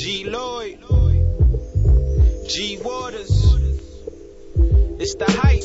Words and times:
G 0.00 0.22
Lloyd, 0.30 0.78
G 2.48 2.78
Waters, 2.84 3.56
it's 5.00 5.16
the 5.16 5.24
hype. 5.26 5.64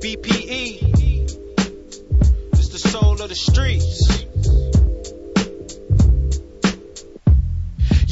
BPE, 0.00 0.78
it's 2.52 2.68
the 2.68 2.78
soul 2.78 3.20
of 3.20 3.28
the 3.28 3.34
streets. 3.34 4.25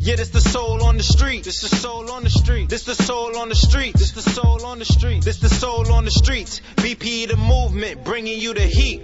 Yeah, 0.00 0.16
this 0.16 0.30
the 0.30 0.40
soul 0.40 0.84
on 0.84 0.96
the 0.96 1.02
street. 1.02 1.44
This 1.44 1.60
the 1.60 1.68
soul 1.68 2.10
on 2.10 2.24
the 2.24 2.30
street. 2.30 2.68
This 2.68 2.84
the 2.84 2.94
soul 2.94 3.36
on 3.36 3.48
the 3.48 3.54
street. 3.54 3.94
This 3.94 4.12
the 4.12 4.22
soul 4.22 4.64
on 4.64 4.78
the 4.78 4.84
street. 4.84 5.24
This 5.24 5.38
the 5.38 5.48
soul 5.48 5.92
on 5.92 6.04
the 6.04 6.10
streets. 6.10 6.60
BP 6.76 7.28
the 7.28 7.36
movement, 7.36 8.04
bringing 8.04 8.40
you 8.40 8.54
the 8.54 8.62
heat. 8.62 9.02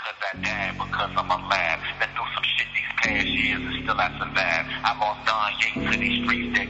because 0.00 0.16
I 0.32 0.42
died, 0.42 0.74
because 0.78 1.10
I'm 1.16 1.30
alive. 1.30 1.80
Through 1.98 2.30
some 2.34 2.44
shit 2.56 2.68
these 2.74 2.92
past 3.02 3.26
years 3.26 3.60
and 3.60 3.82
still 3.82 4.00
I 4.00 4.08
survived. 4.18 4.68
I 4.84 4.98
lost 4.98 5.26
Don 5.26 5.52
Yates 5.60 5.92
to 5.92 5.98
these 5.98 6.24
streets 6.24 6.58
that 6.58 6.69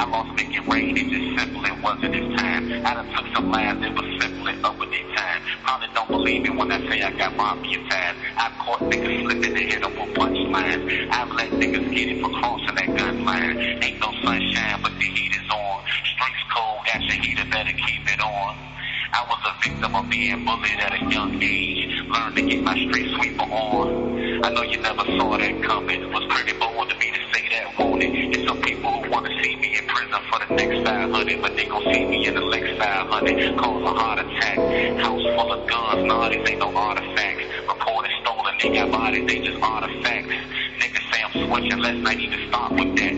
I 0.00 0.08
lost 0.08 0.32
making 0.34 0.66
rain, 0.66 0.96
it 0.96 1.12
just 1.12 1.28
simply 1.36 1.70
wasn't 1.84 2.14
his 2.14 2.24
time. 2.40 2.72
I 2.86 2.94
done 2.94 3.12
took 3.12 3.26
some 3.36 3.50
lives 3.52 3.82
that 3.82 3.92
was 3.92 4.08
simply 4.24 4.56
up 4.64 4.78
with 4.78 4.88
their 4.88 5.04
time. 5.14 5.42
Probably 5.62 5.88
don't 5.92 6.08
believe 6.08 6.40
me 6.40 6.48
when 6.56 6.72
I 6.72 6.80
say 6.88 7.02
I 7.02 7.10
got 7.18 7.36
mafia 7.36 7.86
ties. 7.90 8.16
I've 8.38 8.56
caught 8.64 8.80
niggas 8.88 9.20
slipping 9.20 9.52
and 9.52 9.70
hit 9.70 9.82
them 9.82 9.92
with 9.92 10.16
punchlines. 10.16 10.88
I've 11.12 11.28
let 11.36 11.50
niggas 11.52 11.94
get 11.94 12.08
it 12.16 12.22
for 12.24 12.30
crossing 12.30 12.76
that 12.76 12.96
gun 12.96 13.26
line. 13.26 13.60
Ain't 13.84 14.00
no 14.00 14.08
sunshine, 14.24 14.80
but 14.80 14.92
the 14.96 15.04
heat 15.04 15.36
is 15.36 15.50
on. 15.52 15.84
Streets 15.84 16.44
cold, 16.48 16.80
got 16.86 17.02
your 17.04 17.20
heater, 17.20 17.44
better 17.52 17.72
keep 17.76 18.08
it 18.08 18.24
on. 18.24 18.69
I 19.12 19.26
was 19.28 19.40
a 19.42 19.68
victim 19.68 19.94
of 19.94 20.08
being 20.08 20.44
bullied 20.44 20.78
at 20.78 21.02
a 21.02 21.10
young 21.10 21.42
age. 21.42 22.02
Learned 22.08 22.36
to 22.36 22.42
get 22.42 22.62
my 22.62 22.74
street 22.74 23.10
sweeper 23.16 23.42
on. 23.42 24.44
I 24.44 24.50
know 24.50 24.62
you 24.62 24.78
never 24.78 25.04
saw 25.18 25.36
that 25.36 25.62
coming. 25.62 26.12
Was 26.12 26.24
pretty 26.30 26.58
bold 26.58 26.88
to 26.90 26.96
me 26.96 27.10
to 27.10 27.20
say 27.34 27.48
that, 27.50 27.78
won't 27.78 28.02
it? 28.02 28.46
Some 28.46 28.60
people 28.62 29.02
who 29.02 29.10
wanna 29.10 29.30
see 29.42 29.56
me 29.56 29.76
in 29.78 29.86
prison 29.86 30.20
for 30.30 30.38
the 30.46 30.54
next 30.54 30.86
500, 30.86 31.42
but 31.42 31.56
they 31.56 31.66
gon' 31.66 31.82
see 31.92 32.04
me 32.06 32.26
in 32.26 32.34
the 32.34 32.46
next 32.50 32.78
500. 32.78 33.58
Cause 33.58 33.82
a 33.82 33.94
heart 33.98 34.18
attack. 34.20 34.58
House 35.00 35.22
full 35.34 35.52
of 35.52 35.68
guns, 35.68 36.04
nah, 36.06 36.28
these 36.28 36.48
ain't 36.48 36.60
no 36.60 36.72
artifacts. 36.74 37.44
Reported 37.68 38.12
stolen, 38.22 38.54
they 38.62 38.70
got 38.70 38.92
bodies, 38.92 39.26
they 39.26 39.40
just 39.40 39.60
artifacts. 39.62 40.34
Niggas 40.80 41.12
say 41.12 41.22
I'm 41.22 41.32
switching, 41.46 41.78
let's 41.78 41.98
not 41.98 42.16
even 42.16 42.48
start 42.48 42.72
with 42.72 42.96
that. 42.96 43.12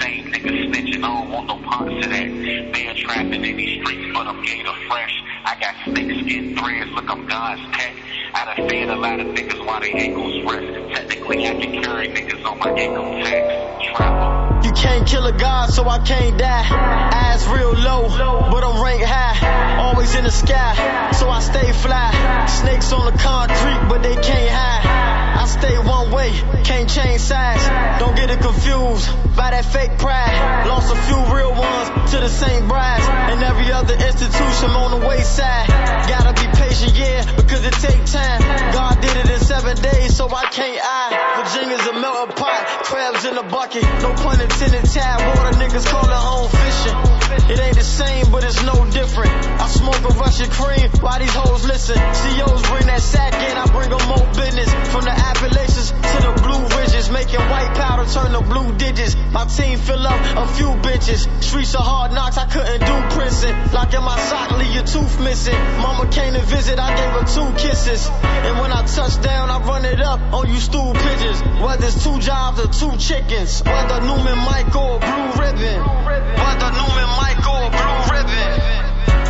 Same 0.00 0.30
niggas 0.30 0.70
snitching, 0.70 1.02
I 1.02 1.08
don't 1.18 1.30
want 1.32 1.48
no 1.48 1.58
parts 1.68 1.90
of 1.90 2.10
that. 2.12 2.28
Being 2.72 2.96
trapping 2.96 3.44
in 3.44 3.56
these 3.56 3.82
streets, 3.82 4.14
but 4.14 4.28
I'm 4.28 4.40
gator 4.44 4.72
fresh. 4.88 5.14
I 5.44 5.58
got 5.60 5.74
snake 5.84 6.12
skin 6.22 6.56
threads, 6.56 6.90
look, 6.92 7.10
I'm 7.10 7.26
God's 7.26 7.60
pet. 7.72 7.92
I 8.34 8.54
done 8.54 8.68
fed 8.68 8.88
a 8.90 8.94
lot 8.94 9.18
of 9.18 9.26
niggas 9.28 9.66
while 9.66 9.80
they 9.80 9.92
ankles 9.92 10.44
rest. 10.44 10.94
Technically, 10.94 11.48
I 11.48 11.54
can 11.54 11.82
carry 11.82 12.08
niggas 12.08 12.44
on 12.44 12.58
my 12.60 12.70
ankle 12.70 13.04
tags. 13.24 13.96
Trapper. 13.96 14.66
You 14.66 14.72
can't 14.72 15.04
kill 15.08 15.26
a 15.26 15.32
god, 15.32 15.70
so 15.70 15.88
I 15.88 15.98
can't 15.98 16.38
die. 16.38 16.66
Eyes 17.14 17.48
real 17.48 17.72
low, 17.72 18.08
but 18.48 18.62
I'm 18.62 18.80
ranked 18.80 19.06
high. 19.06 19.78
Always 19.78 20.14
in 20.14 20.22
the 20.22 20.30
sky, 20.30 21.10
so 21.12 21.28
I 21.28 21.40
stay 21.40 21.72
fly. 21.72 22.46
Snakes 22.46 22.92
on 22.92 23.12
the 23.12 23.18
concrete, 23.18 23.88
but 23.88 24.04
they 24.04 24.14
can't 24.14 24.50
hide. 24.50 25.27
I 25.38 25.46
stay 25.46 25.78
one 25.78 26.10
way, 26.10 26.30
can't 26.64 26.90
change 26.90 27.20
sides. 27.20 27.62
Don't 28.00 28.16
get 28.16 28.28
it 28.28 28.40
confused 28.40 29.06
by 29.36 29.54
that 29.54 29.64
fake 29.64 29.96
pride. 29.98 30.66
Lost 30.66 30.90
a 30.90 30.98
few 31.06 31.20
real 31.30 31.54
ones 31.54 32.10
to 32.10 32.18
the 32.18 32.28
same 32.28 32.66
brides. 32.66 33.06
And 33.06 33.40
every 33.44 33.70
other 33.70 33.94
institution 33.94 34.70
on 34.74 34.98
the 34.98 35.06
wayside. 35.06 35.68
Gotta 36.10 36.34
be 36.34 36.46
patient, 36.58 36.98
yeah, 36.98 37.22
because 37.36 37.64
it 37.64 37.74
take 37.74 38.04
time. 38.10 38.42
God 38.74 39.00
did 39.00 39.16
it 39.16 39.30
in 39.30 39.38
seven 39.38 39.76
days, 39.80 40.16
so 40.16 40.26
I 40.26 40.46
can't 40.50 40.80
I. 40.82 41.06
Virginia's 41.38 41.86
a 41.86 41.92
melting 42.00 42.34
pot, 42.34 42.66
crabs 42.82 43.24
in 43.24 43.38
a 43.38 43.44
bucket. 43.44 43.84
No 44.02 44.14
pun 44.14 44.40
intended, 44.40 44.84
Tidewater, 44.90 45.54
niggas 45.54 45.86
call 45.86 46.02
it 46.02 46.18
home 46.18 46.50
fishing. 46.50 47.17
It 47.30 47.60
ain't 47.60 47.76
the 47.76 47.84
same, 47.84 48.30
but 48.32 48.42
it's 48.44 48.62
no 48.64 48.88
different. 48.90 49.32
I 49.60 49.68
smoke 49.68 50.00
a 50.00 50.14
Russian 50.16 50.48
cream 50.50 50.88
while 51.00 51.18
these 51.18 51.34
hoes 51.34 51.64
listen. 51.66 51.96
CEOs 51.96 52.62
bring 52.70 52.86
that 52.86 53.00
sack 53.00 53.34
in, 53.34 53.56
I 53.56 53.66
bring 53.68 53.90
them 53.90 54.00
more 54.08 54.24
business. 54.32 54.72
From 54.88 55.04
the 55.04 55.12
Appalachians 55.12 55.90
to 55.92 56.18
the 56.24 56.32
Blue 56.40 56.64
Ridges, 56.76 57.10
making 57.10 57.40
white 57.52 57.74
powder 57.76 58.08
turn 58.08 58.32
to 58.32 58.40
blue 58.40 58.72
digits. 58.76 59.16
My 59.32 59.44
team 59.44 59.78
fill 59.78 60.06
up 60.06 60.20
a 60.36 60.46
few 60.56 60.72
bitches. 60.80 61.28
Streets 61.42 61.74
are 61.74 61.82
hard 61.84 62.12
knocks, 62.12 62.38
I 62.38 62.46
couldn't 62.46 62.80
do 62.80 62.96
prison. 63.16 63.52
Lock 63.72 63.92
in 63.92 64.02
my 64.02 64.18
sock, 64.18 64.56
leave 64.56 64.72
your 64.72 64.84
tooth 64.84 65.20
missing. 65.20 65.58
Mama 65.84 66.08
came 66.10 66.32
to 66.32 66.40
visit, 66.40 66.78
I 66.78 66.96
gave 66.96 67.12
her 67.12 67.26
two 67.28 67.48
kisses. 67.60 68.08
And 68.08 68.58
when 68.58 68.72
I 68.72 68.86
touch 68.86 69.20
down, 69.20 69.50
I 69.50 69.58
run 69.68 69.84
it 69.84 70.00
up 70.00 70.20
on 70.32 70.48
you 70.48 70.56
stool 70.56 70.94
pigeons. 70.94 71.42
Whether 71.60 71.86
it's 71.86 72.02
two 72.02 72.18
jobs 72.20 72.60
or 72.60 72.68
two 72.72 72.96
chickens. 72.96 73.62
Whether 73.64 74.00
Newman 74.00 74.38
Michael 74.48 74.96
or 74.96 75.00
Blue 75.00 75.28
Ribbon. 75.36 75.78
Whether 75.84 76.70
Newman 76.72 77.17
Michael 77.18 77.66
or 77.66 77.70
Blue 77.74 78.00
Ribbon. 78.14 78.78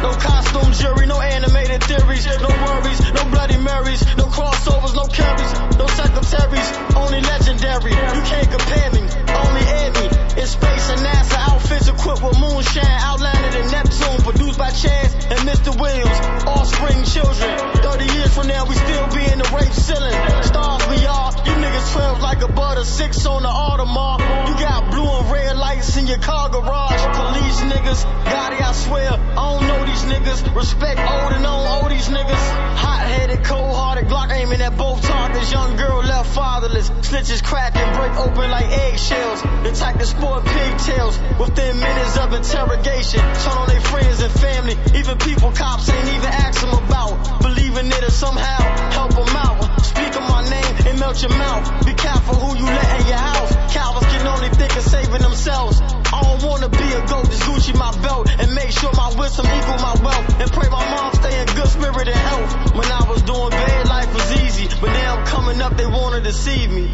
No 0.05 0.13
costume 0.13 0.73
jury, 0.77 1.07
no 1.07 1.21
animated 1.21 1.83
theories, 1.85 2.27
no 2.27 2.53
worries, 2.65 3.01
no 3.17 3.25
Bloody 3.33 3.57
Marys, 3.57 4.05
no 4.17 4.27
crossovers, 4.29 4.95
no 4.95 5.07
carries, 5.09 5.53
no 5.81 5.87
secretaries, 5.89 6.69
only 6.95 7.21
legendary. 7.21 7.93
You 7.93 8.23
can't 8.29 8.51
compare 8.53 8.91
me, 8.93 9.03
only 9.43 9.65
air 9.81 9.91
me. 9.97 10.07
In 10.39 10.47
space 10.47 10.87
and 10.93 11.01
NASA 11.01 11.39
outfits 11.51 11.89
equipped 11.89 12.23
with 12.23 12.39
moonshine, 12.39 12.99
outlined 13.09 13.55
in 13.57 13.67
Neptune, 13.73 14.21
produced 14.23 14.59
by 14.59 14.71
Chance 14.71 15.15
and 15.33 15.41
Mr. 15.49 15.73
Williams. 15.81 16.19
Offspring 16.47 17.03
children, 17.05 17.59
30 17.83 18.05
years 18.15 18.35
from 18.35 18.47
now 18.49 18.67
we 18.69 18.75
still 18.77 19.07
be 19.17 19.25
in 19.33 19.39
the 19.41 19.49
rape 19.57 19.73
ceiling. 19.73 20.15
Stars 20.45 20.85
we 20.93 21.01
are, 21.07 21.33
you 21.43 21.55
niggas 21.59 21.93
12 21.93 22.18
like 22.39 22.51
a 22.51 22.53
butter, 22.53 22.85
six 22.85 23.27
on 23.27 23.43
the 23.43 23.49
Audemars. 23.49 24.21
You 24.49 24.55
got 24.65 24.91
blue 24.91 25.09
and 25.09 25.31
red 25.31 25.57
lights 25.57 25.97
in 25.97 26.07
your 26.07 26.19
car 26.19 26.49
garage. 26.51 27.03
Police 27.17 27.61
niggas, 27.63 28.05
Gotti, 28.25 28.61
I 28.63 28.73
swear, 28.73 29.11
I 29.11 29.35
don't 29.35 29.67
know 29.67 29.85
these 29.85 30.03
niggas. 30.03 30.55
Respect 30.55 31.01
old 31.01 31.33
and 31.33 31.43
don't 31.43 31.89
these 31.89 32.09
niggas. 32.09 32.45
Hot 32.79 33.07
headed, 33.09 33.45
cold 33.45 33.75
hearted, 33.75 34.07
Glock 34.07 34.31
aiming 34.31 34.61
at 34.61 34.77
both 34.77 35.03
targets. 35.03 35.53
Young 35.53 35.77
girl 35.77 35.99
left 35.99 36.35
fatherless. 36.35 36.91
Snitches 36.91 37.43
crack 37.43 37.75
and 37.77 37.97
break 37.97 38.15
open 38.17 38.51
like 38.51 38.67
eggshells. 38.67 39.43
The 39.43 39.73
type 39.75 39.99
to 39.99 40.07
sport 40.07 40.45
pigtails. 40.45 41.19
Within 41.41 41.81
minutes 41.81 42.19
of 42.19 42.33
interrogation, 42.33 43.21
turn 43.21 43.57
on 43.59 43.69
their 43.69 43.81
friends 43.81 44.21
and 44.23 44.33
family. 44.33 44.77
Even 44.95 45.19
people 45.19 45.51
cops 45.53 45.89
ain't 45.91 46.09
even 46.09 46.31
ask 46.31 46.61
them 46.61 46.75
about. 46.85 47.43
Believing 47.43 47.87
it'll 47.87 48.11
somehow 48.11 48.63
help 48.93 49.11
them 49.11 49.37
out. 49.37 49.59
Speak 49.83 50.15
of 50.15 50.23
my 50.29 50.49
name 50.49 50.68
and 50.87 50.99
melt 51.01 51.21
your 51.23 51.31
mouth. 51.31 51.87
Be 51.87 51.95
careful 51.95 52.35
who 52.35 52.57
you 52.59 52.65
let 52.65 53.01
in 53.01 53.07
your 53.07 53.17
house. 53.17 53.53
Cowards 53.73 54.07
can 54.07 54.27
only 54.27 54.49
think 54.51 54.77
of 54.77 54.83
saving 54.83 55.23
themselves. 55.23 55.81
I 55.81 56.23
don't 56.23 56.43
wanna 56.43 56.69
be 56.69 56.89
a 56.93 57.01
goat, 57.07 57.27
just 57.27 57.43
Gucci 57.43 57.75
my 57.79 57.93
belt 58.03 58.29
and 58.31 58.55
make 58.55 58.71
sure 58.71 58.93
my 58.95 59.13
wisdom 59.19 59.47
equal 59.47 59.79
my 59.79 59.95
wealth. 60.03 60.41
And 60.41 60.51
pray 60.53 60.69
my 60.69 60.85
mom 60.91 61.15
stay 61.15 61.41
in 61.41 61.47
good 61.47 61.69
spirit 61.69 62.09
and 62.09 62.17
health. 62.17 62.75
When 62.75 62.91
I 62.91 63.09
was 63.09 63.23
doing 63.23 63.51
bad, 63.51 63.89
life 63.89 64.13
was 64.15 64.29
easy, 64.43 64.69
but 64.81 64.93
now 64.93 65.17
I'm 65.17 65.27
coming 65.27 65.61
up, 65.61 65.77
they 65.77 65.87
wanna 65.87 66.21
deceive 66.21 66.71
me. 66.71 66.89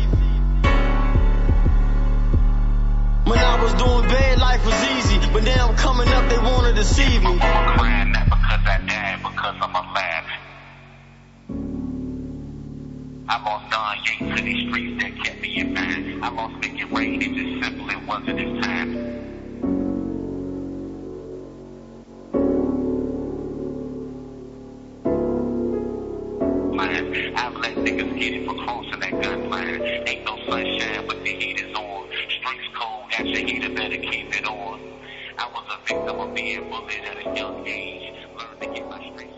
When 3.25 3.39
I 3.39 3.63
was 3.63 3.73
doing 3.75 4.07
bad, 4.09 4.39
life 4.39 4.65
was 4.67 4.81
easy, 4.97 5.19
but 5.33 5.45
now 5.45 5.69
I'm 5.69 5.77
coming 5.77 6.09
up, 6.09 6.29
they 6.29 6.39
wanna 6.39 6.73
deceive 6.75 7.23
me. 7.23 7.39
I'm 7.41 7.79
crying 7.79 8.13
not 8.13 8.25
because 8.27 8.67
I 8.67 8.79
died, 8.87 9.19
because 9.23 9.57
I'm 9.63 9.75
alive. 9.75 10.44
I 13.27 13.43
lost 13.43 13.71
Don 13.71 13.97
Yates 14.05 14.37
to 14.39 14.45
these 14.45 14.69
streets 14.69 15.03
that 15.03 15.25
kept 15.25 15.41
me 15.41 15.59
in 15.59 15.73
mind. 15.73 16.25
I 16.25 16.29
lost 16.29 16.57
making 16.61 16.93
rain, 16.93 17.23
it 17.23 17.35
just 17.35 17.65
simply 17.65 17.97
wasn't 18.07 18.39
his 18.39 18.65
time. 18.65 19.15
I've 27.37 27.57
let 27.57 27.75
niggas 27.77 28.19
get 28.19 28.35
it 28.35 28.47
for 28.47 28.55
crossing 28.65 29.01
that 29.01 29.23
gun 29.23 29.49
line. 29.49 29.81
Ain't 30.07 30.25
no 30.25 30.37
sunshine, 30.47 31.07
but 31.07 31.23
the 31.25 31.31
heat 31.31 31.61
is 31.61 31.75
on. 31.75 32.09
Streets 32.29 32.69
cold, 32.75 33.11
got 33.11 33.27
your 33.27 33.47
heater, 33.47 33.75
better 33.75 33.97
keep 33.97 34.37
it 34.37 34.47
on. 34.47 34.81
I 35.39 35.47
was 35.49 35.65
a 35.71 35.87
victim 35.87 36.21
of 36.21 36.35
being 36.35 36.69
bullied 36.69 37.05
at 37.05 37.27
a 37.27 37.37
young 37.37 37.67
age. 37.67 38.13
Learned 38.39 38.61
to 38.61 38.67
get 38.67 38.91
my 38.91 38.99
street 39.13 39.34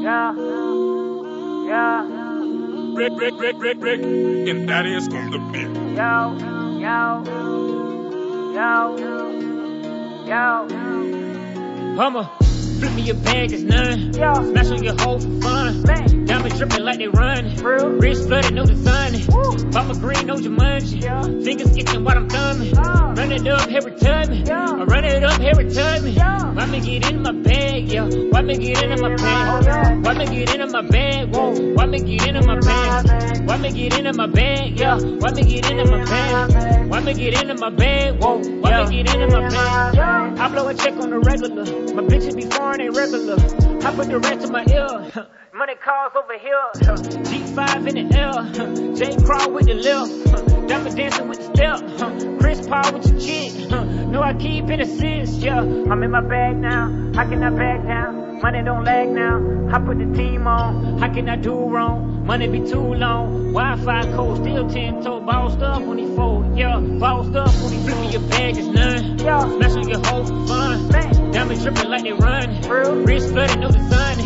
Yeah. 0.00 0.34
Yeah. 1.66 2.20
Rick, 2.94 3.12
Rick, 3.16 3.34
Rick, 3.38 3.56
Rick, 3.58 3.76
Rick. 3.80 4.00
And 4.00 4.68
that 4.68 4.86
is 4.86 5.08
on 5.08 5.30
the 5.30 5.38
beat. 5.52 5.68
Yo, 5.94 6.36
yo, 6.78 7.22
yo, 8.54 8.96
yo. 10.26 10.68
Hummer, 11.96 12.30
flip 12.80 12.94
me 12.94 13.02
your 13.02 13.16
bag, 13.16 13.52
it's 13.52 13.62
none. 13.62 14.14
Yo. 14.14 14.32
Smash 14.50 14.70
on 14.70 14.82
your 14.82 14.94
hoe 14.98 15.18
for 15.18 15.40
fun. 15.42 15.82
Bang. 15.82 16.24
Diamonds 16.24 16.58
dripping 16.58 16.82
like 16.82 16.98
they 16.98 17.08
run. 17.08 17.54
Real. 17.56 17.88
Wrist 18.00 18.26
flooded, 18.26 18.54
no 18.54 18.64
design. 18.64 19.12
Woo. 19.28 19.70
Mama 19.72 19.94
green, 19.94 20.26
no 20.26 20.36
Jumanji. 20.36 21.02
Yeah. 21.02 21.22
Fingers 21.22 21.76
itching 21.76 22.04
while 22.04 22.16
I'm 22.16 22.28
thumbing. 22.28 22.72
Oh. 22.78 23.12
Run 23.14 23.32
it 23.32 23.46
up 23.46 23.68
every 23.68 23.94
time. 23.96 24.32
Yeah. 24.32 24.80
I 24.80 24.84
run 24.84 25.04
it 25.04 25.22
up 25.22 25.40
every 25.40 25.70
time. 25.70 26.06
Yeah. 26.06 26.52
Why 26.54 26.66
me 26.66 26.80
get 26.80 27.10
in 27.10 27.22
my 27.22 27.32
bag, 27.32 27.92
yo? 27.92 28.08
Why 28.30 28.42
me 28.42 28.56
get 28.56 28.82
in 28.82 29.00
my 29.00 29.14
bag? 29.14 29.64
yeah. 29.64 29.94
Why 30.00 30.14
me 30.14 30.26
get 30.26 30.54
in 30.54 30.72
my 30.72 30.82
bag? 30.82 31.34
Whoa. 31.34 31.74
Why 31.74 31.86
me 31.86 31.98
get 32.00 32.26
in 32.28 32.46
my 32.46 32.58
bag? 32.60 33.46
Why 33.46 33.56
me 33.58 33.72
get 33.72 33.98
in 33.98 34.16
my 34.16 34.26
bag, 34.26 34.80
yo? 34.80 34.98
Why 35.18 35.32
me 35.32 35.42
get 35.42 35.70
in 35.70 35.76
my 35.90 36.04
bag? 36.04 36.88
Why 36.90 37.00
me 37.00 37.14
get 37.14 37.42
in 37.42 37.60
my 37.60 37.70
bag? 37.70 38.22
Whoa. 38.22 38.38
Why 38.60 38.84
me 38.88 39.02
get 39.02 39.14
in 39.14 39.28
my 39.28 39.48
bag? 39.48 40.38
I 40.38 40.48
blow 40.48 40.68
a 40.68 40.74
check 40.74 40.94
on 40.94 41.10
the 41.10 41.18
regular. 41.18 41.64
My 41.94 42.02
bitches 42.02 42.36
be 42.36 42.44
foreign, 42.70 42.80
ain't 42.80 42.96
regular. 42.96 43.34
I 43.84 43.94
put 43.94 44.08
the 44.08 44.18
rest 44.18 44.46
in 44.46 44.52
my 44.52 44.64
ear. 44.66 45.26
Money 45.54 45.74
calls 45.84 46.12
over 46.16 46.38
here. 46.38 46.70
G5 46.74 47.88
in 47.88 48.08
the 48.08 48.16
air. 48.16 48.94
J 48.94 49.24
crawl 49.24 49.52
with 49.52 49.66
the 49.66 49.74
left. 49.74 50.68
Diamond 50.68 50.96
dancing 50.96 51.28
with 51.28 51.38
the 51.38 51.44
step. 51.44 52.38
Chris 52.40 52.66
Paul 52.66 52.92
with 52.92 53.10
your 53.10 53.20
chick. 53.20 53.70
No, 53.70 54.22
I 54.22 54.34
keep 54.34 54.70
in 54.70 54.80
assist, 54.80 55.40
yeah. 55.40 55.60
I'm 55.60 56.02
in 56.02 56.10
my 56.10 56.20
bag 56.20 56.56
now. 56.56 57.12
I 57.16 57.24
can 57.24 57.42
I 57.42 57.50
back 57.50 57.84
down? 57.84 58.29
Money 58.42 58.62
don't 58.62 58.84
lag 58.84 59.08
now. 59.08 59.68
I 59.72 59.78
put 59.78 59.98
the 59.98 60.06
team 60.16 60.46
on. 60.46 60.98
How 60.98 61.12
can 61.12 61.28
I 61.28 61.36
do 61.36 61.52
wrong? 61.54 62.24
Money 62.26 62.48
be 62.48 62.60
too 62.60 62.94
long. 62.94 63.52
Wi-Fi 63.52 64.02
code 64.14 64.38
still 64.38 64.68
10 64.68 65.02
toe. 65.02 65.20
Bossed 65.20 65.60
up 65.60 65.82
when 65.82 65.98
he 65.98 66.06
fold, 66.16 66.56
yeah. 66.56 66.78
Bossed 66.80 67.34
up 67.36 67.52
when 67.62 67.72
he 67.72 67.78
flip 67.84 67.98
me 68.00 68.10
your 68.12 68.22
bag 68.28 68.56
is 68.56 68.66
none. 68.68 69.18
Yo. 69.18 69.40
Smash 69.56 69.72
on 69.76 69.88
your 69.88 69.98
for 70.04 70.24
fun. 70.46 70.88
Bang. 70.88 71.30
Diamonds 71.32 71.62
dripping 71.62 71.90
like 71.90 72.02
they 72.02 72.12
run. 72.12 72.60
Real. 72.62 72.94
Wrist 73.04 73.30
flooded, 73.30 73.60
no 73.60 73.68
design. 73.70 74.16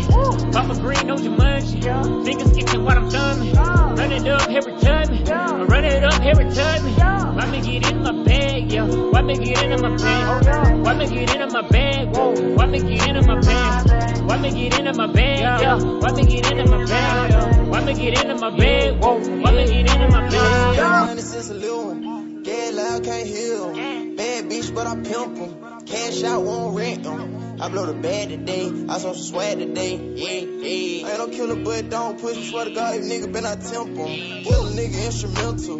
Papa 0.51 0.79
green, 0.79 1.07
no 1.07 1.15
Jumanji. 1.15 1.83
Yeah. 1.83 2.01
Fingers 2.23 2.57
itching 2.57 2.83
while 2.83 2.97
I'm 2.97 3.09
thumbing. 3.09 3.53
Oh. 3.57 3.95
Run 3.95 4.11
it 4.11 4.27
up 4.27 4.49
every 4.49 4.77
time. 4.79 5.13
Yeah. 5.25 5.51
I 5.51 5.63
run 5.63 5.83
it 5.83 6.03
up 6.03 6.21
every 6.21 6.49
time. 6.51 6.87
Yeah. 6.97 7.33
Why 7.35 7.45
me 7.51 7.61
get 7.61 7.91
in 7.91 8.01
my 8.01 8.23
bag, 8.23 8.71
Yeah. 8.71 8.85
Why 8.87 9.21
me 9.21 9.37
get 9.37 9.63
in 9.63 9.81
my 9.81 9.89
Oh, 9.89 9.97
bag? 9.97 10.45
yeah. 10.45 10.73
Why 10.75 10.93
me 10.95 11.07
get 11.07 11.35
in 11.35 11.51
my 11.51 11.61
bag? 11.67 12.15
Whoa. 12.15 12.53
Why 12.55 12.65
me 12.65 12.79
get 12.79 13.15
in 13.15 13.25
my 13.25 13.39
bag? 13.41 14.04
Why 14.27 14.37
me 14.37 14.51
get 14.69 14.79
in 14.79 14.97
my 14.97 15.07
bag? 15.07 15.61
yo? 15.61 15.99
Why 15.99 16.11
me 16.11 16.25
get 16.25 16.51
in 16.51 16.69
my 16.69 16.85
bag? 16.85 17.67
Why 17.67 17.83
me 17.83 17.93
get 17.93 18.23
in 18.25 18.39
my 18.39 18.49
bag? 18.57 19.01
Whoa. 19.01 19.19
Why 19.19 19.51
me 19.51 19.65
get 19.65 19.95
in 19.95 20.11
my 20.11 20.29
bag? 20.29 21.07
Money 21.07 21.21
since 21.21 21.49
a 21.49 21.53
little 21.53 21.87
one. 21.87 22.43
Get 22.43 22.73
loud, 22.73 23.03
can't 23.03 23.27
heal 23.27 23.73
'em. 23.75 24.15
Bad 24.15 24.49
bitch, 24.49 24.73
but 24.73 24.87
I 24.87 24.95
pimp 24.95 25.37
'em. 25.39 25.74
Cash 25.85 26.23
out, 26.23 26.43
won't 26.43 26.75
rent 26.75 27.05
'em. 27.05 27.61
I 27.61 27.69
blow 27.69 27.85
the 27.85 27.93
bag 27.93 28.29
today. 28.29 28.71
I 28.89 28.97
saw 28.97 29.13
some 29.13 29.23
swag 29.23 29.59
today. 29.59 29.95
Yeah, 29.95 30.31
yeah. 30.41 31.07
I 31.07 31.11
ain't 31.11 31.19
no 31.19 31.27
killer, 31.27 31.63
but 31.63 31.89
don't 31.89 32.19
push 32.19 32.37
me. 32.37 32.49
Swear 32.49 32.65
to 32.65 32.71
God, 32.71 32.95
if 32.95 33.03
nigga 33.03 33.31
been 33.31 33.45
I 33.45 33.55
temp 33.55 33.89
'em. 33.89 34.43
Kill 34.43 34.65
a 34.67 34.71
nigga 34.71 35.05
instrumental. 35.05 35.77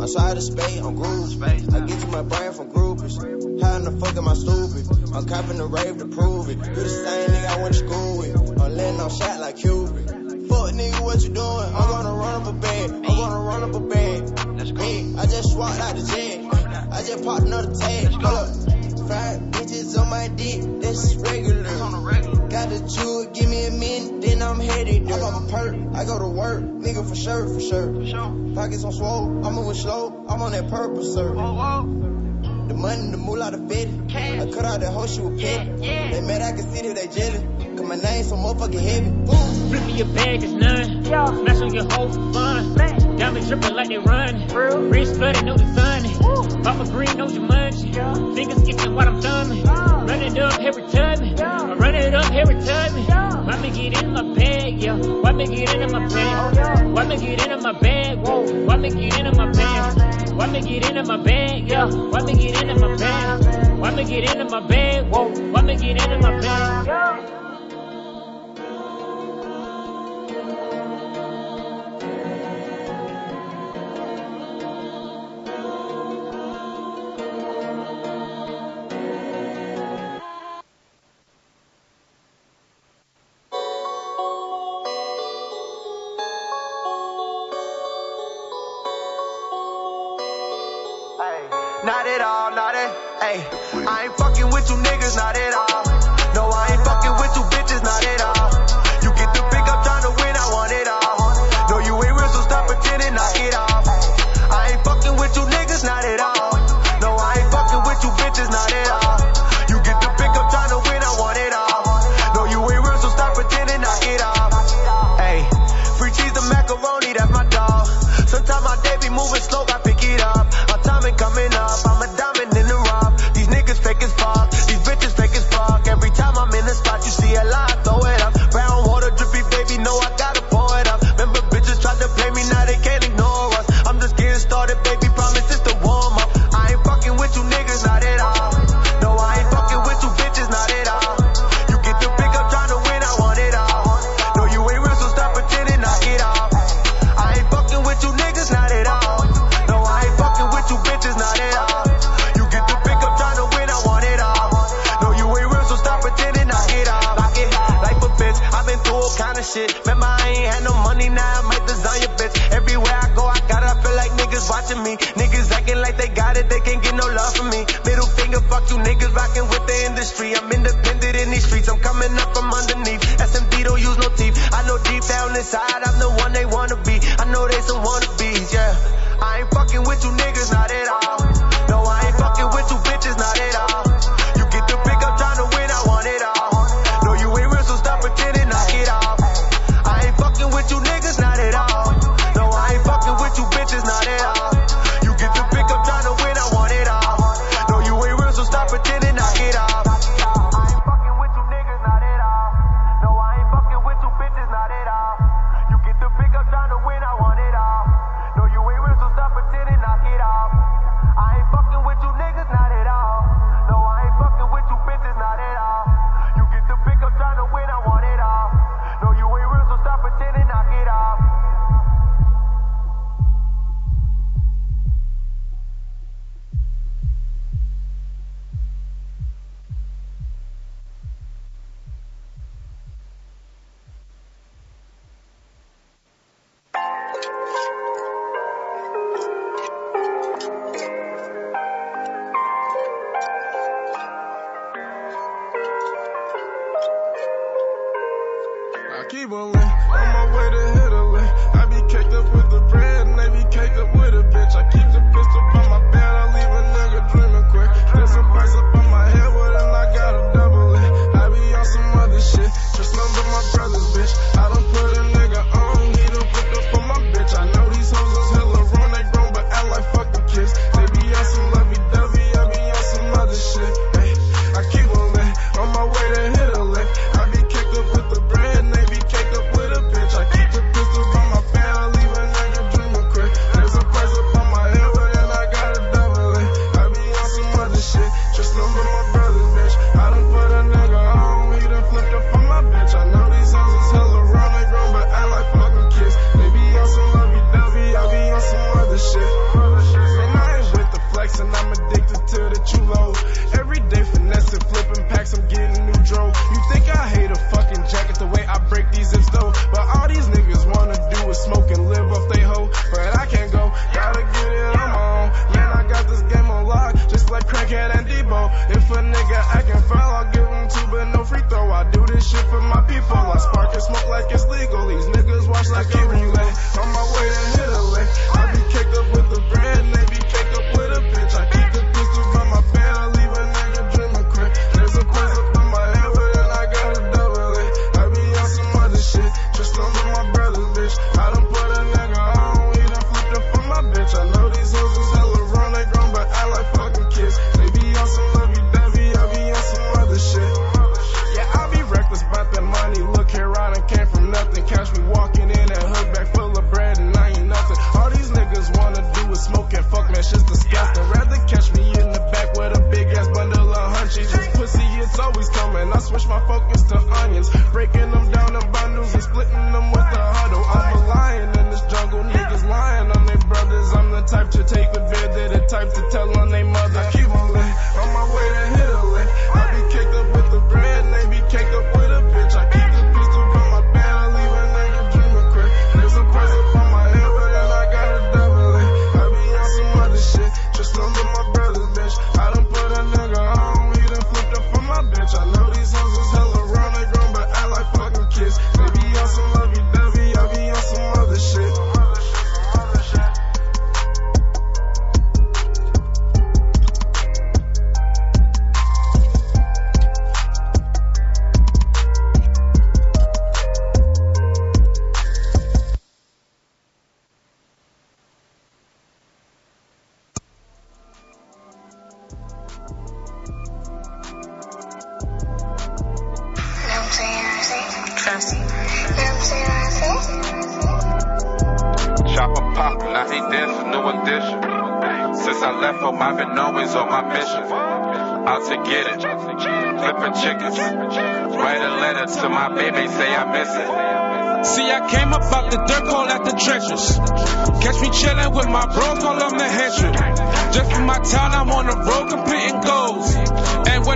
I'm 0.00 0.08
sorry 0.08 0.34
to 0.34 0.40
spade, 0.40 0.78
I'm 0.82 0.96
groove. 0.96 1.42
I 1.42 1.80
get 1.86 2.00
to 2.00 2.06
my 2.08 2.22
brain 2.22 2.52
from 2.52 2.70
groupies. 2.70 3.16
How 3.62 3.76
in 3.76 3.84
the 3.84 3.92
fuck 4.04 4.16
am 4.16 4.28
I 4.28 4.34
stupid? 4.34 4.86
I'm 5.14 5.24
copping 5.26 5.58
the 5.58 5.66
rave 5.66 5.98
to 5.98 6.06
prove 6.06 6.48
it. 6.50 6.58
You 6.58 6.74
the 6.74 6.88
same 6.88 7.30
nigga 7.30 7.46
I 7.46 7.62
went 7.62 7.74
to 7.74 7.78
school 7.78 8.18
with. 8.18 8.60
I'm 8.60 8.76
letting 8.76 9.00
off 9.00 9.16
shot 9.16 9.40
like 9.40 9.56
Cuban. 9.56 10.46
Fuck 10.48 10.72
nigga, 10.72 11.00
what 11.04 11.22
you 11.22 11.30
doing? 11.30 11.68
I'm 11.78 11.88
gonna 11.90 12.14
run 12.14 12.42
up 12.42 12.46
a 12.48 12.52
bag. 12.52 12.90
I'm 12.90 13.02
gonna 13.02 13.40
run 13.40 13.62
up 13.62 13.74
a 13.74 13.80
bag. 13.80 14.22
Let's 14.58 14.72
go. 14.72 14.84
I 15.18 15.26
just 15.26 15.52
swapped 15.52 15.80
out 15.80 15.96
the 15.96 16.02
jet. 16.02 16.92
I 16.92 17.02
just 17.02 17.24
popped 17.24 17.42
another 17.46 17.72
tag. 17.74 18.12
Hold 18.12 18.24
up. 18.24 18.77
Five 20.18 20.32
bitches 20.32 20.64
on 20.64 20.72
my 20.72 20.72
dick, 20.72 20.80
that's 20.82 21.14
regular. 21.14 21.62
Got 22.48 22.70
the 22.70 22.80
jewel, 22.88 23.26
give 23.32 23.48
me 23.48 23.66
a 23.66 23.70
minute, 23.70 24.20
then 24.20 24.42
I'm 24.42 24.58
headed. 24.58 25.10
I 25.12 25.18
pop 25.20 25.42
a 25.44 25.46
perk, 25.46 25.76
I 25.94 26.04
go 26.04 26.18
to 26.18 26.26
work, 26.26 26.60
nigga 26.60 27.08
for 27.08 27.14
sure, 27.14 27.46
for 27.46 27.60
sure. 27.60 27.92
Pockets 28.54 28.82
on 28.82 28.92
swole, 28.92 29.46
I'm 29.46 29.54
moving 29.54 29.74
slow, 29.74 30.26
I'm 30.28 30.42
on 30.42 30.50
that 30.52 30.68
purple 30.70 31.04
sir. 31.04 31.34
The 31.34 32.74
money, 32.74 33.10
the 33.12 33.16
moolah, 33.16 33.52
the 33.52 33.58
fit. 33.68 33.88
I 34.14 34.50
cut 34.50 34.64
out 34.64 34.80
that 34.80 34.92
whole 34.92 35.06
shit 35.06 35.22
with 35.22 35.38
pit. 35.38 35.78
They 35.78 36.20
mad, 36.20 36.42
I 36.42 36.52
can 36.52 36.68
see 36.74 36.88
that 36.88 36.96
they 36.96 37.06
jealous. 37.06 37.42
Cause 37.78 37.86
my 37.86 37.94
name 37.94 38.24
so 38.24 38.34
motherfucking 38.34 38.80
heavy. 38.80 39.10
Boom. 39.10 39.70
Flip 39.70 39.86
me 39.86 39.92
your 39.98 40.06
bag, 40.08 40.42
it's 40.42 40.52
none. 40.52 41.04
Yo. 41.04 41.26
Smash 41.26 41.62
on 41.62 41.72
your 41.72 41.84
hoe 41.84 42.08
for 42.08 42.32
fun. 42.32 42.74
Bang. 42.74 43.16
Diamonds 43.16 43.46
dripping 43.48 43.74
like 43.76 43.86
they 43.88 43.98
run. 43.98 44.48
Real. 44.48 44.80
Wrist 44.90 45.14
flooded, 45.14 45.44
no 45.44 45.56
design. 45.56 46.02
Woo. 46.18 46.62
Papa 46.64 46.90
green, 46.90 47.16
no 47.16 47.28
Jumanji. 47.28 47.94
Yeah. 47.94 48.14
Fingers 48.34 48.68
itching 48.68 48.96
while 48.96 49.06
I'm 49.08 49.20
thumbing. 49.22 49.62
Oh. 49.68 50.04
Run 50.08 50.22
it 50.22 50.36
up 50.38 50.58
every 50.60 50.88
time. 50.88 51.22
Yeah. 51.36 51.62
I 51.62 51.74
run 51.74 51.94
it 51.94 52.14
up 52.14 52.32
every 52.32 52.56
time. 52.56 52.98
Yeah. 52.98 53.44
Why 53.44 53.60
me 53.60 53.70
get 53.70 54.02
in 54.02 54.12
my 54.12 54.34
bag, 54.34 54.82
yo? 54.82 55.20
Why 55.20 55.30
me 55.30 55.46
get 55.46 55.72
in 55.74 55.92
my 55.92 56.04
Oh, 56.04 56.08
bag? 56.08 56.56
yeah. 56.56 56.82
Why 56.82 57.06
me 57.06 57.16
get 57.16 57.46
in 57.46 57.62
my 57.62 57.72
bag? 57.78 58.18
Whoa. 58.26 58.64
Why 58.64 58.76
me 58.76 58.90
get 58.90 59.18
in 59.20 59.36
my 59.36 59.52
bag? 59.52 60.32
Why 60.34 60.46
me 60.48 60.60
get 60.62 60.90
in 60.96 61.06
my 61.06 61.16
bag, 61.16 61.70
yo? 61.70 61.86
Why 62.10 62.22
me 62.22 62.34
get 62.34 62.60
in 62.60 62.80
my 62.80 62.96
bag? 62.96 63.78
Why 63.78 63.94
me 63.94 64.04
get 64.04 64.34
in 64.36 64.46
my 64.48 64.66
bag? 64.66 65.06
Whoa. 65.12 65.28
Why 65.52 65.62
me 65.62 65.76
get 65.76 66.10
in 66.10 66.20
my 66.20 66.40
bag? 66.40 66.86
Yo. 66.88 67.47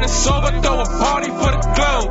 When 0.02 0.10
it's 0.10 0.26
over, 0.26 0.50
throw 0.50 0.80
a 0.82 0.84
party 0.98 1.30
for 1.30 1.50
the 1.54 1.62
globe. 1.78 2.10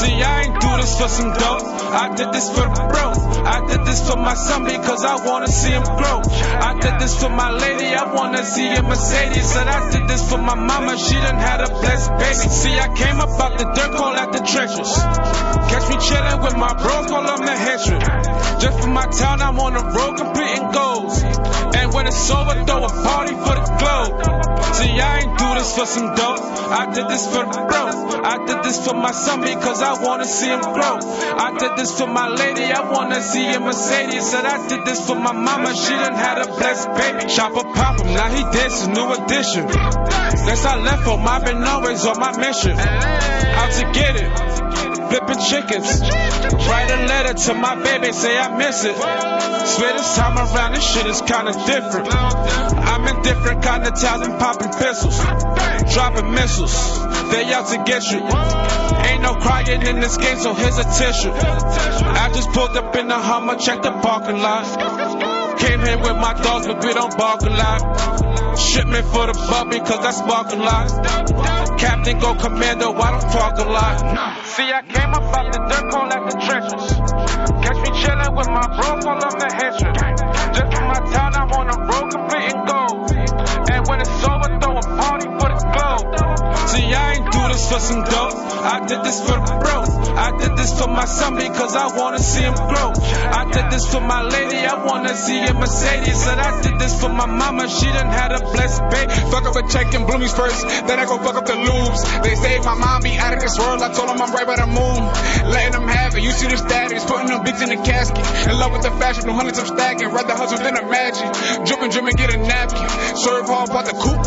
See, 0.00 0.16
I 0.16 0.48
ain't 0.48 0.60
do 0.64 0.70
this 0.80 0.96
for 0.96 1.08
some 1.08 1.28
dough. 1.36 1.60
I 1.92 2.14
did 2.16 2.32
this 2.32 2.48
for 2.48 2.64
the 2.64 2.88
bros. 2.88 3.20
I 3.44 3.66
did 3.68 3.84
this 3.84 4.00
for 4.08 4.16
my 4.16 4.32
son 4.32 4.64
because 4.64 5.04
I 5.04 5.20
wanna 5.26 5.48
see 5.48 5.68
him 5.68 5.84
grow. 5.84 6.24
I 6.24 6.80
did 6.80 6.98
this 6.98 7.20
for 7.20 7.28
my 7.28 7.50
lady, 7.50 7.92
I 7.92 8.14
wanna 8.14 8.42
see 8.46 8.72
a 8.72 8.82
Mercedes. 8.82 9.54
And 9.56 9.68
I 9.68 9.90
did 9.90 10.08
this 10.08 10.26
for 10.26 10.38
my 10.38 10.54
mama, 10.54 10.96
she 10.96 11.16
done 11.16 11.36
had 11.36 11.60
a 11.60 11.68
blessed 11.68 12.16
baby. 12.16 12.48
See, 12.48 12.78
I 12.80 12.88
came 12.96 13.20
up 13.20 13.38
out 13.38 13.58
the 13.58 13.64
dirt, 13.76 13.92
call 13.92 14.16
out 14.16 14.32
the 14.32 14.40
treasures. 14.40 14.92
Catch 15.68 15.86
me 15.90 15.96
chillin' 16.00 16.42
with 16.42 16.56
my 16.56 16.72
bro, 16.80 17.04
call 17.12 17.28
on 17.28 17.44
the 17.44 17.56
hatred. 17.68 18.00
Just 18.58 18.80
for 18.80 18.88
my 18.88 19.04
town, 19.04 19.42
I'm 19.42 19.60
on 19.60 19.74
the 19.74 19.84
road 19.84 20.16
completing 20.16 20.72
goals. 20.72 21.22
And 21.76 21.92
when 21.92 22.06
it's 22.06 22.30
over, 22.30 22.64
throw 22.64 22.86
a 22.86 22.88
party 22.88 23.34
for 23.34 23.54
the 23.60 23.68
globe. 23.76 24.37
See, 24.74 25.00
I 25.00 25.20
ain't 25.20 25.38
do 25.38 25.54
this 25.54 25.74
for 25.76 25.86
some 25.86 26.14
dope. 26.14 26.40
I 26.70 26.92
did 26.92 27.08
this 27.08 27.26
for 27.26 27.44
the 27.44 27.60
bro. 27.68 28.22
I 28.22 28.44
did 28.46 28.62
this 28.62 28.84
for 28.84 28.94
my 28.94 29.12
son 29.12 29.40
because 29.40 29.82
I 29.82 30.02
wanna 30.02 30.24
see 30.24 30.48
him 30.48 30.60
grow. 30.60 30.98
I 31.00 31.56
did 31.58 31.76
this 31.76 31.98
for 31.98 32.06
my 32.06 32.28
lady. 32.28 32.64
I 32.64 32.90
wanna 32.90 33.20
see 33.22 33.46
a 33.46 33.60
Mercedes. 33.60 34.32
And 34.34 34.46
I 34.46 34.68
did 34.68 34.84
this 34.84 35.06
for 35.06 35.16
my 35.16 35.32
mama. 35.32 35.74
She 35.74 35.94
done 35.94 36.14
had 36.14 36.38
a 36.38 36.46
blessed 36.46 36.88
baby. 36.94 37.32
Chopper 37.32 37.64
pop 37.74 38.00
him. 38.00 38.14
Now 38.14 38.28
he 38.28 38.42
dancing. 38.56 38.92
New 38.92 39.12
addition. 39.12 39.68
Since 39.68 40.64
I 40.64 40.76
left 40.76 41.02
home, 41.04 41.26
I've 41.26 41.44
been 41.44 41.62
always 41.64 42.04
on 42.04 42.18
my 42.18 42.36
mission. 42.36 42.78
Out 42.78 43.72
to 43.72 43.90
get 43.92 44.16
it 44.16 44.67
flipping 45.08 45.40
chickens. 45.40 46.00
Write 46.68 46.90
a 46.90 47.06
letter 47.06 47.34
to 47.34 47.54
my 47.54 47.74
baby, 47.82 48.12
say 48.12 48.38
I 48.38 48.56
miss 48.56 48.84
it. 48.84 48.96
Swear 48.96 49.92
this 49.94 50.16
time 50.16 50.36
around, 50.38 50.74
this 50.74 50.84
shit 50.92 51.06
is 51.06 51.20
kinda 51.22 51.52
different. 51.66 52.14
I'm 52.14 53.06
in 53.06 53.22
different 53.22 53.62
kind 53.62 53.86
of 53.86 54.00
towns 54.00 54.28
popping 54.38 54.72
pistols, 54.72 55.18
dropping 55.92 56.32
missiles. 56.32 56.74
They 57.30 57.52
out 57.52 57.68
to 57.68 57.78
get 57.84 58.10
you. 58.10 58.20
Ain't 59.08 59.22
no 59.22 59.34
crying 59.34 59.82
in 59.82 60.00
this 60.00 60.16
game, 60.16 60.38
so 60.38 60.54
here's 60.54 60.78
a 60.78 60.84
tissue. 60.84 61.32
I 61.32 62.30
just 62.34 62.50
pulled 62.50 62.76
up 62.76 62.96
in 62.96 63.08
the 63.08 63.18
Hummer, 63.18 63.56
checked 63.56 63.82
the 63.82 63.92
parking 63.92 64.38
lot. 64.38 64.66
Came 65.68 65.84
here 65.84 65.98
with 65.98 66.16
my 66.16 66.32
dogs, 66.32 66.66
but 66.66 66.82
we 66.82 66.94
don't 66.94 67.14
bark 67.18 67.42
a 67.42 67.50
lot. 67.50 68.56
Shipment 68.56 69.04
for 69.12 69.26
the 69.28 69.36
bubby, 69.36 69.78
cause 69.80 70.00
I 70.00 70.12
spark 70.12 70.48
a 70.48 70.56
lot. 70.56 70.88
Captain 71.78 72.18
go 72.18 72.34
commando, 72.34 72.92
why 72.92 73.10
don't 73.12 73.28
talk 73.28 73.58
a 73.58 73.68
lot. 73.68 74.00
See, 74.46 74.64
I 74.64 74.80
came 74.80 75.12
up 75.12 75.28
out 75.28 75.52
the 75.52 75.60
dirt 75.68 75.92
hole 75.92 76.08
at 76.08 76.24
the 76.24 76.36
trenches. 76.40 76.88
Catch 77.60 77.78
me 77.84 77.90
chillin' 78.00 78.32
with 78.32 78.48
my 78.48 78.64
bro, 78.80 79.12
all 79.12 79.20
of 79.20 79.34
the 79.36 79.48
hatred. 79.60 79.92
Just 80.56 80.68
from 80.72 80.88
my 80.88 81.00
town, 81.12 81.36
I'm 81.36 81.52
on 81.52 81.66
the 81.68 81.76
road, 81.84 82.08
completing 82.16 82.64
gold. 82.64 83.12
And 83.68 83.86
when 83.92 84.00
it's 84.00 84.24
over, 84.24 84.48
throw 84.64 84.72
a 84.72 84.84
party 84.96 85.28
for 85.36 85.48
the 85.52 85.60
globe. 85.68 86.08
See, 86.72 86.88
I 86.96 87.12
ain't 87.12 87.28
do 87.28 87.47
for 87.66 87.80
some 87.80 88.04
dough. 88.04 88.30
I 88.62 88.84
did 88.86 89.02
this 89.02 89.20
for 89.20 89.38
the 89.38 89.54
bros. 89.58 89.90
I 90.18 90.36
did 90.36 90.56
this 90.56 90.78
for 90.78 90.88
my 90.88 91.06
son 91.06 91.36
because 91.36 91.74
I 91.74 91.96
wanna 91.96 92.18
see 92.18 92.42
him 92.42 92.54
grow. 92.54 92.92
I 92.94 93.48
did 93.50 93.70
this 93.70 93.86
for 93.90 94.00
my 94.00 94.22
lady, 94.22 94.58
I 94.58 94.84
wanna 94.84 95.14
see 95.14 95.38
a 95.38 95.54
Mercedes. 95.54 96.26
And 96.26 96.40
I 96.40 96.60
did 96.62 96.78
this 96.78 97.00
for 97.00 97.08
my 97.08 97.26
mama, 97.26 97.68
she 97.68 97.86
done 97.86 98.10
had 98.10 98.32
a 98.32 98.40
blessed 98.40 98.82
baby. 98.90 99.12
Fuck 99.30 99.46
up 99.46 99.56
a 99.56 99.62
check 99.68 99.94
in 99.94 100.02
Bloomies 100.06 100.34
first, 100.34 100.66
then 100.86 100.98
I 100.98 101.04
go 101.06 101.18
fuck 101.18 101.36
up 101.36 101.46
the 101.46 101.56
loops. 101.56 102.02
They 102.20 102.34
say 102.34 102.58
my 102.60 102.74
mom 102.74 103.02
be 103.02 103.16
out 103.16 103.34
of 103.34 103.40
this 103.40 103.58
world, 103.58 103.82
I 103.82 103.92
told 103.92 104.08
them 104.08 104.20
I'm 104.20 104.32
right 104.32 104.46
by 104.46 104.56
the 104.56 104.66
moon. 104.66 105.00
Letting 105.50 105.72
them 105.72 105.88
have 105.88 106.14
it, 106.16 106.22
you 106.22 106.30
see 106.30 106.48
the 106.48 106.58
status, 106.58 107.04
putting 107.04 107.28
them 107.28 107.44
bitches 107.44 107.62
in 107.62 107.70
the 107.70 107.82
casket. 107.82 108.24
In 108.50 108.58
love 108.58 108.72
with 108.72 108.82
the 108.82 108.90
fashion, 108.90 109.26
no 109.26 109.34
hundreds 109.34 109.58
I'm 109.58 109.66
stacking, 109.66 110.08
rather 110.10 110.34
hustle 110.34 110.58
than 110.58 110.78
magic 110.88 111.28
Drippin', 111.66 111.90
drippin', 111.90 112.16
get 112.16 112.34
a 112.34 112.38
napkin. 112.38 112.88
Serve 113.16 113.46
hard 113.46 113.70
by 113.70 113.82
the 113.82 113.92
coop, 113.92 114.20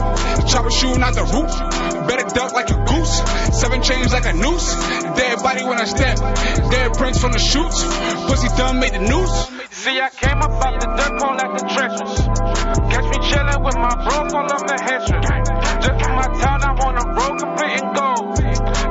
chopper 0.48 0.72
shoe, 0.72 0.98
not 0.98 1.14
the 1.14 1.24
roof. 1.24 1.52
Better 2.08 2.28
duck 2.34 2.54
like 2.54 2.70
a 2.70 2.78
goose. 2.86 3.21
Seven 3.54 3.82
chains 3.82 4.12
like 4.14 4.26
a 4.26 4.34
noose. 4.34 4.76
Dead 5.16 5.38
body 5.44 5.64
when 5.64 5.80
I 5.80 5.86
step. 5.86 6.18
Dead 6.18 6.94
prints 6.94 7.20
from 7.20 7.32
the 7.32 7.40
shoots. 7.40 7.84
Pussy 8.28 8.48
thumb 8.50 8.80
made 8.80 8.94
the 8.94 9.00
noose. 9.00 9.52
See, 9.72 10.00
I 10.00 10.10
came 10.10 10.38
up 10.42 10.52
out 10.64 10.80
the 10.80 10.88
dirt 10.88 11.16
hole 11.22 11.38
at 11.42 11.52
the 11.58 11.66
trenches. 11.74 12.12
Catch 12.92 13.08
me 13.10 13.18
chillin' 13.30 13.66
with 13.66 13.78
my 13.78 13.94
bro, 14.06 14.30
call 14.30 14.46
him 14.46 14.64
the 14.68 14.78
henchman. 14.78 15.44
Just 15.82 15.98
from 16.04 16.14
my 16.16 16.28
town, 16.38 16.62
I'm 16.62 16.78
on 16.80 16.94
the 16.96 17.06
road, 17.18 17.40
completing 17.42 17.90
gold. 17.94 18.40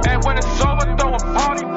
And 0.09 0.25
when 0.25 0.39
it's 0.39 0.61
over, 0.61 0.97
throw 0.99 1.15
a 1.15 1.19
party. 1.39 1.70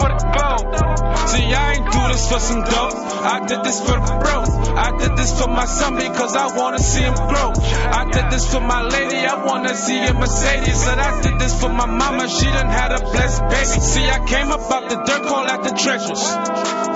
See, 1.27 1.53
I 1.53 1.74
ain't 1.74 1.92
do 1.92 2.01
this 2.12 2.30
for 2.30 2.39
some 2.39 2.62
dope. 2.63 2.94
I 3.24 3.46
did 3.48 3.63
this 3.63 3.80
for 3.80 3.96
the 3.96 4.13
bro. 4.20 4.44
I 4.75 4.98
did 4.98 5.15
this 5.15 5.32
for 5.39 5.48
my 5.48 5.65
son 5.65 5.96
because 5.96 6.36
I 6.36 6.56
wanna 6.58 6.80
see 6.80 7.01
him 7.01 7.15
grow. 7.15 7.53
I 7.56 8.10
did 8.12 8.32
this 8.32 8.51
for 8.51 8.60
my 8.60 8.82
lady, 8.82 9.18
I 9.25 9.44
wanna 9.46 9.75
see 9.75 10.00
a 10.00 10.13
Mercedes. 10.13 10.84
Said 10.84 11.00
I 11.00 11.22
did 11.22 11.39
this 11.39 11.60
for 11.60 11.70
my 11.70 11.86
mama, 11.86 12.27
she 12.27 12.46
done 12.46 12.68
had 12.68 12.92
a 12.92 13.00
blessed 13.00 13.42
baby. 13.50 13.80
See, 13.80 14.06
I 14.10 14.20
came 14.25 14.51
up 14.51 14.70
out 14.72 14.89
the 14.89 14.96
dirt 14.96 15.25
hole 15.25 15.48
at 15.48 15.63
the 15.63 15.72
trenches. 15.72 16.21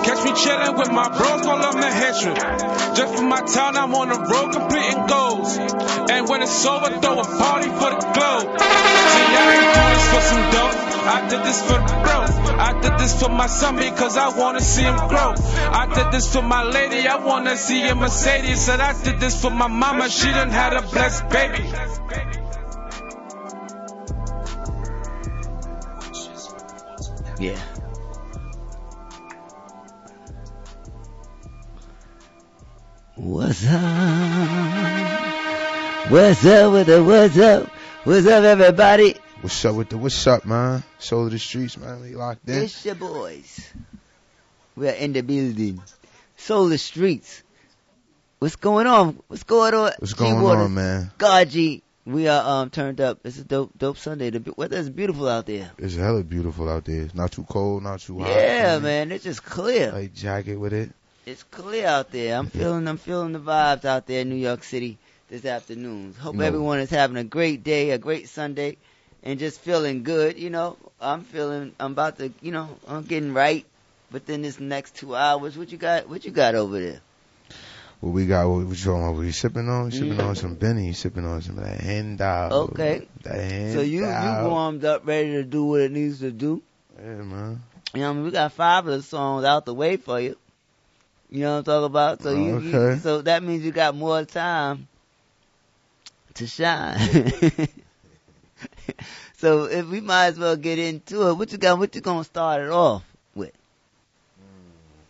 Catch 0.06 0.23
me 0.23 0.32
chillin' 0.32 0.78
with 0.78 0.91
my 0.91 1.10
bros, 1.10 1.41
call 1.41 1.71
him 1.71 1.82
the 1.82 1.91
henchman. 1.91 2.36
Just 2.95 3.15
for 3.15 3.23
my 3.23 3.41
town, 3.41 3.78
I'm 3.78 3.93
on 3.95 4.10
the 4.10 4.19
road 4.19 4.52
completing 4.54 5.06
goals. 5.08 5.58
And 6.10 6.28
when 6.28 6.41
it's 6.41 6.65
over, 6.65 6.99
throw 6.99 7.19
a 7.19 7.25
party 7.25 7.69
for 7.69 7.89
the 7.91 8.02
globe. 8.15 8.60
See, 8.60 9.28
I 9.36 9.45
ain't 9.56 9.69
do 9.75 9.84
this 9.93 10.06
for 10.12 10.21
some 10.21 10.52
dope. 10.52 10.87
I 11.08 11.28
did 11.30 11.41
this 11.43 11.62
for 11.62 11.78
bro. 11.78 12.20
I 12.60 12.80
did 12.82 13.00
this 13.00 13.22
for 13.22 13.30
my 13.30 13.48
son 13.48 13.78
because 13.78 14.17
I 14.17 14.38
wanna 14.38 14.60
see 14.60 14.84
him 14.84 14.98
grow. 15.08 15.34
I 15.38 15.91
did 15.93 16.12
this 16.12 16.34
for 16.34 16.41
my 16.41 16.63
lady, 16.63 17.08
I 17.08 17.15
wanna 17.15 17.56
see 17.56 17.88
a 17.88 17.96
Mercedes. 17.96 18.65
Said 18.65 18.82
I 18.82 18.91
did 19.04 19.20
this 19.20 19.41
for 19.41 19.50
my 19.50 19.67
mama, 19.67 20.10
she 20.10 20.30
done 20.32 20.50
had 20.50 20.74
a 20.74 20.82
blessed 20.82 21.30
baby. 21.30 21.63
Yeah. 27.39 27.62
What's 33.15 33.65
up? 33.65 33.82
What's 36.10 36.46
up 36.46 36.74
with 36.74 36.88
the 36.88 37.04
what's 37.04 37.38
up? 37.38 37.67
What's 38.04 38.28
up, 38.28 38.43
everybody? 38.43 39.15
What's 39.41 39.63
up 39.65 39.76
with 39.76 39.89
the 39.89 39.97
what's 39.97 40.26
up, 40.28 40.45
man? 40.45 40.84
Soul 41.00 41.26
of 41.26 41.32
the 41.32 41.39
streets, 41.39 41.78
man. 41.78 42.02
We 42.02 42.15
locked 42.15 42.47
in. 42.50 42.63
It's 42.63 42.86
your 42.86 42.95
boys. 42.95 43.71
We're 44.76 44.91
in 44.93 45.13
the 45.13 45.21
building. 45.21 45.82
Soul 46.38 46.69
the 46.69 46.78
streets. 46.78 47.43
What's 48.39 48.56
going 48.56 48.88
on? 48.88 49.19
What's 49.28 49.43
going 49.43 49.73
on? 49.73 49.91
What's 50.00 50.13
going 50.13 50.38
G-Waters, 50.38 50.65
on, 50.65 50.73
man? 50.73 51.12
God 51.17 51.50
G. 51.50 51.84
We 52.06 52.28
are 52.28 52.62
um 52.63 52.69
turned 52.69 53.00
up. 53.02 53.19
It's 53.26 53.38
a 53.38 53.43
dope 53.43 53.71
dope 53.78 53.97
Sunday. 53.97 54.30
The 54.32 54.54
weather 54.58 54.78
is 54.78 54.89
beautiful 54.89 55.28
out 55.28 55.45
there. 55.45 55.71
It's 55.78 55.95
hella 55.95 56.23
beautiful 56.23 56.69
out 56.69 56.86
there. 56.86 57.02
It's 57.04 57.15
not 57.15 57.32
too 57.32 57.43
cold, 57.43 57.84
not 57.84 58.00
too 58.00 58.19
hot. 58.19 58.30
Yeah, 58.30 58.80
man. 58.80 59.12
It's 59.12 59.23
just 59.23 59.43
clear. 59.43 59.91
Light 59.91 60.13
jacket 60.13 60.56
with 60.58 60.73
it. 60.73 60.91
It's 61.26 61.43
clear 61.43 61.88
out 61.88 62.12
there. 62.12 62.38
I'm 62.38 62.47
feeling 62.47 62.88
I'm 62.88 62.97
feeling 62.97 63.34
the 63.34 63.39
vibes 63.39 63.86
out 63.86 64.08
there 64.08 64.21
in 64.21 64.30
New 64.30 64.36
York 64.36 64.63
City 64.63 64.97
this 65.30 65.45
afternoon. 65.45 66.15
Hope 66.19 66.36
No. 66.36 66.45
everyone 66.45 66.80
is 66.80 66.89
having 66.89 67.17
a 67.17 67.23
great 67.23 67.63
day, 67.63 67.91
a 67.91 67.97
great 67.97 68.30
Sunday, 68.30 68.78
and 69.23 69.39
just 69.39 69.60
feeling 69.62 70.03
good. 70.03 70.38
You 70.38 70.49
know, 70.49 70.77
I'm 70.99 71.23
feeling 71.23 71.73
I'm 71.80 71.91
about 71.93 72.17
to, 72.19 72.32
you 72.41 72.51
know, 72.51 72.69
I'm 72.88 73.03
getting 73.03 73.34
right. 73.34 73.65
Then 74.25 74.41
this 74.41 74.60
next 74.60 74.95
two 74.95 75.15
hours, 75.15 75.58
what 75.58 75.71
you 75.71 75.77
got? 75.77 76.10
What 76.10 76.25
you 76.25 76.32
got 76.32 76.56
over 76.56 76.80
there? 76.80 77.01
What 77.99 78.12
we 78.12 78.25
got? 78.25 78.47
What, 78.47 78.65
what 78.65 78.77
you 78.77 78.84
talking 78.84 79.03
about? 79.03 79.15
What 79.15 79.25
you 79.25 79.32
sipping 79.32 79.69
on? 79.69 79.91
Sipping 79.91 80.19
Mm. 80.19 80.27
on 80.30 80.36
some 80.36 80.56
Benny. 80.56 80.93
Sipping 80.93 81.25
on 81.25 81.41
some 81.41 81.58
of 81.58 81.63
that 81.65 81.80
hand 81.80 82.17
dog. 82.17 82.51
Okay. 82.53 83.08
That 83.23 83.36
hand 83.36 83.73
So 83.73 83.82
you 83.82 84.06
you 84.06 84.34
warmed 84.49 84.86
up, 84.86 85.06
ready 85.06 85.32
to 85.34 85.43
do 85.43 85.65
what 85.65 85.82
it 85.82 85.91
needs 85.91 86.19
to 86.19 86.32
do. 86.32 86.62
Yeah, 86.97 87.21
man. 87.23 87.62
You 87.93 88.01
know, 88.01 88.10
I 88.10 88.13
mean, 88.13 88.23
we 88.23 88.32
got 88.32 88.51
five 88.53 88.88
of 88.88 88.93
the 88.93 89.01
songs 89.03 89.45
out 89.45 89.65
the 89.65 89.73
way 89.73 89.97
for 89.97 90.19
you. 90.19 90.38
You 91.30 91.41
know 91.41 91.51
what 91.51 91.58
I'm 91.60 91.63
talking 91.65 91.86
about? 91.86 92.23
So 92.23 92.32
you, 92.32 92.56
you 92.60 92.75
Okay. 92.77 92.99
so 92.99 93.21
that 93.21 93.43
means 93.43 93.63
you 93.63 93.71
got 93.71 93.95
more 93.95 94.23
time 94.25 94.88
to 96.36 96.47
shine. 96.47 97.34
so 99.38 99.65
if 99.65 99.88
we 99.88 100.02
might 100.02 100.28
as 100.28 100.39
well 100.39 100.56
get 100.56 100.80
into 100.80 101.28
it, 101.30 101.34
what 101.36 101.52
you 101.52 101.58
got? 101.58 101.78
What 101.80 101.95
you 101.95 102.02
gonna 102.02 102.23
start 102.23 102.62
it 102.62 102.69
off 102.69 103.04
with? 103.36 103.52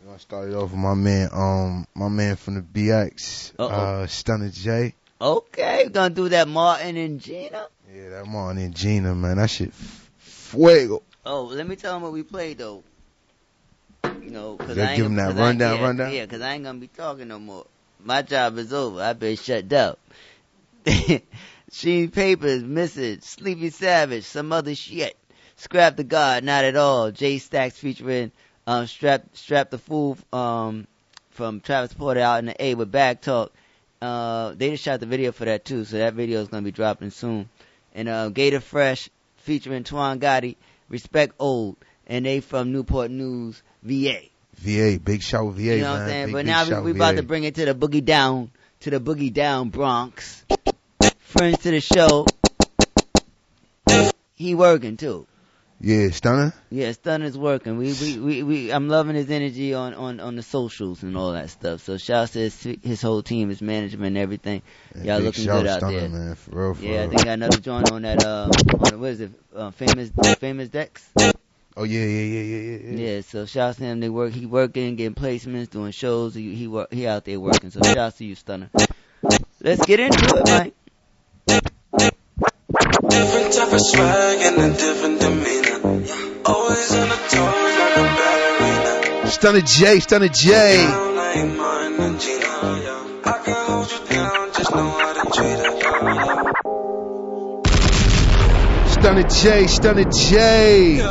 I'm 0.01 0.07
gonna 0.07 0.19
start 0.19 0.49
it 0.49 0.55
off 0.55 0.71
with 0.71 0.79
my 0.79 0.93
man, 0.93 1.29
um, 1.33 1.87
my 1.95 2.07
man 2.09 2.35
from 2.35 2.55
the 2.55 2.61
BX, 2.61 3.53
Uh-oh. 3.59 3.67
uh, 3.67 4.07
Stunner 4.07 4.49
J. 4.49 4.93
Okay, 5.19 5.83
we're 5.85 5.89
gonna 5.89 6.13
do 6.13 6.29
that 6.29 6.47
Martin 6.47 6.95
and 6.97 7.19
Gina. 7.19 7.67
Yeah, 7.93 8.09
that 8.09 8.27
Martin 8.27 8.61
and 8.61 8.75
Gina, 8.75 9.15
man. 9.15 9.37
That 9.37 9.49
shit 9.49 9.73
fuego. 10.19 11.01
Oh, 11.25 11.43
let 11.45 11.67
me 11.67 11.75
tell 11.75 11.93
them 11.93 12.03
what 12.03 12.13
we 12.13 12.23
played 12.23 12.59
though. 12.59 12.83
You 14.21 14.29
know, 14.31 14.55
cause 14.57 14.77
Yeah, 14.77 14.83
I 14.83 14.87
ain't 14.91 14.97
give 14.97 15.05
'em 15.07 15.15
gonna- 15.15 15.33
that 15.33 15.41
I 15.41 15.45
rundown, 15.45 15.77
yeah, 15.77 15.83
rundown. 15.83 16.13
Yeah, 16.13 16.25
cause 16.27 16.41
I 16.41 16.53
ain't 16.53 16.63
gonna 16.63 16.79
be 16.79 16.87
talking 16.87 17.27
no 17.27 17.39
more. 17.39 17.65
My 18.03 18.21
job 18.21 18.57
is 18.57 18.71
over. 18.71 19.01
I've 19.01 19.19
been 19.19 19.35
shut 19.35 19.67
down. 19.67 19.97
Sheen 21.71 22.11
Papers, 22.11 22.63
Message, 22.63 23.23
Sleepy 23.23 23.69
Savage, 23.69 24.23
some 24.23 24.51
other 24.53 24.73
shit. 24.73 25.17
Scrap 25.57 25.97
the 25.97 26.03
God, 26.03 26.43
not 26.43 26.63
at 26.63 26.75
all. 26.75 27.11
Jay 27.11 27.39
Stacks 27.39 27.77
featuring 27.77 28.31
um 28.65 28.87
Strap 28.87 29.23
Strap 29.33 29.69
the 29.69 29.77
Fool 29.77 30.17
um 30.31 30.87
from 31.31 31.59
Travis 31.59 31.93
Porter 31.93 32.21
out 32.21 32.39
in 32.39 32.45
the 32.45 32.63
A 32.63 32.75
with 32.75 32.91
Back 32.91 33.21
Talk. 33.21 33.51
Uh 34.01 34.53
they 34.55 34.69
just 34.69 34.83
shot 34.83 34.99
the 34.99 35.05
video 35.07 35.31
for 35.31 35.45
that 35.45 35.65
too, 35.65 35.83
so 35.83 35.97
that 35.97 36.13
video 36.13 36.41
is 36.41 36.47
gonna 36.47 36.61
be 36.63 36.71
dropping 36.71 37.09
soon. 37.09 37.49
And 37.93 38.07
uh 38.07 38.29
Gator 38.29 38.61
Fresh 38.61 39.09
featuring 39.37 39.83
Twan 39.83 40.19
Gotti, 40.19 40.55
Respect 40.87 41.33
Old, 41.39 41.75
and 42.05 42.25
they 42.25 42.39
from 42.39 42.71
Newport 42.71 43.11
News, 43.11 43.61
VA. 43.83 44.21
VA, 44.55 44.99
big 45.03 45.21
shout 45.21 45.53
VA, 45.53 45.61
You 45.61 45.81
know 45.81 45.91
what 45.91 46.01
I'm 46.01 46.07
saying? 46.07 46.25
Big, 46.27 46.33
but 46.33 46.45
big 46.45 46.47
now 46.47 46.81
we, 46.81 46.91
we 46.91 46.97
about 46.97 47.17
to 47.17 47.23
bring 47.23 47.43
it 47.43 47.55
to 47.55 47.65
the 47.65 47.75
boogie 47.75 48.03
down, 48.03 48.51
to 48.81 48.89
the 48.89 48.99
boogie 48.99 49.33
down 49.33 49.69
Bronx. 49.69 50.45
Friends 51.27 51.57
to 51.59 51.71
the 51.71 51.81
show. 51.81 52.25
He 54.35 54.55
working 54.55 54.95
too. 54.95 55.27
Yeah, 55.81 56.09
Stunner. 56.11 56.53
Yeah, 56.69 56.93
Stunner's 56.93 57.37
working. 57.37 57.77
We, 57.77 57.93
we, 57.93 58.17
we, 58.17 58.43
we, 58.43 58.71
I'm 58.71 58.87
loving 58.87 59.15
his 59.15 59.29
energy 59.29 59.73
on, 59.73 59.93
on, 59.93 60.19
on 60.21 60.37
the 60.37 60.41
socials 60.41 61.03
and 61.03 61.17
all 61.17 61.33
that 61.33 61.49
stuff. 61.49 61.81
So 61.81 61.97
shouts 61.97 62.31
to 62.31 62.39
his, 62.39 62.63
his 62.81 63.01
whole 63.01 63.21
team, 63.21 63.49
his 63.49 63.61
management 63.61 64.07
and 64.07 64.17
everything. 64.17 64.61
Y'all 65.03 65.19
looking 65.19 65.45
good 65.45 65.67
out 65.67 65.79
Stunner, 65.79 65.99
there. 65.99 66.09
man, 66.09 66.35
for 66.35 66.51
real, 66.51 66.73
for 66.75 66.83
yeah, 66.83 66.91
I 66.91 67.01
real. 67.01 67.09
think 67.09 67.25
got 67.25 67.33
another 67.33 67.57
joint 67.57 67.91
on 67.91 68.01
that, 68.03 68.25
uh, 68.25 68.49
on, 68.79 68.99
what 69.01 69.09
is 69.09 69.19
it, 69.19 69.31
uh, 69.53 69.71
famous, 69.71 70.09
Famous 70.39 70.69
Dex? 70.69 71.09
Oh 71.75 71.83
yeah, 71.83 72.05
yeah, 72.05 72.05
yeah, 72.05 72.41
yeah, 72.41 72.57
yeah. 72.57 72.77
yeah. 72.77 73.15
Yeah, 73.15 73.21
so 73.21 73.45
shouts 73.45 73.79
to 73.79 73.83
him. 73.83 73.99
They 73.99 74.09
work. 74.09 74.31
He 74.31 74.45
working, 74.45 74.95
getting 74.95 75.13
placements, 75.13 75.69
doing 75.69 75.91
shows. 75.91 76.33
He 76.33 76.55
he 76.55 76.67
work. 76.67 76.91
He 76.91 77.05
out 77.05 77.25
there 77.25 77.39
working. 77.39 77.69
So 77.69 77.83
shouts 77.83 78.17
to 78.17 78.25
you, 78.25 78.33
Stunner. 78.33 78.71
Let's 79.61 79.85
get 79.85 79.99
into 79.99 80.37
it, 80.37 80.47
man. 80.47 80.71
Different 83.09 83.53
type 83.53 83.71
of 83.71 83.79
swag 83.79 84.39
and 84.41 84.57
a 84.61 84.69
different 84.77 85.19
demeanor. 85.21 85.79
Always 86.45 86.93
on 86.93 87.09
the 87.09 87.15
toes 87.15 87.77
like 87.79 87.95
a 87.95 88.03
ballerina. 88.17 89.27
Stunner 89.27 89.61
J, 89.61 89.99
Stunner 89.99 90.27
J. 90.27 90.77
Down 90.77 91.15
like 91.15 91.45
Martin 91.55 92.01
and 92.01 92.19
Gina. 92.19 92.47
I 93.25 93.41
can 93.45 93.55
hold 93.65 93.91
you 93.91 93.99
down, 94.09 94.51
just 94.53 94.71
know 94.75 94.89
how 94.89 95.13
to 95.13 95.31
treat 95.31 95.59
her. 95.59 95.73
Stunner 98.91 99.27
J, 99.27 99.67
Stunner 99.67 100.09
J. 100.11 101.01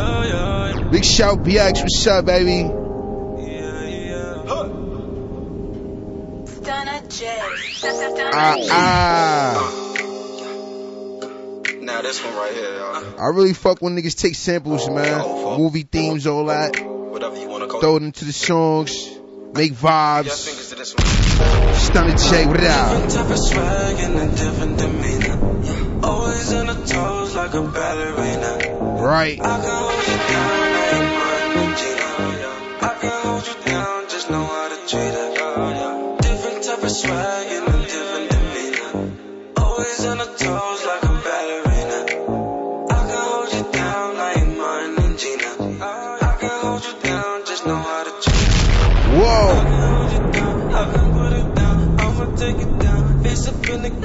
Big 0.90 1.04
shout 1.04 1.38
BX, 1.44 1.80
what's 1.80 2.06
up, 2.06 2.26
baby? 2.26 2.68
Stunner 6.46 7.00
J. 7.08 7.38
Ah, 8.32 8.56
ah. 8.70 9.85
Now 11.86 12.02
this 12.02 12.20
one 12.24 12.34
right 12.34 12.52
here, 12.52 12.78
y'all. 12.78 13.20
I 13.20 13.26
really 13.28 13.52
fuck 13.54 13.80
when 13.80 13.94
niggas 13.96 14.20
take 14.20 14.34
samples, 14.34 14.88
oh, 14.88 14.94
man. 14.94 15.56
Movie 15.56 15.84
themes, 15.84 16.26
all 16.26 16.46
that. 16.46 16.74
Whatever 16.84 17.36
you 17.40 17.48
wanna 17.48 17.68
call 17.68 17.80
Throw 17.80 17.96
it 17.96 18.02
into 18.02 18.24
the 18.24 18.32
songs. 18.32 19.08
Make 19.54 19.70
Yes, 19.70 19.80
vibes. 19.80 20.48
fingers 20.48 20.68
to 20.70 20.74
this 20.74 20.94
one. 20.96 21.74
Stunner 21.74 22.16
J, 22.16 22.46
what 22.46 22.56
Different 22.58 23.04
up? 23.04 23.10
type 23.12 23.30
of 23.30 23.38
swag 23.38 24.00
and 24.00 24.18
a 24.18 24.26
different 24.34 24.78
demeanor. 24.78 26.02
Always 26.02 26.52
on 26.54 26.66
the 26.66 26.74
toes 26.74 27.36
like 27.36 27.54
a 27.54 27.62
ballerina. 27.62 28.58
Right. 29.00 29.40
I 29.40 29.44
can 29.44 29.60
hold 29.62 29.92
you 30.08 30.16
down, 30.26 30.50
I 30.74 30.90
ain't 30.90 31.54
mine, 31.54 31.76
Gina. 31.78 32.82
I 32.82 32.98
can 33.00 33.10
hold 33.22 33.46
you 33.46 33.54
down, 33.64 34.08
just 34.08 34.28
know 34.28 34.44
how 34.44 34.68
to 34.70 34.76
treat 34.88 35.14
her. 35.14 35.34
Oh, 35.38 36.18
different 36.20 36.64
type 36.64 36.82
of 36.82 36.90
swag 36.90 37.45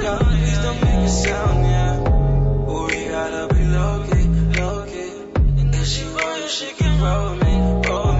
please 0.02 0.58
don't 0.58 0.80
make 0.82 1.08
sound, 1.08 1.64
yeah. 1.64 1.98
We 2.00 3.08
gotta 3.08 3.54
be 3.54 3.64
low 3.64 4.04
key, 4.10 4.26
low 4.58 4.84
key. 4.86 5.12
If 5.78 5.86
she 5.86 6.04
she 6.48 6.74
can 6.74 7.00
roll 7.00 7.34
me, 7.36 7.54
roll 7.88 8.12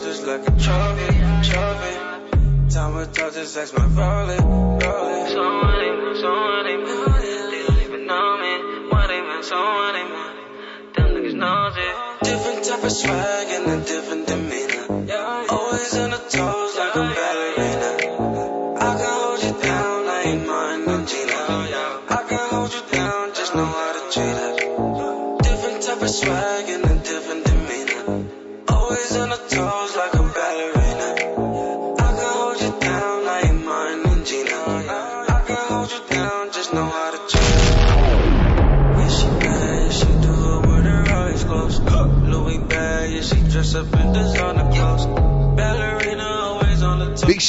just 0.00 0.26
like 0.26 0.48
a 0.48 0.52
trophy, 0.64 1.08
trophy. 1.48 1.94
Time 2.74 2.94
just 3.34 3.56
ask 3.58 3.76
my 3.76 3.86
it. 7.20 7.50
They 7.50 7.62
don't 7.66 7.82
even 7.82 8.06
know 8.06 8.38
me, 8.40 8.88
what 8.88 9.08
they 9.08 9.20
mean, 9.20 9.42
so 9.42 9.56
what 9.60 9.92
they 9.92 10.04
mean. 10.04 10.34
Them 10.94 11.06
niggas 11.16 11.34
it. 11.76 12.24
Different 12.24 12.64
type 12.64 12.84
of 12.84 12.92
swag 12.92 13.48
and 13.48 13.82
a 13.82 13.84
different 13.84 14.19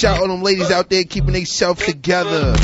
shout 0.01 0.17
out 0.17 0.27
them 0.29 0.41
ladies 0.41 0.71
out 0.71 0.89
there 0.89 1.03
keeping 1.03 1.33
themselves 1.33 1.85
together. 1.85 2.55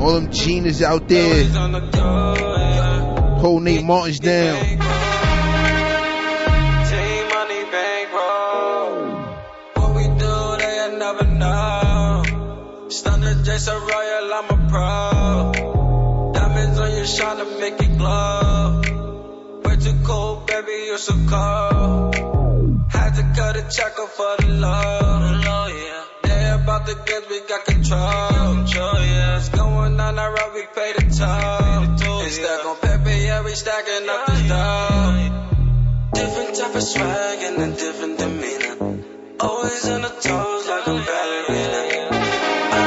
All 0.00 0.14
them 0.14 0.28
Ginas 0.28 0.80
out 0.80 1.08
there. 1.08 1.44
Whole 3.38 3.60
Nate 3.60 3.84
Martin's 3.84 4.18
down. 4.18 4.64
Team 4.64 4.78
money 7.28 7.64
bankroll. 7.70 8.96
What 9.74 9.94
we 9.94 10.04
do, 10.04 10.56
they 10.56 10.96
never 10.98 11.24
know. 11.24 12.88
Stunner 12.88 13.42
Jason 13.44 13.74
Royal, 13.74 14.32
I'm 14.32 14.48
a 14.48 14.56
pro. 14.70 16.32
Diamonds 16.32 16.78
on 16.78 16.92
your 16.92 17.04
shine 17.04 17.36
to 17.36 17.44
make 17.60 17.78
it 17.78 17.98
glow. 17.98 18.80
Way 19.66 19.76
too 19.76 20.00
cold, 20.02 20.46
baby, 20.46 20.84
you're 20.86 20.96
so 20.96 21.12
cold. 21.28 21.71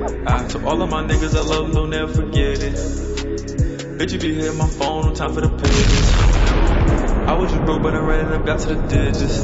I, 0.00 0.46
to 0.48 0.64
all 0.64 0.80
of 0.80 0.90
my 0.90 1.02
niggas 1.02 1.34
I 1.36 1.40
love, 1.42 1.72
don't 1.72 1.90
never 1.90 2.12
forget 2.12 2.62
it. 2.62 2.74
Bitch, 3.98 4.12
you 4.12 4.18
be 4.20 4.34
hitting 4.34 4.56
my 4.56 4.68
phone, 4.68 5.06
no 5.06 5.14
time 5.14 5.32
for 5.32 5.40
the 5.40 5.48
pages. 5.48 6.12
I 7.28 7.32
was 7.34 7.50
just 7.50 7.64
broke, 7.64 7.82
but 7.82 7.96
I 7.96 7.98
ran 7.98 8.32
I 8.32 8.38
got 8.38 8.60
to 8.60 8.76
the 8.76 8.86
digits. 8.86 9.38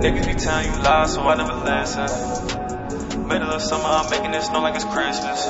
Niggas 0.00 0.26
be 0.26 0.34
telling 0.34 0.72
you 0.72 0.82
lies, 0.82 1.14
so 1.14 1.22
I 1.22 1.34
never 1.34 1.54
listen. 1.64 3.26
Middle 3.26 3.50
of 3.50 3.60
summer, 3.62 3.84
I'm 3.84 4.10
making 4.10 4.32
it 4.32 4.42
snow 4.42 4.60
like 4.60 4.76
it's 4.76 4.84
Christmas. 4.84 5.46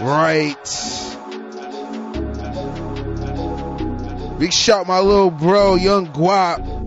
Right. 0.00 0.56
Big 4.40 4.52
shout 4.52 4.88
my 4.88 4.98
little 4.98 5.30
bro, 5.30 5.76
Young 5.76 6.08
Guap. 6.08 6.81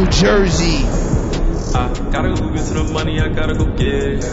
New 0.00 0.06
Jersey. 0.06 0.86
I 1.76 1.92
gotta 2.10 2.34
go 2.34 2.48
get 2.48 2.64
the 2.64 2.88
money, 2.90 3.20
I 3.20 3.28
gotta 3.28 3.54
go 3.54 3.66
get 3.66 3.86
it. 3.86 4.24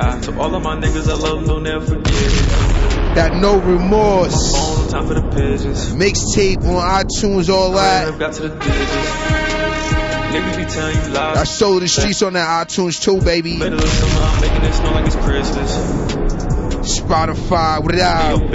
I, 0.00 0.20
to 0.22 0.36
all 0.40 0.52
of 0.52 0.62
my 0.64 0.74
niggas 0.74 1.08
I 1.08 1.14
love, 1.14 1.46
don't 1.46 1.62
never 1.62 1.86
forget. 1.86 3.14
That 3.14 3.32
no 3.32 3.60
remorse. 3.60 4.50
Phone, 4.50 4.86
no 4.86 4.90
time 4.90 5.06
for 5.06 5.14
the 5.14 5.22
pigeons. 5.22 5.94
Mixtape 5.94 6.64
on 6.64 7.04
iTunes, 7.04 7.48
all 7.48 7.70
that. 7.74 8.12
I 8.12 8.18
got 8.18 8.32
to 8.34 8.48
the 8.48 8.48
digits. 8.48 8.96
Niggas 10.34 10.56
be 10.56 10.64
telling 10.64 10.96
you 10.96 11.14
lies. 11.14 11.36
I 11.36 11.44
sold 11.44 11.82
the 11.82 11.88
streets 11.88 12.22
on 12.22 12.32
that 12.32 12.66
iTunes 12.66 13.00
too, 13.00 13.20
baby. 13.20 13.56
Middle 13.56 13.78
of 13.78 13.88
summer, 13.88 14.20
I'm 14.20 14.40
making 14.40 14.64
it 14.64 14.72
snow 14.72 14.90
like 14.90 15.06
it's 15.06 15.14
Christmas. 15.14 15.76
Spotify, 16.98 17.80
what 17.84 17.96
up? 18.00 18.40
Your 18.40 18.48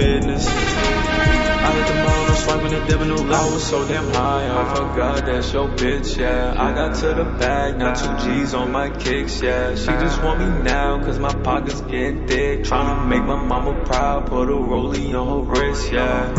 I 2.53 2.59
hit 2.59 2.87
the 2.87 2.97
mall, 2.97 3.07
no 3.07 3.07
swiping 3.07 3.07
the 3.07 3.07
debit, 3.07 3.07
no 3.07 3.35
I 3.35 3.53
was 3.53 3.63
so 3.63 3.87
damn 3.87 4.13
high, 4.13 4.61
I 4.61 4.75
forgot 4.75 5.25
that's 5.25 5.53
your 5.53 5.69
bitch, 5.69 6.17
yeah. 6.17 6.53
I 6.57 6.73
got 6.73 6.95
to 6.99 7.07
the 7.07 7.25
bag, 7.39 7.77
now 7.77 7.93
two 7.93 8.25
G's 8.25 8.53
on 8.53 8.71
my 8.71 8.89
kicks, 8.89 9.41
yeah. 9.41 9.75
She 9.75 9.85
just 9.85 10.21
want 10.21 10.39
me 10.39 10.63
now, 10.63 11.03
cause 11.03 11.19
my 11.19 11.33
pockets 11.33 11.81
getting 11.81 12.27
thick. 12.27 12.63
Tryna 12.63 13.07
make 13.07 13.23
my 13.23 13.41
mama 13.41 13.83
proud, 13.85 14.27
put 14.27 14.49
a 14.49 14.53
rollie 14.53 15.13
on 15.13 15.45
her 15.45 15.51
wrist, 15.51 15.91
yeah. 15.91 16.33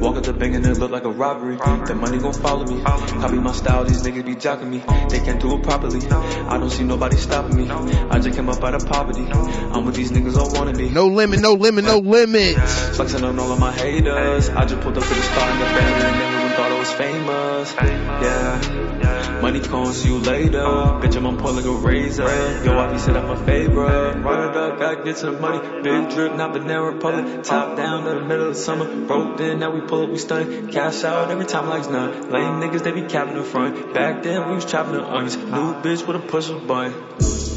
Walk 0.00 0.16
up 0.16 0.22
the 0.22 0.32
bank 0.32 0.54
and 0.54 0.64
it 0.64 0.78
look 0.78 0.92
like 0.92 1.04
a 1.04 1.10
robbery. 1.10 1.56
The 1.56 1.94
money 1.94 2.18
gon' 2.18 2.32
follow 2.32 2.64
me. 2.64 2.80
Copy 2.82 3.36
my 3.36 3.50
style, 3.50 3.84
these 3.84 4.02
niggas 4.02 4.24
be 4.24 4.36
jocking 4.36 4.68
me. 4.68 4.78
They 5.08 5.18
can't 5.18 5.40
do 5.40 5.56
it 5.56 5.64
properly. 5.64 6.06
I 6.08 6.56
don't 6.56 6.70
see 6.70 6.84
nobody 6.84 7.16
stopping 7.16 7.56
me. 7.56 7.68
I 7.68 8.20
just 8.20 8.36
came 8.36 8.48
up 8.48 8.62
out 8.62 8.74
of 8.74 8.86
poverty. 8.86 9.26
I'm 9.28 9.84
with 9.84 9.96
these 9.96 10.12
niggas 10.12 10.36
all 10.36 10.52
wanna 10.52 10.72
be. 10.72 10.88
No 10.90 11.08
limit, 11.08 11.40
no 11.40 11.54
limit, 11.54 11.84
no 11.84 11.98
limit. 11.98 12.56
Flexing 12.94 13.24
on 13.24 13.38
all 13.40 13.50
of 13.50 13.58
my 13.58 13.72
haters. 13.72 14.47
I 14.50 14.64
just 14.64 14.80
pulled 14.80 14.96
up 14.98 15.04
to 15.04 15.08
the 15.08 15.22
spot 15.22 15.50
in 15.50 15.58
the 15.58 15.64
band 15.64 16.04
and 16.04 16.22
everyone 16.22 16.52
thought 16.56 16.72
I 16.72 16.78
was 16.78 16.92
famous. 16.92 17.74
Yeah. 18.22 18.88
Money 19.40 19.60
calling, 19.60 19.92
see 19.92 20.08
you 20.08 20.18
later. 20.18 20.58
Bitch, 20.58 21.16
I'm 21.16 21.26
on 21.26 21.38
like 21.38 21.64
a 21.64 21.70
razor. 21.70 22.24
Yo, 22.64 22.76
I 22.76 22.92
be 22.92 22.98
said 22.98 23.16
I'm 23.16 23.30
a 23.30 23.36
favorite. 23.44 24.22
Run 24.22 24.50
it 24.50 24.56
up, 24.56 24.78
gotta 24.78 25.04
get 25.04 25.16
the 25.16 25.32
money. 25.32 25.60
Big 25.82 26.10
drip, 26.10 26.34
not 26.34 26.52
Banana 26.52 26.82
Republic. 26.82 27.44
Top 27.44 27.76
down 27.76 28.06
in 28.06 28.16
the 28.16 28.24
middle 28.24 28.48
of 28.48 28.56
summer. 28.56 29.06
Broke 29.06 29.36
then, 29.36 29.60
now 29.60 29.70
we 29.70 29.80
pull 29.80 30.02
up, 30.02 30.10
we 30.10 30.18
stun. 30.18 30.68
Cash 30.72 31.04
out 31.04 31.30
every 31.30 31.46
time 31.46 31.68
like 31.68 31.88
none. 31.88 32.30
Lame 32.30 32.60
niggas, 32.60 32.82
they 32.82 32.90
be 32.90 33.02
capping 33.02 33.36
in 33.36 33.44
front. 33.44 33.94
Back 33.94 34.24
then, 34.24 34.48
we 34.48 34.56
was 34.56 34.64
chopping 34.64 34.94
the 34.94 35.04
onions. 35.04 35.36
New 35.36 35.74
bitch 35.82 36.06
with 36.06 36.16
a 36.16 36.20
push 36.26 36.50
of 36.50 36.66
button. 36.66 36.92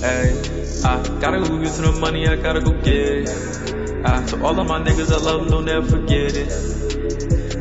Hey, 0.01 0.39
I 0.85 1.19
gotta 1.19 1.39
go 1.39 1.57
get 1.57 1.73
to 1.73 1.81
the 1.81 1.97
money, 1.99 2.27
I 2.27 2.35
gotta 2.35 2.61
go 2.61 2.73
get. 2.73 3.90
I, 4.03 4.25
to 4.25 4.43
all 4.43 4.59
of 4.59 4.67
my 4.67 4.79
niggas 4.79 5.11
I 5.11 5.17
love, 5.17 5.41
them, 5.41 5.51
don't 5.51 5.65
never 5.65 5.85
forget 5.85 6.35
it. 6.35 6.47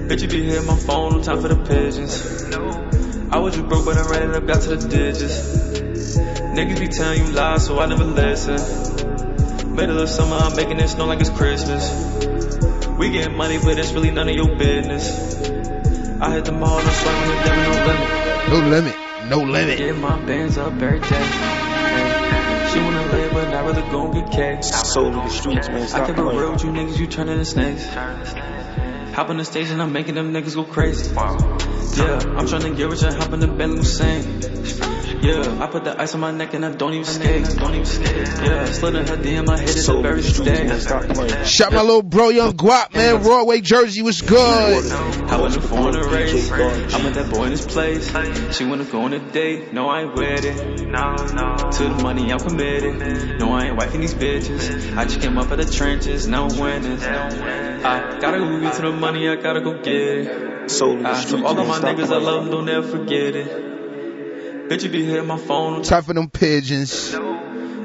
Bitch, 0.09 0.23
you 0.23 0.29
be 0.29 0.43
hitting 0.45 0.67
my 0.67 0.77
phone, 0.77 1.13
no 1.13 1.23
time 1.23 1.41
for 1.41 1.49
the 1.49 1.57
pigeons. 1.57 2.49
No, 2.49 3.29
I 3.31 3.39
was 3.39 3.55
just 3.55 3.69
broke, 3.69 3.85
but 3.85 3.97
I 3.97 4.09
ran 4.11 4.23
and 4.23 4.35
up, 4.35 4.47
got 4.47 4.63
to 4.63 4.77
the 4.77 4.89
digits. 4.89 6.17
Niggas 6.57 6.81
be 6.81 6.89
telling 6.89 7.27
you 7.27 7.33
lies, 7.33 7.67
so 7.67 7.79
I 7.79 7.87
never 7.87 8.05
listen. 8.05 9.75
Middle 9.75 10.01
of 10.01 10.09
summer, 10.09 10.37
I'm 10.37 10.57
making 10.57 10.81
it 10.81 10.89
snow 10.89 11.07
like 11.07 11.21
it's 11.21 11.31
Christmas. 11.31 11.91
We 12.99 13.11
getting 13.11 13.37
money, 13.37 13.59
but 13.59 13.79
it's 13.79 13.93
really 13.93 14.11
none 14.11 14.29
of 14.29 14.35
your 14.35 14.57
business. 14.57 15.35
I 16.21 16.33
hit 16.33 16.45
the 16.45 16.53
mall, 16.53 16.83
no 16.83 16.91
swiping, 16.91 17.29
no 17.29 17.45
debit, 17.45 17.69
no 17.69 17.87
limit. 17.87 18.21
No 18.49 18.69
limit. 18.69 18.97
No 19.29 19.39
limit. 19.43 19.79
Get 19.79 19.97
my 19.97 20.19
bands 20.25 20.59
up 20.59 20.73
every 20.83 21.01
day. 21.01 21.60
Hey, 23.75 23.83
She 23.83 23.97
wanna 23.97 24.11
I'd 24.11 24.11
rather 24.11 24.13
go 24.13 24.13
get 24.13 24.33
cash. 24.33 24.65
Soul 24.65 25.07
of 25.07 25.15
the 25.15 25.29
streets, 25.29 25.69
man. 25.69 25.83
I 25.83 25.87
Stop 25.87 26.07
kept 26.07 26.19
it 26.19 26.23
playing. 26.23 26.39
real 26.39 26.53
with 26.53 26.65
you 26.65 26.71
niggas, 26.71 26.99
you 26.99 27.07
turning 27.07 27.39
to 27.39 27.45
snakes. 27.45 27.87
Hop 29.15 29.29
on 29.31 29.37
the 29.37 29.45
stage 29.45 29.71
and 29.71 29.83
I'm 29.83 29.93
making 29.93 30.15
them 30.15 30.33
niggas 30.33 30.55
go 30.55 30.65
crazy. 30.65 31.15
Yeah, 31.97 32.37
I'm 32.37 32.47
trying 32.47 32.63
to 32.63 32.71
get 32.71 32.89
rich 32.89 33.03
and 33.03 33.15
hop 33.15 33.33
in 33.33 33.41
the 33.41 33.49
Bentley 33.49 33.79
Hussein. 33.79 34.23
Yeah, 35.23 35.63
I 35.63 35.67
put 35.67 35.85
the 35.85 36.01
ice 36.01 36.15
on 36.15 36.21
my 36.21 36.31
neck 36.31 36.55
and 36.55 36.65
I 36.65 36.73
don't 36.73 36.95
even 36.95 37.05
skate. 37.05 37.45
Don't 37.59 37.75
even 37.75 37.85
skate. 37.85 38.17
Yeah, 38.27 38.65
slid 38.65 38.95
in 38.95 39.07
her 39.07 39.17
DM, 39.17 39.47
my 39.47 39.59
head 39.59 39.69
is 39.69 39.89
a 39.89 40.01
very 40.01 40.23
day. 40.23 41.45
Shout 41.45 41.73
my 41.73 41.83
little 41.83 42.03
bro, 42.03 42.31
Young 42.31 42.53
Guap, 42.53 42.95
man. 42.95 43.23
Broadway 43.23 43.61
Jersey 43.61 44.01
was 44.01 44.23
good. 44.23 44.93
I 44.93 45.39
wasn't 45.39 45.69
born 45.69 45.93
to 45.93 46.05
race. 46.05 46.51
I 46.51 47.03
met 47.03 47.15
that 47.15 47.31
boy 47.31 47.45
in 47.45 47.51
his 47.51 47.67
place. 47.67 48.09
She 48.57 48.65
wanna 48.65 48.85
go 48.85 49.03
on 49.03 49.13
a 49.13 49.19
date. 49.19 49.75
No, 49.75 49.89
I 49.89 50.03
ain't 50.03 50.15
with 50.15 50.45
it. 50.45 50.89
No, 50.89 51.15
no. 51.17 51.57
To 51.71 51.83
the 51.83 52.03
money, 52.03 52.33
I'm 52.33 52.39
committed. 52.39 53.39
No, 53.39 53.53
I 53.53 53.67
ain't 53.67 53.79
wifing 53.79 54.01
these 54.01 54.15
bitches. 54.15 54.97
I 54.97 55.05
just 55.05 55.21
came 55.21 55.37
up 55.37 55.51
out 55.51 55.59
the 55.59 55.67
trenches. 55.67 56.27
Now 56.27 56.49
I'm 56.49 56.59
winning. 56.59 56.99
I 57.03 58.19
gotta 58.21 58.39
go 58.39 58.61
get 58.61 58.75
to 58.75 58.83
the 58.83 58.93
money. 58.93 59.29
I 59.29 59.37
gotta 59.37 59.61
go 59.61 59.75
get 59.83 59.95
it. 59.95 60.60
Soul 60.67 60.93
of 60.97 61.03
the 61.03 61.09
Ah, 61.09 61.15
so 61.15 61.45
all 61.47 61.59
of 61.59 61.67
my 61.69 61.79
niggas 61.81 62.05
I 62.05 62.07
playing. 62.07 62.25
love, 62.25 62.51
don't 62.51 62.69
ever 62.69 62.87
forget 62.87 63.35
it. 63.35 64.69
Bitch, 64.69 64.85
you 64.85 64.91
be 64.91 65.05
hitting 65.05 65.27
my 65.27 65.37
phone. 65.39 65.83
Time 65.83 66.03
for 66.05 66.13
them 66.15 66.31
pigeons. 66.31 67.13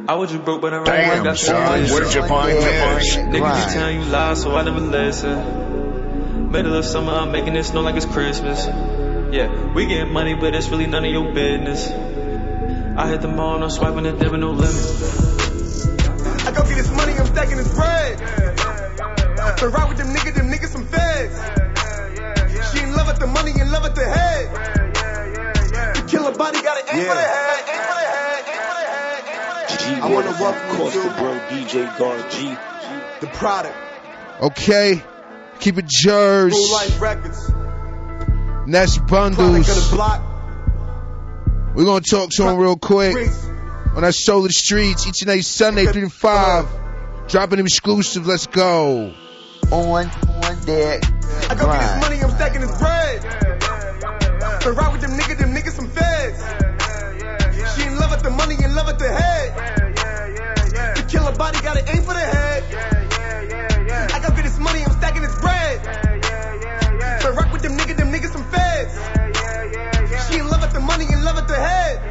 I 0.08 0.14
was 0.14 0.32
just 0.32 0.46
broke, 0.46 0.62
but 0.62 0.72
I 0.74 0.84
Damn, 0.84 1.24
got 1.24 1.38
so 1.38 1.48
son, 1.48 1.90
where 1.90 2.04
did 2.04 2.14
you 2.14 2.28
find 2.28 2.50
this? 2.52 3.16
Niggas 3.16 3.40
Grind. 3.40 3.68
be 3.68 3.74
telling 3.74 4.02
you 4.02 4.06
lies, 4.06 4.42
so 4.44 4.56
I 4.56 4.62
never 4.64 4.80
listen. 4.80 6.52
Middle 6.52 6.76
of 6.76 6.86
summer, 6.86 7.12
I'm 7.14 7.32
making 7.32 7.56
it 7.56 7.64
snow 7.64 7.82
like 7.82 7.96
it's 7.96 8.06
Christmas. 8.06 8.66
Yeah, 8.68 9.74
we 9.74 9.88
getting 9.88 10.14
money, 10.14 10.36
but 10.36 10.54
it's 10.54 10.70
really 10.70 10.86
none 10.86 11.04
of 11.06 11.12
your 11.12 11.34
business. 11.34 11.90
I 12.98 13.08
hit 13.10 13.22
the 13.22 13.28
mall, 13.30 13.58
no 13.58 13.68
swiping 13.68 14.06
it, 14.06 14.20
there 14.20 14.30
with 14.30 14.40
no 14.42 14.52
limit. 14.52 14.76
I 16.46 16.52
go 16.56 16.62
get 16.64 16.76
this 16.76 16.92
money, 16.92 17.14
I'm 17.14 17.26
stacking 17.26 17.58
this 17.58 17.74
bread. 17.74 18.20
So 19.60 19.68
ride 19.68 19.90
with 19.90 19.98
them 19.98 20.14
niggas, 20.16 20.36
them 20.36 20.52
niggas 20.52 20.68
some 20.68 20.86
feds. 20.86 21.40
She 23.16 23.24
in 23.24 23.32
love 23.32 23.44
with 23.44 23.46
the 23.46 23.52
money, 23.52 23.62
in 23.62 23.72
love 23.72 23.84
with 23.84 23.96
the 23.96 24.06
head. 24.06 24.50
Yeah, 24.52 24.92
yeah, 24.94 25.72
yeah, 25.72 25.94
the 25.94 26.08
killer 26.08 26.32
body 26.36 26.62
got 26.62 26.78
an 26.78 26.96
aim 26.96 27.06
for 27.06 27.14
the 27.14 27.22
head, 27.22 27.60
aim 27.60 27.82
for 27.82 27.94
the 27.94 28.06
head, 28.06 28.44
aim 28.48 28.62
for 28.62 28.76
the 28.76 28.88
head, 28.92 29.24
aim 29.28 29.40
for 29.40 29.56
the 29.56 29.86
head. 29.86 30.04
I 30.04 30.10
wanna 30.12 30.32
welcome 30.32 30.70
you 30.70 30.76
Costa 30.78 31.02
to 31.02 31.10
Bro, 31.16 31.40
DJ 31.50 31.98
Guard 31.98 32.32
G. 32.32 32.58
the 33.22 33.28
product. 33.34 33.76
Okay. 34.42 35.04
Keep 35.60 35.78
it 35.78 35.90
Full 36.54 36.74
Life 36.74 37.02
Records. 37.02 37.50
Nest 38.68 39.08
Product 39.08 39.70
of 39.70 39.76
the 39.76 39.98
Bundles. 39.98 40.20
We're 41.76 41.86
gonna 41.86 42.02
talk 42.02 42.30
to 42.32 42.44
him 42.50 42.58
real 42.58 42.76
quick 42.78 43.30
on 43.96 44.02
that 44.02 44.14
Soul 44.14 44.40
of 44.40 44.48
the 44.48 44.54
Streets 44.54 45.08
each 45.08 45.22
and 45.22 45.30
every 45.30 45.42
Sunday, 45.42 45.86
3 45.86 46.02
to 46.02 46.10
5. 46.10 46.68
Dropping 47.28 47.60
exclusive. 47.60 48.28
Let's 48.28 48.48
go. 48.48 49.14
On, 49.72 50.12
deck. 50.66 51.04
I 51.50 51.56
go 51.56 51.70
get 51.70 51.80
this 51.80 52.02
money, 52.02 52.24
I'm 52.24 52.32
stacking 52.32 52.62
this 52.62 52.76
bread. 52.80 53.22
So 54.64 54.72
ride 54.74 54.92
with 54.92 55.02
them 55.02 55.12
niggas, 55.12 55.38
them 55.38 55.54
niggas 55.54 55.78
some 55.78 55.90
feds. 55.90 56.42
She 57.76 57.88
in 57.88 57.98
love 57.98 58.12
with 58.12 58.24
the 58.24 58.32
money, 58.32 58.56
in 58.64 58.74
love 58.74 58.88
with 58.88 58.98
the 58.98 59.12
head. 59.12 59.54
The 60.98 61.06
killer 61.08 61.36
body 61.36 61.60
got 61.62 61.78
an 61.78 61.88
aim 61.88 62.02
for 62.02 62.14
the 62.14 62.20
head. 62.20 62.64
I 64.12 64.20
go 64.20 64.34
get 64.36 64.44
this 64.44 64.60
money, 64.60 64.82
I'm 64.84 64.92
stacking 64.98 65.22
this 65.22 65.40
bread. 65.40 65.86
So 67.22 67.32
rock 67.34 67.54
with 67.54 67.62
them 67.62 67.78
niggas, 67.78 67.98
them 67.98 68.12
niggas 68.12 68.34
some 68.34 68.46
feds. 68.50 68.98
She 70.28 70.40
in 70.40 70.48
love 70.50 70.62
with 70.62 70.74
the 70.74 70.80
money, 70.80 71.06
in 71.06 71.24
love 71.24 71.36
with 71.36 71.48
the 71.48 71.56
head. 71.56 72.02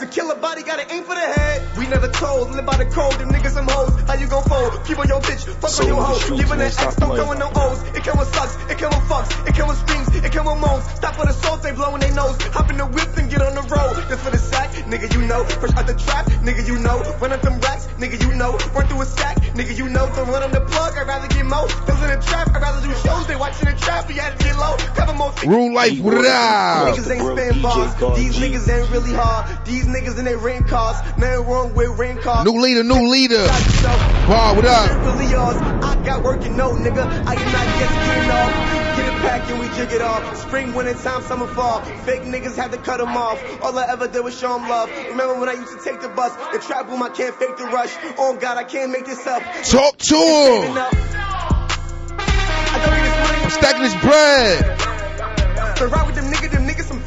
The 0.00 0.06
killer 0.06 0.36
body 0.36 0.62
got 0.62 0.78
an 0.80 0.90
aim 0.90 1.04
for 1.04 1.14
the 1.14 1.20
head. 1.20 1.53
We 1.76 1.86
never 1.88 2.08
told, 2.08 2.50
live 2.52 2.66
by 2.66 2.76
the 2.76 2.86
code. 2.86 3.14
Them 3.14 3.30
niggas 3.30 3.50
some 3.50 3.66
hoes. 3.66 3.90
How 4.06 4.14
you 4.14 4.26
gon' 4.28 4.44
fold? 4.44 4.84
Keep 4.84 4.98
on 4.98 5.08
your 5.08 5.20
bitch, 5.20 5.42
fuck 5.60 5.70
So 5.70 5.82
on 5.82 5.88
your 5.88 5.96
the 5.96 6.04
hoe. 6.04 6.34
Leaving 6.34 6.60
an 6.60 6.70
stop 6.70 6.86
X, 6.86 6.96
don't 6.96 7.10
playing. 7.10 7.24
go 7.26 7.32
in 7.32 7.38
no 7.38 7.50
O's. 7.54 7.82
It 7.96 8.04
come 8.04 8.18
with 8.18 8.34
sucks, 8.34 8.54
it 8.70 8.78
come 8.78 8.90
with 8.94 9.08
fucks, 9.10 9.48
it 9.48 9.54
come 9.54 9.68
with 9.68 9.78
screams, 9.78 10.08
it 10.14 10.32
come 10.32 10.46
with 10.46 10.60
moans. 10.62 10.84
Stop 10.94 11.14
for 11.16 11.26
the 11.26 11.32
salt, 11.32 11.62
they 11.62 11.72
blowing 11.72 12.00
their 12.00 12.14
nose. 12.14 12.36
Hop 12.54 12.70
in 12.70 12.76
the 12.78 12.86
whip 12.86 13.16
and 13.16 13.30
get 13.30 13.42
on 13.42 13.54
the 13.54 13.62
road. 13.62 13.94
This 14.08 14.22
for 14.22 14.30
the 14.30 14.38
sack, 14.38 14.70
nigga, 14.86 15.12
you 15.12 15.22
know. 15.26 15.44
Fresh 15.44 15.74
out 15.74 15.86
the 15.86 15.94
trap, 15.94 16.26
nigga, 16.46 16.66
you 16.66 16.78
know. 16.78 17.02
Run 17.18 17.32
up 17.32 17.42
them 17.42 17.58
racks, 17.60 17.86
nigga, 17.98 18.22
you 18.22 18.34
know. 18.34 18.52
Run 18.74 18.86
through 18.86 19.02
a 19.02 19.06
sack, 19.06 19.36
nigga, 19.58 19.76
you 19.76 19.88
know. 19.88 20.06
Don't 20.14 20.28
run 20.28 20.42
on 20.42 20.52
the 20.52 20.60
plug, 20.60 20.96
I'd 20.96 21.06
rather 21.06 21.28
get 21.28 21.44
mo. 21.46 21.66
Those 21.86 22.02
in 22.06 22.10
the 22.14 22.22
trap, 22.22 22.54
I'd 22.54 22.62
rather 22.62 22.86
do 22.86 22.94
shows. 23.02 23.26
They 23.26 23.36
watching 23.36 23.66
the 23.66 23.76
trap, 23.76 24.08
you 24.08 24.20
had 24.20 24.38
to 24.38 24.44
get 24.44 24.56
low. 24.56 24.76
Cover 24.94 25.14
more 25.14 25.32
Rule 25.46 25.74
life, 25.74 25.98
what 26.00 26.14
it 26.14 26.26
out? 26.26 26.94
Niggas 26.94 27.10
ain't 27.10 27.38
spin 27.38 27.62
bars. 27.62 27.94
These 28.16 28.38
niggas 28.38 28.68
ain't 28.70 28.90
really 28.90 29.12
hard. 29.12 29.66
These 29.66 29.86
niggas 29.86 30.18
in 30.18 30.24
their 30.24 30.38
ring 30.38 30.64
cars. 30.64 30.96
Nothing 31.18 31.46
with 31.72 31.98
ring 31.98 32.18
cars. 32.18 32.44
New 32.44 32.60
leader, 32.60 32.82
new 32.82 33.08
leader. 33.08 33.46
Bar, 34.26 34.54
what 34.56 34.64
up? 34.64 34.90
Really 35.04 35.30
yours. 35.30 35.56
I 35.56 36.02
got 36.04 36.22
work 36.22 36.44
and 36.44 36.56
no 36.56 36.72
nigga. 36.72 37.04
I 37.04 37.34
am 37.34 37.52
not 37.52 37.66
just 37.78 37.94
getting 37.94 38.30
off. 38.30 38.52
Get 38.96 39.06
it 39.08 39.20
packed 39.22 39.50
and 39.50 39.60
we 39.60 39.66
jig 39.76 39.92
it 39.92 40.02
off. 40.02 40.36
Spring, 40.36 40.74
winter 40.74 40.94
time, 40.94 41.22
summer, 41.22 41.46
fall. 41.46 41.80
Fake 42.04 42.22
niggas 42.22 42.56
had 42.56 42.72
to 42.72 42.78
cut 42.78 42.98
them 42.98 43.16
off. 43.16 43.42
All 43.62 43.78
I 43.78 43.86
ever 43.88 44.08
did 44.08 44.22
was 44.22 44.38
show 44.38 44.52
them 44.58 44.68
love. 44.68 44.90
Remember 45.08 45.38
when 45.40 45.48
I 45.48 45.54
used 45.54 45.72
to 45.76 45.82
take 45.82 46.00
the 46.00 46.08
bus? 46.08 46.34
The 46.52 46.58
trap 46.58 46.88
boom, 46.88 47.02
I 47.02 47.08
can't 47.08 47.34
fake 47.34 47.56
the 47.56 47.64
rush. 47.66 47.94
Oh 48.18 48.36
God, 48.36 48.58
I 48.58 48.64
can't 48.64 48.90
make 48.90 49.06
this 49.06 49.26
up. 49.26 49.42
Talk 49.64 49.96
to 49.98 50.16
him. 50.16 50.78
I'm 53.44 53.50
stacking 53.50 53.82
his 53.82 53.94
bread. 54.02 54.80
So 55.78 55.86
ride 55.86 56.06
with 56.06 56.14
them 56.16 56.26
niggas, 56.32 56.50
them 56.50 56.66
niggas 56.66 56.84
some. 56.84 57.04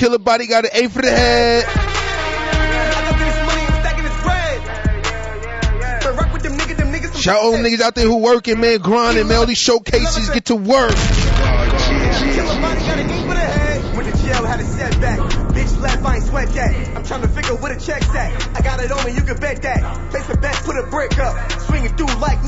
Killer 0.00 0.18
body 0.18 0.46
got 0.46 0.64
an 0.64 0.70
A 0.72 0.88
for 0.88 1.02
the 1.02 1.10
head. 1.10 1.66
Get 6.66 7.16
Shout 7.16 7.52
them 7.52 7.62
niggas 7.62 7.82
out 7.82 7.94
there 7.94 8.06
who 8.06 8.16
working, 8.16 8.58
man, 8.62 8.78
grinding, 8.78 9.28
man. 9.28 9.36
All 9.36 9.44
these 9.44 9.58
showcases 9.58 10.30
get 10.30 10.46
to 10.46 10.56
work. 10.56 10.92
The 10.92 10.96
a 14.32 15.80
left, 15.82 16.02
I 16.02 16.14
ain't 16.16 16.24
sweat 16.24 16.48
that. 16.48 16.96
I'm 16.96 17.04
trying 17.04 17.20
to 17.20 17.28
figure 17.28 17.54
where 17.56 17.74
the 17.74 17.80
check's 17.80 18.08
at. 18.08 18.56
I 18.56 18.62
got 18.62 18.82
it 18.82 18.90
on 18.90 19.04
me, 19.04 19.12
you 19.12 19.20
can 19.20 19.36
bet 19.36 19.60
that. 19.60 20.10
Place 20.10 20.30
a 20.30 20.36
bet, 20.38 20.54
put 20.64 20.78
a 20.78 20.84
brick 20.84 21.18
up. 21.18 21.52
Swinging 21.60 21.94
through 21.94 22.06
like. 22.20 22.38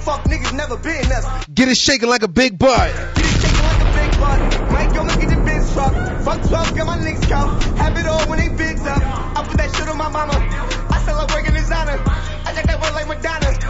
Fuck 0.00 0.24
niggas 0.24 0.52
never 0.52 0.76
been 0.76 1.12
us. 1.12 1.46
Get 1.46 1.68
it 1.68 1.76
shaking 1.76 2.08
like 2.08 2.24
a 2.24 2.28
big 2.28 2.58
butt. 2.58 2.92
Big 3.14 3.22
butt. 3.22 3.22
Might 3.22 3.50
go 3.52 3.60
look 3.62 3.72
at 3.72 3.78
the 3.78 3.92
Benz 3.94 4.61
truck. 5.72 5.92
Fuck 6.22 6.42
12, 6.48 6.76
got 6.76 6.86
my 6.86 6.98
links 7.02 7.26
count. 7.26 7.62
Have 7.78 7.96
it 7.96 8.06
all 8.06 8.28
when 8.28 8.38
they 8.38 8.48
bids 8.48 8.82
up. 8.82 9.02
I 9.02 9.44
put 9.46 9.56
that 9.56 9.74
shit 9.74 9.88
on 9.88 9.98
my 9.98 10.08
mama. 10.08 10.34
I 10.90 11.02
sell 11.04 11.18
her 11.18 11.26
work 11.34 11.46
in 11.46 11.54
designer. 11.54 12.00
I 12.44 12.52
take 12.54 12.66
that 12.66 12.80
work 12.80 12.94
like 12.94 13.08
Madonna. 13.08 13.61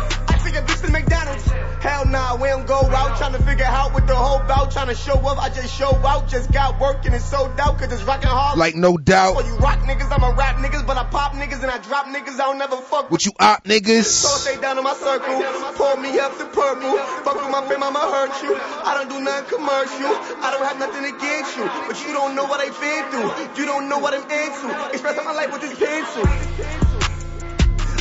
Hell 1.83 2.07
nah, 2.07 2.37
we 2.37 2.47
don't 2.47 2.65
go 2.65 2.79
out 2.79 3.19
trying 3.19 3.33
to 3.33 3.43
figure 3.43 3.65
out 3.65 3.93
what 3.93 4.07
the 4.07 4.15
whole 4.15 4.39
bout. 4.47 4.71
Trying 4.71 4.87
to 4.87 4.95
show 4.95 5.19
up, 5.27 5.43
I 5.43 5.49
just 5.49 5.75
show 5.77 5.91
out. 6.07 6.29
Just 6.29 6.53
got 6.53 6.79
work 6.79 7.05
and 7.07 7.13
it's 7.13 7.25
sold 7.25 7.59
out 7.59 7.77
cause 7.77 7.93
it's 7.93 8.05
rockin' 8.05 8.31
hard. 8.31 8.57
Like 8.57 8.77
no 8.77 8.97
doubt. 8.97 9.35
For 9.35 9.45
you 9.45 9.57
rock 9.57 9.81
niggas, 9.81 10.07
I'm 10.13 10.23
a 10.23 10.33
rap 10.33 10.59
niggas, 10.63 10.87
but 10.87 10.97
I 10.97 11.03
pop 11.03 11.33
niggas 11.33 11.61
and 11.61 11.73
I 11.73 11.79
drop 11.79 12.07
niggas. 12.07 12.35
I 12.35 12.47
don't 12.47 12.59
never 12.59 12.77
fuck 12.77 13.11
What 13.11 13.27
you 13.27 13.33
op 13.41 13.67
so 13.67 13.73
niggas? 13.73 14.07
stay 14.47 14.61
down 14.61 14.79
in 14.79 14.85
my 14.85 14.95
circle, 14.95 15.43
pour 15.75 15.97
me 15.97 16.21
up 16.21 16.39
the 16.39 16.45
purple. 16.47 16.97
Fuck 17.27 17.35
with 17.43 17.51
my 17.51 17.67
fame, 17.67 17.83
I'ma 17.83 17.99
hurt 17.99 18.43
you. 18.45 18.55
I 18.55 18.95
don't 18.95 19.11
do 19.11 19.19
nothing 19.19 19.59
commercial. 19.59 20.15
I 20.39 20.55
don't 20.55 20.63
have 20.65 20.79
nothing 20.79 21.05
against 21.05 21.57
you, 21.57 21.67
but 21.91 21.99
you 22.07 22.13
don't 22.15 22.37
know 22.37 22.45
what 22.45 22.61
I've 22.61 22.79
been 22.79 23.11
through. 23.11 23.59
You 23.59 23.67
don't 23.67 23.89
know 23.89 23.99
what 23.99 24.15
I'm 24.15 24.23
into. 24.23 24.71
Expressing 24.95 25.25
my 25.25 25.33
life 25.33 25.51
with 25.51 25.63
this 25.63 25.77
pencil. 25.77 26.23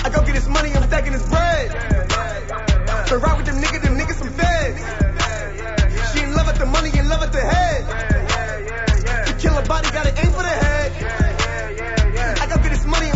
I 0.05 0.09
go 0.13 0.21
get 0.23 0.35
this 0.35 0.47
money, 0.47 0.69
I'm 0.69 0.83
stacking 0.83 1.13
this 1.13 1.27
bread. 1.27 2.11
So 3.12 3.19
ride 3.19 3.36
with 3.36 3.45
them 3.45 3.60
them 3.60 3.97
niggas 4.00 4.19
some 4.24 4.30
feds. 4.30 4.80
She 6.13 6.24
in 6.24 6.34
love 6.34 6.47
with 6.47 6.60
the 6.60 6.65
money, 6.65 6.97
in 6.97 7.10
love 7.10 7.19
with 7.19 7.34
the 7.34 7.41
head. 7.41 7.86
The 9.28 9.34
killer 9.38 9.65
body 9.65 9.91
got 9.91 10.08
an 10.08 10.17
aim 10.17 10.32
for 10.32 10.41
the 10.41 10.47
head. 10.47 10.93
I 12.39 12.47
go 12.47 12.56
get 12.63 12.69
this 12.71 12.86
money, 12.86 13.10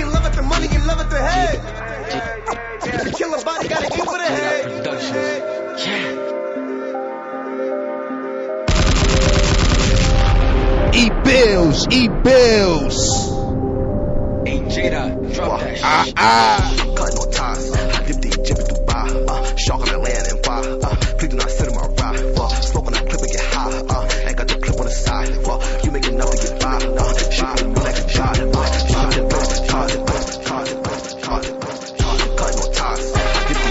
in 0.00 0.10
love 0.10 0.24
with 0.24 0.34
the 0.34 0.42
money, 0.42 0.66
in 0.66 0.84
love 0.84 0.98
with 0.98 1.10
the 1.10 1.20
head. 1.22 1.60
The 3.04 3.12
killer 3.16 3.44
body 3.44 3.68
got 3.68 3.84
an 3.84 3.92
aim 3.92 4.04
for 4.04 4.18
the 4.18 4.24
head. 4.24 4.66
E 10.96 11.08
bills, 11.22 11.86
E 11.92 12.08
bills. 12.08 13.39
Hey 14.46 14.58
Jada, 14.72 15.34
drop 15.34 15.60
that 15.60 15.76
shit. 15.76 15.84
Ah, 15.84 16.06
ah. 16.16 16.74
Cut 16.96 17.12
no 17.14 17.30
ties. 17.30 17.70
Dip 18.08 18.16
the 18.24 18.30
jib 18.40 18.56
to 18.56 18.80
buy. 18.88 19.04
Uh, 19.28 19.56
shark 19.56 19.82
on 19.82 19.88
the 19.88 19.98
land 19.98 20.26
and 20.32 20.40
fire. 20.44 20.80
Uh, 20.80 20.96
please 21.20 21.28
do 21.28 21.36
not 21.36 21.50
sit 21.50 21.68
in 21.68 21.74
my 21.74 21.84
ride. 21.84 22.24
Uh, 22.40 22.48
smoke 22.48 22.86
on 22.86 22.92
that 22.94 23.04
clip 23.04 23.20
and 23.20 23.30
get 23.30 23.44
high. 23.52 23.68
Uh, 23.68 24.32
got 24.32 24.48
the 24.48 24.56
clip 24.56 24.80
on 24.80 24.86
the 24.86 24.90
side. 24.90 25.28
Uh, 25.44 25.60
you 25.84 25.90
make 25.92 26.06
enough 26.08 26.30
to 26.30 26.36
get 26.40 26.56
by. 26.56 26.80
Uh, 26.80 27.30
shot, 27.30 27.60
me 27.68 27.74
like 27.84 27.98
a 28.00 28.08
shot. 28.08 28.40
Uh, 28.40 28.64
shot 28.88 29.12
it. 29.12 29.28
Cut 32.40 32.52
no 32.56 32.64
ties. 32.72 33.12
Dip 33.12 33.60
the 33.60 33.70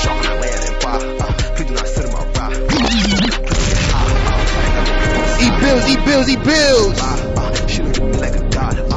shark 0.00 0.16
on 0.16 0.24
the 0.24 0.36
land 0.40 0.64
and 0.64 0.80
please 1.56 1.68
do 1.68 1.74
not 1.76 1.86
sit 1.86 2.08
my 2.08 2.24
ride 2.24 2.56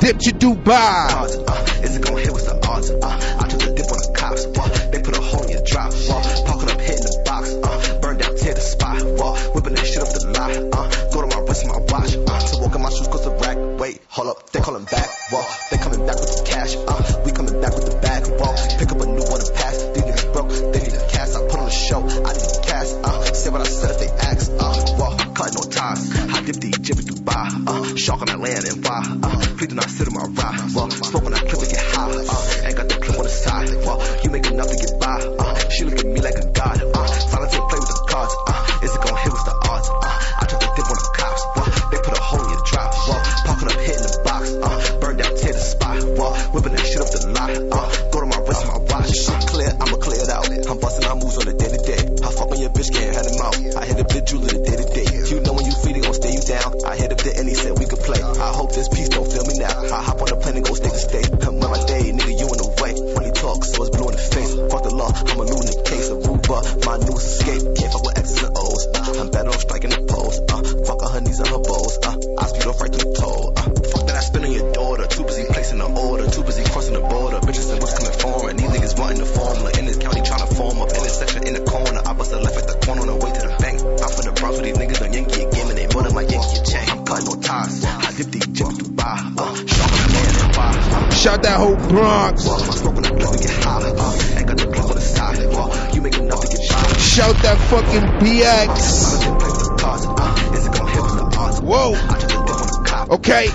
dip 0.10 0.18
to 0.18 0.32
Dubai. 0.32 1.12
Uh, 1.14 1.84
is 1.84 1.96
it 1.96 2.02
gonna 2.04 2.20
hit 2.20 2.34
with 2.34 2.46
the 2.46 2.58
odds? 2.68 2.90
Uh, 2.90 3.38
I 3.42 3.48
took 3.48 3.62
a 3.62 3.74
dip 3.78 3.92
on 3.94 4.00
the 4.02 4.12
cops. 4.18 4.46
Uh, 4.46 4.90
they 4.90 5.02
put 5.02 5.16
a 5.16 5.22
hole 5.22 5.44
in 5.44 5.52
your 5.52 5.62
drop. 5.62 5.94
Uh, 5.94 6.46
park 6.50 6.64
it 6.64 6.72
up, 6.74 6.82
hitting 6.82 7.06
the 7.06 7.22
box. 7.26 7.54
Uh, 7.54 8.00
burn 8.02 8.18
down, 8.18 8.36
tear 8.36 8.54
the 8.56 8.62
spot. 8.62 8.98
Uh, 8.98 9.38
whipping 9.54 9.76
that 9.76 9.86
shit 9.86 10.02
up 10.02 10.10
the 10.10 10.22
lot. 10.34 10.50
Uh, 10.50 10.88
go 11.14 11.22
to 11.22 11.30
my 11.30 11.42
wrist, 11.46 11.66
my 11.68 11.78
watch. 11.94 12.18
Uh, 12.18 12.40
to 12.42 12.54
walk 12.58 12.74
in 12.74 12.82
my 12.82 12.90
shoes, 12.90 13.08
cause 13.08 13.24
the 13.26 13.34
rack. 13.38 13.58
Wait, 13.80 14.02
hold 14.10 14.30
up, 14.30 14.50
they 14.50 14.60
calling 14.60 14.86
back. 14.86 15.10
Uh, 15.30 15.46
they 15.70 15.78
coming 15.78 16.02
back 16.06 16.18
with 16.18 16.32
the 16.34 16.42
cash. 16.42 16.74
Uh, 16.74 17.22
we 17.26 17.32
coming 17.32 17.62
back 17.62 17.74
with 17.78 17.86
the 17.86 17.96
bag. 18.02 18.26
Uh, 18.26 18.58
pick 18.82 18.90
up 18.90 18.98
a 19.02 19.06
new 19.06 19.26
one 19.30 19.42
and 19.46 19.54
pass. 19.54 19.78
They 19.94 20.02
need 20.10 20.18
a 20.18 20.26
broke, 20.34 20.50
they 20.50 20.82
need 20.90 20.96
a 20.98 21.06
cast. 21.06 21.38
I 21.38 21.46
put 21.46 21.60
on 21.62 21.70
a 21.70 21.76
show, 21.86 22.02
I 22.02 22.34
need 22.34 22.50
a 22.50 22.62
cast. 22.66 22.98
Uh, 22.98 23.22
say 23.38 23.50
what 23.54 23.62
I 23.62 23.70
said 23.70 23.94
if 23.94 24.00
they 24.02 24.10
ask. 24.10 24.50
Uh, 24.58 24.74
well, 24.98 25.14
cut 25.38 25.54
no 25.54 25.62
ties. 25.70 26.02
I 26.18 26.42
dip 26.42 26.58
the 26.58 26.74
Egypt 26.74 26.98
in 26.98 27.06
Dubai. 27.14 27.46
Uh, 27.70 27.96
shark 27.96 28.26
on 28.26 28.30
Atlanta 28.34 28.74
and 28.74 28.82
why. 28.82 29.06
Uh, 29.22 29.39
do 29.70 29.76
not 29.76 29.90
sit 29.90 30.08
in 30.08 30.14
my 30.16 30.26
ride. 30.26 30.74
Well, 30.74 30.90
smoke 30.90 31.26
on 31.26 31.34
Shout 91.30 91.44
that 91.44 91.58
whole 91.60 91.76
Bronx. 91.76 92.44
Shout 97.00 97.36
that 97.44 97.58
fucking 97.70 98.02
BX. 98.18 98.74
Whoa. 101.62 101.94
Okay. 103.14 103.46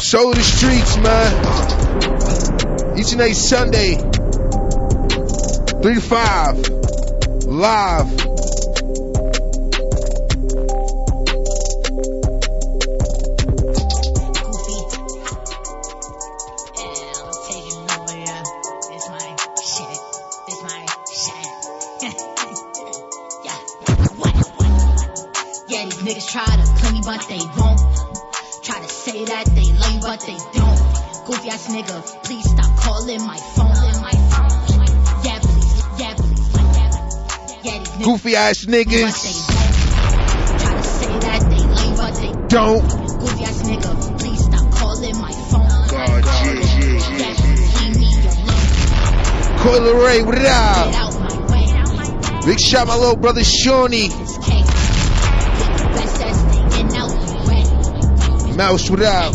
Show 0.00 0.32
the 0.32 0.42
streets, 0.42 0.96
man. 0.96 1.32
Each 2.98 3.12
and 3.12 3.20
every 3.20 3.34
Sunday, 3.34 3.96
3 5.82 5.94
to 5.94 6.00
5, 6.00 6.68
live. 7.44 8.15
ass 38.36 38.66
niggas 38.66 39.48
don't. 42.48 42.82
Goofy 42.82 43.44
ass 43.44 43.62
nigga, 43.62 44.18
please 44.18 44.44
stop 44.44 44.70
calling 44.72 45.18
my 45.18 45.32
phone. 45.32 45.66
God, 45.88 46.22
God, 46.22 46.46
yeah, 46.46 46.60
yeah, 46.80 47.16
yeah. 47.18 47.34
Coil 49.62 49.94
Ray, 50.04 50.22
what 50.22 50.38
it 50.38 50.46
up? 50.46 50.92
Big 52.44 52.60
shot, 52.60 52.86
my 52.86 52.94
little 52.96 53.16
brother 53.16 53.42
Shawnee. 53.42 54.10
Mouse, 58.56 58.90
what 58.90 59.02
up? 59.02 59.34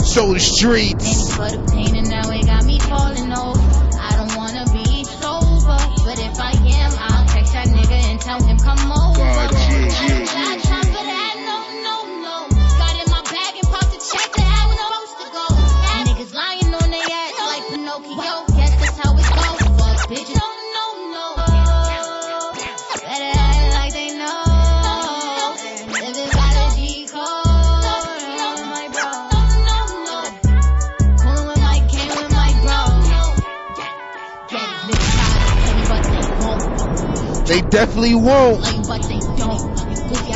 Soul 0.00 0.38
Street. 0.38 0.97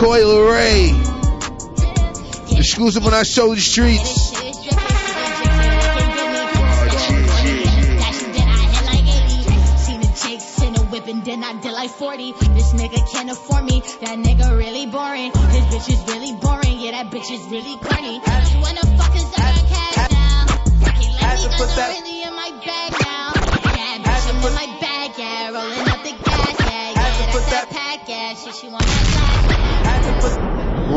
Coil 0.00 0.50
Ray. 0.50 0.92
Exclusive 2.56 3.06
on 3.06 3.12
our 3.12 3.22
show 3.22 3.54
the 3.54 3.60
streets. 3.60 4.30
Then 11.24 11.44
I 11.44 11.52
did 11.60 11.72
like 11.72 11.90
40. 11.90 12.32
This 12.32 12.72
nigga 12.72 13.12
can't 13.12 13.30
afford 13.30 13.64
me. 13.64 13.80
That 14.00 14.18
nigga 14.18 14.56
really 14.56 14.86
boring. 14.86 15.32
This 15.52 15.64
bitch 15.66 15.92
is 15.92 16.00
really 16.08 16.32
boring. 16.40 16.80
Yeah, 16.80 16.92
that 16.92 17.10
bitch 17.10 17.30
is 17.30 17.46
really 17.50 17.76
corny. 17.76 18.14
You 18.14 18.60
wanna 18.60 18.99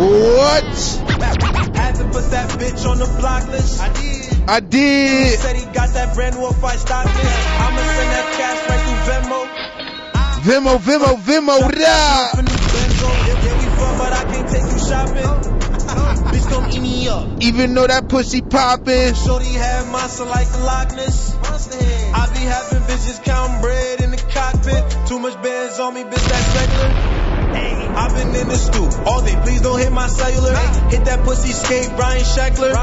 What? 0.04 0.64
Had 1.76 1.96
to 1.96 2.04
put 2.12 2.30
that 2.32 2.50
bitch 2.60 2.86
on 2.90 2.98
the 3.00 3.06
block 3.20 3.48
list. 3.48 3.80
I 3.80 3.88
did. 3.94 4.50
I 4.50 4.60
did. 4.60 5.32
He 5.32 5.38
said 5.38 5.56
he 5.56 5.64
got 5.72 5.94
that 5.94 6.14
brand 6.14 6.36
new 6.36 6.52
fight 6.52 6.80
stock 6.80 7.06
list. 7.06 7.16
I'ma 7.16 7.80
send 7.80 8.12
that 8.12 8.28
cash 8.36 8.60
right 8.68 8.82
through 8.84 9.00
Venmo. 9.08 9.48
Venmo, 10.44 10.78
Venmo, 10.78 11.16
Venmo, 11.16 11.72
da. 11.72 12.32
Bitch, 16.34 16.50
don't 16.50 16.74
eat 16.74 16.82
me 16.82 17.08
up. 17.08 17.42
Even 17.42 17.74
though 17.74 17.88
that 17.88 18.10
pussy 18.10 18.42
poppin'. 18.42 19.14
Shorty 19.16 19.54
had 19.54 19.88
monster 19.90 20.26
like 20.26 20.52
the 20.52 20.60
Loch 20.60 20.92
Ness. 20.96 21.34
I 22.14 22.28
be 22.34 22.40
having 22.40 22.82
bitches 22.90 23.24
count 23.24 23.62
bread 23.62 24.02
in 24.02 24.12
the 24.12 24.18
cockpit. 24.18 25.08
Too 25.08 25.20
much 25.20 25.42
bands 25.42 25.80
on 25.80 25.94
me, 25.94 26.04
bitch, 26.04 26.28
that's 26.28 26.56
regular. 26.56 27.23
I've 27.96 28.14
been 28.16 28.36
in 28.36 28.48
the 28.48 28.58
stoop 28.58 28.92
all 29.08 29.22
day. 29.22 29.36
Please 29.44 29.62
don't 29.62 29.80
hit 29.80 29.92
my 29.92 30.08
cellular. 30.08 30.56
Hit 30.90 31.06
that 31.06 31.24
pussy 31.24 31.52
skate, 31.52 31.90
Brian 31.96 32.24
Shackler. 32.24 32.74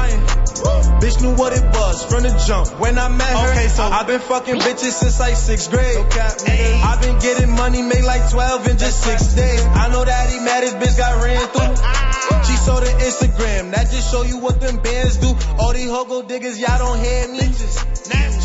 Bitch 1.01 1.21
knew 1.21 1.33
what 1.35 1.51
it 1.53 1.63
was 1.63 2.05
from 2.05 2.23
the 2.23 2.31
jump 2.47 2.79
when 2.79 2.97
I 2.97 3.09
met 3.09 3.27
her. 3.27 3.51
Okay, 3.51 3.67
so 3.67 3.83
I've 3.83 4.07
been 4.07 4.19
fucking 4.19 4.55
bitches 4.55 4.93
since 5.01 5.19
like 5.19 5.35
sixth 5.35 5.71
grade. 5.71 5.97
I've 5.97 7.01
been 7.01 7.19
getting 7.19 7.51
money, 7.51 7.81
made 7.81 8.03
like 8.03 8.29
12 8.29 8.67
in 8.67 8.77
just 8.77 9.03
six 9.03 9.33
days. 9.33 9.65
I 9.65 9.89
know 9.89 10.05
that 10.05 10.29
he 10.29 10.39
mad 10.39 10.63
his 10.63 10.73
bitch 10.73 10.97
got 10.97 11.23
ran 11.23 11.47
through. 11.49 11.75
She 12.45 12.55
saw 12.57 12.79
the 12.79 12.87
Instagram, 12.87 13.71
that 13.71 13.89
just 13.91 14.11
show 14.11 14.23
you 14.23 14.37
what 14.37 14.59
them 14.61 14.77
bands 14.77 15.17
do. 15.17 15.35
All 15.59 15.73
these 15.73 15.89
hogo 15.89 16.27
diggers, 16.27 16.59
y'all 16.59 16.77
don't 16.77 16.99
hear 16.99 17.27
me. 17.27 17.53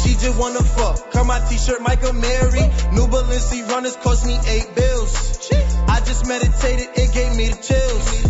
She 0.03 0.15
just 0.15 0.39
wanna 0.39 0.63
fuck. 0.63 1.11
Cut 1.13 1.25
my 1.25 1.41
t-shirt, 1.49 1.81
Michael 1.81 2.13
Mary. 2.13 2.61
New 2.93 3.07
Balenci 3.07 3.67
runners 3.69 3.97
cost 3.97 4.27
me 4.27 4.39
eight 4.47 4.75
bills. 4.75 5.36
I 5.53 6.01
just 6.05 6.27
meditated, 6.27 6.89
it 6.95 7.13
gave 7.13 7.37
me 7.37 7.49
the 7.49 7.61
chills. 7.63 8.27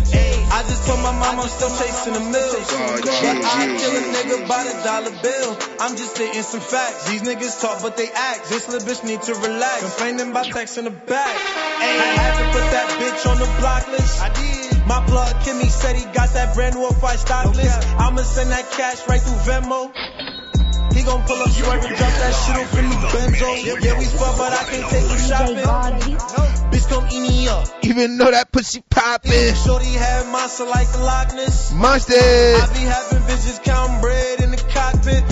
I 0.49 0.63
just 0.63 0.87
told 0.87 0.99
my 1.01 1.11
mom 1.11 1.39
I'm 1.39 1.49
still 1.49 1.69
chasing 1.69 2.13
the 2.13 2.19
mills. 2.19 2.65
Oh, 2.71 2.99
but 3.03 3.09
I 3.11 3.67
kill 3.77 3.93
a 3.93 4.03
nigga 4.15 4.47
by 4.47 4.63
the 4.63 4.73
dollar 4.81 5.13
bill. 5.21 5.57
I'm 5.79 5.97
just 5.97 6.15
stating 6.15 6.41
some 6.41 6.61
facts. 6.61 7.09
These 7.09 7.21
niggas 7.21 7.61
talk, 7.61 7.81
but 7.81 7.97
they 7.97 8.09
act. 8.09 8.49
This 8.49 8.67
little 8.69 8.87
bitch 8.87 9.03
need 9.03 9.21
to 9.23 9.35
relax. 9.35 9.81
Complaining 9.81 10.31
about 10.31 10.45
text 10.47 10.77
in 10.77 10.85
the 10.85 10.91
back. 10.91 11.35
I 11.35 11.85
had 12.15 12.33
to 12.39 12.45
put 12.55 12.65
that 12.71 12.87
bitch 12.97 13.29
on 13.29 13.37
the 13.39 13.49
block 13.59 13.87
list. 13.89 14.21
I 14.21 14.29
did. 14.33 14.87
My 14.87 15.03
plug 15.05 15.35
Kimmy 15.43 15.69
said 15.69 15.97
he 15.97 16.05
got 16.05 16.29
that 16.33 16.55
brand 16.55 16.75
new 16.75 16.89
five 16.91 17.19
stock 17.19 17.53
list. 17.53 17.87
I'ma 17.99 18.21
send 18.23 18.51
that 18.51 18.71
cash 18.71 19.05
right 19.07 19.21
through 19.21 19.43
Venmo. 19.43 19.91
He 20.97 21.03
gon' 21.03 21.21
pull 21.27 21.37
up 21.37 21.49
swerve 21.49 21.85
and 21.85 21.95
drop 21.95 22.09
that 22.09 22.33
shit 22.33 22.57
off 22.57 22.73
in 22.73 22.89
the 22.89 22.95
Benzo. 23.13 23.83
Yeah, 23.85 23.99
we 23.99 24.05
fuck, 24.05 24.35
but 24.35 24.51
I 24.51 24.63
can't 24.65 24.89
take 24.89 25.11
you 25.11 25.19
shopping. 25.19 25.57
Bitch, 26.71 26.89
come 26.89 27.05
eat 27.11 27.21
me 27.21 27.47
up. 27.47 27.67
Even 27.83 28.17
though 28.17 28.31
that 28.31 28.51
pussy 28.51 28.81
poppin'. 28.89 29.53
Shorty 29.53 29.93
had 29.93 30.31
monster 30.31 30.65
like 30.65 30.91
the 30.91 30.97
Loch 30.97 31.35
Ness. 31.35 31.71
Monster. 31.71 32.15
I 32.15 32.67
be 32.73 32.79
having 32.79 33.21
bitches 33.29 33.63
counting 33.63 34.01
bread 34.01 34.41
in 34.41 34.49
the 34.49 34.57
cockpit. 34.57 35.23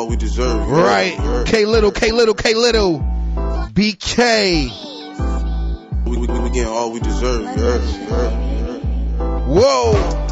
All 0.00 0.08
we 0.08 0.16
deserve. 0.16 0.66
Right. 0.66 1.12
heard? 1.12 1.46
K 1.46 1.66
Little, 1.66 1.92
K 1.92 2.10
Little, 2.10 2.34
K 2.34 2.54
Little. 2.54 3.00
BK. 3.74 4.70
We, 6.06 6.16
we, 6.16 6.26
we 6.26 6.50
getting 6.50 6.68
all 6.68 6.90
we 6.90 7.00
deserve. 7.00 7.44
Whoa. 9.46 10.29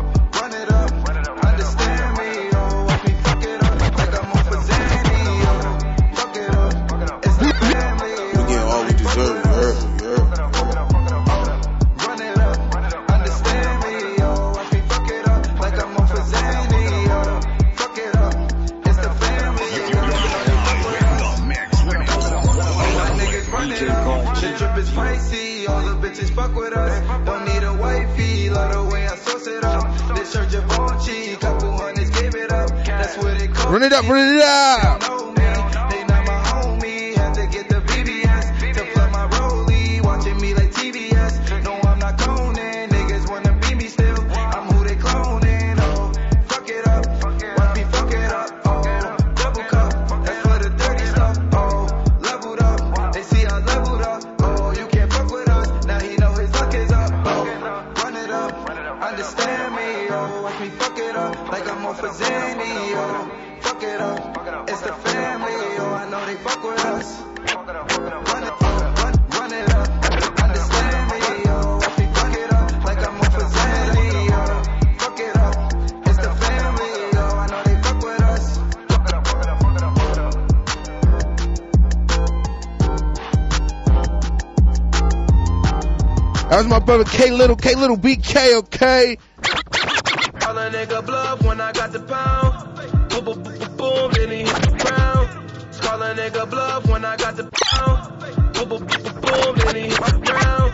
Fuck 26.48 26.56
with 26.56 26.76
us. 26.76 27.26
Don't 27.26 27.44
need 27.44 27.62
a 27.62 27.74
wifey, 27.74 28.50
love 28.50 28.72
the 28.72 28.94
way 28.94 29.06
I 29.06 29.16
sauce 29.16 29.46
it 29.46 29.64
up. 29.64 30.16
This 30.16 30.32
couple 31.36 31.76
hundreds 31.76 32.10
it 32.34 32.52
up. 32.52 32.68
That's 32.84 33.16
what 33.18 33.40
it 33.40 33.52
cost. 33.54 33.68
Run 33.68 33.82
it 33.82 33.92
up, 33.92 34.08
run 34.08 34.36
it 34.36 34.42
up. 34.42 35.17
That 86.58 86.64
was 86.64 86.70
my 86.72 86.80
brother 86.80 87.04
K 87.04 87.30
Little, 87.30 87.54
K 87.54 87.76
Little 87.76 87.96
BK, 87.96 88.58
okay? 88.58 89.16
Call 90.40 90.58
a 90.58 90.68
nigga 90.68 91.06
bluff 91.06 91.40
when 91.42 91.60
I 91.60 91.70
got 91.70 91.92
the 91.92 92.00
pound. 92.00 92.74
Boom, 93.10 93.24
boom, 93.24 93.42
boom, 93.44 93.76
boom, 93.76 94.10
then 94.10 94.28
he 94.28 94.38
hit 94.38 94.62
the 94.62 94.74
ground. 94.82 95.28
Call 95.80 96.02
a 96.02 96.16
nigga 96.16 96.50
bluff 96.50 96.84
when 96.88 97.04
I 97.04 97.16
got 97.16 97.36
the 97.36 97.48
pound. 97.48 98.18
Boom, 98.54 98.68
boom, 98.70 98.86
boom, 98.88 99.20
boom, 99.22 99.54
then 99.54 99.76
he 99.76 99.82
hit 99.82 100.02
the 100.02 100.18
ground. 100.18 100.72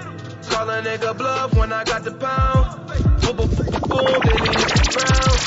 Call 0.48 0.70
a 0.70 0.80
nigga 0.80 1.18
bluff 1.18 1.54
when 1.54 1.70
I 1.70 1.84
got 1.84 2.02
the 2.02 2.12
pound. 2.12 2.86
Boom, 3.20 3.36
boom, 3.36 3.50
boom, 3.52 3.68
boom, 3.84 4.20
then 4.24 4.40
he 4.40 4.56
hit 4.56 4.72
the 4.72 4.88
ground. 4.88 5.38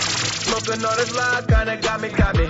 Smoking 0.45 0.85
all 0.85 0.97
this 0.97 1.17
kinda 1.47 1.77
got 1.81 1.99
me, 1.99 2.09
got 2.09 2.37
me. 2.37 2.45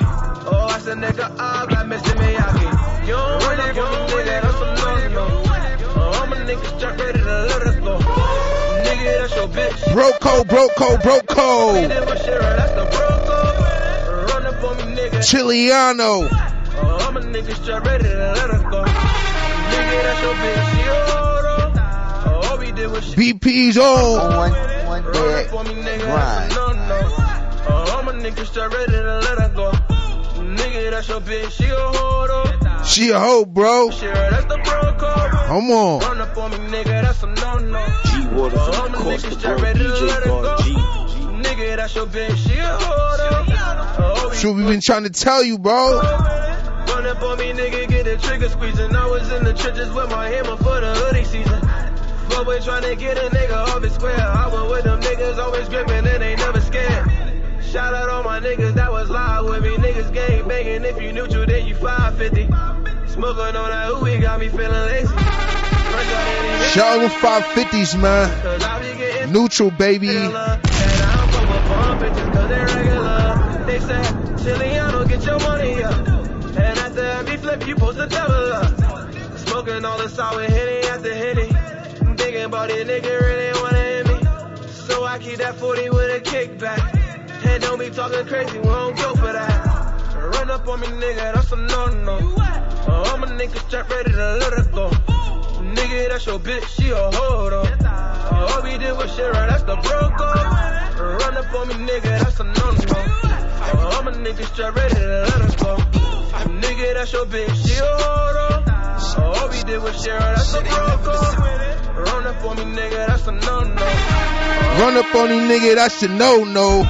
Oh, 0.52 0.68
I 0.76 0.80
said 0.80 0.98
nigga, 0.98 1.38
like 1.38 1.88
Mr. 1.88 2.12
Miyagi. 2.20 3.08
You 3.08 3.14
don't 3.14 3.48
no. 5.14 5.44
Oh, 5.50 6.28
ready 7.08 7.20
to 7.20 7.26
let 7.26 7.62
us 7.64 7.77
that's 9.20 9.36
your 9.36 9.48
bitch. 9.48 9.80
Broco, 9.94 10.44
broco, 10.44 10.98
broco. 10.98 11.88
That's 11.88 12.74
the 12.74 12.86
broco. 12.96 13.38
Run 14.30 14.46
up 14.46 14.64
on 14.64 14.78
me, 14.78 14.84
nigga. 15.02 15.20
Chiliano. 15.22 16.28
Oh, 16.80 17.08
I'm 17.08 17.18
a 17.18 17.22
nigga 17.22 17.54
straight 17.56 17.84
ready 17.84 18.04
to 18.04 18.34
let 18.38 18.50
us 18.50 18.62
go. 18.64 18.84
Nigga, 18.84 20.04
that's 20.04 20.22
your 20.22 20.36
bitch. 20.36 20.66
She 20.72 20.82
a 20.82 20.92
whore. 21.08 21.44
Oh, 22.26 22.50
all 22.52 22.58
we 22.58 22.72
did 22.72 22.90
was 22.92 23.04
shit. 23.06 23.18
BP's 23.18 23.78
on. 23.78 24.36
One, 24.38 24.52
one 24.52 25.04
Run 25.04 25.14
dead 25.14 25.48
up 25.48 25.54
on 25.54 25.68
me, 25.68 25.74
nigga. 25.76 26.00
grind. 26.02 26.52
That's 26.52 26.58
a 26.58 26.58
no, 26.58 26.88
no. 26.88 27.00
Oh, 27.70 27.98
I'm 28.00 28.08
a 28.08 28.12
nigga 28.14 28.46
straight 28.46 28.74
ready 28.74 28.92
to 28.92 29.20
let 29.20 29.38
her 29.40 29.50
go. 29.56 29.72
Nigga, 30.42 30.92
that's 30.92 31.08
your 31.10 31.22
bitch. 31.22 31.52
She 31.52 31.66
oh, 31.72 31.76
a 31.76 31.94
whore. 31.94 32.28
Oh, 32.30 32.84
she 32.84 33.10
a 33.10 33.20
hoe, 33.20 33.46
bro. 33.46 33.90
Sure, 33.92 34.14
that's 34.14 34.46
the 34.46 34.58
broco. 34.58 35.27
Come 35.48 35.72
on. 35.72 36.00
Run 36.02 36.20
up 36.22 36.38
on 36.38 36.52
me, 36.52 36.58
nigga. 36.58 37.02
That's 37.02 37.24
a 37.24 37.28
no, 37.28 37.58
no. 37.58 37.86
G 38.06 38.28
Water 38.36 38.58
Oh, 38.60 38.72
from 38.74 38.86
I'm 38.86 38.92
the 38.92 38.98
a 38.98 39.02
coast 39.02 39.26
nigga 39.26 39.30
to 39.30 39.40
straight 39.40 39.56
bro, 39.58 39.64
ready 39.64 39.80
DJ 39.80 40.08
let 40.08 40.24
her 40.24 40.30
go. 40.30 40.42
God 40.44 40.60
G. 40.64 40.74
Nigga, 41.48 41.76
that's 41.78 41.96
your 41.96 42.06
bitch. 42.06 42.36
She 42.36 42.54
a 42.60 42.78
whore. 42.78 43.08
Oh, 44.00 44.54
we 44.54 44.64
been 44.64 44.82
trying 44.82 45.04
to 45.04 45.10
tell 45.10 45.44
you, 45.44 45.58
bro. 45.58 46.00
Run 46.02 47.06
up 47.08 47.22
on 47.22 47.38
me, 47.38 47.52
nigga, 47.54 47.88
get 47.88 48.04
the 48.06 48.18
trigger 48.18 48.50
squeezing. 48.50 48.96
I 48.96 49.08
was 49.08 49.32
in 49.32 49.44
the 49.46 49.54
trenches 49.54 49.90
with 49.94 50.10
my 50.12 50.28
hammer 50.30 50.58
for 50.58 50.80
the 50.82 50.94
hoodie 50.94 51.24
season. 51.24 51.60
But 52.30 52.46
we 52.46 52.56
tryna 52.56 53.00
get 53.00 53.18
a 53.18 53.30
nigga 53.30 53.56
off 53.56 53.82
his 53.82 53.94
square. 53.94 54.20
I 54.20 54.48
was 54.48 54.70
with 54.70 54.84
them 54.84 55.00
niggas, 55.02 55.38
always 55.38 55.70
gripping 55.70 56.06
and 56.08 56.22
they 56.22 56.36
never 56.36 56.60
scared. 56.60 57.10
Shout 57.64 57.94
out 57.94 58.10
all 58.10 58.24
my 58.24 58.40
niggas 58.40 58.74
that 58.76 58.92
was 58.92 59.10
live 59.10 59.46
with 59.46 59.64
me. 59.64 59.70
Niggas 59.78 60.14
gang 60.14 60.48
banging. 60.48 60.84
If 60.84 61.02
you 61.02 61.14
neutral, 61.14 61.46
then 61.46 61.66
you 61.68 61.76
550. 61.76 62.48
Smoking 63.18 63.56
on 63.56 63.70
that 63.72 64.22
got 64.22 64.40
me 64.40 64.48
feeling 64.48 64.70
lazy. 64.70 65.08
Fresh 65.08 66.14
out 66.14 66.28
any 66.28 66.70
Shout 66.70 67.00
out 67.00 67.10
to 67.10 67.18
550s, 67.18 68.00
man. 68.00 68.42
Cause 68.44 68.64
I 68.64 68.80
be 68.80 68.96
getting 68.96 69.34
Neutral, 69.34 69.72
baby. 69.72 70.10
And 70.10 70.36
I 70.38 70.60
don't 70.60 71.32
fuck 71.32 71.50
with 71.50 71.66
palm 71.66 72.00
bitches 72.00 72.34
cause 72.34 72.50
they 72.50 72.60
regular. 72.60 73.18
Chiliano, 74.38 75.10
get 75.10 75.26
your 75.26 75.40
money 75.40 75.84
up. 75.84 76.08
And 76.08 76.80
after 76.80 77.04
every 77.04 77.38
flip, 77.38 77.66
you 77.66 77.74
supposed 77.74 77.98
to 77.98 78.06
double 78.06 78.54
up. 78.54 79.38
Smoking 79.40 79.84
all 79.84 79.98
the 79.98 80.10
sour 80.10 80.44
after. 80.44 81.48
Thinking 82.18 82.44
about 82.44 82.70
it, 82.70 82.88
nigga 82.88 83.20
really 83.20 83.62
wanna 83.62 83.80
hit 83.80 84.08
me. 84.08 84.68
So 84.68 85.06
I 85.06 85.18
keep 85.18 85.40
that 85.40 85.56
40 85.56 85.90
with 85.90 86.18
a 86.18 86.20
kickback. 86.22 87.46
And 87.48 87.64
don't 87.64 87.80
be 87.80 87.90
talking 87.90 88.28
crazy, 88.28 88.60
we 88.60 88.66
don't 88.66 88.96
go 88.96 89.16
for 89.16 89.34
that. 89.34 89.77
Run 90.38 90.52
up 90.52 90.68
on 90.68 90.80
me, 90.80 90.88
nigga, 90.88 91.34
that's 91.34 91.52
a 91.52 91.56
no-no. 91.56 92.14
All 92.14 93.18
my 93.18 93.28
niggas 93.28 93.58
strap 93.68 93.90
ready 93.90 94.12
to 94.12 94.38
let 94.38 94.54
her 94.54 94.70
go. 94.72 94.90
Nigga, 95.76 96.10
that's 96.10 96.28
your 96.28 96.38
bitch, 96.40 96.64
she 96.78 96.92
a 96.92 96.96
hoe 96.96 97.50
though. 97.50 97.64
Uh, 97.64 98.48
all 98.52 98.62
we 98.62 98.78
did 98.78 98.96
was 98.96 99.14
shit 99.16 99.34
right, 99.34 99.50
that's 99.50 99.64
the 99.64 99.76
bro 99.76 100.00
code. 100.14 101.22
Run 101.22 101.38
up 101.38 101.54
on 101.56 101.68
me, 101.70 101.74
nigga, 101.90 102.20
that's 102.22 102.40
a 102.40 102.44
no-no. 102.44 102.98
All 103.90 104.04
my 104.04 104.12
niggas 104.12 104.54
strap 104.54 104.76
ready 104.76 104.94
to 104.94 105.08
let 105.26 105.42
her 105.42 105.58
go. 105.58 105.76
Nigga, 106.62 106.94
that's 106.94 107.12
your 107.12 107.26
bitch, 107.26 107.66
she 107.66 107.74
a 107.74 107.84
hoe 107.84 108.34
though. 108.38 108.72
Uh, 108.72 109.42
all 109.42 109.50
we 109.50 109.64
did 109.64 109.82
was 109.82 110.00
shit 110.00 110.14
right, 110.14 110.36
that's 110.36 110.52
the 110.52 110.62
bro 110.62 110.98
code. 111.02 112.08
Run 112.08 112.28
up 112.28 112.46
on 112.46 112.58
me, 112.58 112.80
nigga, 112.80 113.08
that's 113.08 113.26
a 113.26 113.32
no-no. 113.32 113.86
Run 114.86 114.98
up 114.98 115.16
on 115.16 115.30
these 115.30 115.50
nigga, 115.50 115.76
that's 115.76 116.04
a 116.04 116.08
no 116.08 116.44
no. 116.44 116.86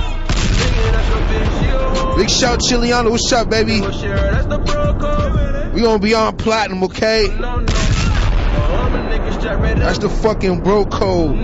Big 2.18 2.30
shout 2.30 2.60
Chiliano, 2.60 3.12
what's 3.12 3.32
up, 3.32 3.50
baby? 3.50 3.80
We 5.74 5.82
gonna 5.82 6.00
be 6.00 6.14
on 6.16 6.36
platinum, 6.36 6.84
okay? 6.86 7.28
That's 9.78 10.00
the 10.00 10.10
fucking 10.10 10.62
bro 10.62 10.86
code. 10.86 11.38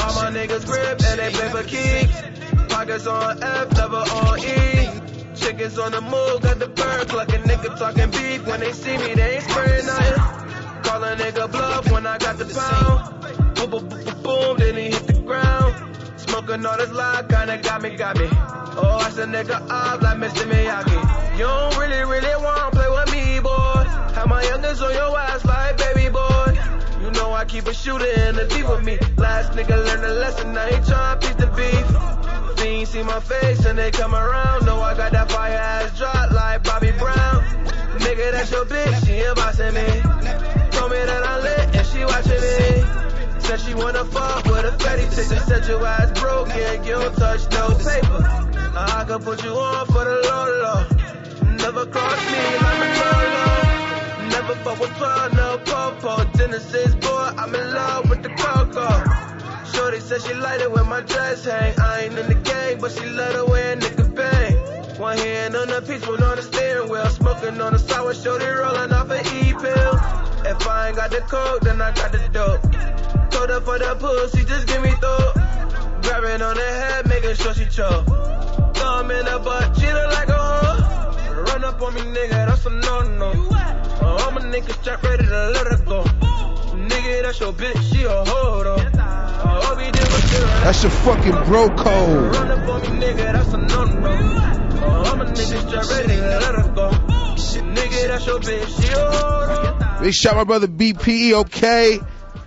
All 0.00 0.14
my 0.14 0.30
niggas 0.30 0.64
grip 0.64 1.02
and 1.02 1.18
they 1.18 1.30
play 1.30 1.48
for 1.50 1.62
keeps. 1.64 2.22
Pockets 2.72 3.06
on 3.06 3.42
F, 3.42 3.72
never 3.72 3.96
on 3.96 4.38
E. 4.38 5.00
Chickens 5.34 5.78
on 5.78 5.92
the 5.92 6.00
move, 6.00 6.40
got 6.42 6.58
the 6.58 6.68
bird 6.68 7.08
clucking. 7.08 7.42
Nigga 7.42 7.76
talking 7.78 8.10
beef. 8.10 8.46
When 8.46 8.60
they 8.60 8.72
see 8.72 8.96
me, 8.96 9.14
they 9.14 9.36
ain't 9.36 9.44
spraying 9.44 9.86
nothing. 9.86 10.82
Call 10.82 11.02
a 11.02 11.16
nigga 11.16 11.50
bluff 11.50 11.90
when 11.90 12.06
I 12.06 12.18
got 12.18 12.38
the 12.38 12.44
pound. 12.46 13.45
Boom, 13.56 13.70
boom, 13.70 13.88
boom, 13.88 14.04
boom, 14.04 14.22
boom, 14.22 14.56
then 14.58 14.76
he 14.76 14.84
hit 14.90 15.06
the 15.06 15.14
ground. 15.24 15.74
Smoking 16.16 16.64
all 16.66 16.76
this 16.76 16.92
loud, 16.92 17.28
kinda 17.28 17.58
got 17.58 17.82
me, 17.82 17.96
got 17.96 18.18
me. 18.18 18.28
Oh, 18.78 18.98
I 19.00 19.10
said 19.10 19.28
nigga 19.28 19.58
off 19.70 20.02
like 20.02 20.18
Mr. 20.18 20.44
Miyagi. 20.44 21.38
You 21.38 21.44
don't 21.44 21.76
really, 21.78 22.04
really 22.04 22.36
wanna 22.44 22.70
play 22.70 22.88
with 22.88 23.12
me, 23.12 23.40
boy. 23.40 23.84
Have 24.14 24.28
my 24.28 24.42
youngest 24.42 24.82
on 24.82 24.92
your 24.92 25.18
ass 25.18 25.44
like 25.44 25.78
baby 25.78 26.10
boy. 26.10 26.58
You 27.02 27.10
know 27.12 27.32
I 27.32 27.44
keep 27.46 27.66
a 27.66 27.74
shooter 27.74 28.04
in 28.04 28.36
the 28.36 28.44
deep 28.44 28.68
with 28.68 28.84
me. 28.84 28.98
Last 29.16 29.52
nigga 29.52 29.76
learned 29.86 30.04
a 30.04 30.14
lesson, 30.14 30.56
I 30.56 30.68
ain't 30.68 30.84
tryna 30.84 31.20
beat 31.22 31.38
the 31.38 31.46
beef. 31.56 32.58
Fiends 32.58 32.90
see 32.90 33.02
my 33.02 33.20
face 33.20 33.64
and 33.64 33.78
they 33.78 33.90
come 33.90 34.14
around. 34.14 34.66
Know 34.66 34.80
I 34.80 34.94
got 34.94 35.12
that 35.12 35.30
fire 35.30 35.56
ass 35.56 35.96
drop 35.98 36.30
like 36.32 36.62
Bobby 36.62 36.90
Brown. 36.92 37.44
Nigga, 38.04 38.32
that's 38.32 38.50
your 38.50 38.66
bitch, 38.66 39.06
she 39.06 39.12
ain't 39.12 39.36
me. 39.74 39.88
Told 40.76 40.90
me 40.90 40.98
that 40.98 41.22
I 41.24 41.40
lit 41.40 41.76
and 41.76 41.86
she 41.86 42.04
watching 42.04 42.40
me. 42.40 43.15
Said 43.46 43.60
she 43.60 43.74
wanna 43.74 44.04
fuck 44.04 44.44
with 44.46 44.64
a 44.64 44.72
fatty 44.82 45.04
chick. 45.04 45.40
Said 45.46 45.68
your 45.68 45.86
ass 45.86 46.10
broken, 46.18 46.84
you 46.84 46.94
don't 46.94 47.14
touch 47.14 47.48
no 47.52 47.68
paper. 47.78 48.20
Now 48.74 48.98
I 48.98 49.04
can 49.06 49.22
put 49.22 49.44
you 49.44 49.52
on 49.52 49.86
for 49.86 50.04
the 50.04 50.16
low 50.26 50.46
low. 50.64 50.96
Never 51.54 51.86
cross 51.86 52.20
me 52.26 52.42
like 52.64 52.80
a 52.82 52.90
Lolo. 53.02 54.28
Never 54.30 54.54
fuck 54.64 54.80
with 54.80 54.90
plug, 54.94 55.32
no 55.34 55.58
popo. 55.64 56.24
Genesis 56.36 56.96
boy, 56.96 57.30
I'm 57.38 57.54
in 57.54 57.72
love 57.72 58.10
with 58.10 58.24
the 58.24 58.30
coco. 58.30 58.88
Shorty 59.72 60.00
said 60.00 60.22
she 60.22 60.34
like 60.34 60.60
it 60.60 60.72
when 60.72 60.88
my 60.88 61.02
dress 61.02 61.44
hang. 61.44 61.78
I 61.78 62.00
ain't 62.00 62.18
in 62.18 62.26
the 62.26 62.34
gang, 62.34 62.80
but 62.80 62.90
she 62.90 63.06
love 63.06 63.32
the 63.34 63.46
way 63.46 63.74
a 63.74 63.76
nigga 63.76 64.12
bang. 64.12 64.98
One 64.98 65.18
hand 65.18 65.54
on 65.54 65.68
the 65.68 65.82
piece, 65.82 66.04
one 66.04 66.20
on 66.20 66.34
the 66.34 66.42
steering 66.42 66.88
wheel. 66.88 67.06
Smoking 67.10 67.60
on 67.60 67.74
the 67.74 67.78
sour, 67.78 68.12
shorty 68.12 68.44
rolling 68.44 68.92
off 68.92 69.08
an 69.10 69.24
E 69.24 69.52
pill. 69.52 69.94
If 70.50 70.66
I 70.66 70.88
ain't 70.88 70.96
got 70.96 71.10
the 71.12 71.20
coke, 71.20 71.60
then 71.60 71.80
I 71.80 71.92
got 71.92 72.10
the 72.10 72.28
dope. 72.32 73.15
Code 73.30 73.50
up 73.50 73.64
for 73.64 73.78
the 73.78 73.96
pussy, 73.98 74.44
just 74.44 74.66
give 74.66 74.82
me 74.82 74.90
throat. 74.90 75.34
Grab 76.02 76.24
it 76.24 76.42
on 76.42 76.54
the 76.56 76.62
head, 76.62 77.08
making 77.08 77.34
sure 77.34 77.54
she 77.54 77.66
choke. 77.66 78.06
Thumb 78.76 79.10
in 79.10 79.24
butt, 79.42 79.78
she 79.78 79.86
look 79.92 80.12
like 80.12 80.28
a 80.28 80.38
hoe. 80.38 81.42
Run 81.42 81.64
up 81.64 81.82
on 81.82 81.94
me, 81.94 82.00
nigga, 82.02 82.46
that's 82.46 82.66
a 82.66 82.70
no-no. 82.70 83.30
Uh, 83.50 84.30
my 84.30 84.40
niggas 84.42 84.80
strap 84.80 85.02
ready 85.02 85.24
to 85.24 85.48
let 85.50 85.66
her 85.66 85.84
go. 85.84 86.04
Nigga, 86.76 87.22
that's 87.22 87.40
your 87.40 87.52
bitch, 87.52 87.92
she 87.92 88.04
a 88.04 88.10
hoe 88.10 88.62
though. 88.62 88.76
All 88.76 89.76
we 89.76 89.90
did 89.90 90.02
was 90.02 90.30
shit 90.30 90.42
right 90.42 90.64
That's 90.64 90.82
your 90.82 90.92
fucking 90.92 91.44
bro 91.44 91.68
code. 91.70 92.34
Run 92.34 92.50
up 92.50 92.68
on 92.68 92.80
me, 92.82 93.06
nigga, 93.06 93.32
that's 93.32 93.52
a 93.52 93.56
no-no. 93.56 94.10
Uh, 94.10 95.08
all 95.08 95.16
my 95.16 95.24
niggas 95.24 95.68
strap 95.68 95.88
ready 95.90 96.16
to 96.16 96.38
let 96.38 96.54
her 96.54 96.72
go. 96.74 96.90
Nigga, 97.74 98.08
that's 98.08 98.26
your 98.26 98.38
bitch, 98.40 98.82
she 98.82 98.92
a 98.92 98.96
hoe 98.96 99.78
though. 99.98 100.02
Big 100.02 100.14
shout 100.14 100.36
my 100.36 100.44
brother 100.44 100.68
BPE, 100.68 101.32
okay? 101.32 102.00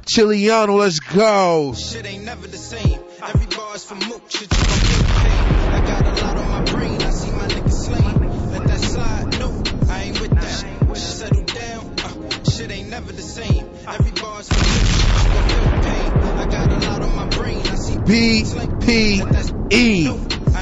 Chiliano, 0.10 0.80
let's 0.80 1.00
go. 1.00 1.74
Shit 1.76 2.04
ain't 2.08 2.24
never 2.24 2.48
the 2.48 2.58
same. 2.58 3.00
Every 3.22 3.46
bar's 3.46 3.84
for 3.84 3.94
mook, 3.94 4.24
shit 4.28 4.42
you 4.42 4.64
gon' 4.66 4.80
get 4.80 5.06
paid. 5.06 5.46
I 5.70 5.82
got 5.86 6.02
a 6.02 6.26
lot 6.26 6.38
on 6.38 6.50
my 6.50 6.64
brain, 6.72 7.00
I 7.00 7.10
see 7.12 7.32
my 7.32 7.46
niggas 7.46 7.86
slain. 7.86 8.52
Let 8.52 8.64
that 8.70 8.80
slide, 8.80 9.40
no, 9.40 9.64
I 9.88 10.02
ain't 10.06 10.20
with 10.20 10.32
that. 10.32 10.98
Settle 10.98 11.44
down, 11.44 11.94
uh, 12.00 12.44
shit 12.50 12.72
ain't 12.72 12.90
never 12.90 13.12
the 13.12 13.22
same. 13.22 13.70
Every 13.88 14.12
bar's 14.20 14.50
for 14.50 14.58
mook, 14.58 14.88
shit 14.90 15.14
you 15.22 15.30
gon' 15.30 15.50
feel 15.50 15.70
pain. 15.92 16.12
I 16.40 16.46
got 16.50 16.72
a 16.72 16.90
lot 16.90 17.02
on 17.04 17.16
my 17.16 17.28
brain, 17.28 17.60
I 17.60 17.76
see 17.76 17.98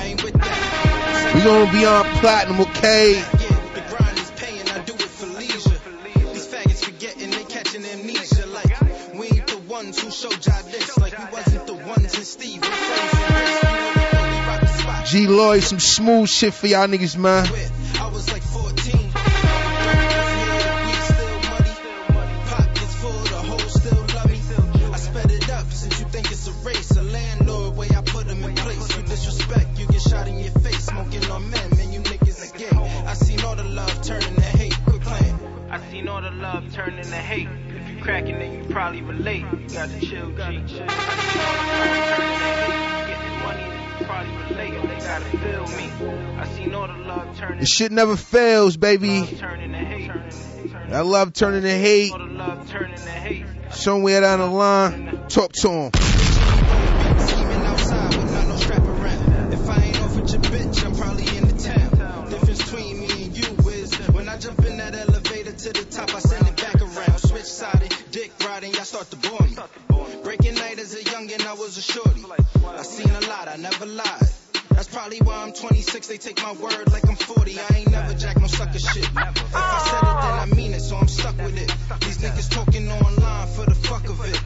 ain't 0.07 0.23
with 0.23 0.33
that. 0.33 1.33
We 1.35 1.41
gonna 1.43 1.71
be 1.71 1.85
on 1.85 2.03
platinum, 2.19 2.59
okay? 2.59 3.36
G 15.17 15.25
Lloyd, 15.25 15.63
some 15.63 15.79
smooth 15.79 16.29
shit 16.29 16.53
for 16.53 16.67
y'all 16.67 16.87
niggas, 16.87 17.17
man. 17.17 17.47
Shit 47.77 47.91
never 47.91 48.15
fails, 48.17 48.75
baby. 48.75 49.27
turn 49.37 49.59
into 49.59 49.77
hate. 49.77 50.09
That 50.89 51.05
love 51.05 51.33
turning 51.33 51.61
to 51.61 51.69
hate. 51.69 52.11
The 52.11 52.17
love 52.17 52.67
hate. 52.69 53.45
Somewhere 53.69 54.21
down 54.21 54.39
the 54.39 54.47
line, 54.47 55.27
talk 55.29 55.51
to 55.61 55.69
him. 55.69 55.91
If 59.49 59.69
I 59.69 59.83
ain't 59.83 60.01
off 60.01 60.15
with 60.15 60.31
your 60.31 60.41
bitch, 60.41 60.85
I'm 60.85 60.95
probably 60.95 61.37
in 61.37 61.47
the 61.47 61.53
town. 61.53 62.29
Difference 62.29 62.63
between 62.63 62.99
me 62.99 63.25
and 63.25 63.37
you 63.37 63.69
is 63.69 63.93
when 64.09 64.27
I 64.27 64.37
jump 64.37 64.65
in 64.65 64.77
that 64.77 64.95
elevator 64.95 65.51
to 65.51 65.73
the 65.73 65.85
top, 65.85 66.15
I 66.15 66.19
send 66.19 66.47
it 66.47 66.55
back 66.57 66.81
around. 66.81 67.19
Switch 67.19 67.43
sided, 67.43 67.93
dick 68.09 68.31
riding, 68.43 68.73
y'all 68.73 68.85
start 68.85 69.11
to 69.11 69.17
bore 69.17 69.41
me. 69.41 69.55
Breaking 70.23 70.55
night 70.55 70.79
as 70.79 70.95
a 70.95 71.03
youngin', 71.03 71.45
I 71.45 71.53
was 71.53 71.77
a 71.77 71.81
shorty. 71.81 72.23
I 72.65 72.81
seen 72.81 73.11
a 73.11 73.21
lot, 73.27 73.47
I 73.47 73.57
never 73.57 73.85
lied. 73.85 74.36
That's 74.77 74.89
probably 74.89 75.17
why 75.21 75.41
I'm 75.41 75.53
26, 75.53 76.07
they 76.07 76.17
take 76.17 76.37
my 76.43 76.51
word 76.51 76.91
like 76.91 77.03
I'm 77.09 77.15
40. 77.15 77.59
I 77.59 77.77
ain't 77.77 77.89
never 77.89 78.13
jack 78.13 78.39
no 78.39 78.45
sucker 78.45 78.77
shit. 78.77 79.05
If 79.05 79.17
I 79.17 79.33
said 79.89 80.03
it, 80.05 80.21
then 80.21 80.37
I 80.37 80.45
mean 80.55 80.71
it, 80.75 80.81
so 80.81 80.97
I'm 80.97 81.07
stuck 81.07 81.35
with 81.37 81.57
it. 81.57 81.73
These 82.01 82.19
niggas 82.19 82.51
talking 82.51 82.87
online 82.91 83.47
for 83.55 83.65
the 83.65 83.73
fuck 83.73 84.07
of 84.07 84.23
it. 84.23 84.39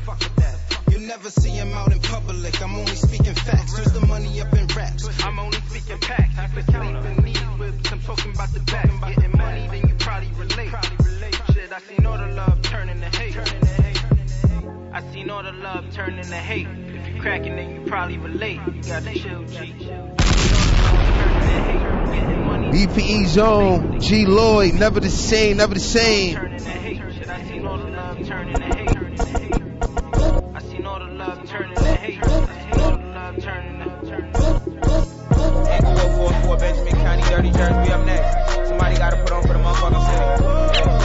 You 0.90 1.00
never 1.06 1.30
see 1.30 1.50
him 1.50 1.74
out 1.74 1.92
in 1.92 2.00
public. 2.00 2.62
I'm 2.62 2.74
only 2.76 2.96
speaking 2.96 3.36
facts. 3.36 3.74
There's 3.76 3.92
the 3.92 4.08
money 4.08 4.40
up 4.40 4.54
in 4.54 4.68
raps. 4.68 5.10
I'm 5.22 5.38
only 5.38 5.58
speaking 5.68 5.98
facts. 5.98 6.40
I 6.40 6.48
could 6.48 6.64
sleep 6.64 7.06
in 7.12 7.24
these 7.26 7.42
whips. 7.60 7.92
I'm 7.92 8.00
talking 8.00 8.34
about 8.34 8.54
the 8.54 8.62
back. 8.62 8.90
Getting 9.14 9.38
money, 9.38 9.68
then 9.68 9.90
you 9.90 9.96
probably 9.96 10.32
relate. 10.38 10.72
Shit, 11.52 11.74
I 11.74 11.80
seen 11.82 12.06
all 12.06 12.18
the 12.18 12.28
love 12.28 12.62
turn 12.62 12.88
into 12.88 13.10
hate. 13.18 13.36
I 14.94 15.12
seen 15.12 15.30
all 15.30 15.44
the 15.44 15.52
love 15.52 15.94
turn 15.94 16.18
into 16.18 16.36
hate. 16.36 16.91
If 17.22 17.26
you 17.26 17.32
cracking, 17.32 17.56
then 17.56 17.70
you 17.70 17.82
probably 17.88 18.18
relate. 18.18 18.60
You 18.74 18.82
got 18.82 19.04
to 19.04 19.14
chill, 19.14 19.44
G. 19.44 19.76
BPE 22.74 23.28
Zone, 23.28 24.00
G 24.00 24.26
Lloyd, 24.26 24.74
never 24.74 25.00
the 25.00 25.10
same, 25.12 25.58
never 25.58 25.76
the 25.76 25.80
same. 25.80 26.34
Shit, 26.34 27.30
I 27.30 27.44
seen 27.44 27.68
all 27.68 27.78
the 27.78 27.92
love 27.92 28.26
turn 28.26 28.48
into 28.50 28.64
hate. 28.76 28.90
I 30.56 30.62
seen 30.62 30.86
all 30.86 30.98
the 30.98 31.06
love 31.14 31.48
turn 31.48 31.70
into 31.70 31.84
hate. 31.84 32.24
I 32.24 32.72
seen 32.72 32.82
all 32.82 32.98
the 32.98 33.04
love 33.04 33.40
turn 33.44 33.66
into 33.68 33.86
turn 34.10 34.32
Echo 35.70 35.96
044 35.96 36.58
Benjamin 36.58 36.94
County, 36.94 37.22
Dirty 37.30 37.52
Jersey, 37.52 37.76
we 37.88 37.94
up 37.94 38.04
next. 38.04 38.68
Somebody 38.68 38.98
gotta 38.98 39.18
put 39.18 39.32
on 39.32 39.42
for 39.44 39.54
the 39.54 39.60
motherfucking 39.60 40.96
city. 40.96 41.01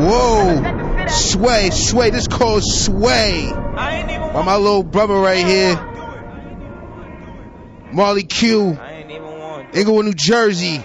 Whoa. 0.00 1.06
Sway, 1.08 1.70
sway. 1.70 2.10
This 2.10 2.26
called 2.26 2.62
Sway. 2.64 3.50
By 3.52 4.42
my 4.44 4.56
little 4.56 4.82
brother 4.82 5.14
right 5.14 5.44
here. 5.44 5.76
Marley 7.92 8.22
Q. 8.22 8.78
Englewood, 9.74 10.06
New 10.06 10.14
Jersey. 10.14 10.82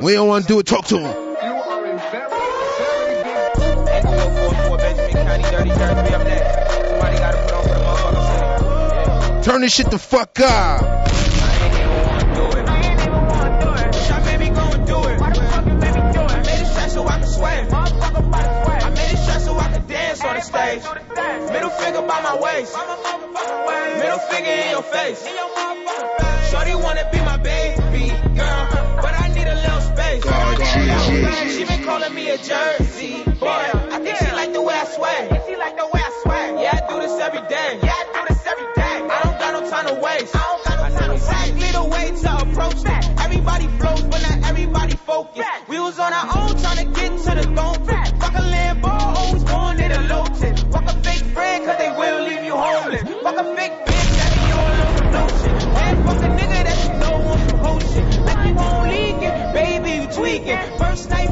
We 0.00 0.12
don't 0.12 0.28
want 0.28 0.46
to 0.46 0.48
do 0.48 0.58
it. 0.58 0.66
Talk 0.66 0.84
to 0.86 0.98
him. 0.98 1.36
Echo 3.88 4.10
444 4.10 4.76
Benjamin 4.78 5.12
County, 5.12 5.42
Dirty 5.44 5.70
Jersey, 5.70 6.14
up 6.14 6.24
next. 6.24 6.88
Somebody 6.88 7.18
gotta 7.18 7.42
put 7.42 7.52
on 7.52 7.62
for 7.62 7.68
the 7.68 7.80
motherfucking 7.80 9.40
city. 9.40 9.50
Turn 9.50 9.60
this 9.62 9.72
shit 9.74 9.90
the 9.90 9.98
fuck 9.98 10.38
up. 10.40 11.27
Stage. 20.76 21.50
Middle 21.52 21.70
finger 21.70 22.02
by 22.02 22.20
my 22.20 22.36
waist. 22.40 22.76
Middle 23.98 24.18
finger 24.30 24.50
in 24.50 24.70
your 24.70 24.82
face. 24.82 25.26
Shorty 26.50 26.74
wanna 26.74 27.08
be 27.12 27.20
my 27.20 27.36
baby 27.38 28.08
girl, 28.36 28.62
but 29.02 29.14
I 29.14 29.28
need 29.34 29.46
a 29.46 29.54
little 29.54 29.80
space. 29.80 30.22
She 31.56 31.64
been 31.64 31.84
calling 31.84 32.14
me 32.14 32.30
a 32.30 32.38
Jersey 32.38 33.24
boy. 33.24 33.64
I 33.94 34.00
think 34.02 34.16
she 34.18 34.30
like 34.32 34.52
the 34.52 34.62
way 34.62 34.74
I 34.74 34.84
sway. 34.84 35.28
Yeah, 36.62 36.80
I 36.82 36.92
do 36.92 37.00
this 37.00 37.20
every 37.20 37.40
day. 37.48 37.78
Yeah, 37.82 37.92
I 37.92 38.04
do 38.12 38.34
this 38.34 38.46
every 38.46 38.66
day. 38.74 38.96
I 39.14 39.20
don't 39.22 39.38
got 39.38 39.52
no 39.60 39.70
time 39.70 39.86
to 39.86 39.94
waste. 40.00 40.34
I 40.36 40.90
know 40.90 41.12
exactly 41.12 41.70
the 41.72 41.84
way 41.84 42.06
to 42.22 42.30
approach 42.44 42.82
that. 42.82 43.02
Everybody 43.24 43.66
flows, 43.78 44.02
but 44.02 44.20
not 44.22 44.48
everybody 44.50 44.96
focus. 44.96 45.47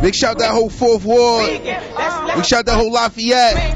Big 0.07 0.15
shout 0.15 0.39
that 0.39 0.53
whole 0.53 0.71
fourth 0.71 1.05
ward. 1.05 1.49
Big 1.49 2.45
shout 2.45 2.65
that 2.67 2.77
whole 2.77 2.93
Lafayette. 2.93 3.75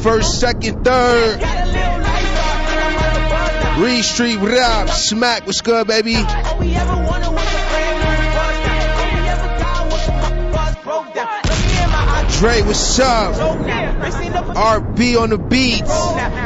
First, 0.00 0.40
second, 0.40 0.82
third. 0.82 1.40
Reed 3.80 4.04
Street, 4.04 4.38
what 4.38 4.54
up? 4.54 4.88
Smack, 4.88 5.46
what's 5.46 5.60
good, 5.60 5.86
baby? 5.86 6.14
Dre, 6.14 6.22
what's 12.62 12.98
up? 12.98 13.34
RB 14.56 15.20
on 15.20 15.30
the 15.30 15.38
beats. 15.38 16.43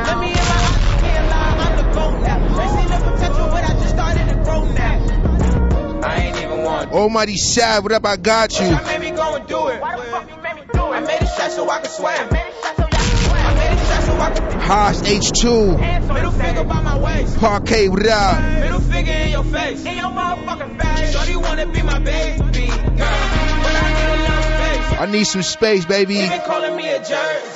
Almighty 6.93 7.37
Sad, 7.37 7.83
what 7.83 7.93
up? 7.93 8.07
I 8.07 8.17
got 8.17 8.59
you. 8.59 8.67
I 8.67 8.99
made 8.99 9.11
me 9.11 9.17
go 9.17 9.37
and 9.37 9.47
do 9.47 9.69
it. 9.69 9.83
I 9.83 11.01
made 11.01 11.21
it 11.21 11.29
shot 11.29 11.51
so 11.53 11.69
I 11.69 11.81
could 11.81 11.91
sway. 11.91 12.15
I 12.15 12.31
made 12.31 12.47
it 12.47 13.87
shot 13.87 14.03
so 14.05 14.19
I 14.19 14.31
could 14.31 14.63
Haas 14.63 15.03
H2. 15.03 16.13
Middle 16.15 16.31
finger 16.33 16.65
by 16.65 16.83
my 16.83 16.99
waist. 16.99 17.39
Parquet, 17.39 17.89
what 17.89 18.07
up? 18.07 18.61
Middle 18.61 18.81
finger 18.81 19.13
in 19.13 19.31
your 19.31 19.45
face. 19.45 19.85
In 19.85 19.97
your 19.97 20.11
motherfucking 20.11 20.83
face. 20.83 21.13
Shorty 21.13 21.37
wanna 21.37 21.67
be 21.67 21.83
my 21.83 21.99
baby 21.99 22.39
girl, 22.39 22.49
but 22.49 23.75
I 23.75 23.93
need 23.95 24.09
a 24.09 24.23
little 24.23 24.43
space. 24.43 25.01
I 25.01 25.07
need 25.11 25.25
some 25.25 25.43
space, 25.43 25.85
baby. 25.85 26.15
They 26.15 26.29
been 26.29 26.41
calling 26.41 26.77
me 26.77 26.89
a 26.89 26.99
Jersey 26.99 27.48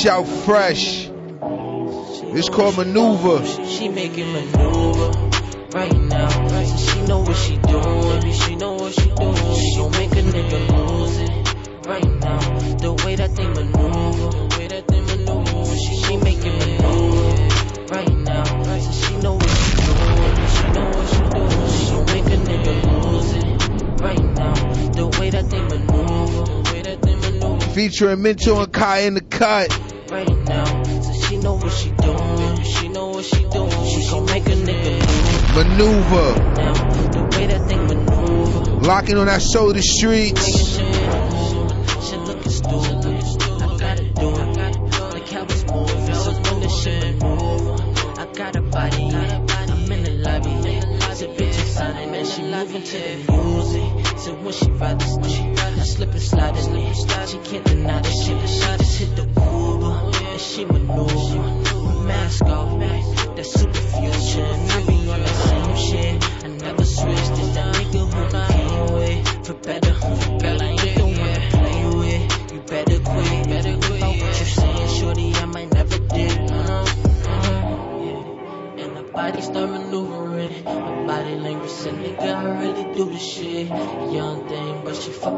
shout 0.00 0.26
fresh. 0.26 1.10
It's 2.32 2.48
called 2.48 2.78
maneuver. 2.78 3.44
She 3.66 3.90
making 3.90 4.32
maneuver 4.32 5.10
right 5.74 5.94
now. 5.94 6.28
She 6.78 7.02
know 7.02 7.18
what 7.18 7.36
she 7.36 7.58
doing. 7.58 8.32
She 8.32 8.56
know 8.56 8.72
what 8.74 8.94
she 8.94 9.10
doing. 9.10 9.56
She 9.56 9.76
gon' 9.76 9.90
make 9.92 10.12
a 10.12 10.22
nigga 10.22 10.58
lose 10.72 11.18
it 11.18 11.86
right 11.86 12.06
now. 12.06 12.38
The 12.78 12.94
way 13.04 13.16
that 13.16 13.36
they 13.36 13.46
maneuver, 13.46 14.30
the 14.30 14.56
way 14.58 14.68
that 14.68 14.88
they 14.88 15.00
maneuver. 15.02 15.76
She, 15.76 15.96
she 15.96 16.16
making 16.16 16.56
maneuver 16.56 17.92
right 17.92 18.16
now. 18.24 18.44
She 18.90 19.16
know 19.18 19.34
what 19.34 19.50
she 19.50 19.76
doing. 19.84 20.48
She 20.48 20.66
know 20.72 20.88
what 20.96 21.08
she 21.12 21.22
doing. 21.28 21.68
She 21.76 21.90
gon' 21.92 22.06
make 22.06 22.24
a 22.24 22.38
nigga 22.48 22.72
lose 23.04 23.32
it 23.34 24.00
right 24.00 24.24
now. 24.34 24.54
The 24.92 25.18
way 25.20 25.28
that 25.28 25.50
they 25.50 25.60
maneuver, 25.60 26.44
the 26.46 26.72
way 26.72 26.80
that 26.82 27.02
they 27.02 27.16
maneuver. 27.16 27.60
Featuring 27.74 28.22
Minto 28.22 28.62
and 28.62 28.72
Kai 28.72 29.00
in 29.00 29.14
the 29.14 29.20
cut. 29.20 29.89
Know 31.42 31.54
what 31.54 31.72
she 31.72 31.90
doing. 31.90 32.62
She 32.64 32.88
know 32.88 33.08
what 33.08 33.24
she 33.24 33.42
doing. 33.48 33.70
She 33.86 34.10
gon' 34.10 34.26
make 34.26 34.46
a 34.46 34.50
nigga 34.50 35.54
Maneuver. 35.54 36.38
now. 36.54 36.72
The 37.10 37.22
way 37.36 37.46
that 37.46 37.66
thing 37.68 37.86
maneuver. 37.86 38.70
Locking 38.86 39.16
on 39.16 39.26
that 39.26 39.42
shoulder 39.42 39.82
streets. 39.82 40.76
She 42.06 42.16
looking 42.16 42.52
stupid. 42.52 43.04
I 43.06 43.76
gotta 43.78 44.04
do 44.14 44.28
it. 44.30 45.14
Like 45.14 45.28
how 45.28 45.42
it's 45.44 45.64
moving. 45.64 46.14
So 46.14 46.32
when 46.32 46.60
the 46.60 46.68
shit 46.68 47.22
maneuver, 47.22 48.20
I 48.20 48.26
got 48.32 48.56
a 48.56 48.62
body. 48.62 49.04
I'm 49.04 49.92
in 49.92 50.04
the 50.04 50.10
lobby. 50.24 50.50
So 51.14 51.26
bitches 51.28 51.68
signing, 51.74 52.12
man. 52.12 52.24
She 52.26 52.42
moving 52.42 52.82
to 52.82 52.98
the 52.98 53.32
music. 53.32 54.18
So 54.18 54.34
when 54.34 54.52
she 54.52 54.70
ride 54.72 55.00
this, 55.00 55.16
I 55.18 55.84
slip 55.84 56.10
and 56.12 56.22
slide. 56.22 57.19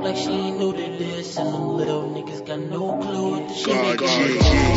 Like 0.02 0.16
she 0.16 0.30
ain't 0.30 0.58
new 0.58 0.72
to 0.72 0.98
this. 0.98 1.36
And 1.36 1.54
them 1.54 1.68
little 1.76 2.02
niggas 2.10 2.46
got 2.46 2.58
no 2.58 2.98
clue 2.98 3.30
what 3.30 3.48
the 3.48 3.54
shit 3.54 4.71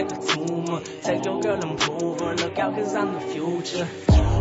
like 0.00 0.12
a 0.12 0.59
Take 0.78 1.24
your 1.24 1.40
girl 1.40 1.58
and 1.60 1.70
move 2.00 2.20
her, 2.20 2.36
look 2.36 2.58
out 2.58 2.76
cause 2.76 2.94
I'm 2.94 3.14
the 3.14 3.20
future. 3.20 3.88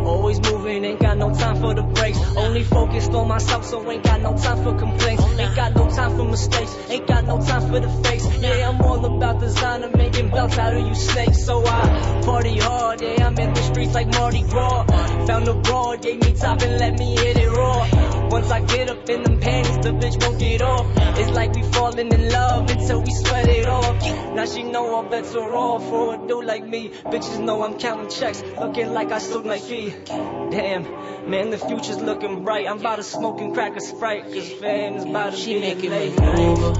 Always 0.06 0.40
moving, 0.40 0.86
ain't 0.86 1.00
got 1.00 1.18
no 1.18 1.34
time 1.34 1.60
for 1.60 1.74
the 1.74 1.82
breaks. 1.82 2.20
Only 2.38 2.64
focused 2.64 3.12
on 3.12 3.28
myself, 3.28 3.66
so 3.66 3.90
ain't 3.92 4.04
got 4.04 4.22
no 4.22 4.38
time 4.38 4.64
for 4.64 4.78
complaints. 4.78 5.24
Ain't 5.40 5.56
got 5.56 5.76
no 5.76 5.90
time 5.90 6.16
for 6.16 6.26
mistakes, 6.26 6.78
ain't 6.90 7.08
got 7.08 7.26
no 7.26 7.42
time 7.42 7.70
for 7.70 7.80
the 7.80 7.90
fakes. 8.04 8.26
Yeah, 8.38 8.70
I'm 8.70 8.80
all 8.82 9.04
about 9.04 9.40
designer, 9.40 9.90
making 9.96 10.30
belts 10.30 10.58
out 10.58 10.76
of 10.76 10.88
you 10.88 10.94
snakes. 10.94 11.44
So 11.46 11.66
I 11.66 12.22
party 12.24 12.60
hard, 12.60 13.02
yeah, 13.02 13.26
I'm 13.26 13.38
in 13.38 13.54
the 13.54 13.62
streets 13.62 13.96
like 13.96 14.08
Mardi 14.08 14.44
Gras. 14.44 14.86
Found 15.28 15.48
a 15.48 15.56
broad, 15.56 16.04
gave 16.04 16.22
me 16.22 16.34
top 16.34 16.62
and 16.62 16.80
let 16.80 17.00
me 17.00 17.16
hit 17.16 17.38
it 17.38 17.50
raw. 17.50 17.88
Once 18.30 18.52
I 18.52 18.62
get 18.62 18.90
up 18.90 19.10
in 19.10 19.24
them 19.24 19.40
panties, 19.40 19.78
the 19.78 19.90
bitch 19.90 20.22
won't 20.24 20.40
get 20.40 20.62
off. 20.62 20.86
It's 21.18 21.32
like 21.32 21.54
we 21.54 21.64
falling 21.64 22.12
in 22.12 22.30
love 22.30 22.70
until 22.70 23.02
we 23.02 23.12
sweat 23.12 23.48
it 23.48 23.66
off. 23.66 24.36
Now 24.36 24.46
she 24.46 24.64
know 24.64 24.96
our 24.96 25.04
bets 25.04 25.34
are 25.36 25.54
off 25.56 25.84
for 25.90 26.16
a 26.16 26.19
dude 26.28 26.46
like 26.46 26.66
me. 26.68 26.90
Bitches 27.06 27.40
know 27.40 27.64
I'm 27.64 27.78
counting 27.78 28.10
checks, 28.10 28.44
looking 28.60 28.94
like 28.94 29.12
I 29.12 29.20
sold 29.20 29.46
Nike. 29.46 29.94
Damn, 30.08 30.84
man, 31.30 31.50
the 31.50 31.58
future's 31.58 31.98
looking 32.02 32.44
bright. 32.44 32.68
I'm 32.68 32.80
about 32.80 32.98
to 32.98 33.04
smoke 33.04 33.40
and 33.42 33.54
crack 33.54 33.76
a 33.76 33.82
sprite, 33.82 34.24
cause 34.24 34.52
fam 34.54 34.96
is 34.96 35.04
about 35.06 35.32
to 35.34 35.38
She 35.38 35.56
be 35.56 35.60
making 35.62 35.92
late. 35.92 36.20
me 36.20 36.26
move 36.56 36.78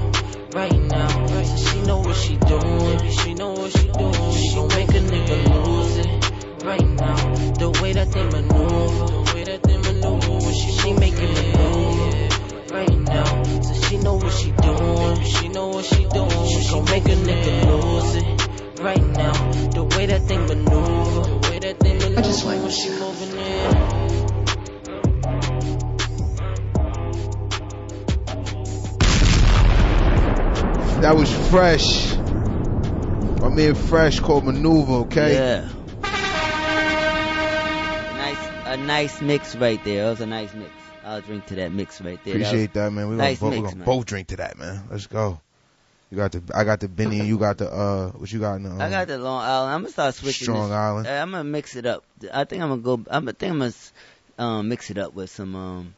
right 0.54 0.74
now. 0.74 1.26
So 1.44 1.58
she 1.58 1.82
know 1.84 2.00
what 2.00 2.16
she 2.16 2.36
doing. 2.38 3.12
She 3.12 3.34
know 3.36 3.52
what 3.54 3.72
she 3.72 3.88
doing. 3.88 4.34
She 4.34 4.56
gon' 4.56 4.68
make 4.70 4.90
a 4.90 5.02
nigga 5.12 5.66
lose 5.66 5.98
it 5.98 6.66
right 6.66 6.82
now. 6.88 7.34
The 7.54 7.80
way 7.82 7.94
that 7.94 8.12
they 8.12 8.24
maneuver, 8.24 9.06
the 9.06 9.32
way 9.36 9.44
that 9.44 9.64
they 9.64 9.78
maneuver. 9.78 10.54
She, 10.54 10.72
she 10.72 10.94
making 10.94 11.34
me 11.34 11.54
move 11.58 12.72
right 12.72 12.98
now. 13.00 13.44
So 13.62 13.74
she 13.88 13.98
know 13.98 14.16
what 14.16 14.34
she 14.34 14.52
doing. 14.52 15.24
She 15.24 15.48
know 15.50 15.68
what 15.70 15.86
she 15.86 16.06
doing. 16.08 16.48
She 16.50 16.70
gon' 16.72 16.86
make 16.86 17.06
a 17.06 17.16
nigga 17.16 17.66
lose 17.66 18.16
it 18.16 18.39
right 18.80 19.06
now. 19.08 19.34
The 19.72 19.84
way 19.84 20.06
that 20.06 20.28
they 20.28 20.38
maneuver, 20.38 21.30
the 21.30 21.50
way 21.50 21.60
that 21.60 21.80
they 21.80 21.94
maneuver. 21.94 22.20
I 22.20 22.22
just 22.22 22.46
like 22.46 22.62
when 22.62 22.72
she 22.72 22.90
moving 22.90 23.38
in. 23.38 24.00
That 31.02 31.16
was 31.16 31.32
fresh. 31.50 32.16
My 33.40 33.50
man 33.50 33.74
Fresh 33.74 34.20
called 34.20 34.44
Maneuver, 34.44 35.06
okay? 35.06 35.34
Yeah. 35.34 35.70
Nice, 38.18 38.50
a 38.66 38.78
nice 38.78 39.22
mix 39.22 39.56
right 39.56 39.82
there. 39.86 40.04
That 40.04 40.10
was 40.10 40.22
a 40.22 40.26
nice 40.26 40.54
mix. 40.54 40.72
I'll 41.06 41.22
drink 41.22 41.46
to 41.48 41.56
that 41.56 41.72
mix 41.72 42.02
right 42.02 42.20
there. 42.26 42.36
Appreciate 42.36 42.74
that, 42.74 42.92
man. 42.92 43.08
We 43.08 43.16
gonna, 43.16 43.24
nice 43.30 43.40
both, 43.40 43.52
we 43.52 43.62
mix, 43.62 43.70
gonna 43.70 43.78
man. 43.78 43.86
both 43.86 44.06
drink 44.06 44.28
to 44.28 44.36
that, 44.38 44.58
man. 44.58 44.84
Let's 44.92 45.08
go. 45.08 45.40
You 46.12 46.18
got 46.18 46.32
the, 46.32 46.42
I 46.56 46.64
got 46.64 46.80
the 46.80 46.88
Benny, 46.88 47.24
you 47.24 47.38
got 47.38 47.60
the, 47.60 47.72
uh, 47.72 48.10
what 48.12 48.32
you 48.32 48.40
got 48.40 48.56
in 48.56 48.64
the, 48.64 48.72
um, 48.72 48.82
I 48.82 48.90
got 48.90 49.08
the 49.08 49.20
Long 49.20 49.44
Island. 49.44 49.74
I'm 49.76 49.82
gonna 49.82 49.92
start 49.92 50.16
switching. 50.16 50.46
Strong 50.46 50.70
this. 50.70 50.78
Island. 50.78 51.08
I'm 51.08 51.32
gonna 51.32 51.44
mix 51.44 51.76
it 51.76 51.86
up. 51.86 52.04
I 52.34 52.46
think 52.46 52.64
I'm 52.64 52.70
gonna 52.70 52.82
go. 52.82 53.04
I'm 53.12 53.30
I 53.30 53.32
think 53.34 53.52
I'm 53.52 53.60
gonna 53.60 53.74
um, 54.40 54.70
mix 54.70 54.90
it 54.90 54.98
up 54.98 55.14
with 55.14 55.30
some 55.30 55.56
um, 55.56 55.96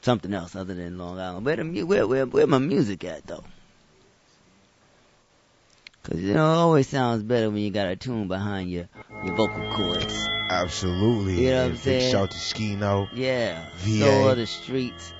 something 0.00 0.34
else 0.34 0.56
other 0.56 0.74
than 0.74 0.98
Long 0.98 1.20
Island. 1.20 1.46
Where 1.46 1.56
the 1.56 1.82
where 1.84 2.06
where 2.06 2.26
where 2.26 2.46
my 2.48 2.58
music 2.58 3.04
at 3.04 3.24
though? 3.26 3.44
Cause 6.02 6.18
you 6.18 6.34
know 6.34 6.52
it 6.52 6.56
always 6.56 6.88
sounds 6.88 7.22
better 7.22 7.48
when 7.48 7.62
you 7.62 7.70
got 7.70 7.86
a 7.86 7.94
tune 7.94 8.26
behind 8.26 8.70
your 8.72 8.88
your 9.24 9.36
vocal 9.36 9.72
cords. 9.76 10.28
Absolutely. 10.50 11.44
You 11.44 11.50
know 11.50 11.62
what 11.62 11.70
I'm 11.70 11.76
saying? 11.76 12.10
Shout 12.10 12.32
to 12.32 12.36
Skino. 12.36 13.08
Yeah. 13.14 13.64
VA. 13.76 14.00
Soul 14.00 14.28
of 14.30 14.36
the 14.36 14.46
streets. 14.46 15.12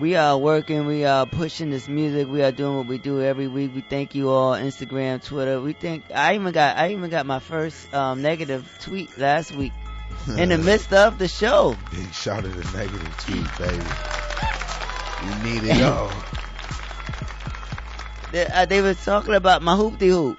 We 0.00 0.16
are 0.16 0.38
working, 0.38 0.86
we 0.86 1.04
are 1.04 1.26
pushing 1.26 1.68
this 1.70 1.86
music, 1.86 2.26
we 2.26 2.42
are 2.42 2.52
doing 2.52 2.76
what 2.78 2.86
we 2.86 2.96
do 2.96 3.20
every 3.22 3.48
week. 3.48 3.72
We 3.74 3.82
thank 3.82 4.14
you 4.14 4.30
all, 4.30 4.54
Instagram, 4.54 5.22
Twitter. 5.22 5.60
We 5.60 5.74
think 5.74 6.04
I 6.14 6.36
even 6.36 6.52
got 6.52 6.78
I 6.78 6.92
even 6.92 7.10
got 7.10 7.26
my 7.26 7.38
first 7.38 7.92
um 7.92 8.22
negative 8.22 8.66
tweet 8.80 9.16
last 9.18 9.52
week 9.54 9.72
in 10.38 10.48
the 10.48 10.58
midst 10.70 10.92
of 10.94 11.18
the 11.18 11.28
show. 11.28 11.76
Big 11.90 12.12
shout 12.14 12.44
to 12.44 12.48
negative 12.48 13.16
tweet, 13.18 13.46
baby. 13.58 13.84
You 15.26 15.52
need 15.52 15.70
it 15.70 15.82
all. 15.92 16.10
They, 18.32 18.46
uh, 18.46 18.64
they 18.64 18.80
was 18.80 19.04
talking 19.04 19.34
about 19.34 19.60
my 19.60 19.74
hoopty 19.74 20.08
hoop. 20.08 20.38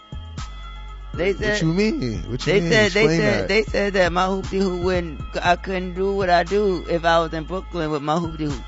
They 1.14 1.34
said 1.34 1.52
What 1.52 1.62
you 1.62 1.68
mean? 1.68 2.24
What 2.32 2.48
you 2.48 2.54
they 2.54 2.62
mean? 2.62 2.72
said 2.72 2.92
they 2.94 3.08
said 3.18 3.42
that. 3.42 3.48
they 3.50 3.64
said 3.64 3.94
that 3.94 4.12
my 4.12 4.26
hoopty 4.26 4.60
hoop 4.60 4.82
wouldn't 4.84 5.22
I 5.46 5.56
couldn't 5.58 5.94
do 5.94 6.14
what 6.16 6.32
I 6.32 6.44
do 6.44 6.84
if 6.90 7.06
I 7.06 7.20
was 7.20 7.32
in 7.34 7.44
Brooklyn 7.44 7.92
with 7.92 8.02
my 8.02 8.16
hoopty 8.16 8.50
hoop. 8.52 8.64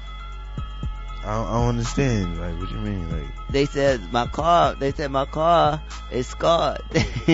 I 1.25 1.35
don't, 1.35 1.47
I 1.47 1.53
don't 1.53 1.69
understand. 1.69 2.39
Like, 2.39 2.59
what 2.59 2.69
you 2.69 2.77
mean? 2.77 3.09
Like, 3.09 3.49
They 3.49 3.65
said 3.65 4.11
my 4.11 4.27
car. 4.27 4.75
They 4.75 4.91
said 4.91 5.09
my 5.09 5.25
car 5.25 5.81
is 6.11 6.27
scarred. 6.27 6.81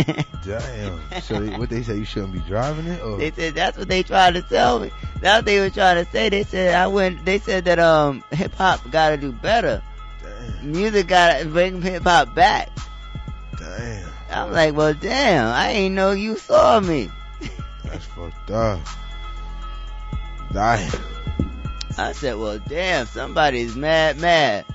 damn. 0.45 1.01
So 1.21 1.39
they, 1.39 1.57
what 1.57 1.71
they 1.71 1.81
say? 1.81 1.97
You 1.97 2.05
shouldn't 2.05 2.33
be 2.33 2.39
driving 2.39 2.85
it? 2.85 3.01
Or 3.01 3.17
They 3.17 3.31
said 3.31 3.55
that's 3.55 3.77
what 3.77 3.87
they 3.87 4.03
tried 4.03 4.35
to 4.35 4.43
tell 4.43 4.79
me. 4.79 4.91
That's 5.21 5.39
what 5.39 5.45
they 5.45 5.59
were 5.59 5.71
trying 5.71 6.05
to 6.05 6.11
say. 6.11 6.29
They 6.29 6.43
said 6.43 6.75
I 6.75 6.85
went. 6.85 7.25
They 7.25 7.39
said 7.39 7.65
that 7.65 7.79
um 7.79 8.23
hip 8.31 8.53
hop 8.53 8.89
got 8.91 9.09
to 9.09 9.17
do 9.17 9.31
better. 9.31 9.81
Damn. 10.21 10.71
Music 10.71 11.07
got 11.07 11.39
to 11.39 11.45
bring 11.45 11.81
hip 11.81 12.03
hop 12.03 12.35
back. 12.35 12.69
Damn. 13.57 14.09
I'm 14.29 14.51
like, 14.51 14.75
well, 14.75 14.93
damn. 14.93 15.47
I 15.47 15.71
ain't 15.71 15.95
know 15.95 16.11
you 16.11 16.37
saw 16.37 16.79
me. 16.79 17.09
That's 17.85 18.05
fucked 18.05 18.51
up. 18.51 18.79
Damn. 20.53 20.91
I 21.99 22.13
said, 22.13 22.37
well, 22.37 22.59
damn. 22.67 23.05
Somebody's 23.07 23.75
mad, 23.75 24.19
mad. 24.19 24.65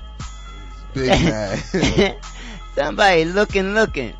Big 0.93 1.09
mad. 1.25 2.17
Somebody 2.75 3.25
looking, 3.25 3.75
looking. 3.75 4.15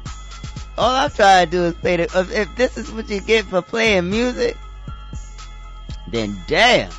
All 0.77 0.91
I'm 0.91 1.11
trying 1.11 1.47
to 1.47 1.51
do 1.51 1.65
is 1.65 1.75
play 1.75 1.97
the. 1.97 2.05
If, 2.05 2.33
if 2.33 2.57
this 2.57 2.77
is 2.77 2.91
what 2.91 3.09
you 3.09 3.21
get 3.21 3.45
for 3.45 3.63
playing 3.63 4.11
music, 4.11 4.57
then 6.09 6.37
damn. 6.47 6.91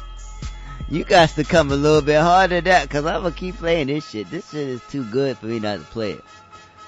You 0.89 1.03
got 1.03 1.29
to 1.29 1.43
come 1.43 1.71
a 1.71 1.75
little 1.75 2.01
bit 2.01 2.21
harder 2.21 2.55
than 2.55 2.65
that, 2.65 2.89
cause 2.89 3.05
I'm 3.05 3.23
gonna 3.23 3.33
keep 3.33 3.57
playing 3.57 3.87
this 3.87 4.07
shit. 4.07 4.29
This 4.29 4.51
shit 4.51 4.67
is 4.67 4.81
too 4.89 5.03
good 5.05 5.37
for 5.37 5.47
me 5.47 5.59
not 5.59 5.79
to 5.79 5.85
play 5.85 6.11
it. 6.11 6.23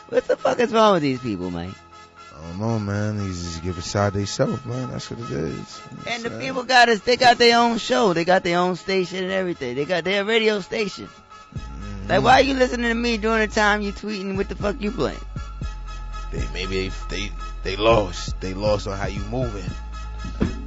What 0.09 0.27
the 0.27 0.37
fuck 0.37 0.59
is 0.59 0.71
wrong 0.71 0.93
with 0.93 1.01
these 1.01 1.19
people, 1.19 1.49
man? 1.49 1.73
I 2.37 2.49
don't 2.49 2.59
know, 2.59 2.79
man. 2.79 3.19
He's 3.19 3.43
just 3.43 3.63
give 3.63 3.77
a 3.77 3.81
side 3.81 4.13
they 4.13 4.25
self, 4.25 4.65
man. 4.65 4.91
That's 4.91 5.09
what 5.09 5.19
it 5.19 5.31
is. 5.31 5.81
And 6.07 6.23
the 6.23 6.29
people 6.39 6.63
got 6.63 6.89
us, 6.89 6.99
they 6.99 7.17
got 7.17 7.37
their 7.37 7.57
own 7.57 7.77
show. 7.77 8.13
They 8.13 8.25
got 8.25 8.43
their 8.43 8.59
own 8.59 8.75
station 8.75 9.23
and 9.23 9.31
everything. 9.31 9.75
They 9.75 9.85
got 9.85 10.03
their 10.03 10.23
radio 10.23 10.59
station. 10.59 11.07
Mm-hmm. 11.07 12.09
Like, 12.09 12.23
why 12.23 12.33
are 12.33 12.43
you 12.43 12.53
listening 12.53 12.89
to 12.89 12.95
me 12.95 13.17
during 13.17 13.47
the 13.47 13.53
time 13.53 13.81
you 13.81 13.91
tweeting 13.91 14.37
what 14.37 14.49
the 14.49 14.55
fuck 14.55 14.79
you 14.79 14.91
playing? 14.91 15.19
They 16.31 16.45
maybe 16.53 16.89
they 16.89 16.95
they 17.09 17.31
they 17.63 17.75
lost. 17.75 18.39
They 18.41 18.53
lost 18.53 18.87
on 18.87 18.97
how 18.97 19.07
you 19.07 19.21
moving. 19.21 19.69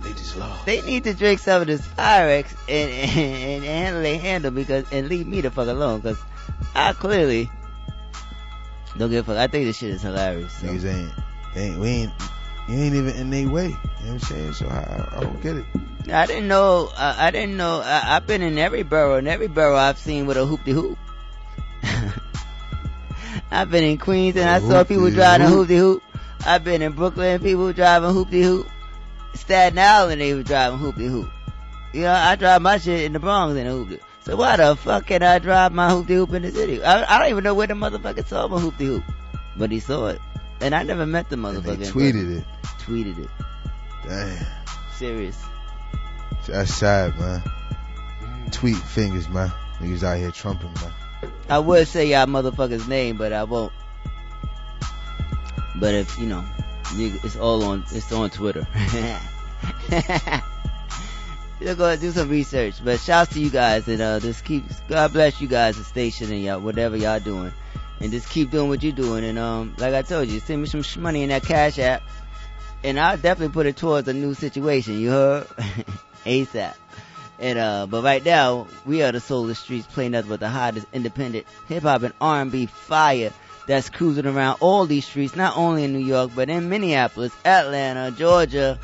They 0.03 0.11
just 0.13 0.37
lost. 0.37 0.67
They 0.67 0.81
need 0.81 1.05
to 1.05 1.15
drink 1.15 1.41
some 1.41 1.61
of 1.63 1.67
this 1.67 1.87
Pyrex 1.89 2.47
and, 2.69 2.91
and, 2.91 3.17
and 3.19 3.65
handle 3.65 4.03
their 4.03 4.19
handle 4.19 4.51
because, 4.51 4.87
and 4.91 5.09
leave 5.09 5.27
me 5.27 5.41
the 5.41 5.51
fuck 5.51 5.69
alone 5.69 6.01
because 6.01 6.19
I 6.75 6.95
clearly 6.95 7.51
don't 8.97 9.11
give 9.11 9.29
a 9.29 9.33
fuck. 9.33 9.39
I 9.39 9.47
think 9.47 9.67
this 9.67 9.79
shit 9.79 9.91
is 9.91 10.03
hilarious. 10.03 10.53
so. 10.55 10.67
Niggas 10.67 10.85
ain't, 10.85 11.13
they 11.55 11.67
ain't, 11.67 11.79
we 11.79 11.89
ain't, 11.89 12.13
you 12.69 12.79
ain't 12.79 12.95
even 12.95 13.15
in 13.17 13.31
their 13.31 13.49
way. 13.49 13.69
You 13.69 13.71
know 13.71 13.79
what 13.79 14.11
I'm 14.11 14.19
saying? 14.21 14.53
So 14.55 14.67
I, 14.67 15.09
I 15.17 15.21
don't 15.21 15.43
get 15.43 15.57
it. 15.57 15.65
I 16.13 16.27
didn't 16.27 16.49
know. 16.49 16.91
I, 16.97 17.27
I 17.27 17.31
didn't 17.31 17.57
know. 17.57 17.81
I, 17.85 18.17
I've 18.17 18.27
been 18.27 18.43
in 18.43 18.59
every 18.59 18.83
borough, 18.83 19.17
and 19.17 19.29
every 19.29 19.49
borough 19.49 19.77
I've 19.77 19.99
seen 19.99 20.27
with 20.27 20.37
a 20.37 20.41
hoopty 20.41 20.73
hoop. 20.73 20.99
I've 23.51 23.71
been 23.71 23.85
in 23.85 23.99
Queens, 23.99 24.37
and 24.37 24.49
I 24.49 24.61
saw 24.61 24.85
people 24.85 25.11
driving 25.11 25.49
hoop. 25.49 25.69
hoopty 25.69 25.77
hoop. 25.77 26.03
I've 26.47 26.65
been 26.65 26.83
in 26.83 26.93
Brooklyn, 26.93 27.41
people 27.41 27.73
driving 27.73 28.11
hoopty 28.11 28.43
hoop. 28.43 28.67
Staten 29.35 29.79
Island, 29.79 30.21
they 30.21 30.35
were 30.35 30.43
driving 30.43 30.79
hoopty 30.79 31.09
hoop. 31.09 31.29
You 31.93 32.03
know, 32.03 32.13
I 32.13 32.37
drive 32.37 32.63
my 32.63 32.79
shit 32.79 33.03
in 33.03 33.13
the 33.13 33.19
Bronx 33.19 33.57
in 33.59 33.67
a 33.67 33.71
hoopty. 33.71 34.01
So 34.21 34.37
why 34.37 34.57
the 34.57 34.77
fuck 34.77 35.07
can 35.07 35.23
I 35.23 35.39
drive 35.39 35.73
my 35.73 35.91
hoopty 35.91 36.09
hoop 36.09 36.33
in 36.33 36.43
the 36.43 36.51
city? 36.51 36.83
I, 36.83 37.15
I 37.15 37.19
don't 37.19 37.31
even 37.31 37.45
know 37.45 37.55
where 37.55 37.67
the 37.67 37.75
motherfucker 37.75 38.27
saw 38.27 38.49
my 38.49 38.61
hoopty 38.61 38.87
hoop, 38.87 39.05
but 39.57 39.71
he 39.71 39.81
saw 39.81 40.09
it, 40.09 40.21
and 40.61 40.75
I 40.75 40.83
never 40.83 41.07
met 41.07 41.29
the 41.31 41.37
motherfucker. 41.37 41.79
They 41.79 41.87
tweeted 41.87 42.39
it. 42.39 42.45
Tweeted 42.81 43.19
it. 43.25 43.31
Damn. 44.07 44.47
Serious. 44.97 45.39
That's 46.47 46.75
sad, 46.75 47.19
man. 47.19 47.43
Tweet 48.51 48.77
fingers, 48.77 49.29
man. 49.29 49.53
Niggas 49.79 50.03
out 50.03 50.19
here 50.19 50.31
trumping, 50.31 50.73
man. 50.75 50.93
I 51.49 51.59
would 51.59 51.89
say 51.89 52.07
y'all 52.11 52.27
motherfucker's 52.27 52.89
name, 52.89 53.17
but 53.17 53.33
I 53.33 53.45
won't. 53.45 53.73
But 55.77 55.95
if 55.95 56.19
you 56.19 56.27
know, 56.27 56.45
it's 56.95 57.37
all 57.37 57.65
on 57.65 57.85
it's 57.93 58.13
on 58.13 58.31
Twitter. 58.31 58.67
You're 61.61 61.75
gonna 61.75 61.97
do 61.99 62.11
some 62.11 62.29
research. 62.29 62.83
But 62.83 63.01
shouts 63.01 63.35
to 63.35 63.41
you 63.41 63.51
guys 63.51 63.87
and 63.89 64.01
uh 64.01 64.21
just 64.21 64.45
keep 64.45 64.65
God 64.89 65.13
bless 65.13 65.41
you 65.41 65.49
guys 65.49 65.77
the 65.77 65.85
station 65.85 66.33
and 66.33 66.43
y'all 66.43 66.61
whatever 66.61 66.97
y'all 66.97 67.21
doing. 67.21 67.53
And 68.01 68.11
just 68.11 68.31
keep 68.31 68.51
doing 68.51 68.69
what 68.69 68.83
you're 68.83 68.93
doing 68.93 69.25
and 69.25 69.39
um 69.39 69.75
like 69.79 69.95
I 69.95 70.03
told 70.03 70.29
you, 70.29 70.41
send 70.41 70.63
me 70.63 70.69
some 70.69 71.03
money 71.03 71.23
in 71.23 71.29
that 71.29 71.43
cash 71.43 71.79
app 71.79 72.03
and 72.83 72.99
I'll 72.99 73.17
definitely 73.17 73.53
put 73.53 73.67
it 73.67 73.77
towards 73.77 74.09
a 74.09 74.15
new 74.15 74.35
situation, 74.35 74.99
you 74.99 75.11
heard? 75.11 75.47
ASAP. 76.25 76.75
And 77.39 77.59
uh, 77.59 77.87
but 77.87 78.03
right 78.05 78.25
now 78.25 78.69
we 78.85 79.03
are 79.03 79.13
the 79.13 79.21
Soul 79.21 79.43
of 79.43 79.49
the 79.49 79.55
Streets, 79.55 79.87
playing 79.87 80.13
nothing 80.13 80.29
but 80.29 80.41
the 80.41 80.49
hottest 80.49 80.87
independent 80.93 81.47
hip 81.69 81.83
hop 81.83 82.03
and 82.03 82.15
R&B 82.21 82.67
fire 82.67 83.33
that's 83.67 83.89
cruising 83.89 84.27
around 84.27 84.59
all 84.61 84.85
these 84.87 85.07
streets, 85.07 85.37
not 85.37 85.57
only 85.57 85.85
in 85.85 85.93
New 85.93 86.05
York 86.05 86.33
but 86.35 86.51
in 86.51 86.69
Minneapolis, 86.69 87.33
Atlanta, 87.45 88.11
Georgia, 88.11 88.79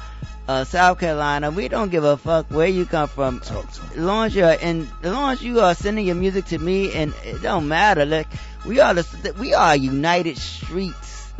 uh, 0.48 0.64
South 0.64 0.98
Carolina, 1.00 1.50
we 1.50 1.68
don't 1.68 1.90
give 1.90 2.04
a 2.04 2.16
fuck 2.16 2.46
where 2.50 2.68
you 2.68 2.86
come 2.86 3.08
from. 3.08 3.42
As 3.42 3.96
long 3.96 4.26
as 4.26 4.34
you're 4.34 4.52
in, 4.52 4.88
as 5.02 5.12
long 5.12 5.32
as 5.32 5.42
you 5.42 5.60
are 5.60 5.74
sending 5.74 6.06
your 6.06 6.14
music 6.14 6.46
to 6.46 6.58
me, 6.58 6.92
and 6.92 7.12
it 7.24 7.42
don't 7.42 7.68
matter. 7.68 8.06
Like 8.06 8.28
we 8.66 8.80
are 8.80 8.94
the, 8.94 9.34
we 9.38 9.54
are 9.54 9.76
united 9.76 10.36
streets 10.36 11.32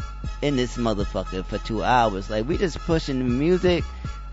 in 0.43 0.57
this 0.57 0.77
motherfucker 0.77 1.45
for 1.45 1.59
two 1.59 1.83
hours. 1.83 2.31
Like 2.31 2.49
we 2.49 2.57
just 2.57 2.79
pushing 2.81 3.19
the 3.19 3.25
music. 3.25 3.85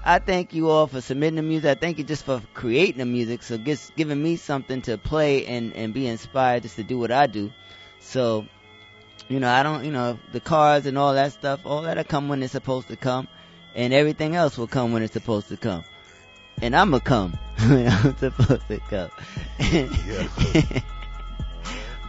I 0.05 0.19
thank 0.19 0.53
you 0.53 0.69
all 0.69 0.87
for 0.87 1.01
submitting 1.01 1.37
the 1.37 1.41
music. 1.41 1.77
I 1.77 1.79
thank 1.79 1.97
you 1.97 2.03
just 2.03 2.25
for 2.25 2.41
creating 2.53 2.99
the 2.99 3.05
music. 3.05 3.41
So 3.41 3.57
just 3.57 3.95
giving 3.95 4.21
me 4.21 4.35
something 4.35 4.81
to 4.83 4.97
play 4.97 5.45
and, 5.45 5.73
and 5.73 5.93
be 5.93 6.07
inspired 6.07 6.63
just 6.63 6.75
to 6.75 6.83
do 6.83 6.99
what 6.99 7.11
I 7.11 7.27
do. 7.27 7.51
So, 7.99 8.45
you 9.29 9.39
know, 9.39 9.49
I 9.49 9.63
don't, 9.63 9.85
you 9.85 9.91
know, 9.91 10.19
the 10.31 10.41
cars 10.41 10.85
and 10.85 10.97
all 10.97 11.13
that 11.13 11.31
stuff, 11.31 11.61
all 11.65 11.83
that'll 11.83 12.03
come 12.03 12.27
when 12.27 12.43
it's 12.43 12.51
supposed 12.51 12.89
to 12.89 12.97
come. 12.97 13.27
And 13.75 13.93
everything 13.93 14.35
else 14.35 14.57
will 14.57 14.67
come 14.67 14.91
when 14.91 15.01
it's 15.01 15.13
supposed 15.13 15.47
to 15.47 15.57
come. 15.57 15.83
And 16.61 16.75
I'ma 16.75 16.99
come 16.99 17.31
when 17.67 17.87
I'm 17.87 18.15
supposed 18.17 18.67
to 18.67 18.79
come. 18.89 19.09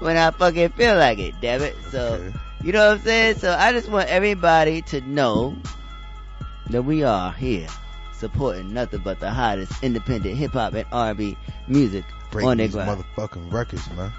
when 0.04 0.18
I 0.18 0.30
fucking 0.32 0.68
feel 0.70 0.96
like 0.96 1.18
it, 1.18 1.34
damn 1.40 1.62
it. 1.62 1.74
So, 1.90 2.30
you 2.62 2.72
know 2.72 2.88
what 2.88 2.98
I'm 2.98 3.04
saying? 3.04 3.36
So 3.36 3.56
I 3.58 3.72
just 3.72 3.88
want 3.88 4.10
everybody 4.10 4.82
to 4.82 5.00
know 5.00 5.56
that 6.68 6.82
we 6.82 7.02
are 7.02 7.32
here 7.32 7.66
supporting 8.12 8.74
nothing 8.74 9.00
but 9.02 9.18
the 9.20 9.30
hottest 9.30 9.72
independent 9.82 10.36
hip 10.36 10.52
hop 10.52 10.74
and 10.74 10.86
R&B 10.92 11.38
music 11.68 12.04
Break 12.30 12.44
on 12.44 12.58
their 12.58 12.66
these 12.66 12.74
ground. 12.74 13.02
motherfucking 13.16 13.50
records, 13.50 13.90
man. 13.92 14.12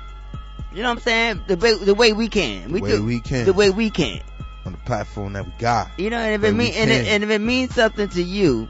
You 0.73 0.81
know 0.81 0.89
what 0.89 0.97
I'm 0.97 1.03
saying? 1.03 1.41
The 1.45 1.55
way, 1.55 1.75
the 1.75 1.93
way 1.93 2.13
we 2.13 2.29
can. 2.29 2.71
We 2.71 2.81
way 2.81 2.91
do. 2.91 3.05
we 3.05 3.19
can. 3.19 3.45
The 3.45 3.53
way 3.53 3.69
we 3.69 3.91
can. 3.91 4.21
On 4.65 4.71
the 4.71 4.79
platform 4.79 5.33
that 5.33 5.45
we 5.45 5.51
got. 5.59 5.91
You 5.99 6.09
know, 6.09 6.17
and 6.17 6.33
if 6.33 6.49
it 6.49 6.55
mean 6.55 6.73
and, 6.73 6.89
it, 6.89 7.05
and 7.05 7.23
if 7.23 7.29
it 7.29 7.39
means 7.39 7.75
something 7.75 8.09
to 8.09 8.23
you, 8.23 8.67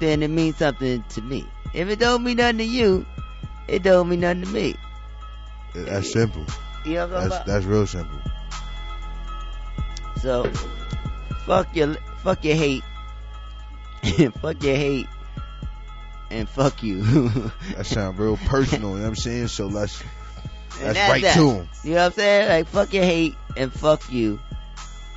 then 0.00 0.24
it 0.24 0.28
means 0.28 0.56
something 0.56 1.04
to 1.10 1.22
me. 1.22 1.46
If 1.74 1.88
it 1.88 2.00
don't 2.00 2.24
mean 2.24 2.38
nothing 2.38 2.58
to 2.58 2.64
you, 2.64 3.06
it 3.68 3.84
don't 3.84 4.08
mean 4.08 4.20
nothing 4.20 4.42
to 4.42 4.48
me. 4.48 4.74
That's 5.74 6.12
simple. 6.12 6.44
You 6.84 6.94
know 6.94 7.06
what 7.08 7.16
I'm 7.16 7.28
That's 7.28 7.44
that's 7.46 7.64
real 7.64 7.86
simple. 7.86 8.18
So, 10.20 10.44
fuck 11.46 11.74
your 11.74 11.94
fuck 12.22 12.44
your 12.44 12.56
hate, 12.56 12.84
fuck 14.40 14.62
your 14.62 14.76
hate, 14.76 15.06
and 16.30 16.48
fuck 16.48 16.82
you. 16.82 17.02
That 17.76 17.86
sound 17.86 18.18
real 18.18 18.36
personal. 18.36 18.90
you 18.90 18.96
know 18.96 19.02
what 19.02 19.08
I'm 19.08 19.16
saying? 19.16 19.48
So 19.48 19.66
let's 19.66 20.02
let's 20.82 20.94
that's 20.94 21.10
right 21.10 21.22
that. 21.22 21.34
to 21.34 21.50
him. 21.50 21.68
You 21.84 21.90
know 21.90 21.96
what 21.96 22.06
I'm 22.06 22.12
saying? 22.12 22.48
Like 22.48 22.66
fuck 22.66 22.92
your 22.92 23.04
hate 23.04 23.36
and 23.56 23.72
fuck 23.72 24.10
you, 24.10 24.38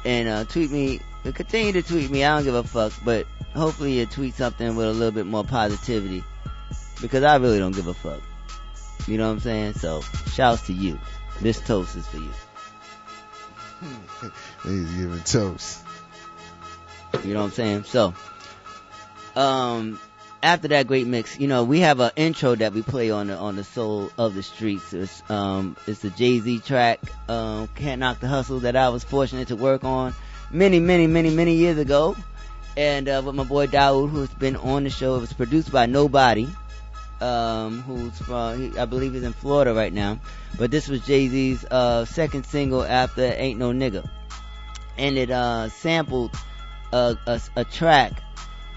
and 0.06 0.28
uh, 0.28 0.44
tweet 0.46 0.72
me. 0.72 1.00
Continue 1.24 1.72
to 1.74 1.82
tweet 1.82 2.12
me. 2.12 2.26
I 2.26 2.36
don't 2.36 2.44
give 2.44 2.56
a 2.56 2.64
fuck, 2.64 2.92
but 3.06 3.26
hopefully 3.56 4.00
you 4.00 4.06
tweet 4.06 4.36
something 4.36 4.76
with 4.76 4.88
a 4.88 4.92
little 4.92 5.12
bit 5.12 5.26
more 5.26 5.46
positivity, 5.46 6.24
because 7.02 7.24
I 7.24 7.38
really 7.38 7.60
don't 7.60 7.74
give 7.74 7.88
a 7.88 7.94
fuck. 7.94 8.22
You 9.08 9.18
know 9.18 9.28
what 9.28 9.34
I'm 9.34 9.40
saying? 9.40 9.74
So 9.74 10.02
shouts 10.32 10.68
to 10.68 10.74
you. 10.74 11.00
This 11.42 11.60
toast 11.60 11.96
is 11.96 12.08
for 12.08 12.18
you. 12.18 12.32
He's 14.64 14.92
giving 14.92 15.20
toast. 15.22 15.84
You 17.24 17.34
know 17.34 17.42
what 17.42 17.46
I'm 17.48 17.52
saying? 17.52 17.84
So, 17.84 18.14
um, 19.36 20.00
after 20.42 20.68
that 20.70 20.88
great 20.88 21.08
mix, 21.08 21.40
you 21.40 21.48
know, 21.48 21.64
we 21.64 21.82
have 21.82 22.00
an 22.00 22.12
intro 22.16 22.56
that 22.56 22.74
we 22.74 22.82
play 22.82 23.12
on 23.12 23.28
the 23.28 23.38
on 23.38 23.56
the 23.56 23.64
soul 23.64 24.12
of 24.18 24.36
the 24.36 24.44
streets. 24.44 24.94
It's 24.94 25.30
um, 25.30 25.78
it's 25.88 26.00
the 26.00 26.10
Jay 26.10 26.40
Z 26.40 26.60
track, 26.60 27.00
um, 27.30 27.68
"Can't 27.76 28.00
Knock 28.00 28.20
the 28.20 28.28
Hustle" 28.28 28.62
that 28.62 28.76
I 28.76 28.90
was 28.90 29.04
fortunate 29.04 29.50
to 29.50 29.56
work 29.56 29.84
on 29.84 30.14
many, 30.52 30.80
many, 30.80 31.08
many, 31.08 31.30
many 31.30 31.56
years 31.56 31.78
ago, 31.78 32.16
and 32.76 33.08
uh, 33.08 33.22
with 33.26 33.36
my 33.36 33.44
boy 33.44 33.68
Daoud, 33.68 34.10
who's 34.10 34.30
been 34.30 34.56
on 34.56 34.84
the 34.84 34.90
show. 34.90 35.16
It 35.16 35.22
was 35.22 35.34
produced 35.34 35.72
by 35.72 35.86
Knobody, 35.88 36.54
um, 37.24 37.82
who's 37.82 38.18
from, 38.20 38.60
he, 38.60 38.78
I 38.78 38.86
believe, 38.86 39.14
he's 39.14 39.24
in 39.24 39.34
Florida 39.34 39.74
right 39.74 39.94
now. 39.94 40.20
But 40.58 40.72
this 40.72 40.88
was 40.88 41.06
Jay 41.06 41.28
Z's 41.28 41.66
uh, 41.66 42.06
second 42.06 42.46
single 42.46 42.84
after 42.84 43.24
"Ain't 43.24 43.60
No 43.60 43.72
Nigga," 43.72 44.08
and 44.98 45.18
it 45.18 45.32
uh, 45.32 45.70
sampled 45.70 46.36
a, 46.92 47.18
a, 47.26 47.42
a 47.56 47.66
track 47.66 48.22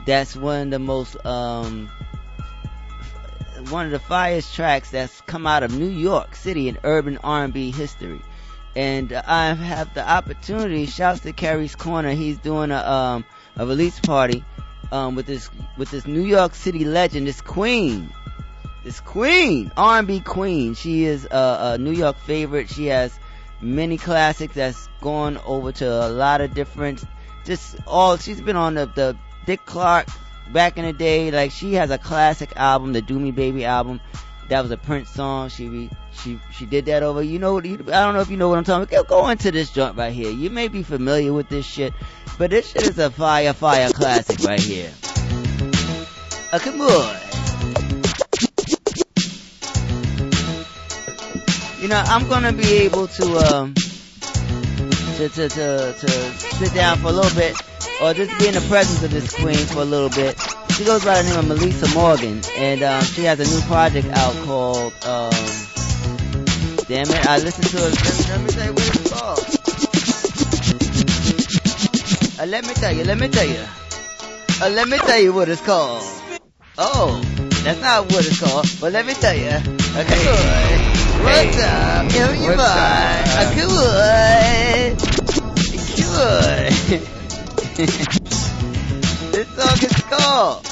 that's 0.07 0.37
one 0.37 0.69
of 0.69 0.71
the 0.71 0.79
most 0.79 1.17
um 1.27 1.91
one 3.71 3.87
of 3.87 3.93
the 3.93 3.99
finest 3.99 4.55
tracks 4.55 4.91
that's 4.91 5.21
come 5.23 5.47
out 5.47 5.63
of 5.63 5.77
New 5.77 5.89
York 5.89 6.37
City 6.37 6.69
in 6.69 6.79
urban 6.85 7.19
R&B 7.19 7.73
history. 7.73 8.21
And 8.77 9.13
I 9.13 9.55
have 9.55 9.93
the 9.95 10.09
opportunity. 10.09 10.85
Shouts 10.87 11.21
to 11.21 11.33
Carrie's 11.33 11.75
Corner. 11.75 12.11
He's 12.11 12.39
doing 12.39 12.71
a 12.71 12.77
um 12.79 13.25
a 13.57 13.67
release 13.67 13.99
party 14.01 14.45
um 14.93 15.17
with 15.17 15.27
this 15.27 15.51
with 15.77 15.91
this 15.91 16.07
New 16.07 16.25
York 16.25 16.55
City 16.55 16.85
legend, 16.85 17.27
this 17.27 17.41
queen, 17.41 18.13
this 18.87 19.01
queen, 19.01 19.73
R&B 19.77 20.21
queen. 20.21 20.75
She 20.75 21.07
is 21.07 21.25
a, 21.25 21.73
a 21.75 21.79
New 21.79 21.91
York 21.91 22.17
favorite. 22.19 22.71
She 22.71 22.87
has 22.87 23.19
many 23.61 23.99
classics 23.99 24.55
that's 24.55 24.89
gone 25.01 25.39
over 25.45 25.73
to 25.73 26.07
a 26.07 26.09
lot 26.09 26.41
of 26.41 26.55
different 26.55 27.03
just 27.45 27.77
all 27.87 28.17
she's 28.17 28.41
been 28.41 28.55
on 28.55 28.75
the, 28.75 28.87
the 28.87 29.17
Dick 29.45 29.65
Clark 29.67 30.07
back 30.53 30.79
in 30.79 30.85
the 30.85 30.93
day. 30.93 31.33
Like 31.33 31.51
she 31.51 31.75
has 31.75 31.91
a 31.91 31.99
classic 31.99 32.53
album 32.55 32.93
the 32.93 33.03
Do 33.03 33.19
Me 33.19 33.33
Baby 33.33 33.65
album. 33.65 34.01
That 34.51 34.63
was 34.63 34.71
a 34.71 34.77
Prince 34.77 35.11
song. 35.11 35.49
She 35.49 35.69
re, 35.69 35.91
she 36.13 36.39
she 36.53 36.65
did 36.65 36.87
that 36.87 37.03
over 37.03 37.21
you 37.21 37.41
know 37.41 37.59
I 37.59 37.63
don't 37.63 38.15
know 38.15 38.21
if 38.21 38.31
you 38.31 38.37
know 38.37 38.49
what 38.49 38.59
I'm 38.59 38.65
talking 38.65 38.95
about. 38.95 39.09
Go, 39.09 39.29
into 39.29 39.51
this 39.51 39.71
joint 39.71 39.97
right 39.97 40.13
here. 40.13 40.31
You 40.31 40.49
may 40.49 40.69
be 40.69 40.85
familiar 40.85 41.33
with 41.33 41.49
this 41.49 41.67
shit 41.67 41.93
but 42.39 42.51
this 42.51 42.71
shit 42.71 42.83
is 42.83 42.99
a 43.01 43.11
fire 43.11 43.53
fire 43.53 43.91
classic 43.91 44.45
right 44.45 44.61
here. 44.61 44.93
Uh, 46.53 46.61
come 46.61 46.81
on 46.81 47.26
you 51.87 51.91
know 51.91 52.03
I'm 52.05 52.27
gonna 52.29 52.53
be 52.53 52.79
able 52.79 53.07
to 53.07 53.39
um 53.39 53.73
to, 53.75 55.29
to, 55.29 55.49
to, 55.49 55.95
to 55.97 56.09
sit 56.59 56.75
down 56.75 56.99
for 56.99 57.07
a 57.07 57.13
little 57.13 57.33
bit 57.37 57.55
or 58.03 58.13
just 58.13 58.37
be 58.41 58.49
in 58.49 58.55
the 58.55 58.67
presence 58.69 59.05
of 59.05 59.13
this 59.13 59.33
queen 59.33 59.55
for 59.55 59.83
a 59.83 59.85
little 59.85 60.11
bit. 60.11 60.37
She 60.73 60.85
goes 60.85 61.05
by 61.05 61.23
the 61.23 61.29
name 61.29 61.39
of 61.39 61.45
Meli'sa 61.45 61.95
Morgan 61.95 62.43
and 62.57 62.83
um, 62.83 63.05
she 63.05 63.23
has 63.23 63.39
a 63.39 63.45
new 63.45 63.61
project 63.69 64.09
out 64.09 64.35
called 64.45 64.95
um, 65.05 65.31
Damn 66.89 67.07
it, 67.09 67.25
I 67.25 67.39
listened 67.39 67.69
to 67.69 67.77
it. 67.77 67.95
Let 68.31 68.41
me, 68.43 68.49
tell 68.51 68.67
you 68.67 68.73
what 68.73 68.97
it's 68.97 69.13
called. 69.13 69.39
Uh, 72.41 72.47
let 72.51 72.67
me 72.67 72.75
tell 72.75 72.93
you, 72.93 73.05
let 73.05 73.17
me 73.17 73.29
tell 73.29 73.47
you. 73.47 73.65
Uh, 74.61 74.71
let 74.71 74.89
me 74.89 74.99
tell 74.99 75.21
you 75.21 75.33
what 75.33 75.49
it's 75.49 75.63
called. 75.63 76.03
Oh, 76.79 77.23
that's 77.63 77.81
not 77.81 78.07
what 78.07 78.27
it's 78.27 78.41
called, 78.41 78.67
but 78.81 78.93
let 78.93 79.07
me 79.07 79.15
tell 79.15 79.37
you. 79.37 79.55
Okay. 80.01 80.86
What's 81.23 81.59
up? 81.59 82.13
You 82.13 82.27
What's 82.47 82.61
up? 82.61 83.55
Good. 83.55 84.99
Good. 85.97 86.73
this 89.33 89.49
song 89.49 89.79
is 89.83 90.03
called. 90.09 90.63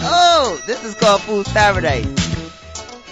Oh, 0.00 0.60
this 0.66 0.84
is 0.84 0.94
called 0.94 1.20
Fool's 1.22 1.48
Paradise. 1.52 2.06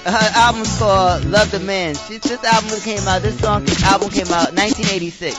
Her 0.04 0.30
album's 0.34 0.76
called 0.78 1.24
Love 1.26 1.50
the 1.50 1.60
Man. 1.60 1.94
She, 1.94 2.16
this 2.18 2.42
album 2.44 2.80
came 2.80 3.06
out. 3.06 3.22
This 3.22 3.38
song 3.38 3.66
album 3.84 4.10
came 4.10 4.28
out 4.28 4.52
1986. 4.54 5.38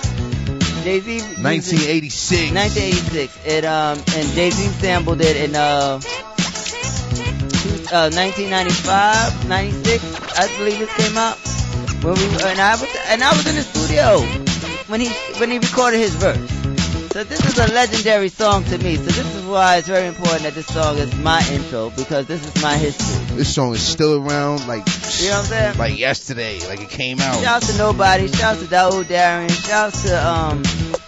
Jay 0.83 0.99
Z. 0.99 1.19
1986. 1.41 2.51
1986. 2.53 3.45
It 3.45 3.65
um 3.65 3.97
and 3.97 4.27
Jay 4.33 4.49
Z 4.51 4.67
sampled 4.79 5.21
it 5.21 5.35
in 5.35 5.55
uh. 5.55 5.99
Uh, 7.91 8.09
1995, 8.13 9.49
96, 9.49 10.37
I 10.37 10.47
believe 10.57 10.81
it 10.81 10.89
came 10.89 11.17
out. 11.17 11.37
When 12.03 12.13
we 12.13 12.25
and 12.45 12.59
I 12.59 12.71
was 12.77 12.87
and 13.07 13.23
I 13.23 13.31
was 13.31 13.47
in 13.47 13.55
the 13.55 13.63
studio 13.63 14.19
when 14.87 15.01
he 15.01 15.09
when 15.39 15.49
he 15.49 15.57
recorded 15.57 15.97
his 15.99 16.13
verse. 16.15 16.37
So 17.11 17.23
this 17.23 17.43
is 17.43 17.57
a 17.57 17.73
legendary 17.73 18.29
song 18.29 18.63
to 18.65 18.77
me. 18.77 18.97
So 18.97 19.03
this 19.05 19.35
is 19.35 19.43
why 19.45 19.77
it's 19.77 19.87
very 19.87 20.05
important 20.05 20.43
that 20.43 20.53
this 20.53 20.67
song 20.67 20.97
is 20.99 21.15
my 21.17 21.43
intro 21.51 21.89
because 21.89 22.27
this 22.27 22.45
is 22.45 22.61
my 22.61 22.75
history. 22.77 23.35
This 23.35 23.53
song 23.55 23.73
is 23.73 23.81
still 23.81 24.21
around 24.21 24.67
like 24.67 24.85
You 25.19 25.29
know 25.29 25.37
what 25.37 25.39
I'm 25.39 25.45
saying? 25.45 25.77
like 25.79 25.97
yesterday, 25.97 26.59
like 26.67 26.81
it 26.81 26.89
came 26.89 27.19
out. 27.19 27.41
Shouts 27.41 27.67
to 27.67 27.73
Knobody. 27.73 28.27
Shouts 28.37 28.59
to 28.59 28.65
Daoud 28.67 29.07
Darian. 29.07 29.49
Shouts 29.49 30.03
to 30.03 30.27
um. 30.27 30.57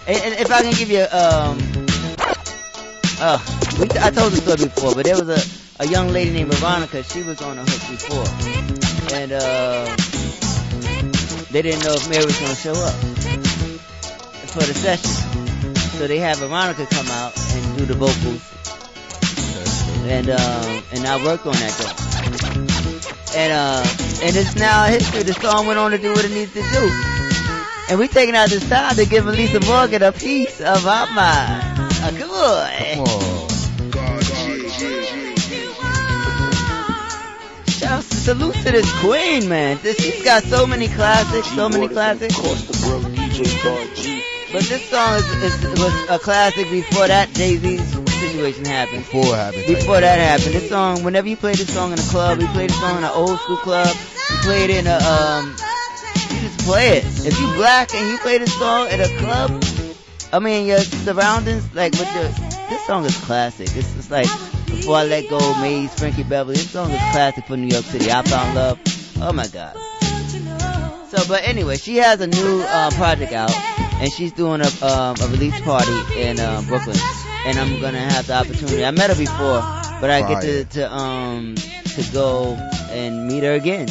And, 0.08 0.18
and 0.18 0.34
if 0.40 0.52
I 0.52 0.64
can 0.64 0.74
give 0.74 0.90
you 0.90 1.06
um. 1.12 1.60
Uh, 3.22 3.38
we, 3.78 3.86
I 4.00 4.10
told 4.10 4.32
the 4.32 4.38
story 4.38 4.64
before, 4.64 4.96
but 4.96 5.06
there 5.06 5.16
was 5.16 5.30
a 5.30 5.69
a 5.80 5.88
young 5.88 6.10
lady 6.10 6.32
named 6.32 6.54
Veronica. 6.54 7.04
She 7.04 7.24
was 7.24 7.42
on 7.42 7.56
the 7.56 7.64
hook 7.64 7.84
before, 7.90 8.28
and 9.16 9.32
uh, 9.32 9.86
they 11.52 11.62
didn't 11.62 11.84
know 11.84 11.94
if 11.94 12.10
Mary 12.10 12.26
was 12.26 12.38
gonna 12.40 12.56
show 12.56 12.74
up 12.74 12.94
for 14.52 14.60
the 14.60 14.74
session. 14.74 15.12
So 15.98 16.08
they 16.08 16.20
had 16.20 16.38
Veronica 16.38 16.86
come 16.86 17.08
out 17.08 17.34
and 17.54 17.78
do 17.78 17.86
the 17.86 17.94
vocals, 17.94 18.44
and 20.08 20.30
um, 20.30 20.84
and 20.94 21.08
I 21.08 21.24
worked 21.24 21.46
on 21.46 21.54
that 21.54 21.74
joint. 21.80 22.10
And 23.36 23.54
uh, 23.54 23.84
and 24.24 24.36
it's 24.36 24.56
now 24.56 24.86
history. 24.86 25.24
The 25.24 25.34
song 25.34 25.68
went 25.68 25.80
on 25.80 25.92
to 25.92 25.98
do 25.98 26.12
what 26.12 26.26
it 26.26 26.32
needs 26.32 26.54
to 26.54 26.62
do. 26.62 26.92
And 27.90 27.98
we're 27.98 28.08
taking 28.08 28.36
out 28.36 28.50
this 28.50 28.68
time 28.70 28.96
to 28.96 29.06
give 29.06 29.24
Meli'sa 29.26 29.66
Morgan 29.66 30.04
a 30.04 30.12
piece 30.12 30.62
of 30.62 30.86
our 30.86 31.08
mind. 31.14 31.64
Uh, 32.02 32.12
come 32.18 32.30
on. 32.30 33.29
Salute 38.20 38.54
to 38.54 38.72
this 38.72 39.00
queen, 39.00 39.48
man. 39.48 39.80
This, 39.82 39.98
she's 39.98 40.24
got 40.24 40.44
so 40.44 40.68
many 40.68 40.88
classics, 40.88 41.48
so 41.56 41.70
many 41.70 41.88
classics. 41.88 42.36
But 44.52 44.64
this 44.64 44.84
song 44.90 45.16
is, 45.16 45.26
is, 45.44 45.80
was 45.80 46.10
a 46.10 46.20
classic 46.20 46.70
before 46.70 47.08
that 47.08 47.30
Jay 47.34 47.58
situation 47.58 48.66
happened. 48.66 49.00
Before 49.00 49.36
happened. 49.36 49.66
Before 49.68 50.02
that 50.02 50.20
happened, 50.20 50.56
this 50.56 50.70
song. 50.70 51.04
Whenever 51.04 51.28
you 51.28 51.38
play 51.38 51.54
this 51.54 51.74
song 51.74 51.94
in 51.94 52.00
a 52.00 52.04
club, 52.04 52.40
you 52.40 52.48
play 52.48 52.68
this 52.68 52.80
song 52.80 52.98
in 52.98 53.04
an 53.04 53.12
old 53.14 53.40
school 53.40 53.58
club. 53.58 53.96
You 54.30 54.38
play 54.42 54.64
it 54.66 54.70
in 54.72 54.88
a 54.88 54.98
um. 54.98 55.56
You 56.34 56.42
just 56.42 56.60
play 56.66 56.98
it. 56.98 57.06
If 57.26 57.40
you 57.40 57.48
black 57.54 57.94
and 57.94 58.10
you 58.10 58.18
play 58.20 58.38
this 58.38 58.54
song 58.58 58.88
at 58.90 59.00
a 59.00 59.10
club, 59.18 59.64
I 60.34 60.40
mean 60.40 60.68
your 60.68 60.80
surroundings, 60.80 61.74
like 61.74 61.94
with 61.94 62.14
your. 62.14 62.24
This 62.70 62.86
song 62.86 63.06
is 63.06 63.18
classic. 63.24 63.70
It's 63.76 63.94
just 63.94 64.12
like 64.12 64.28
before 64.70 64.98
I 64.98 65.04
let 65.06 65.30
go, 65.30 65.40
Maze, 65.62 65.94
Frankie 65.94 66.24
Beverly. 66.24 66.56
This 66.56 66.72
song 66.72 66.92
is 66.92 66.98
classic 67.12 67.46
for 67.46 67.58
New 67.58 67.68
York 67.68 67.86
City. 67.86 68.12
I 68.12 68.22
found 68.24 68.56
love. 68.56 68.80
Oh 69.22 69.34
my 69.34 69.48
god. 69.48 69.76
So, 71.10 71.28
but 71.28 71.44
anyway, 71.44 71.78
she 71.78 71.98
has 71.98 72.22
a 72.22 72.28
new 72.28 72.62
uh, 72.62 72.92
project 72.92 73.34
out, 73.34 73.52
and 74.00 74.12
she's 74.12 74.32
doing 74.32 74.62
a 74.62 74.86
um, 74.86 75.16
a 75.22 75.28
release 75.28 75.60
party 75.62 75.92
in 76.18 76.40
uh, 76.40 76.62
Brooklyn, 76.68 76.98
and 77.46 77.58
I'm 77.58 77.80
gonna 77.82 78.00
have 78.00 78.28
the 78.28 78.34
opportunity. 78.34 78.86
I 78.86 78.92
met 78.92 79.10
her 79.10 79.16
before, 79.16 79.62
but 80.00 80.10
I 80.10 80.22
get 80.22 80.42
to 80.42 80.66
to 80.80 80.94
um 80.94 81.56
to 81.56 82.04
go 82.14 82.54
and 82.92 83.28
meet 83.28 83.44
her 83.44 83.54
again 83.54 83.88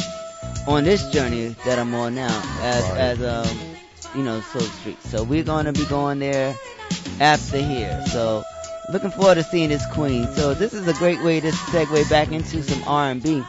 on 0.67 0.83
this 0.85 1.11
journey 1.11 1.55
that 1.65 1.77
I'm 1.77 1.93
on 1.93 2.15
now 2.15 2.41
as 2.61 2.83
as 2.91 3.21
um 3.21 3.57
you 4.15 4.23
know 4.23 4.39
Soul 4.39 4.61
Street. 4.61 5.01
So 5.03 5.23
we're 5.23 5.43
gonna 5.43 5.73
be 5.73 5.85
going 5.85 6.19
there 6.19 6.55
after 7.19 7.57
here. 7.57 8.01
So 8.07 8.43
looking 8.91 9.11
forward 9.11 9.35
to 9.35 9.43
seeing 9.43 9.69
this 9.69 9.85
queen. 9.87 10.27
So 10.35 10.53
this 10.53 10.73
is 10.73 10.87
a 10.87 10.93
great 10.93 11.21
way 11.21 11.39
to 11.39 11.51
segue 11.51 12.09
back 12.09 12.31
into 12.31 12.63
some 12.63 12.83
R&B. 12.87 13.43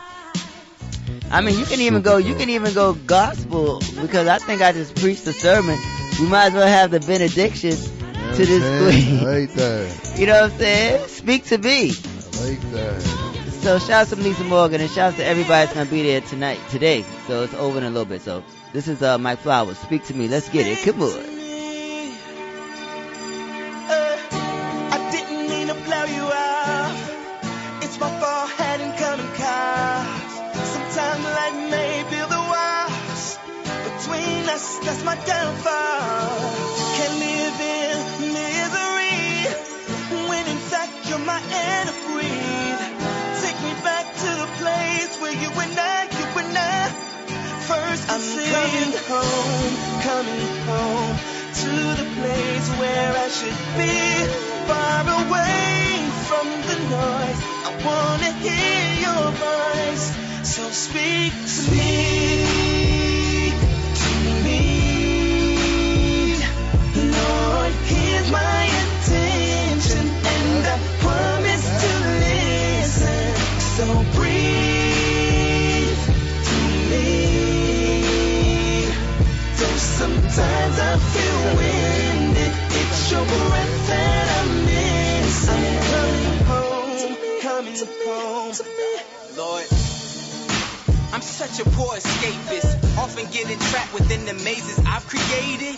I 1.31 1.41
mean, 1.41 1.59
you 1.59 1.65
can 1.65 1.81
even 1.81 2.03
go, 2.03 2.17
you 2.17 2.35
can 2.35 2.51
even 2.51 2.75
go 2.75 2.95
gospel 2.95 3.81
because 4.01 4.27
I 4.27 4.39
think 4.39 4.63
I 4.63 4.73
just 4.73 4.97
preached 4.97 5.25
the 5.25 5.33
sermon. 5.33 5.79
We 6.19 6.27
might 6.27 6.47
as 6.47 6.53
well 6.55 6.67
have 6.67 6.91
the 6.91 7.01
benediction 7.01 7.71
to 7.71 8.47
this 8.47 8.63
queen. 8.79 9.21
I 9.21 9.41
like 9.41 9.53
that. 9.55 10.07
You 10.21 10.27
know 10.27 10.43
what 10.43 10.53
I'm 10.53 10.59
saying? 10.59 11.09
Speak 11.09 11.45
to 11.47 11.57
me. 11.57 11.93
I 11.93 12.45
like 12.45 12.61
that. 12.73 13.01
So 13.63 13.79
shout 13.79 13.91
out 13.91 14.09
to 14.09 14.17
Meli'sa 14.17 14.47
Morgan 14.47 14.81
and 14.81 14.91
shout 14.91 15.13
out 15.13 15.19
to 15.19 15.25
everybody 15.25 15.65
that's 15.65 15.73
gonna 15.73 15.89
be 15.89 16.03
there 16.03 16.21
tonight, 16.21 16.59
today. 16.69 17.05
So 17.27 17.45
it's 17.45 17.55
over 17.55 17.79
in 17.79 17.85
a 17.85 17.91
little 17.91 18.05
bit. 18.05 18.21
So 18.21 18.43
this 18.73 18.89
is 18.89 19.03
uh, 19.03 19.17
Mike 19.19 19.39
Flowers. 19.39 19.79
Speak 19.79 20.05
to 20.07 20.15
me. 20.15 20.29
Let's 20.29 20.49
get 20.51 20.67
it. 20.67 20.85
Come 20.85 21.01
on. 21.03 21.40
That's 35.01 35.19
my 35.19 35.25
downfall. 35.25 36.41
Can't 36.97 37.17
live 37.25 37.61
in 37.61 38.35
misery 38.37 39.49
when 40.29 40.45
in 40.47 40.59
fact 40.69 40.93
you're 41.09 41.25
my 41.25 41.41
breathe. 42.13 42.85
Take 43.41 43.57
me 43.65 43.73
back 43.81 44.05
to 44.13 44.31
the 44.43 44.49
place 44.61 45.17
where 45.21 45.33
you 45.33 45.49
and 45.57 45.79
I, 45.79 46.05
you 46.05 46.27
and 46.43 46.59
I 46.59 46.91
first 47.65 48.11
I'm 48.13 48.21
coming 48.21 48.93
home, 49.09 49.73
coming 50.05 50.53
home 50.69 51.17
to 51.63 51.73
the 51.97 52.07
place 52.21 52.69
where 52.77 53.13
I 53.17 53.29
should 53.29 53.61
be, 53.81 53.97
far 54.69 55.01
away 55.25 56.11
from 56.29 56.47
the 56.69 56.77
noise. 56.93 57.41
I 57.65 57.73
wanna 57.87 58.33
hear 58.45 58.85
your 59.07 59.25
voice, 59.49 60.07
so 60.45 60.69
speak 60.69 61.33
to 61.33 61.63
me, 61.73 62.80
my 68.31 68.65
attention, 68.83 70.07
and 70.07 70.67
I 70.67 70.79
promise 71.03 71.67
to 71.83 71.91
listen. 72.25 73.35
So 73.77 73.87
breathe 74.15 76.03
to 76.49 76.59
me. 76.91 77.09
Though 79.59 79.79
sometimes 79.99 80.77
I 80.79 80.99
feel 81.13 81.41
winded, 81.59 82.53
it's 82.81 83.11
your 83.11 83.25
breath 83.25 83.87
that 83.89 84.27
I'm 84.39 84.51
coming 85.91 86.39
home, 86.51 87.17
coming 87.43 87.81
home. 88.07 88.55
Lord. 89.37 89.67
I'm 91.13 91.23
such 91.23 91.59
a 91.59 91.65
poor 91.71 91.97
escapist, 91.97 92.97
often 92.97 93.27
getting 93.33 93.59
trapped 93.59 93.93
within 93.93 94.25
the 94.27 94.35
mazes 94.45 94.79
I've 94.87 95.07
created. 95.09 95.77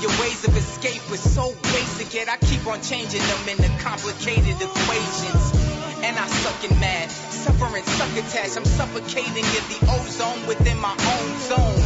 Your 0.00 0.10
ways 0.20 0.44
of 0.46 0.56
escape 0.56 1.00
are 1.10 1.16
so 1.16 1.54
basic, 1.72 2.12
yet 2.12 2.28
I 2.28 2.36
keep 2.36 2.66
on 2.66 2.82
changing 2.82 3.20
them 3.20 3.48
into 3.48 3.68
complicated 3.82 4.56
equations. 4.60 5.44
And 6.04 6.18
I 6.18 6.26
suck 6.26 6.70
in 6.70 6.78
mad, 6.78 7.10
suffering 7.10 7.84
succotash. 7.84 8.56
I'm 8.56 8.64
suffocating 8.64 9.44
in 9.44 9.64
the 9.72 9.80
ozone 9.88 10.46
within 10.46 10.78
my 10.80 10.92
own 10.92 11.28
zone. 11.48 11.82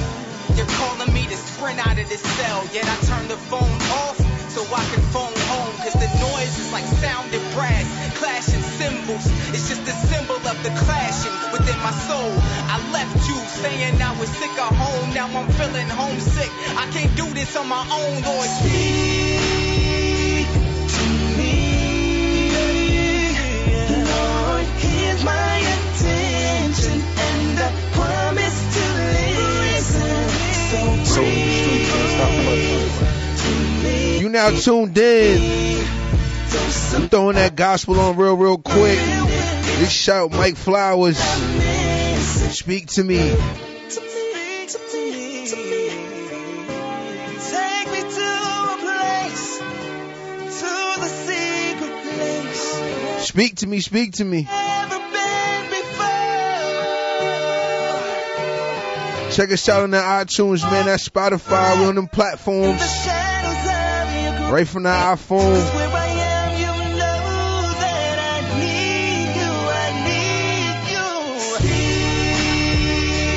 You're 0.56 0.66
calling 0.66 1.12
me 1.14 1.26
to 1.26 1.36
sprint 1.36 1.78
out 1.86 1.98
of 1.98 2.08
this 2.08 2.20
cell, 2.20 2.66
yet 2.72 2.84
I 2.84 2.96
turn 3.06 3.28
the 3.28 3.36
phone 3.36 3.80
off 3.94 4.29
so 4.50 4.66
I 4.74 4.82
can 4.90 5.02
phone 5.14 5.38
home. 5.46 5.74
Cause 5.78 5.94
the 5.94 6.10
noise 6.18 6.58
is 6.58 6.72
like 6.72 6.84
sounding 6.98 7.46
brass, 7.54 7.86
clashing 8.18 8.62
cymbals. 8.82 9.24
It's 9.54 9.68
just 9.70 9.86
a 9.86 9.94
symbol 10.10 10.34
of 10.34 10.56
the 10.66 10.72
clashing 10.82 11.36
within 11.54 11.78
my 11.78 11.94
soul. 12.10 12.34
I 12.66 12.82
left 12.90 13.14
you 13.28 13.38
saying 13.62 14.02
I 14.02 14.10
was 14.18 14.28
sick 14.28 14.50
of 14.58 14.74
home, 14.74 15.14
now 15.14 15.28
I'm 15.30 15.48
feeling 15.54 15.88
homesick. 15.88 16.50
I 16.76 16.90
can't 16.90 17.14
do 17.16 17.26
this 17.32 17.54
on 17.56 17.68
my 17.68 17.84
own, 17.94 18.22
Lord. 18.26 18.50
Speak 18.58 20.50
to 20.94 21.06
me. 21.38 21.54
Lord, 24.10 24.66
my 25.22 25.56
attention, 25.76 26.98
and 26.98 27.58
I 27.66 27.70
promise 27.94 28.58
to 28.74 28.84
listen. 29.62 30.40
So 31.06 31.22
now 34.32 34.50
tuned 34.50 34.96
in. 34.96 35.80
I'm 36.94 37.08
throwing 37.08 37.36
that 37.36 37.54
gospel 37.56 37.98
on 38.00 38.16
real, 38.16 38.36
real 38.36 38.58
quick. 38.58 38.98
This 38.98 39.90
shout 39.90 40.32
Mike 40.32 40.56
Flowers. 40.56 41.18
Speak 42.52 42.88
to 42.88 43.04
me. 43.04 43.18
Take 43.18 43.36
to 48.08 48.28
a 48.66 48.76
place, 48.80 49.58
to 50.60 50.72
the 51.00 51.08
secret 51.08 51.94
place. 52.02 53.26
Speak 53.28 53.56
to 53.56 53.66
me. 53.66 53.80
Speak 53.80 54.12
to 54.14 54.24
me. 54.24 54.42
Never 54.42 54.98
been 54.98 55.70
before. 55.70 56.06
Check 59.32 59.52
us 59.52 59.68
out 59.68 59.82
on 59.84 59.90
the 59.92 59.98
iTunes, 59.98 60.62
man. 60.70 60.86
That 60.86 61.00
Spotify. 61.00 61.78
We 61.78 61.86
on 61.86 61.94
them 61.94 62.08
platforms. 62.08 62.80
Right 64.50 64.66
from 64.66 64.82
the 64.82 64.88
iPhone. 64.88 65.74
Where 65.74 65.88
I 65.88 66.06
am, 66.06 66.58
you 66.58 66.66
know 66.98 67.62
that 67.78 68.18
I 68.18 68.40
need 68.58 69.30
you. 69.38 69.52
I 69.78 69.88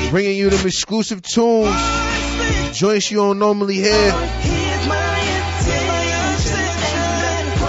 need 0.00 0.04
you. 0.04 0.10
Bringing 0.10 0.36
you 0.36 0.50
them 0.50 0.66
exclusive 0.66 1.22
tunes. 1.22 2.76
Joints 2.76 3.12
you 3.12 3.18
don't 3.18 3.38
normally 3.38 3.76
hear. 3.76 4.10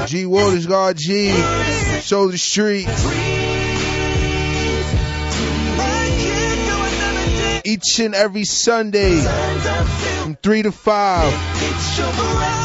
G 0.08 0.26
Waters, 0.26 0.66
God 0.66 0.98
G. 0.98 1.30
Show 2.02 2.32
the 2.32 2.39
street. 2.39 2.88
Each 7.64 8.00
and 8.00 8.16
every 8.16 8.46
Sunday 8.46 9.22
from 10.24 10.36
3 10.36 10.64
to 10.64 10.72
5. 10.72 12.64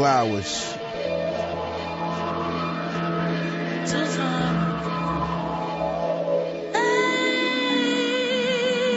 Flowers. 0.00 0.48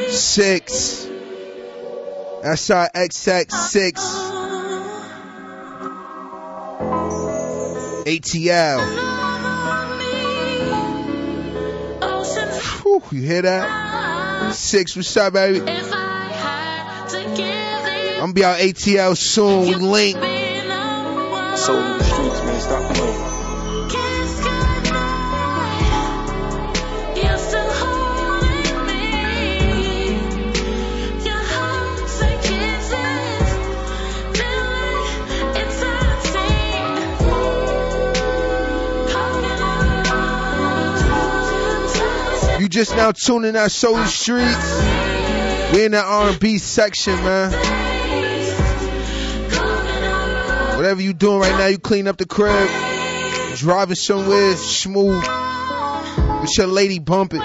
six. 0.10 1.06
That's 2.42 2.70
our 2.70 2.90
XX6. 2.96 3.94
ATL. 8.06 8.80
Whew, 12.82 13.04
you 13.12 13.22
hear 13.24 13.42
that? 13.42 14.54
Six, 14.54 14.96
what's 14.96 15.18
up, 15.18 15.34
baby? 15.34 15.60
I'm 18.24 18.32
gonna 18.32 18.34
be 18.34 18.46
out 18.46 18.60
ATL 18.60 19.18
soon. 19.18 19.68
We 19.68 19.76
link. 19.76 20.33
Soul 21.56 21.78
in 21.78 21.98
the 21.98 22.04
streets, 22.04 22.44
man. 22.44 22.62
Stop 22.62 22.96
playing. 22.96 23.34
You 42.62 42.70
just 42.70 42.96
now 42.96 43.12
tuning 43.12 43.58
out 43.58 43.72
Soul 43.72 43.98
the 43.98 44.08
Streets. 44.08 45.74
We 45.74 45.86
in 45.86 45.92
that 45.92 46.06
R&B 46.06 46.60
section, 46.60 47.16
man. 47.16 47.83
Whatever 50.84 51.02
you 51.02 51.14
doing 51.14 51.40
right 51.40 51.58
now, 51.58 51.68
you 51.68 51.78
clean 51.78 52.10
up 52.10 52.18
the 52.18 52.26
crib, 52.26 52.68
driving 53.56 53.96
somewhere 53.96 54.54
smooth. 54.58 55.24
With 56.42 56.58
your 56.58 56.68
lady 56.68 57.00
bumping. 57.00 57.40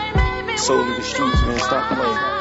Soul 0.57 0.81
in 0.81 0.95
the 0.95 1.03
streets, 1.03 1.43
man. 1.43 1.59
Stop 1.61 1.97
playing. 1.97 2.38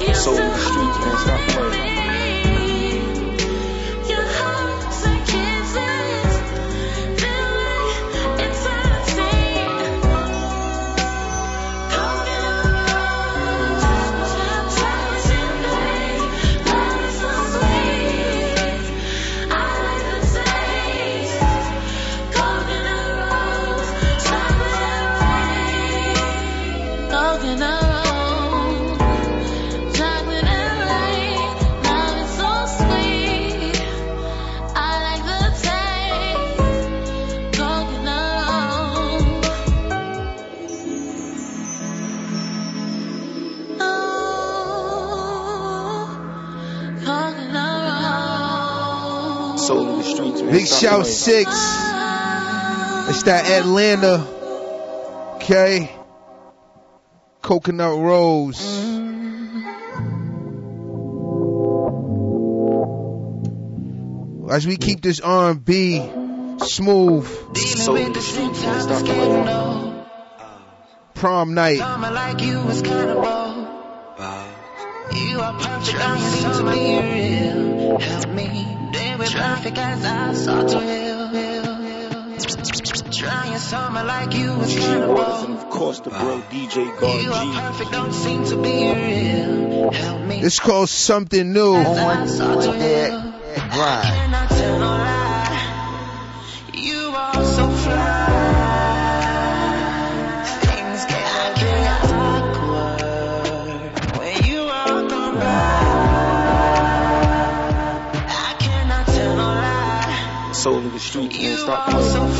Soul 0.00 0.36
streets, 0.56 0.98
man. 0.98 1.18
Stop 1.18 1.48
playing. 1.48 1.89
Big 50.50 50.66
shout 50.66 51.02
playing. 51.02 51.04
six. 51.04 51.50
It's 53.10 53.22
that 53.24 53.44
Atlanta. 53.50 54.26
Okay. 55.36 55.90
Coconut 57.42 57.98
Rose. 57.98 58.60
As 64.50 64.66
we 64.66 64.76
keep 64.76 65.00
this 65.00 65.20
R&B 65.20 66.10
smooth. 66.58 67.56
Soul 67.56 67.96
in 67.96 68.12
the 68.12 68.20
streets, 68.20 68.60
man. 68.62 68.80
Stop 68.82 69.04
playing. 69.04 70.04
Prom 71.14 71.54
night. 71.54 72.40
You 72.40 72.68
is 72.68 72.82
kinda 72.82 73.14
bold. 73.14 73.68
You 75.16 75.40
are 75.40 75.52
perfect, 75.52 76.00
I 76.00 76.18
seem 76.18 76.52
to 76.52 76.62
be 76.70 76.98
real. 77.00 77.98
Help 77.98 78.28
me, 78.28 78.46
deal 78.48 78.79
with 79.20 79.30
traffic 79.30 79.76
as 79.76 80.04
I 80.04 80.34
sought 80.34 80.68
to 80.68 80.80
heal. 80.80 81.20
Trying 83.12 83.58
someone 83.58 84.06
like 84.06 84.32
you 84.34 84.60
is 84.62 84.74
kinda 84.74 85.08
and 85.44 85.54
of 85.58 85.68
course 85.68 86.00
the 86.00 86.08
bro, 86.08 86.42
DJ 86.50 86.86
God 86.98 87.22
You 87.22 87.32
are 87.32 87.60
perfect, 87.60 87.92
don't 87.92 88.14
seem 88.14 88.44
to 88.46 88.56
be 88.56 88.92
real. 88.94 89.90
Help 89.92 90.22
me, 90.22 90.40
It's 90.40 90.58
called 90.58 90.88
something 90.88 91.52
new. 91.52 91.76
as 91.76 91.98
I 91.98 92.26
sought 92.26 92.62
to 92.62 92.72
heal. 92.72 93.34
Grind. 93.72 94.99
Soul 110.60 110.78
in 110.80 110.92
the 110.92 111.00
streets, 111.00 111.34
man. 111.38 111.42
You 111.42 111.56
Stop 111.56 111.90
so 111.90 112.18
playing. 112.18 112.36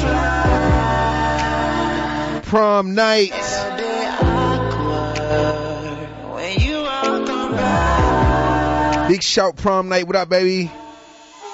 Prom 2.42 2.94
night. 2.94 3.32
It'll 3.32 3.76
be 3.78 3.84
awkward 4.20 5.18
when 6.34 6.60
you 6.60 6.82
walk. 6.82 9.08
Big 9.08 9.22
shout 9.22 9.56
prom 9.56 9.88
night. 9.88 10.06
What 10.06 10.16
up, 10.16 10.28
baby? 10.28 10.70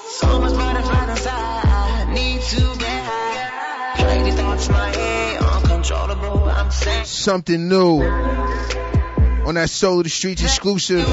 So 0.09 0.39
much 0.41 0.51
butterfly 0.55 1.11
inside. 1.11 2.09
Need 2.13 2.41
to 2.41 2.75
get 2.77 3.01
high. 3.01 4.03
Crazy 4.03 4.31
thoughts 4.35 4.67
in 4.67 4.73
my 4.73 4.89
head. 4.89 5.41
Uncontrollable. 5.41 6.49
I'm 6.49 6.69
saying. 6.69 7.05
Something 7.05 7.69
new 7.69 8.03
on 8.03 9.55
that 9.55 9.69
Soul 9.69 9.99
of 9.99 10.03
the 10.03 10.09
Streets 10.09 10.43
exclusive. 10.43 11.07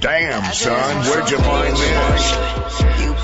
Damn, 0.00 0.52
son, 0.52 1.04
where'd 1.06 1.30
you 1.30 1.38
find 1.38 1.76
this? 1.76 3.17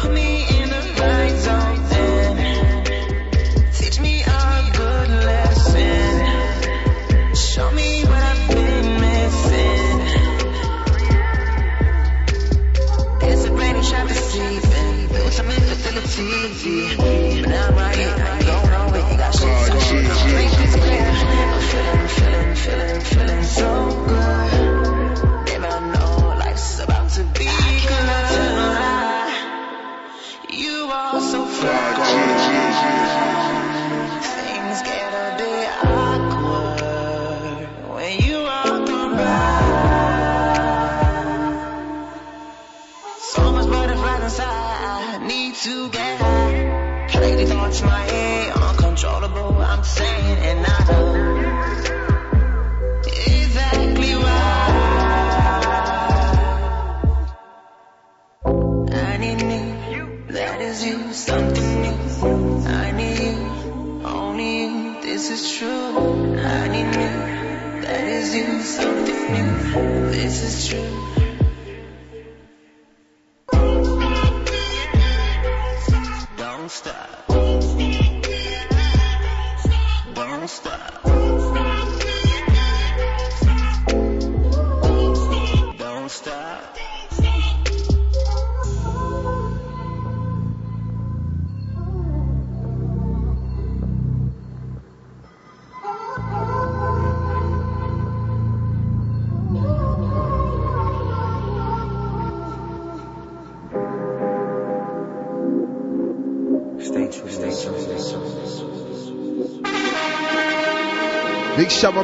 Something 61.15 61.83
new. 61.83 62.67
I 62.67 62.91
need 62.91 63.19
you, 63.21 64.03
only 64.05 64.63
you, 64.63 65.01
this 65.01 65.31
is 65.31 65.57
true. 65.57 66.37
I 66.39 66.69
need 66.69 66.93
you, 66.95 67.83
that 67.83 68.05
is 68.05 68.35
you, 68.35 68.61
something 68.63 69.33
new. 69.33 70.11
This 70.11 70.43
is 70.43 70.69
true. 70.69 71.14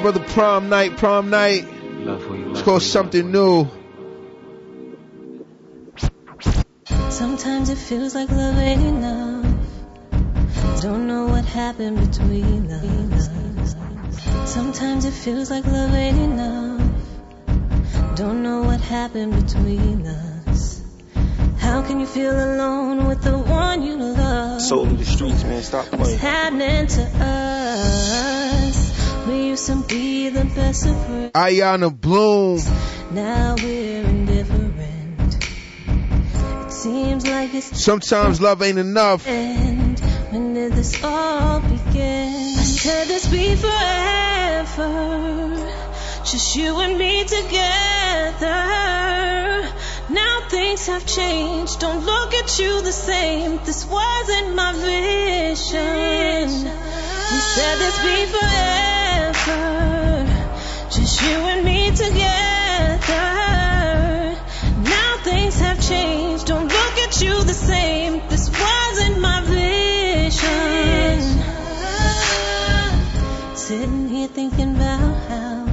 My 0.01 0.13
brother 0.13 0.27
prom 0.33 0.71
night, 0.71 0.97
prom 0.97 1.29
night. 1.29 1.67
It's 1.69 2.63
called 2.63 2.83
something 2.83 3.31
new. 3.31 3.69
Sometimes 7.11 7.69
it 7.69 7.77
feels 7.77 8.15
like 8.15 8.31
love 8.31 8.57
ain't 8.57 8.81
enough. 8.81 9.45
Don't 10.81 11.07
know 11.07 11.27
what 11.27 11.45
happened 11.45 11.99
between 12.01 12.71
us. 12.71 13.29
Sometimes 14.51 15.05
it 15.05 15.13
feels 15.13 15.51
like 15.51 15.67
love 15.67 15.93
ain't 15.93 16.19
enough. 16.19 18.17
Don't 18.17 18.43
know 18.43 18.63
what 18.63 18.81
happened 18.81 19.35
between 19.45 20.07
us. 20.07 20.83
How 21.59 21.83
can 21.83 22.01
you 22.01 22.07
feel 22.07 22.33
alone 22.33 23.07
with 23.07 23.23
the 23.23 23.37
one 23.37 23.83
you 23.83 23.97
love? 23.97 24.63
Soul 24.63 24.87
of 24.87 24.99
the 24.99 25.05
streets, 25.05 25.45
man. 25.45 25.63
Stop 25.63 25.93
What's 25.93 26.15
happening 26.15 26.87
to 26.87 27.03
us? 27.03 27.60
Ayana 31.35 31.91
Bloom. 31.91 32.61
Now 33.12 33.57
we're 33.59 34.03
indifferent. 34.05 35.37
It 36.66 36.73
seems 36.73 37.27
like 37.27 37.53
it's 37.55 37.82
Sometimes 37.85 38.41
love 38.41 38.62
ain't 38.62 38.78
enough. 38.78 39.27
end. 39.27 40.01
When 40.31 40.55
did 40.55 40.73
this 40.73 41.03
all 41.05 41.61
begin? 41.61 42.32
Said 42.57 43.09
this 43.09 43.27
be 43.28 43.55
forever. 43.55 44.93
Just 46.24 46.57
you 46.57 46.81
and 46.81 46.97
me 46.97 47.24
together. 47.24 48.47
Now 50.09 50.41
things 50.49 50.87
have 50.87 51.05
changed. 51.05 51.81
Don't 51.81 52.07
look 52.07 52.32
at 52.32 52.59
you 52.59 52.81
the 52.81 52.93
same. 52.93 53.59
This 53.65 53.85
wasn't 53.85 54.55
my 54.55 54.73
vision. 54.73 56.49
We 57.31 57.39
said 57.55 57.77
this 57.78 57.99
be 57.99 58.27
forever. 58.32 59.00
Just 60.91 61.23
you 61.23 61.37
and 61.53 61.65
me 61.65 61.91
together. 61.91 63.17
Now 64.83 65.17
things 65.23 65.59
have 65.61 65.81
changed. 65.81 66.47
Don't 66.47 66.69
look 66.69 66.99
at 66.99 67.23
you 67.23 67.43
the 67.45 67.55
same. 67.55 68.21
This 68.29 68.51
wasn't 68.51 69.21
my 69.21 69.41
vision. 69.43 70.41
Sitting 73.57 74.09
here 74.09 74.29
thinking 74.29 74.75
about 74.75 75.15
how 75.29 75.67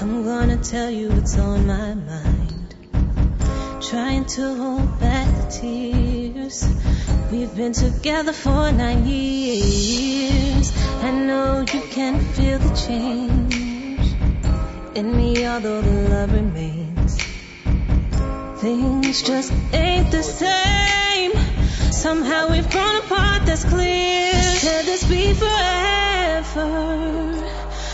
I'm 0.00 0.24
gonna 0.24 0.58
tell 0.58 0.90
you 0.90 1.08
what's 1.08 1.38
on 1.38 1.66
my 1.66 1.94
mind. 1.94 2.49
Trying 3.80 4.26
to 4.26 4.54
hold 4.56 5.00
back 5.00 5.26
the 5.26 5.46
tears. 5.50 6.68
We've 7.32 7.54
been 7.56 7.72
together 7.72 8.34
for 8.34 8.70
nine 8.70 9.06
years. 9.06 10.70
I 11.02 11.10
know 11.10 11.60
you 11.60 11.80
can 11.90 12.20
feel 12.20 12.58
the 12.58 12.74
change 12.76 13.54
in 14.94 15.16
me, 15.16 15.46
although 15.46 15.80
the 15.80 16.08
love 16.10 16.30
remains. 16.30 17.16
Things 18.60 19.22
just 19.22 19.50
ain't 19.72 20.10
the 20.10 20.22
same. 20.22 21.32
Somehow 21.90 22.50
we've 22.50 22.70
grown 22.70 22.96
apart, 22.96 23.46
that's 23.46 23.64
clear. 23.64 24.32
Could 24.60 24.84
this 24.84 25.04
be 25.04 25.32
forever? 25.32 26.68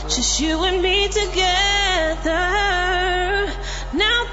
Just 0.08 0.40
you 0.40 0.64
and 0.64 0.82
me 0.82 1.06
together. 1.06 2.56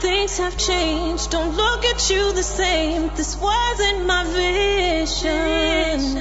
Things 0.03 0.37
have 0.37 0.57
changed. 0.57 1.31
Don't 1.31 1.55
look 1.55 1.85
at 1.85 2.09
you 2.09 2.33
the 2.33 2.43
same. 2.43 3.09
This 3.15 3.37
wasn't 3.39 4.05
my 4.05 4.25
vision. 4.25 6.15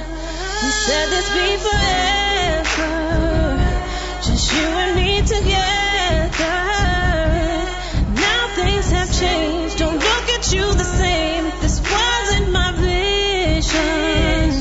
We 0.63 0.69
said 0.85 1.07
this 1.11 1.27
be 1.35 1.57
forever. 1.67 2.91
Just 4.23 4.53
you 4.53 4.65
and 4.83 4.95
me 4.95 5.21
together. 5.35 6.59
Now 8.23 8.47
things 8.55 8.89
have 8.91 9.11
changed. 9.19 9.77
Don't 9.79 9.99
look 9.99 10.29
at 10.29 10.53
you 10.53 10.65
the 10.75 10.89
same. 11.01 11.51
This 11.59 11.81
wasn't 11.81 12.51
my 12.53 12.71
vision. 12.71 14.51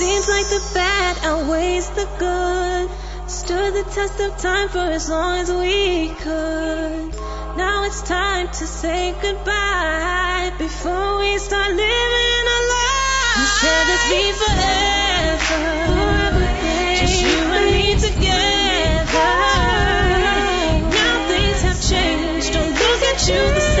Seems 0.00 0.28
like 0.28 0.48
the 0.48 0.62
bad 0.74 1.16
outweighs 1.22 1.90
the 1.90 2.08
good 2.18 3.03
stood 3.44 3.74
the 3.74 3.84
test 3.90 4.18
of 4.20 4.38
time 4.38 4.68
for 4.70 4.86
as 4.98 5.10
long 5.10 5.38
as 5.40 5.52
we 5.52 6.08
could. 6.24 7.12
Now 7.58 7.84
it's 7.84 8.00
time 8.00 8.46
to 8.48 8.64
say 8.66 9.14
goodbye 9.20 10.50
before 10.56 11.18
we 11.18 11.36
start 11.36 11.68
living 11.68 12.44
our 12.54 12.64
lives. 12.76 13.40
You 13.40 13.46
said 13.60 13.84
this 13.90 14.04
be 14.12 14.24
forever, 14.42 15.36
forever 15.48 16.46
just 17.00 17.20
you 17.22 17.36
and 17.58 17.66
me 17.76 17.88
together. 18.08 19.32
Now 20.98 21.14
things 21.28 21.60
have 21.68 21.80
changed. 21.90 22.50
Don't 22.54 22.72
look 22.72 23.02
at 23.12 23.28
you 23.28 23.73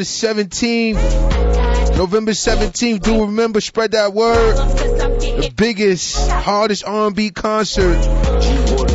the 0.00 0.04
17th. 0.04 1.96
November 1.96 2.32
17th. 2.32 3.02
Do 3.02 3.20
remember, 3.26 3.60
spread 3.60 3.90
that 3.92 4.14
word. 4.14 4.56
The 4.56 5.52
biggest, 5.54 6.30
hardest 6.30 6.84
R&B 6.86 7.30
concert. 7.30 8.89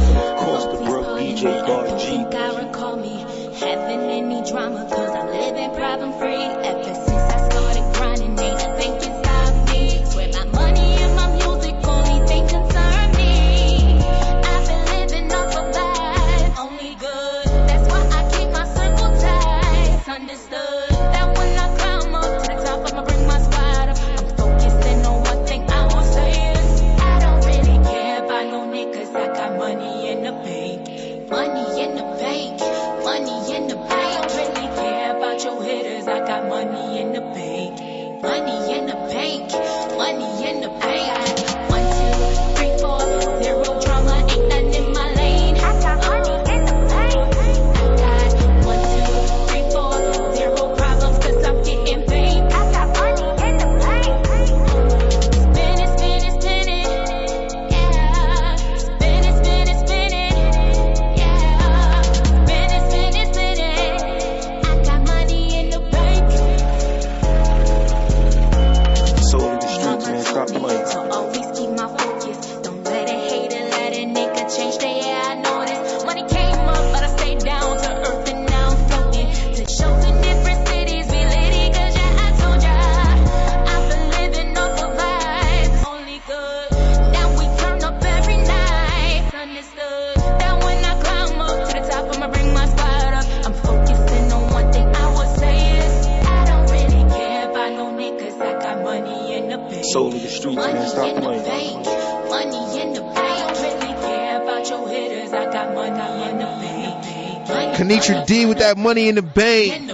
Money 108.96 109.10
in 109.10 109.16
the 109.16 109.22
bank. 109.22 109.92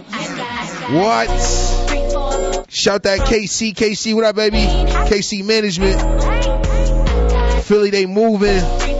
What? 0.93 1.27
Shout 2.69 3.03
that 3.03 3.21
KC, 3.21 3.73
KC, 3.73 4.13
what 4.13 4.25
up, 4.25 4.35
baby? 4.35 4.57
KC 4.57 5.43
Management. 5.43 5.99
Philly, 7.63 7.89
they 7.89 8.05
moving. 8.05 8.90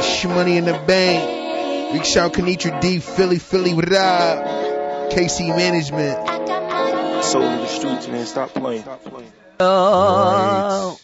Sh- 0.00 0.24
money 0.26 0.56
in 0.56 0.64
the 0.64 0.72
bank. 0.86 1.92
Big 1.92 2.04
shout 2.04 2.32
Kanitra 2.32 2.80
D, 2.80 2.98
Philly, 2.98 3.38
Philly, 3.38 3.74
what 3.74 3.92
up? 3.92 5.12
KC 5.12 5.48
Management. 5.56 7.24
Soul 7.24 7.42
in 7.42 7.60
the 7.60 7.66
streets, 7.66 8.08
man. 8.08 8.26
Stop 8.26 8.50
playing. 8.50 8.82
Stop 8.82 9.02
playing. 9.04 9.32
Oh, 9.60 10.98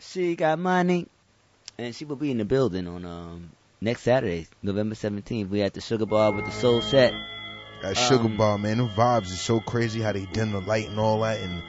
she 0.00 0.34
got 0.36 0.58
money, 0.58 1.06
and 1.78 1.94
she 1.94 2.04
will 2.04 2.16
be 2.16 2.30
in 2.30 2.38
the 2.38 2.44
building 2.44 2.86
on 2.88 3.04
um 3.04 3.50
next 3.80 4.02
Saturday, 4.02 4.46
November 4.62 4.94
seventeenth. 4.94 5.50
We 5.50 5.62
at 5.62 5.74
the 5.74 5.80
Sugar 5.80 6.06
Bar 6.06 6.32
with 6.32 6.44
the 6.46 6.50
Soul 6.50 6.80
Set. 6.82 7.12
That 7.82 7.96
sugar 7.96 8.24
Um, 8.24 8.36
bar, 8.36 8.58
man. 8.58 8.78
the 8.78 8.86
vibes 8.86 9.26
is 9.26 9.40
so 9.40 9.58
crazy 9.60 10.00
how 10.00 10.12
they 10.12 10.24
dim 10.26 10.52
the 10.52 10.60
light 10.60 10.88
and 10.88 10.98
all 11.00 11.20
that 11.22 11.40
and 11.40 11.62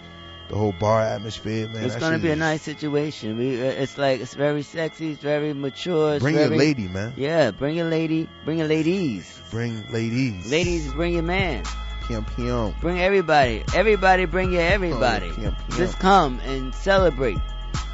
the 0.54 0.60
whole 0.60 0.72
bar 0.74 1.02
atmosphere, 1.02 1.68
man. 1.68 1.84
it's 1.84 1.96
gonna 1.96 2.20
be 2.20 2.30
a 2.30 2.36
nice 2.36 2.62
situation. 2.62 3.38
We, 3.38 3.60
uh, 3.60 3.72
it's 3.72 3.98
like 3.98 4.22
it's 4.22 4.36
very 4.36 4.62
sexy, 4.62 5.12
it's 5.12 5.22
very 5.22 5.52
mature. 5.52 6.14
It's 6.14 6.24
Bring 6.24 6.36
your 6.36 6.50
lady, 6.50 6.88
man. 6.88 7.14
Yeah, 7.18 7.50
bring 7.50 7.76
your 7.76 7.90
lady, 7.90 8.30
bring 8.46 8.60
your 8.60 8.68
ladies. 8.68 9.42
Bring 9.50 9.92
ladies. 9.92 10.52
Ladies, 10.52 10.94
bring 10.94 11.14
your 11.14 11.24
man. 11.24 11.64
Pium, 12.04 12.24
pium. 12.36 12.80
Bring 12.82 13.00
everybody. 13.02 13.64
Everybody, 13.74 14.26
bring 14.26 14.52
your 14.52 14.62
everybody. 14.62 15.30
Oh, 15.30 15.34
pium, 15.34 15.56
pium. 15.56 15.78
Just 15.78 15.98
come 15.98 16.40
and 16.42 16.76
celebrate 16.76 17.40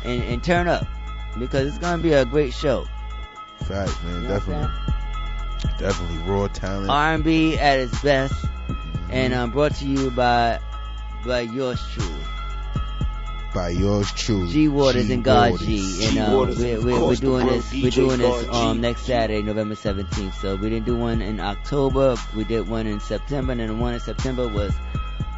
and, 0.03 0.21
and 0.23 0.43
turn 0.43 0.67
up 0.67 0.85
because 1.39 1.69
it's 1.69 1.77
gonna 1.77 2.03
be 2.03 2.11
a 2.11 2.25
great 2.25 2.53
show. 2.53 2.85
Facts, 3.63 3.95
man. 4.03 4.15
You 4.15 4.27
know 4.27 4.37
definitely. 4.37 4.69
Definitely 5.77 6.17
raw 6.29 6.47
talent. 6.47 6.89
R&B 6.89 7.57
at 7.57 7.79
its 7.79 8.01
best, 8.01 8.33
and 9.09 9.33
um, 9.33 9.51
brought 9.51 9.75
to 9.75 9.85
you 9.85 10.11
by 10.11 10.59
by 11.25 11.41
yours 11.41 11.81
truly, 11.93 12.23
By 13.53 13.69
yours 13.69 14.11
truly. 14.11 14.51
G 14.51 14.67
Waters 14.67 15.09
and 15.09 15.23
God 15.23 15.51
Waters. 15.51 15.67
G, 15.67 16.07
and 16.07 16.19
um, 16.19 16.29
G-Waters 16.29 16.59
we're, 16.59 16.81
we're, 16.81 17.07
we're 17.07 17.15
doing 17.15 17.47
this 17.47 17.71
we're 17.71 17.89
doing 17.89 18.19
this 18.19 18.47
um 18.49 18.79
next 18.79 19.05
Saturday, 19.05 19.41
November 19.41 19.75
17th. 19.75 20.33
So 20.35 20.55
we 20.55 20.69
didn't 20.69 20.85
do 20.85 20.95
one 20.95 21.21
in 21.23 21.39
October, 21.39 22.15
we 22.35 22.43
did 22.43 22.67
one 22.67 22.85
in 22.85 22.99
September, 22.99 23.53
and 23.53 23.61
then 23.61 23.69
the 23.69 23.75
one 23.75 23.95
in 23.95 23.99
September 23.99 24.47
was 24.47 24.73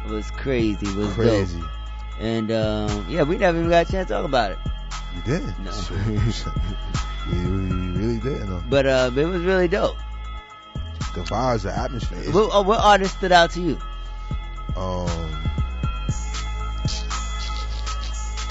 was 0.08 0.30
crazy, 0.32 0.86
was 0.94 1.06
dope. 1.08 1.14
Crazy. 1.14 1.62
And 2.20 2.52
um, 2.52 3.06
yeah, 3.08 3.22
we 3.22 3.38
never 3.38 3.58
even 3.58 3.70
got 3.70 3.88
a 3.88 3.90
chance 3.90 4.08
to 4.08 4.14
talk 4.14 4.24
about 4.26 4.52
it. 4.52 4.58
You 5.16 5.22
did. 5.22 5.58
No. 5.60 5.70
you, 7.32 7.38
you 7.38 7.92
really 7.96 8.18
did. 8.18 8.48
No. 8.48 8.62
But 8.68 8.86
uh, 8.86 9.10
it 9.16 9.24
was 9.24 9.42
really 9.42 9.68
dope. 9.68 9.96
The 11.14 11.20
vibes, 11.20 11.62
the 11.62 11.76
atmosphere. 11.76 12.30
What, 12.32 12.50
oh, 12.52 12.62
what 12.62 12.80
artist 12.80 13.16
stood 13.16 13.32
out 13.32 13.52
to 13.52 13.60
you? 13.60 13.78
um. 14.76 15.38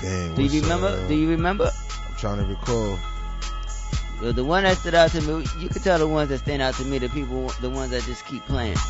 Do 0.02 0.44
you 0.44 0.62
remember? 0.62 0.88
uh, 0.88 1.08
Do 1.08 1.14
you 1.16 1.30
remember? 1.30 1.72
I'm 2.10 2.16
trying 2.18 2.38
to 2.40 2.46
recall. 2.46 2.98
The, 4.22 4.34
the 4.34 4.44
one 4.44 4.64
that 4.64 4.78
stood 4.78 4.94
out 4.94 5.12
to 5.12 5.22
me, 5.22 5.46
you 5.60 5.70
could 5.70 5.84
tell 5.84 5.98
the 5.98 6.08
ones 6.08 6.30
that 6.30 6.40
stand 6.40 6.62
out 6.62 6.76
to 6.76 6.84
me, 6.86 7.00
the 7.00 7.10
people, 7.10 7.48
the 7.62 7.70
ones 7.70 7.92
that 7.92 8.04
just 8.04 8.26
keep 8.26 8.44
playing. 8.46 8.76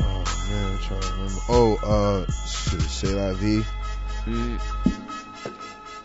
Oh 0.00 0.46
man, 0.50 0.72
I'm 0.72 0.78
trying 0.78 1.00
to 1.00 1.12
remember. 1.12 1.40
Oh, 1.48 1.76
uh, 1.82 2.32
shit, 2.32 2.80
C'est 2.82 3.12
La 3.14 3.32
Vie. 3.34 3.64
Mm. 4.26 4.58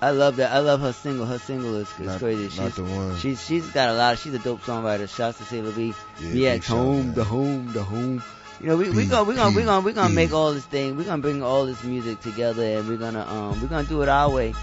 I 0.01 0.09
love 0.11 0.35
that. 0.37 0.51
I 0.51 0.59
love 0.59 0.81
her 0.81 0.91
single. 0.91 1.25
Her 1.25 1.37
single 1.39 1.75
is, 1.75 1.87
is 1.99 2.07
Not- 2.07 2.19
crazy. 2.19 2.43
not 2.61 2.67
She's, 2.67 2.75
the 2.75 2.83
one. 2.83 3.17
She's 3.17 3.45
she's 3.45 3.69
got 3.71 3.89
a 3.89 3.93
lot. 3.93 4.13
Of, 4.13 4.19
she's 4.19 4.33
a 4.33 4.39
dope 4.39 4.61
songwriter. 4.61 5.07
Shouts 5.13 5.37
to 5.37 5.45
Sailor 5.45 5.71
B. 5.71 5.93
Yeah, 6.19 6.29
Yeah, 6.33 6.53
shout, 6.59 6.63
home, 6.77 7.13
the 7.13 7.23
home, 7.23 7.71
the 7.71 7.83
home. 7.83 8.21
You 8.63 8.69
know, 8.69 8.77
we 8.77 8.89
we 8.91 9.05
gonna 9.07 9.25
we 9.25 9.35
gonna 9.35 9.53
we 9.53 9.63
gonna 9.63 9.81
we 9.85 9.91
gonna 9.91 10.13
make 10.13 10.31
all 10.31 10.53
this 10.53 10.63
thing. 10.65 10.95
We're 10.95 11.03
gonna 11.03 11.21
bring 11.21 11.43
all 11.43 11.65
this 11.65 11.83
music 11.83 12.21
together, 12.21 12.63
and 12.63 12.87
we're 12.87 12.95
gonna 12.97 13.25
um 13.27 13.61
we're 13.61 13.67
gonna 13.67 13.85
do 13.87 14.01
it 14.03 14.07
our 14.07 14.29
way. 14.29 14.55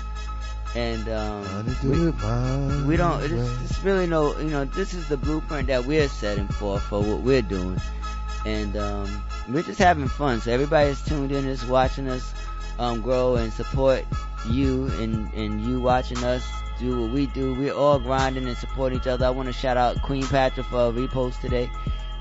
And 0.74 1.06
um, 1.10 1.76
do 1.82 1.90
we, 1.90 2.08
it 2.08 2.86
we 2.86 2.96
don't. 2.96 3.22
It's, 3.22 3.62
it's 3.62 3.84
really 3.84 4.06
no. 4.06 4.38
You 4.38 4.48
know, 4.48 4.64
this 4.64 4.94
is 4.94 5.06
the 5.08 5.18
blueprint 5.18 5.68
that 5.68 5.84
we're 5.84 6.08
setting 6.08 6.48
for 6.48 6.80
for 6.80 7.02
what 7.02 7.20
we're 7.20 7.42
doing. 7.42 7.78
and 8.46 8.76
um, 8.76 9.22
we're 9.48 9.62
just 9.62 9.78
having 9.78 10.08
fun. 10.08 10.40
So 10.40 10.52
everybody's 10.52 11.02
tuned 11.04 11.32
in, 11.32 11.46
is 11.46 11.66
watching 11.66 12.08
us 12.08 12.32
um, 12.78 13.02
grow 13.02 13.36
and 13.36 13.52
support 13.52 14.06
you 14.48 14.86
and 15.00 15.32
and 15.34 15.60
you 15.62 15.80
watching 15.80 16.24
us 16.24 16.46
do 16.78 17.02
what 17.02 17.10
we 17.12 17.26
do. 17.26 17.54
We're 17.54 17.74
all 17.74 17.98
grinding 17.98 18.48
and 18.48 18.56
supporting 18.56 18.98
each 19.00 19.06
other. 19.06 19.26
I 19.26 19.30
want 19.30 19.48
to 19.48 19.52
shout 19.52 19.76
out 19.76 20.00
Queen 20.02 20.26
Patra 20.26 20.64
for 20.64 20.88
a 20.88 20.92
repost 20.92 21.40
today, 21.40 21.70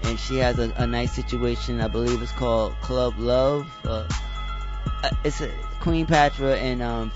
and 0.04 0.20
she 0.20 0.38
has 0.38 0.60
a, 0.60 0.72
a 0.78 0.88
nice 0.88 1.14
situation. 1.14 1.82
I 1.82 1.88
believe 1.88 2.22
it's 2.22 2.32
called 2.32 2.74
Club 2.82 3.18
Love. 3.18 3.70
Uh, 3.86 4.08
uh, 5.04 5.10
it's 5.24 5.42
a 5.42 5.50
Queen 5.80 6.06
Patra 6.06 6.56
and 6.56 6.82
um, 6.82 7.12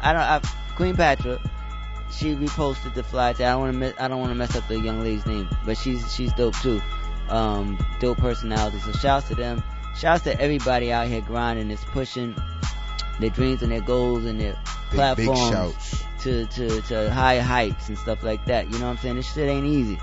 I 0.00 0.12
don't 0.12 0.22
I, 0.22 0.40
Queen 0.76 0.96
Patra. 0.96 1.40
She 2.10 2.34
reposted 2.34 2.94
the 2.94 3.02
fly. 3.02 3.30
I 3.30 3.32
don't 3.32 3.60
want 3.60 3.80
to 3.96 4.02
I 4.02 4.08
don't 4.08 4.20
want 4.20 4.30
to 4.30 4.36
mess 4.36 4.54
up 4.56 4.66
the 4.68 4.78
young 4.78 5.00
lady's 5.02 5.26
name, 5.26 5.48
but 5.64 5.76
she's 5.76 6.14
she's 6.14 6.32
dope 6.34 6.56
too. 6.58 6.80
Um, 7.28 7.84
dope 8.00 8.18
personality. 8.18 8.78
So 8.80 8.92
shouts 8.92 9.28
to 9.28 9.34
them. 9.34 9.62
Shouts 9.96 10.24
to 10.24 10.40
everybody 10.40 10.92
out 10.92 11.08
here 11.08 11.20
grinding, 11.22 11.70
is 11.70 11.82
pushing 11.86 12.36
their 13.18 13.30
dreams 13.30 13.62
and 13.62 13.72
their 13.72 13.80
goals 13.80 14.24
and 14.24 14.40
their 14.40 14.52
Big, 14.52 15.16
big 15.16 15.26
platforms 15.26 15.50
shouts. 15.50 16.04
to, 16.20 16.46
to, 16.46 16.82
to 16.82 17.10
higher 17.10 17.40
heights 17.40 17.88
and 17.88 17.98
stuff 17.98 18.22
like 18.22 18.44
that. 18.44 18.66
You 18.70 18.78
know 18.78 18.86
what 18.86 18.92
I'm 18.92 18.98
saying? 18.98 19.16
This 19.16 19.32
shit 19.32 19.48
ain't 19.48 19.66
easy. 19.66 19.98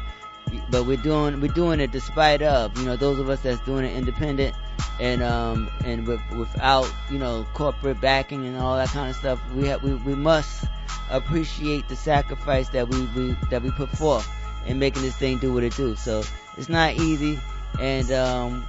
But 0.69 0.85
we're 0.85 0.97
doing 0.97 1.39
we're 1.41 1.51
doing 1.53 1.79
it 1.79 1.91
despite 1.91 2.41
of 2.41 2.77
you 2.77 2.85
know 2.85 2.95
those 2.95 3.19
of 3.19 3.29
us 3.29 3.41
that's 3.41 3.59
doing 3.65 3.85
it 3.85 3.95
independent 3.95 4.55
and 4.99 5.21
um 5.23 5.69
and 5.85 6.05
with, 6.07 6.21
without 6.31 6.91
you 7.11 7.17
know 7.19 7.45
corporate 7.53 7.99
backing 8.01 8.45
and 8.45 8.57
all 8.57 8.75
that 8.77 8.89
kind 8.89 9.09
of 9.09 9.15
stuff. 9.15 9.39
We 9.53 9.67
have 9.67 9.83
we, 9.83 9.93
we 9.93 10.15
must 10.15 10.65
appreciate 11.09 11.87
the 11.89 11.95
sacrifice 11.95 12.69
that 12.69 12.87
we, 12.89 13.01
we 13.15 13.35
that 13.49 13.61
we 13.61 13.71
put 13.71 13.89
forth 13.89 14.27
in 14.65 14.79
making 14.79 15.01
this 15.01 15.15
thing 15.15 15.37
do 15.39 15.53
what 15.53 15.63
it 15.63 15.75
do. 15.75 15.95
So 15.95 16.23
it's 16.57 16.69
not 16.69 16.93
easy, 16.95 17.39
and 17.79 18.11
um, 18.11 18.65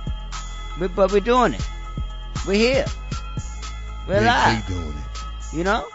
we, 0.81 0.89
but 0.89 1.13
we're 1.13 1.21
doing 1.21 1.55
it. 1.55 1.67
We're 2.47 2.55
here. 2.55 2.87
We're 4.09 4.21
They- 4.21 4.27
alive. 4.27 4.67
doing 4.67 4.89
it. 4.89 5.55
You 5.57 5.63
know, 5.65 5.87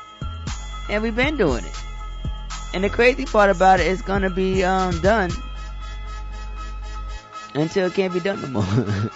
and 0.90 1.04
we've 1.04 1.16
been 1.16 1.36
doing 1.38 1.66
it. 1.66 1.84
And 2.74 2.84
the 2.84 2.90
crazy 2.90 3.26
part 3.26 3.50
about 3.50 3.80
it 3.80 3.88
is 3.88 4.02
gonna 4.02 4.30
be 4.30 4.64
um, 4.64 5.00
done 5.02 5.32
until 7.54 7.88
it 7.88 7.94
can't 7.94 8.14
be 8.14 8.20
done 8.20 8.42
no 8.42 8.48
more. 8.48 8.64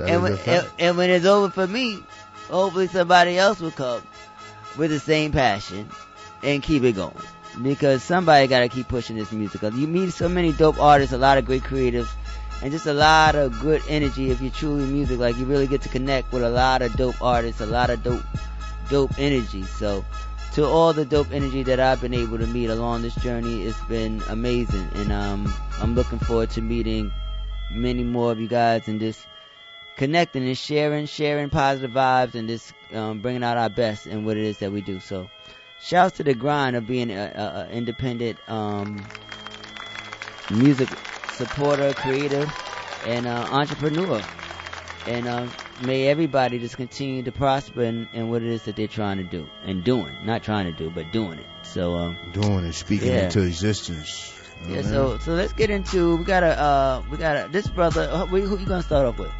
And, 0.00 0.22
when, 0.22 0.38
and, 0.46 0.66
and 0.78 0.96
when 0.96 1.10
it's 1.10 1.26
over 1.26 1.50
for 1.50 1.66
me, 1.66 2.02
hopefully 2.48 2.86
somebody 2.86 3.38
else 3.38 3.60
will 3.60 3.70
come 3.70 4.02
with 4.78 4.90
the 4.90 4.98
same 4.98 5.32
passion 5.32 5.88
and 6.42 6.62
keep 6.62 6.84
it 6.84 6.92
going. 6.92 7.14
Because 7.62 8.02
somebody 8.02 8.46
got 8.46 8.60
to 8.60 8.68
keep 8.68 8.88
pushing 8.88 9.16
this 9.16 9.32
music. 9.32 9.62
You 9.62 9.86
meet 9.86 10.12
so 10.12 10.28
many 10.28 10.52
dope 10.52 10.80
artists, 10.80 11.12
a 11.12 11.18
lot 11.18 11.36
of 11.36 11.44
great 11.44 11.62
creatives, 11.62 12.08
and 12.62 12.70
just 12.70 12.86
a 12.86 12.92
lot 12.92 13.34
of 13.34 13.58
good 13.60 13.82
energy. 13.88 14.30
If 14.30 14.40
you're 14.40 14.52
truly 14.52 14.86
music, 14.86 15.18
like 15.18 15.36
you 15.36 15.44
really 15.44 15.66
get 15.66 15.82
to 15.82 15.88
connect 15.88 16.32
with 16.32 16.44
a 16.44 16.50
lot 16.50 16.80
of 16.80 16.94
dope 16.94 17.20
artists, 17.20 17.60
a 17.60 17.66
lot 17.66 17.90
of 17.90 18.02
dope, 18.02 18.22
dope 18.88 19.12
energy. 19.18 19.64
So, 19.64 20.04
to 20.52 20.66
all 20.66 20.92
the 20.92 21.04
dope 21.04 21.30
energy 21.32 21.62
that 21.62 21.78
I've 21.78 22.00
been 22.00 22.14
able 22.14 22.38
to 22.38 22.46
meet 22.46 22.70
along 22.70 23.02
this 23.02 23.14
journey, 23.16 23.62
it's 23.62 23.80
been 23.84 24.22
amazing, 24.28 24.88
and 24.94 25.12
um, 25.12 25.52
I'm 25.80 25.94
looking 25.94 26.18
forward 26.18 26.50
to 26.50 26.60
meeting 26.60 27.12
many 27.72 28.02
more 28.02 28.32
of 28.32 28.40
you 28.40 28.48
guys 28.48 28.88
and 28.88 28.98
just 28.98 29.24
connecting 29.96 30.44
and 30.44 30.58
sharing, 30.58 31.06
sharing 31.06 31.50
positive 31.50 31.92
vibes, 31.92 32.34
and 32.34 32.48
just 32.48 32.72
um, 32.92 33.20
bringing 33.20 33.44
out 33.44 33.56
our 33.56 33.68
best 33.68 34.06
in 34.06 34.24
what 34.24 34.36
it 34.36 34.44
is 34.44 34.58
that 34.58 34.72
we 34.72 34.80
do. 34.80 34.98
So, 34.98 35.30
shouts 35.80 36.16
to 36.16 36.24
the 36.24 36.34
grind 36.34 36.74
of 36.74 36.86
being 36.86 37.10
an 37.10 37.70
independent 37.70 38.38
um, 38.48 39.04
music 40.50 40.88
supporter, 41.28 41.94
creator, 41.94 42.48
and 43.06 43.26
uh, 43.26 43.48
entrepreneur. 43.50 44.22
And 45.06 45.26
uh, 45.26 45.46
may 45.82 46.08
everybody 46.08 46.58
just 46.58 46.76
continue 46.76 47.22
to 47.22 47.32
prosper 47.32 47.82
in, 47.82 48.08
in 48.12 48.28
what 48.28 48.42
it 48.42 48.48
is 48.48 48.64
that 48.64 48.76
they're 48.76 48.86
trying 48.86 49.16
to 49.16 49.24
do 49.24 49.48
and 49.64 49.82
doing, 49.82 50.14
not 50.24 50.42
trying 50.42 50.66
to 50.66 50.72
do, 50.72 50.90
but 50.90 51.10
doing 51.10 51.38
it. 51.38 51.46
So, 51.62 51.94
um, 51.94 52.18
doing 52.32 52.64
it, 52.64 52.74
speaking 52.74 53.08
yeah. 53.08 53.24
into 53.24 53.42
existence. 53.42 54.36
You 54.62 54.68
know 54.68 54.74
yeah. 54.74 54.80
what 54.80 54.86
So, 54.86 55.18
so 55.18 55.32
let's 55.32 55.54
get 55.54 55.70
into. 55.70 56.16
We 56.16 56.24
got 56.24 56.42
a, 56.42 56.60
uh, 56.60 57.02
we 57.10 57.16
got 57.16 57.36
a, 57.36 57.48
this 57.50 57.66
brother. 57.66 58.08
uh, 58.10 58.26
Who, 58.26 58.40
who 58.40 58.58
you 58.58 58.66
gonna 58.66 58.82
start 58.82 59.06
off 59.06 59.18
with? 59.18 59.32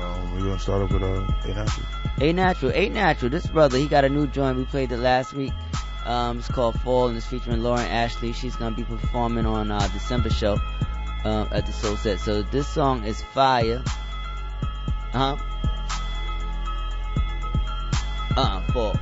Um, 0.00 0.34
we're 0.34 0.46
gonna 0.46 0.58
start 0.58 0.82
off 0.82 0.92
with 0.92 1.02
uh, 1.02 1.26
A 1.44 1.54
Natural. 1.54 1.86
A 2.20 2.32
Natural, 2.32 2.72
A 2.74 2.88
Natural. 2.88 3.30
This 3.30 3.46
brother, 3.46 3.76
he 3.76 3.88
got 3.88 4.04
a 4.04 4.08
new 4.08 4.28
joint. 4.28 4.56
We 4.56 4.64
played 4.64 4.92
it 4.92 4.98
last 4.98 5.32
week. 5.32 5.52
Um, 6.04 6.38
it's 6.38 6.48
called 6.48 6.80
Fall, 6.80 7.08
and 7.08 7.16
it's 7.16 7.26
featuring 7.26 7.62
Lauren 7.62 7.86
Ashley. 7.86 8.32
She's 8.32 8.54
gonna 8.54 8.76
be 8.76 8.84
performing 8.84 9.46
on 9.46 9.70
uh, 9.70 9.88
December 9.88 10.30
show 10.30 10.58
uh, 11.24 11.46
at 11.50 11.66
the 11.66 11.72
Soul 11.72 11.96
Set. 11.96 12.20
So 12.20 12.42
this 12.42 12.68
song 12.68 13.04
is 13.04 13.20
fire. 13.20 13.82
Uh 15.12 15.36
huh. 15.36 15.50
Uh, 18.36 18.60
Fall. 18.72 18.96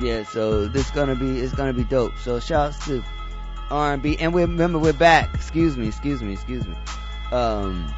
Yeah, 0.00 0.22
so 0.24 0.66
this 0.68 0.90
gonna 0.90 1.16
be 1.16 1.40
it's 1.40 1.54
gonna 1.54 1.72
be 1.72 1.84
dope. 1.84 2.18
So 2.18 2.38
shouts 2.38 2.84
to 2.86 3.02
R&B, 3.70 4.18
and 4.18 4.32
we 4.32 4.42
remember 4.42 4.78
we're 4.78 4.92
back. 4.92 5.34
Excuse 5.34 5.76
me, 5.76 5.88
excuse 5.88 6.22
me, 6.22 6.32
excuse 6.34 6.66
me. 6.66 6.74
Um, 7.32 7.92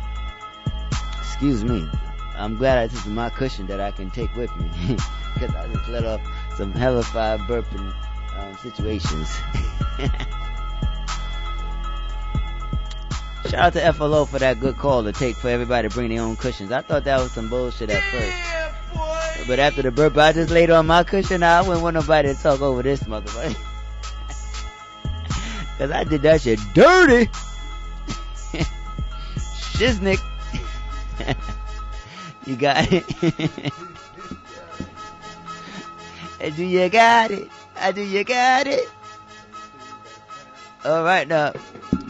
excuse 1.18 1.64
me. 1.64 1.88
I'm 2.36 2.56
glad 2.56 2.78
I 2.78 2.88
took 2.88 3.06
my 3.06 3.28
cushion 3.28 3.66
that 3.66 3.80
I 3.80 3.90
can 3.90 4.10
take 4.10 4.34
with 4.34 4.54
me 4.56 4.70
because 5.34 5.54
I 5.54 5.68
just 5.72 5.88
let 5.88 6.06
off 6.06 6.20
some 6.56 6.72
hellified 6.72 7.40
burping 7.40 7.94
um, 8.36 8.56
situations. 8.56 9.36
Shout 13.48 13.54
out 13.54 13.72
to 13.72 13.92
FLO 13.92 14.26
for 14.26 14.38
that 14.38 14.60
good 14.60 14.76
call 14.76 15.02
to 15.04 15.12
take 15.12 15.36
for 15.36 15.48
everybody 15.48 15.88
to 15.88 15.94
bring 15.94 16.10
their 16.10 16.22
own 16.22 16.36
cushions. 16.36 16.70
I 16.70 16.82
thought 16.82 17.04
that 17.04 17.18
was 17.18 17.32
some 17.32 17.48
bullshit 17.48 17.88
at 17.90 18.02
first. 18.12 19.48
But 19.48 19.58
after 19.58 19.82
the 19.82 19.90
burp, 19.90 20.16
I 20.16 20.32
just 20.32 20.50
laid 20.50 20.70
on 20.70 20.86
my 20.86 21.02
cushion. 21.02 21.42
I 21.42 21.62
wouldn't 21.62 21.82
want 21.82 21.94
nobody 21.94 22.34
to 22.34 22.40
talk 22.40 22.60
over 22.60 22.82
this 22.82 23.02
motherfucker. 23.04 23.56
Cause 25.78 25.90
I 25.90 26.04
did 26.04 26.22
that 26.22 26.42
shit 26.42 26.60
dirty. 26.74 27.30
Shiznick. 29.74 30.20
you 32.46 32.56
got 32.56 32.92
it. 32.92 33.04
I 36.40 36.50
do 36.50 36.64
you 36.64 36.88
got 36.88 37.30
it? 37.30 37.48
I 37.78 37.92
do 37.92 38.02
you 38.02 38.24
got 38.24 38.66
it? 38.66 38.88
Alright 40.84 41.28
now, 41.28 41.52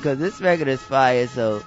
cause 0.01 0.19
this 0.19 0.41
record 0.41 0.69
is 0.69 0.81
fire, 0.83 1.27
so 1.27 1.63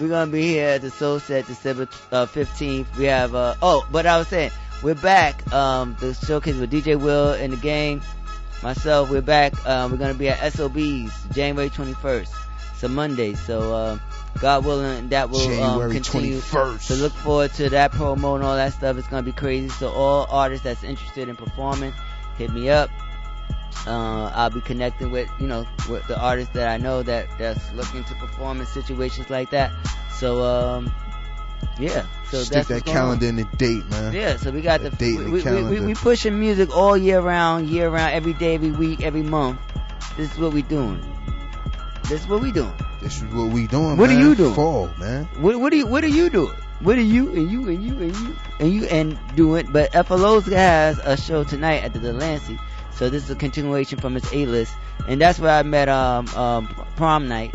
we're 0.00 0.08
gonna 0.08 0.30
be 0.30 0.42
here 0.42 0.68
at 0.68 0.82
the 0.82 0.90
Soul 0.90 1.18
Set 1.20 1.46
December 1.46 1.88
uh, 2.12 2.26
15th. 2.26 2.96
We 2.96 3.04
have, 3.04 3.34
uh, 3.34 3.54
oh, 3.62 3.86
but 3.90 4.06
I 4.06 4.18
was 4.18 4.28
saying, 4.28 4.50
we're 4.82 4.94
back, 4.94 5.52
um, 5.52 5.96
the 6.00 6.14
showcase 6.14 6.56
with 6.56 6.70
DJ 6.70 6.98
Will 7.00 7.32
and 7.32 7.52
the 7.52 7.56
gang, 7.56 8.02
myself, 8.62 9.10
we're 9.10 9.22
back, 9.22 9.54
um, 9.66 9.90
we're 9.90 9.96
gonna 9.96 10.14
be 10.14 10.28
at 10.28 10.52
SOB's 10.52 11.12
January 11.32 11.70
21st. 11.70 12.32
It's 12.74 12.82
a 12.82 12.88
Monday, 12.88 13.34
so, 13.34 13.74
um, 13.74 14.00
God 14.40 14.64
willing, 14.64 15.08
that 15.08 15.30
will, 15.30 15.40
um, 15.40 15.50
January 15.50 15.92
continue 15.94 16.38
21st. 16.38 16.86
to 16.88 16.94
look 16.94 17.12
forward 17.12 17.52
to 17.54 17.70
that 17.70 17.92
promo 17.92 18.36
and 18.36 18.44
all 18.44 18.54
that 18.54 18.72
stuff. 18.72 18.96
It's 18.98 19.08
gonna 19.08 19.22
be 19.22 19.32
crazy. 19.32 19.68
So 19.68 19.88
all 19.90 20.26
artists 20.30 20.62
that's 20.62 20.84
interested 20.84 21.28
in 21.28 21.34
performing, 21.34 21.92
hit 22.36 22.52
me 22.52 22.70
up. 22.70 22.90
Uh, 23.86 24.30
I'll 24.34 24.50
be 24.50 24.60
connecting 24.60 25.10
with, 25.10 25.30
you 25.40 25.46
know, 25.46 25.66
with 25.88 26.06
the 26.08 26.20
artists 26.20 26.52
that 26.54 26.68
I 26.68 26.76
know 26.76 27.02
that 27.02 27.26
that's 27.38 27.72
looking 27.72 28.04
to 28.04 28.14
perform 28.14 28.60
in 28.60 28.66
situations 28.66 29.30
like 29.30 29.50
that. 29.50 29.72
So, 30.12 30.42
um, 30.44 30.92
yeah. 31.78 32.06
So 32.30 32.42
Stick 32.42 32.54
that's 32.54 32.68
that 32.68 32.74
what's 32.74 32.84
going 32.84 32.96
on. 32.96 33.02
calendar 33.18 33.26
in 33.26 33.36
the 33.36 33.44
date, 33.56 33.88
man. 33.88 34.12
Yeah, 34.12 34.36
so 34.36 34.50
we 34.50 34.60
got 34.60 34.82
the 34.82 34.90
date 34.90 35.20
in 35.20 35.30
we, 35.30 35.40
the 35.40 35.62
we, 35.64 35.80
we, 35.80 35.86
we 35.86 35.94
pushing 35.94 36.38
music 36.38 36.76
all 36.76 36.96
year 36.96 37.20
round, 37.20 37.70
year 37.70 37.88
round, 37.88 38.14
every 38.14 38.34
day, 38.34 38.54
every 38.54 38.72
week, 38.72 39.02
every 39.02 39.22
month. 39.22 39.58
This 40.16 40.32
is 40.32 40.38
what 40.38 40.52
we 40.52 40.62
doing. 40.62 41.00
This 42.08 42.22
is 42.22 42.26
what 42.26 42.40
we 42.40 42.52
doing. 42.52 42.72
This 43.00 43.22
is 43.22 43.24
what 43.32 43.52
we 43.52 43.66
doing. 43.66 43.96
What 43.96 44.10
are 44.10 44.18
you 44.18 44.34
doing? 44.34 44.54
Fall, 44.54 44.90
man. 44.98 45.24
What 45.38 45.58
what 45.60 45.72
are 45.72 45.76
you 45.76 45.86
what 45.86 46.02
are 46.04 46.08
you 46.08 46.28
doing? 46.30 46.54
What 46.80 46.96
are 46.96 47.02
you 47.02 47.32
and 47.32 47.50
you 47.50 47.68
and 47.68 47.84
you 47.84 47.98
and 48.00 48.16
you 48.16 48.36
and 48.60 48.72
you 48.72 48.84
and 48.86 49.18
doing? 49.36 49.68
But 49.70 49.92
FLO's 49.92 50.46
has 50.46 50.98
a 50.98 51.16
show 51.16 51.44
tonight 51.44 51.84
at 51.84 51.92
the 51.92 52.00
Delancey, 52.00 52.58
so 52.98 53.08
this 53.08 53.22
is 53.22 53.30
a 53.30 53.36
continuation 53.36 53.98
from 53.98 54.14
his 54.14 54.32
A 54.32 54.44
list, 54.46 54.74
and 55.06 55.20
that's 55.20 55.38
where 55.38 55.52
I 55.52 55.62
met 55.62 55.88
um 55.88 56.26
um 56.28 56.66
prom 56.96 57.28
night, 57.28 57.54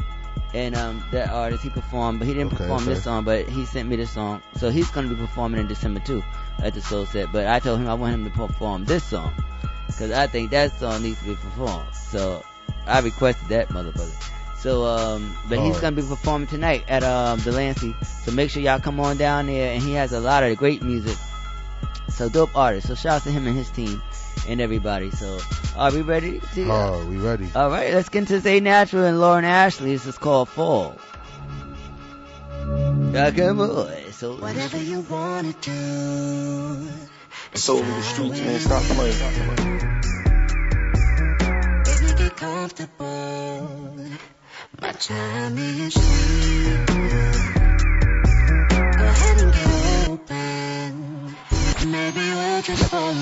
and 0.53 0.73
um 0.75 1.03
that 1.11 1.29
artist 1.29 1.63
he 1.63 1.69
performed, 1.69 2.19
but 2.19 2.27
he 2.27 2.33
didn't 2.33 2.53
Okay, 2.53 2.63
perform 2.63 2.85
this 2.85 3.03
song, 3.03 3.25
but 3.25 3.47
he 3.49 3.65
sent 3.65 3.89
me 3.89 3.97
this 3.97 4.11
song, 4.11 4.41
so 4.55 4.69
he's 4.69 4.89
gonna 4.91 5.09
be 5.09 5.15
performing 5.15 5.59
in 5.59 5.67
December 5.67 5.99
too 5.99 6.23
at 6.63 6.73
the 6.73 6.81
Soul 6.81 7.05
Set. 7.05 7.31
But 7.33 7.47
I 7.47 7.59
told 7.59 7.79
him 7.79 7.87
I 7.89 7.93
want 7.93 8.13
him 8.13 8.23
to 8.23 8.29
perform 8.31 8.85
this 8.85 9.03
song 9.03 9.33
because 9.87 10.11
I 10.11 10.27
think 10.27 10.51
that 10.51 10.71
song 10.79 11.03
needs 11.03 11.19
to 11.19 11.25
be 11.25 11.35
performed. 11.35 11.93
So 11.93 12.43
I 12.87 12.99
requested 12.99 13.49
that 13.49 13.67
motherfucker. 13.69 14.29
So, 14.57 14.85
um, 14.85 15.35
but 15.49 15.59
he's 15.59 15.73
Hard. 15.73 15.81
gonna 15.81 15.95
be 15.97 16.07
performing 16.07 16.47
tonight 16.47 16.85
at 16.87 17.03
um 17.03 17.39
Delancey. 17.39 17.93
So 18.23 18.31
make 18.31 18.49
sure 18.49 18.61
y'all 18.61 18.79
come 18.79 18.99
on 19.01 19.17
down 19.17 19.47
there, 19.47 19.73
and 19.73 19.83
he 19.83 19.91
has 19.93 20.13
a 20.13 20.21
lot 20.21 20.43
of 20.43 20.55
great 20.57 20.81
music. 20.81 21.17
So 22.07 22.29
dope 22.29 22.55
artist. 22.55 22.87
So 22.87 22.95
shout 22.95 23.17
out 23.17 23.23
to 23.23 23.31
him 23.31 23.45
and 23.45 23.57
his 23.57 23.69
team 23.71 24.01
and 24.47 24.61
everybody. 24.61 25.11
So 25.11 25.39
Are 25.75 25.91
we 25.91 26.01
ready? 26.01 26.39
To, 26.55 26.71
Oh, 26.71 27.05
we 27.09 27.17
ready? 27.17 27.47
All 27.55 27.69
right, 27.69 27.93
let's 27.93 28.09
get 28.09 28.19
into 28.19 28.33
this 28.33 28.45
A 28.45 28.59
Natural 28.59 29.05
and 29.05 29.19
Lauren 29.19 29.45
Ashley. 29.45 29.91
This 29.93 30.05
is 30.05 30.17
called 30.17 30.49
Fall. 30.49 30.95
Yeah, 33.13 33.31
come 33.31 33.59
on. 33.61 34.11
So 34.11 34.35
Whatever 34.37 34.77
you 34.77 35.01
wanna 35.01 35.53
do. 35.61 36.87
Soul 37.55 37.79
in 37.79 37.87
the 37.89 38.01
streets, 38.01 38.39
man. 38.39 38.59
Stop 38.59 38.83
playing. 38.83 39.17
Baby, 41.83 42.13
get 42.17 42.35
comfortable. 42.35 43.97
My 44.81 44.91
time 44.93 45.57
is 45.57 45.93
here. 45.95 46.85
Go 48.97 49.05
ahead 49.05 49.41
and 49.41 49.53
get 49.53 50.09
open. 50.09 51.35
Maybe 51.91 52.19
we'll 52.19 52.61
just 52.61 52.83
fall 52.89 53.13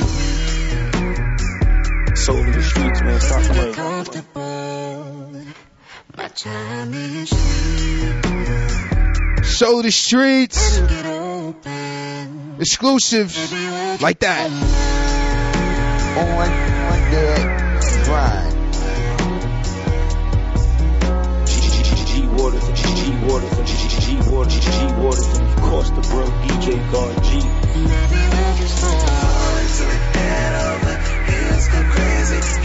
Soul 2.22 2.38
in 2.38 2.52
the 2.52 2.62
streets, 2.62 3.02
man. 3.02 3.20
Stop 3.20 3.42
Get 3.42 3.52
playing. 3.52 3.74
comfortable. 3.74 5.42
My 6.16 6.28
time 6.28 6.94
is 6.94 7.32
here. 7.32 8.22
Show 9.44 9.82
the 9.82 9.90
streets. 9.92 10.78
Get. 10.82 11.06
Exclusives. 12.60 13.52
Like 14.04 14.20
that. 14.20 14.52
On, 16.20 16.28
on 16.92 17.02
the 17.10 17.28
grind. 18.06 18.54
G 22.06 22.22
Waters 22.38 22.68
and 22.68 22.78
G 22.78 23.10
Waters 23.26 23.58
and 23.58 23.68
G 23.68 24.16
Waters, 24.30 24.60
G 24.60 24.70
Waters, 25.02 25.28
and 25.40 25.48
of 25.50 25.56
course 25.56 25.90
the 25.90 26.02
bro 26.02 26.26
DJ 26.46 26.78
God 26.92 27.24
G. 27.24 27.30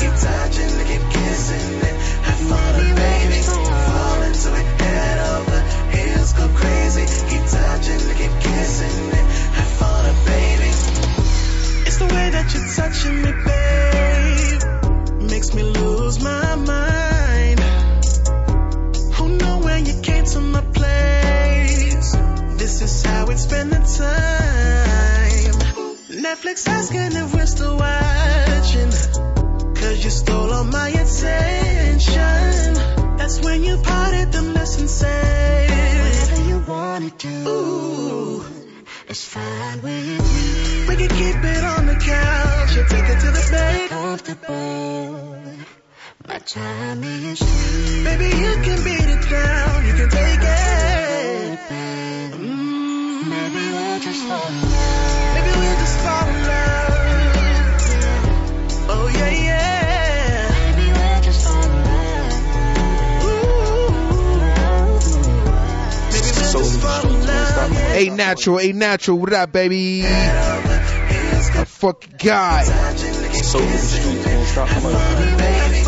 Keep 0.01 0.15
touching, 0.27 0.73
keep 0.89 1.05
kissing 1.11 1.77
it. 1.89 1.97
Have 2.27 2.41
fun, 2.51 2.75
baby. 2.95 3.41
Fall 3.43 4.23
into 4.23 4.51
it. 4.61 4.67
Head 4.81 5.19
over 5.35 5.61
heels 5.97 6.33
go 6.33 6.49
crazy. 6.49 7.05
Keep 7.31 7.45
touching, 7.47 8.01
keep 8.19 8.35
kissing 8.41 9.09
it. 9.19 9.27
Have 9.59 9.73
fun, 9.81 10.15
baby. 10.25 10.71
It's 11.87 11.99
the 11.99 12.07
way 12.07 12.31
that 12.31 12.47
you're 12.53 12.71
touching 12.81 13.17
me, 13.23 13.33
babe. 13.47 14.63
Makes 15.31 15.55
me 15.55 15.63
lose 15.63 16.21
my 16.23 16.55
mind. 16.57 17.61
Who 19.15 19.29
know 19.37 19.59
when 19.59 19.87
you 19.87 20.01
came 20.03 20.25
to 20.25 20.41
my 20.41 20.63
place? 20.63 22.17
This 22.59 22.83
is 22.83 23.05
how 23.05 23.27
we 23.27 23.37
spend 23.37 23.73
the 23.73 23.83
time. 24.01 25.57
Netflix 26.23 26.67
asking 26.69 27.13
if 27.23 27.35
we're 27.35 27.47
still 27.47 27.77
watching. 27.77 29.36
Cause 29.87 30.03
you 30.03 30.11
stole 30.11 30.53
all 30.53 30.65
my 30.65 30.89
attention. 30.89 32.75
That's 33.19 33.39
when 33.41 33.63
you 33.63 33.77
parted 33.77 34.33
them 34.33 34.53
lips 34.53 34.81
and 34.81 34.91
said, 34.91 35.71
Whatever 36.03 36.49
you 36.49 36.59
wanna 36.67 37.11
do. 37.11 37.49
Ooh, 37.49 38.45
it's 39.07 39.25
fine 39.25 39.81
with 39.83 39.85
me. 39.85 40.89
We 40.89 40.97
can 40.97 41.09
keep 41.21 41.37
it 41.37 41.63
on 41.63 41.87
the 41.87 41.95
couch 41.95 42.77
or 42.77 42.85
take 42.89 43.09
it 43.15 43.21
to 43.21 43.31
the 43.31 43.49
bed. 43.53 43.91
Comfortable. 43.91 45.31
My 46.27 46.39
time 46.41 47.05
is 47.05 47.39
here. 47.39 48.05
Baby, 48.07 48.29
you 48.43 48.53
can 48.67 48.83
beat 48.83 49.09
it 49.17 49.31
down. 49.31 49.87
You 49.87 49.95
can 50.01 50.09
take 50.11 50.43
it. 50.43 51.59
Mm, 52.43 53.29
maybe 53.31 53.63
we'll 53.71 54.01
just 54.01 54.23
fall 54.27 54.49
in 54.49 54.63
love. 54.63 55.35
Maybe 55.37 55.53
we'll 55.61 55.79
just 55.79 55.97
fall 56.01 56.29
in 56.29 56.35
love. 56.35 56.46
A 67.97 68.11
natural, 68.11 68.61
a 68.61 68.73
natural. 68.73 69.19
What 69.19 69.33
up, 69.33 69.53
baby? 69.53 70.03
I 70.05 71.65
fuck 71.65 72.05
God. 72.23 72.67
Soul 72.67 73.63
in 73.63 73.73
the 73.73 73.79
streets, 73.79 74.27
man. 74.27 74.47
Stop 74.47 74.69
playing. 74.69 75.85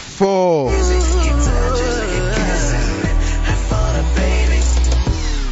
Fall. 0.00 0.70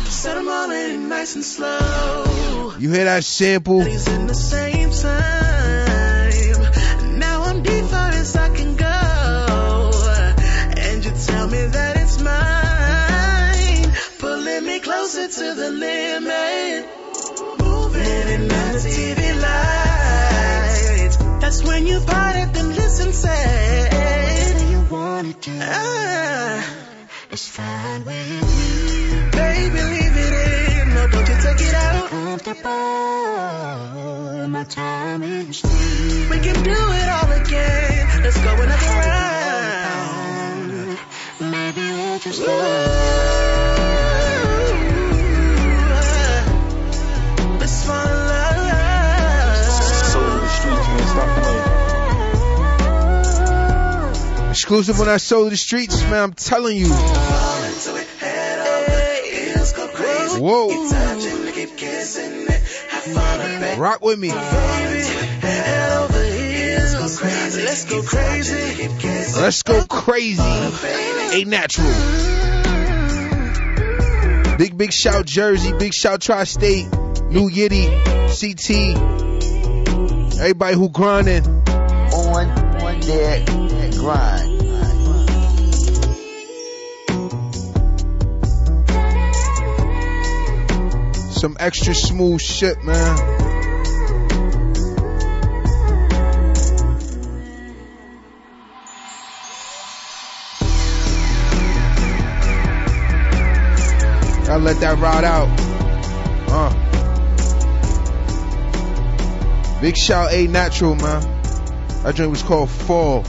Set 0.09 0.37
'em 0.39 0.49
all 0.49 0.71
in 0.71 1.09
nice 1.11 1.35
and 1.35 1.45
slow. 1.45 2.75
You 2.79 2.91
hear 2.93 3.05
that 3.05 3.23
sample? 3.23 3.83
That's 21.91 22.07
when 22.07 22.07
you 22.07 22.07
parted 22.07 22.55
them 22.55 22.69
lips 22.75 23.01
and 23.01 23.15
said, 23.15 23.93
Whatever 23.93 24.71
you 24.71 24.81
wanna 24.91 25.33
do. 25.33 25.59
Ah, 25.61 26.65
it's 27.31 27.49
fine 27.49 28.05
with 28.05 28.07
me. 28.07 28.41
Baby, 29.33 29.83
leave 29.83 30.17
it 30.17 30.33
in. 30.83 30.95
No, 30.95 31.09
don't 31.09 31.29
you 31.29 31.35
take 31.43 31.61
it 31.61 31.75
out. 31.75 32.11
Comfortable. 32.11 32.71
My 34.49 34.65
time 34.65 35.23
is 35.23 35.61
free. 35.61 36.29
We 36.31 36.39
can 36.39 36.63
do 36.63 36.71
it 36.71 37.09
all 37.09 37.33
again. 37.33 38.23
Let's 38.23 38.39
go 38.39 38.53
another 38.55 38.87
round. 39.03 40.99
Maybe 41.41 41.81
we'll 41.81 42.19
just 42.19 42.41
Let's 42.41 43.60
Exclusive 54.61 54.99
that 54.99 55.23
soul 55.23 55.45
of 55.45 55.51
the 55.53 55.57
streets, 55.57 56.03
man. 56.03 56.23
I'm 56.23 56.35
telling 56.35 56.77
you. 56.77 56.93
Whoa. 60.39 60.69
Rock 63.79 64.03
with 64.03 64.19
me. 64.19 64.29
Let's 64.29 64.67
go 67.87 68.03
crazy. 68.03 69.41
Let's 69.41 69.63
go 69.63 69.83
crazy. 69.87 70.43
A 70.43 71.45
natural. 71.47 71.89
Big, 74.59 74.77
big 74.77 74.93
shout 74.93 75.25
Jersey. 75.25 75.73
Big 75.73 75.95
shout 75.95 76.21
Tri 76.21 76.45
State. 76.45 76.93
New 77.31 77.49
Yiddy. 77.49 77.89
CT. 78.29 78.99
Everybody 80.39 80.77
who 80.77 80.91
grinding. 80.91 81.47
On, 81.47 82.47
on 82.47 83.01
that 83.01 83.97
grind. 83.99 84.50
Some 91.41 91.57
extra 91.59 91.95
smooth 91.95 92.39
shit, 92.39 92.85
man. 92.85 93.19
I 104.51 104.57
let 104.59 104.81
that 104.81 104.99
ride 104.99 105.25
out. 105.25 105.49
Uh. 106.51 106.75
Big 109.81 109.97
shout 109.97 110.35
A 110.35 110.47
Natural, 110.47 110.95
man. 110.95 111.23
That 112.03 112.17
drink 112.17 112.33
was 112.33 112.43
called 112.43 112.69
Fall. 112.69 113.25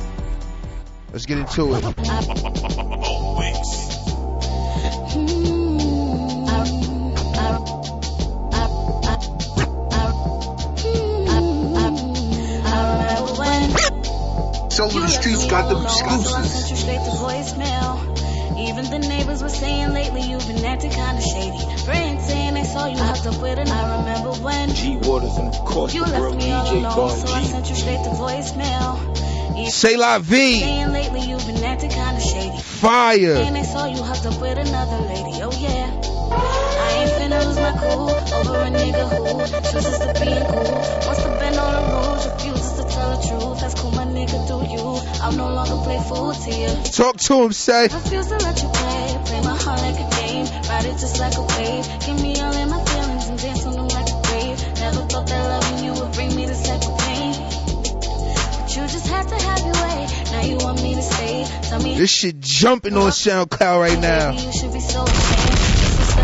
Let's 1.13 1.25
get 1.25 1.37
into 1.37 1.75
it. 1.75 2.50
Of 15.53 15.67
the 15.69 15.83
got 15.83 16.23
them 16.23 16.43
exclusives. 16.43 16.79
straight 16.79 17.03
to 17.03 17.11
voicemail. 17.19 17.99
Even 18.57 18.85
the 18.85 18.99
neighbors 18.99 19.41
were 19.41 19.49
saying 19.49 19.91
lately 19.91 20.21
you've 20.21 20.47
been 20.47 20.63
acting 20.63 20.91
kinda 20.91 21.21
shady. 21.21 21.59
Friends 21.83 22.25
saying 22.25 22.53
they 22.53 22.63
saw 22.63 22.85
you 22.85 22.97
hooked 22.97 23.25
up 23.25 23.41
with 23.41 23.59
an 23.59 23.69
I 23.69 23.97
remember 23.99 24.31
when 24.43 24.73
G 24.73 24.97
Waters 24.97 25.37
and 25.37 25.47
of 25.53 25.65
course 25.65 25.93
you 25.93 26.03
left 26.03 26.35
me 26.35 26.51
all 26.51 26.71
alone, 26.71 27.19
so 27.19 27.33
I 27.33 27.43
sent 27.43 27.69
you 27.69 27.75
straight 27.75 28.03
to 28.03 28.11
voicemail. 28.11 29.69
Say 29.69 29.97
la 29.97 30.19
vie. 30.19 30.59
Saying 30.59 30.91
lately 30.91 31.21
you've 31.21 31.45
been 31.45 31.63
acting 31.63 31.89
kinda 31.91 32.21
shady. 32.21 32.57
Fire. 32.61 33.35
And 33.35 33.55
they 33.55 33.63
saw 33.63 33.85
you 33.85 34.01
hooked 34.01 34.25
up 34.25 34.39
with 34.39 34.57
another 34.57 34.97
lady, 35.03 35.41
oh 35.43 35.51
yeah. 35.59 35.91
I 36.31 36.91
ain't 37.01 37.11
finna 37.11 37.45
lose 37.45 37.57
my 37.57 37.73
cool 37.79 38.09
over 38.09 38.57
a 38.57 38.69
nigga 38.69 39.03
who 39.09 39.71
chooses 39.71 39.99
to 39.99 40.13
be 40.13 40.31
cool. 40.51 41.00
To 46.41 46.51
you. 46.51 46.67
Talk 46.91 47.17
to 47.17 47.43
him, 47.43 47.53
say. 47.53 47.83
Refuse 47.83 48.27
to 48.27 48.37
let 48.37 48.61
you 48.61 48.69
play, 48.69 49.17
play 49.25 49.41
my 49.41 49.55
heart 49.55 49.81
like 49.81 49.99
a 49.99 50.09
game, 50.17 50.45
ride 50.67 50.85
it 50.85 50.97
just 50.97 51.19
like 51.19 51.35
a 51.37 51.41
wave. 51.41 51.85
Give 52.05 52.21
me 52.21 52.39
all 52.39 52.53
in 52.53 52.69
my 52.69 52.83
feelings 52.85 53.27
and 53.27 53.39
dance 53.39 53.65
on 53.65 53.73
them 53.73 53.87
like 53.87 54.09
a 54.09 54.21
grave. 54.27 54.59
Never 54.79 55.01
thought 55.07 55.27
that 55.27 55.47
loving 55.47 55.83
you 55.85 55.93
would 55.93 56.11
bring 56.13 56.35
me 56.35 56.45
this 56.45 56.63
type 56.67 56.83
of 56.83 56.97
pain. 56.99 57.33
But 58.57 58.75
you 58.75 58.81
just 58.87 59.07
had 59.07 59.27
to 59.27 59.35
have 59.35 59.59
your 59.59 59.73
way. 59.85 60.07
Now 60.31 60.41
you 60.41 60.57
want 60.57 60.81
me 60.81 60.95
to 60.95 61.01
stay. 61.01 61.45
Tell 61.69 61.81
me 61.81 61.97
This 61.97 62.09
shit 62.09 62.39
jumping 62.39 62.97
on 62.97 63.11
SoundCloud 63.11 63.79
right 63.79 63.99
now. 63.99 64.31
you 64.31 64.51
should 64.51 64.73
be 64.73 64.79
so 64.79 65.03
ashamed. 65.03 65.57
Just 65.91 66.15
so 66.15 66.21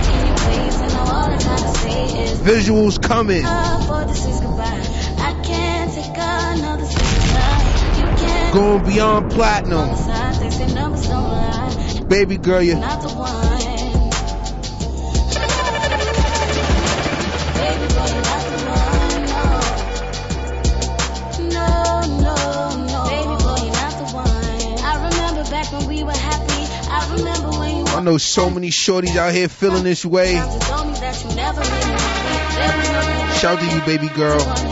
Going 8.57 8.83
beyond 8.85 9.29
platinum. 9.29 9.87
decide. 9.89 10.41
They 10.41 10.49
say 10.49 10.73
numbers 10.73 11.07
don't 11.07 11.29
lie. 11.29 12.01
Baby 12.07 12.37
girl, 12.37 12.59
you. 12.59 12.73
Not 12.73 13.03
the 13.03 13.09
one. 13.09 13.29
Baby 17.53 17.87
boy, 17.93 18.07
you're 18.09 18.25
not 18.25 18.43
the 18.49 18.57
one. 18.65 19.25
No, 21.53 22.01
no, 22.17 22.33
no. 22.87 22.99
Baby 23.13 23.35
boy, 23.43 23.61
you're 23.63 23.77
not 23.77 23.93
the 23.93 24.07
one. 24.15 24.25
I 24.83 24.93
remember 25.07 25.43
back 25.51 25.71
when 25.71 25.85
we 25.87 26.03
were 26.03 26.11
happy. 26.13 26.65
I 26.89 27.15
remember 27.15 27.59
when 27.59 27.77
you 27.77 27.85
I 27.85 28.01
know 28.01 28.17
so 28.17 28.49
many 28.49 28.69
shorties 28.71 29.15
out 29.17 29.35
here 29.35 29.49
feeling 29.49 29.83
this 29.83 30.03
way. 30.03 30.33
told 30.33 30.87
me 30.87 30.93
that 30.93 31.23
you 31.23 31.29
never 31.35 31.61
really 31.61 31.91
want 31.93 32.23
me. 32.25 32.33
There 32.57 32.75
was 32.75 32.89
nothing 32.89 33.37
Shout 33.37 33.59
to 33.59 33.65
you, 33.67 33.81
baby 33.81 34.07
girl. 34.15 34.66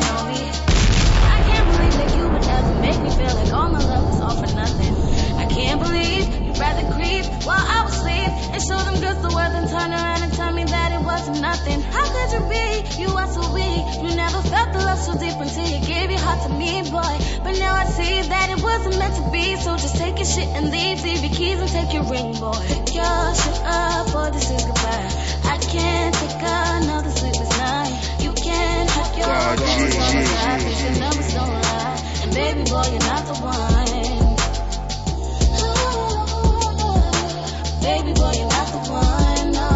Wasn't 18.78 19.00
meant 19.00 19.16
to 19.16 19.32
be. 19.32 19.56
So 19.58 19.78
just 19.78 19.96
take 19.96 20.18
your 20.18 20.26
shit 20.26 20.48
and 20.50 20.70
leave. 20.72 21.04
Leave 21.04 21.24
your 21.24 21.32
keys 21.34 21.60
and 21.60 21.70
take 21.70 21.94
your 21.94 22.04
ring, 22.04 22.34
boy. 22.34 22.54
Pick 22.68 22.94
your 22.94 23.36
shit 23.36 23.62
up, 23.64 24.12
boy. 24.12 24.30
This 24.32 24.50
is 24.52 24.64
goodbye. 24.66 25.10
I 25.46 25.58
can't 25.58 26.16
take 26.16 26.42
another 26.42 27.10
sleepless 27.12 27.50
night. 27.58 28.20
You 28.22 28.34
can't 28.34 28.90
have 28.90 29.18
your 29.18 29.28
God, 29.28 29.60
yeah, 29.60 29.66
on 29.74 29.80
the 29.82 29.92
side. 29.92 30.62
yeah, 30.62 30.92
Your 30.92 31.00
numbers 31.00 31.34
don't 31.34 31.50
lie. 31.50 32.00
And 32.24 32.34
baby 32.34 32.64
boy, 32.70 32.84
you're 32.92 33.00
not 33.00 33.26
the 33.26 33.36
one. 33.40 34.36
Oh, 35.58 36.60
baby 37.82 38.14
boy, 38.14 38.32
you're 38.36 38.50
not 38.50 38.68
the 38.76 38.80
one. 38.92 39.52
No. 39.56 39.72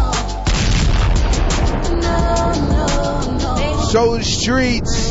No, 2.00 2.52
no, 2.68 2.84
no. 3.38 3.88
Show 3.92 4.16
the 4.18 4.24
streets. 4.24 5.09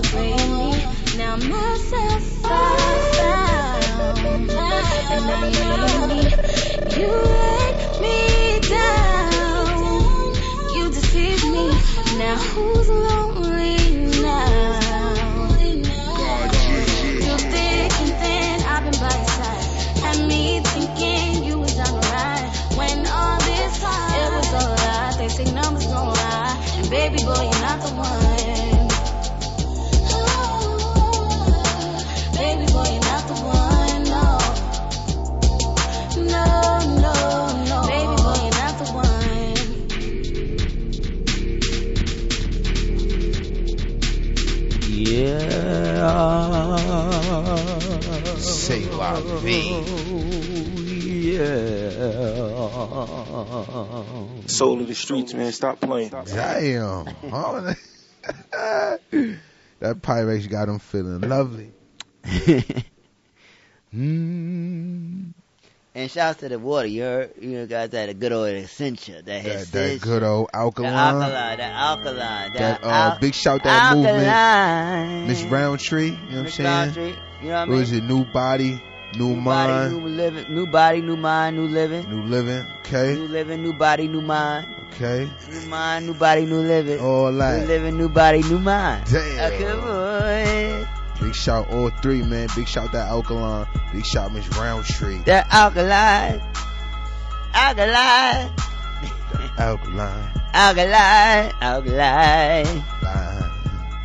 But 0.00 0.14
you 0.14 0.46
me. 0.58 0.70
Now 1.16 1.36
myself 1.36 2.40
I 2.44 3.00
found. 3.18 4.50
And 5.10 5.26
you 5.54 6.06
need. 6.06 6.32
You 6.96 7.10
let 7.10 8.00
me 8.00 8.60
down. 8.60 10.34
You 10.76 10.90
deceived 10.90 11.44
me. 11.46 11.66
Now 12.16 12.36
who's 12.36 12.88
lonely 12.88 13.76
now? 14.22 15.48
Through 17.18 17.42
thick 17.50 17.92
and 18.00 18.14
thin, 18.22 18.62
I've 18.62 18.84
been 18.84 19.00
by 19.00 19.16
your 19.16 19.26
side. 19.26 19.66
And 20.04 20.28
me 20.28 20.60
thinking 20.60 21.42
you 21.44 21.58
was 21.58 21.74
down 21.74 21.92
the 22.00 22.06
ride. 22.06 22.50
When 22.76 23.06
all 23.08 23.38
this 23.40 23.80
time, 23.80 24.14
it 24.14 24.30
was 24.36 24.52
a 24.52 24.68
lie. 24.68 25.14
They 25.18 25.28
say 25.28 25.44
numbers 25.52 25.86
don't 25.86 26.14
lie. 26.14 26.56
And 26.76 26.88
baby 26.88 27.18
boy, 27.24 27.57
Say 48.98 49.22
la 49.22 49.38
vie. 49.38 49.80
Yeah. 51.30 51.90
Soul 54.46 54.80
of 54.80 54.88
the 54.88 54.94
streets, 54.94 55.34
man. 55.34 55.52
Stop 55.52 55.80
playing. 55.80 56.08
Damn. 56.10 57.04
That 57.04 59.00
Pyrex 60.02 60.48
got 60.50 60.68
him 60.68 60.78
feeling 60.78 61.20
lovely. 61.28 61.72
Mm. 63.94 65.32
And 65.98 66.08
shouts 66.08 66.38
to 66.40 66.48
the 66.48 66.60
water. 66.60 66.86
You 66.86 67.02
heard, 67.02 67.30
you 67.40 67.50
know, 67.58 67.66
guys 67.66 67.90
had 67.90 68.08
a 68.08 68.14
good 68.14 68.30
old 68.30 68.48
Essentia. 68.50 69.20
That, 69.22 69.42
That, 69.42 69.66
that 69.72 70.00
good 70.00 70.22
old 70.22 70.46
The 70.52 70.56
alkaline. 70.56 70.94
alkaline, 70.94 71.58
that 71.58 71.72
alkaline, 71.72 72.52
That 72.52 72.82
that, 72.82 72.84
uh, 72.84 72.88
al- 72.88 73.18
big 73.18 73.34
shout 73.34 73.64
that 73.64 73.82
alkaline. 73.90 74.14
movement. 74.14 75.26
Miss 75.28 75.42
Roundtree, 75.42 76.10
you 76.10 76.12
know 76.12 76.18
what 76.18 76.36
I'm 76.38 76.48
saying? 76.50 76.68
Roundtree, 76.68 77.06
you 77.42 77.48
know 77.48 77.50
what 77.50 77.54
I 77.56 77.60
What 77.62 77.68
mean? 77.70 77.80
was 77.80 77.92
it? 77.92 78.04
New 78.04 78.24
body, 78.26 78.80
new, 79.16 79.34
New 79.34 79.40
mind, 79.40 79.90
body, 79.92 80.02
new 80.02 80.08
living, 80.08 80.54
new 80.54 80.66
body, 80.68 81.00
new 81.00 81.16
mind, 81.16 81.56
new 81.56 81.66
living, 81.66 82.08
new 82.08 82.22
living. 82.22 82.64
Okay, 82.86 83.14
new 83.14 83.26
living, 83.26 83.62
new 83.64 83.72
body, 83.72 84.06
new 84.06 84.20
mind, 84.22 84.68
okay. 84.92 85.28
new 85.50 85.66
mind, 85.66 86.06
new 86.06 86.14
body, 86.14 86.46
new 86.46 86.60
living, 86.60 87.00
All 87.00 87.32
new 87.32 87.66
living, 87.66 87.96
new 87.98 88.08
body, 88.08 88.42
new 88.44 88.60
mind. 88.60 89.04
Damn. 89.10 89.52
Okay, 89.52 90.84
boy. 90.84 90.88
Big 91.20 91.34
shout 91.34 91.68
all 91.70 91.90
three, 91.90 92.22
man. 92.22 92.48
Big 92.54 92.68
shout 92.68 92.92
that 92.92 93.08
alkaline. 93.08 93.66
Big 93.92 94.04
shout 94.06 94.32
Miss 94.32 94.48
Roundtree. 94.56 95.18
That 95.24 95.46
alkaline, 95.52 96.40
alkaline, 97.54 98.50
Alkaline. 99.58 100.30
alkaline, 100.54 101.52
alkaline. 101.60 102.84
Line. 103.02 103.50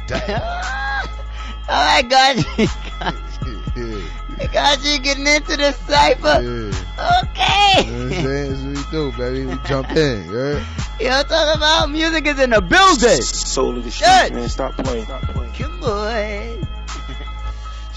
Damn. 0.07 0.41
oh 0.41 1.69
my 1.69 2.01
God, 2.09 2.35
God, 4.53 4.79
you 4.83 4.99
getting 4.99 5.27
into 5.27 5.55
the 5.57 5.71
cipher. 5.71 6.21
Yeah. 6.25 6.39
You 6.41 6.71
know 6.71 7.19
Okay. 7.23 7.75
what 7.75 7.87
I'm 7.87 8.09
saying? 8.11 8.73
That's 8.73 8.85
what 8.91 9.05
we 9.05 9.11
do, 9.11 9.17
baby. 9.17 9.45
We 9.45 9.55
jump 9.67 9.89
in, 9.91 10.25
you 10.25 10.31
heard? 10.31 10.63
You 10.99 11.09
know 11.09 11.17
what 11.17 11.25
I'm 11.25 11.29
talking 11.29 11.57
about? 11.57 11.89
Music 11.91 12.25
is 12.27 12.39
in 12.39 12.49
the 12.51 12.61
building. 12.61 13.21
Soul 13.21 13.77
of 13.77 13.83
the 13.83 13.91
streets, 13.91 14.29
Good. 14.29 14.33
man. 14.33 14.49
Stop 14.49 14.75
playing. 14.77 15.05
Come 15.05 15.83
on. 15.83 16.67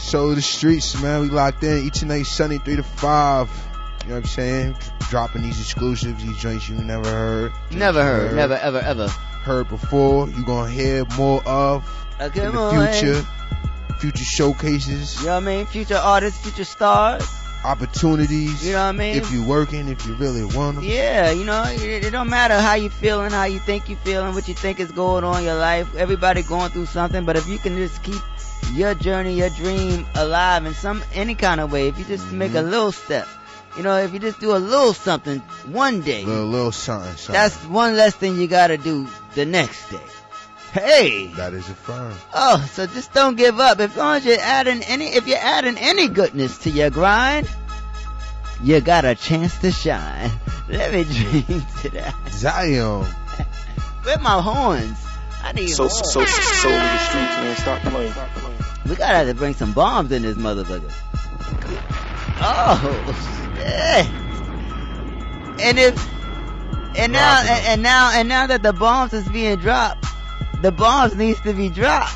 Show 0.06 0.34
the 0.34 0.42
streets, 0.42 1.00
man. 1.02 1.22
We 1.22 1.28
locked 1.30 1.62
in 1.64 1.84
each 1.84 2.02
and 2.02 2.10
every 2.12 2.24
Sunday, 2.24 2.58
3 2.58 2.76
to 2.76 2.82
5. 2.82 3.48
You 4.02 4.08
know 4.10 4.14
what 4.14 4.18
I'm 4.20 4.24
saying? 4.26 4.76
Dropping 5.10 5.42
these 5.42 5.60
exclusives, 5.60 6.22
these 6.24 6.38
joints 6.38 6.68
you 6.68 6.76
never 6.76 7.08
heard. 7.08 7.52
Never 7.72 7.98
you 7.98 8.04
heard, 8.04 8.36
never, 8.36 8.54
ever, 8.54 8.78
ever. 8.78 9.08
Heard 9.08 9.68
before. 9.68 10.28
You're 10.28 10.44
going 10.44 10.66
to 10.70 10.72
hear 10.80 11.04
more 11.16 11.42
of 11.46 11.84
Okay, 12.20 12.44
in 12.46 12.52
the 12.52 12.58
on. 12.60 12.92
future. 12.92 13.26
Future 13.98 14.24
showcases, 14.24 15.18
You 15.20 15.26
know 15.28 15.34
what 15.34 15.42
I 15.42 15.46
mean? 15.46 15.66
Future 15.66 15.96
artists, 15.96 16.40
future 16.42 16.64
stars. 16.64 17.26
opportunities. 17.64 18.64
You 18.66 18.72
know 18.72 18.78
what 18.78 18.84
I 18.88 18.92
mean? 18.92 19.16
If 19.16 19.32
you're 19.32 19.46
working, 19.46 19.88
if 19.88 20.06
you 20.06 20.14
really 20.14 20.44
want 20.44 20.76
them. 20.76 20.84
Yeah, 20.84 21.30
you 21.30 21.44
know, 21.44 21.64
it, 21.66 22.04
it 22.04 22.10
don't 22.10 22.28
matter 22.28 22.60
how 22.60 22.74
you 22.74 22.90
feeling, 22.90 23.30
how 23.30 23.44
you 23.44 23.58
think 23.58 23.88
you 23.88 23.96
feeling, 23.96 24.34
what 24.34 24.48
you 24.48 24.54
think 24.54 24.80
is 24.80 24.92
going 24.92 25.24
on 25.24 25.38
in 25.38 25.44
your 25.44 25.56
life. 25.56 25.94
Everybody 25.96 26.42
going 26.42 26.70
through 26.70 26.86
something, 26.86 27.24
but 27.24 27.36
if 27.36 27.48
you 27.48 27.58
can 27.58 27.76
just 27.76 28.02
keep 28.02 28.20
your 28.72 28.94
journey, 28.94 29.34
your 29.34 29.50
dream 29.50 30.06
alive 30.14 30.66
in 30.66 30.74
some 30.74 31.02
any 31.14 31.34
kind 31.34 31.60
of 31.60 31.72
way, 31.72 31.88
if 31.88 31.98
you 31.98 32.04
just 32.04 32.30
make 32.32 32.52
a 32.52 32.56
mm-hmm. 32.56 32.70
little 32.70 32.92
step, 32.92 33.28
you 33.76 33.82
know, 33.82 33.96
if 33.98 34.12
you 34.12 34.18
just 34.18 34.40
do 34.40 34.56
a 34.56 34.58
little 34.58 34.92
something 34.92 35.40
one 35.70 36.00
day, 36.00 36.24
Little, 36.24 36.46
little 36.46 36.72
something, 36.72 37.16
something. 37.16 37.32
that's 37.34 37.56
one 37.64 37.96
less 37.96 38.14
thing 38.14 38.36
you 38.36 38.46
gotta 38.46 38.76
do 38.78 39.06
the 39.34 39.44
next 39.44 39.90
day. 39.90 40.00
Hey. 40.72 41.28
that 41.36 41.54
is 41.54 41.68
a 41.70 41.74
firm. 41.74 42.14
Oh, 42.34 42.58
so 42.72 42.86
just 42.86 43.14
don't 43.14 43.36
give 43.36 43.60
up. 43.60 43.80
As 43.80 43.96
long 43.96 44.16
as 44.16 44.26
you're 44.26 44.38
adding 44.38 44.82
any, 44.82 45.06
if 45.06 45.26
you're 45.26 45.38
adding 45.38 45.78
any 45.78 46.08
goodness 46.08 46.58
to 46.58 46.70
your 46.70 46.90
grind, 46.90 47.48
you 48.62 48.80
got 48.80 49.04
a 49.04 49.14
chance 49.14 49.58
to 49.60 49.70
shine. 49.70 50.30
Let 50.68 50.92
me 50.92 51.04
dream 51.10 51.62
to 51.82 51.88
that. 51.90 52.14
Zion. 52.30 53.04
Where 54.02 54.18
my 54.18 54.40
horns? 54.42 55.05
I 55.46 55.52
need 55.52 55.68
So, 55.68 55.84
horns. 55.84 56.12
so, 56.12 56.24
soul 56.24 56.72
the 56.72 56.98
streets, 56.98 57.36
man. 57.36 57.56
Stop 57.56 57.80
playing. 57.82 58.12
we 58.88 58.96
gotta 58.96 59.16
have 59.18 59.28
to 59.28 59.34
bring 59.34 59.54
some 59.54 59.72
bombs 59.72 60.10
in 60.10 60.22
this 60.22 60.36
motherfucker. 60.36 60.90
Oh, 62.38 63.46
shit. 63.56 64.06
And 65.64 65.78
if, 65.78 66.98
and 66.98 67.12
now, 67.12 67.40
and, 67.40 67.66
and 67.66 67.82
now, 67.82 68.10
and 68.12 68.28
now 68.28 68.46
that 68.48 68.62
the 68.64 68.72
bombs 68.72 69.12
is 69.12 69.28
being 69.28 69.56
dropped, 69.56 70.04
the 70.62 70.72
bombs 70.72 71.14
needs 71.14 71.40
to 71.42 71.52
be 71.52 71.68
dropped. 71.68 72.12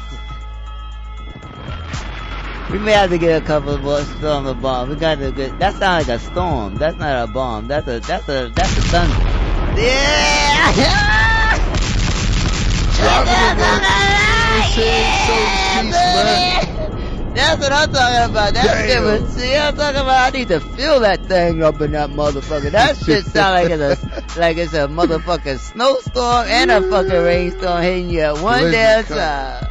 We 2.73 2.79
may 2.79 2.93
have 2.93 3.11
to 3.11 3.19
get 3.19 3.41
a 3.41 3.45
couple 3.45 3.71
of 3.75 3.83
more 3.83 4.01
storm 4.01 4.47
of 4.47 4.61
bomb. 4.61 4.89
We 4.91 4.97
got 4.97 5.19
to 5.19 5.31
get. 5.33 5.57
That 5.61 5.75
sounds 5.75 6.09
like 6.09 6.21
a 6.21 6.21
storm. 6.21 6.77
That's 6.77 6.97
not 6.99 7.29
a 7.29 7.33
bomb. 7.33 7.69
That's 7.69 7.87
a 7.87 8.01
that's 8.01 8.29
a 8.29 8.51
that's 8.55 8.77
a 8.79 8.83
thunder. 8.83 9.81
Yeah. 9.81 11.77
That's 17.35 17.61
what 17.61 17.73
I'm 17.73 17.93
talking 17.93 18.31
about. 18.31 18.55
That 18.55 18.65
Damn. 18.65 18.89
shit 18.89 19.03
was. 19.03 19.35
See, 19.35 19.57
I'm 19.57 19.77
talking 19.77 20.01
about. 20.01 20.35
I 20.35 20.39
need 20.39 20.49
to 20.49 20.61
feel 20.61 21.01
that 21.01 21.25
thing 21.27 21.63
up 21.63 21.81
in 21.81 21.93
that 21.93 22.11
motherfucker. 22.11 22.71
That 22.71 22.97
shit 22.97 23.25
sound 23.25 23.55
like 23.55 23.71
it's 23.71 24.03
a 24.05 24.39
like 24.39 24.57
it's 24.57 24.75
a 24.75 24.89
motherfucking 24.89 25.59
snowstorm 25.59 26.47
and 26.49 26.71
a 26.71 26.83
fucking 26.91 27.13
rainstorm 27.13 27.83
hitting 27.83 28.11
you 28.11 28.21
at 28.21 28.41
one 28.41 28.71
damn 28.71 29.05
time. 29.05 29.67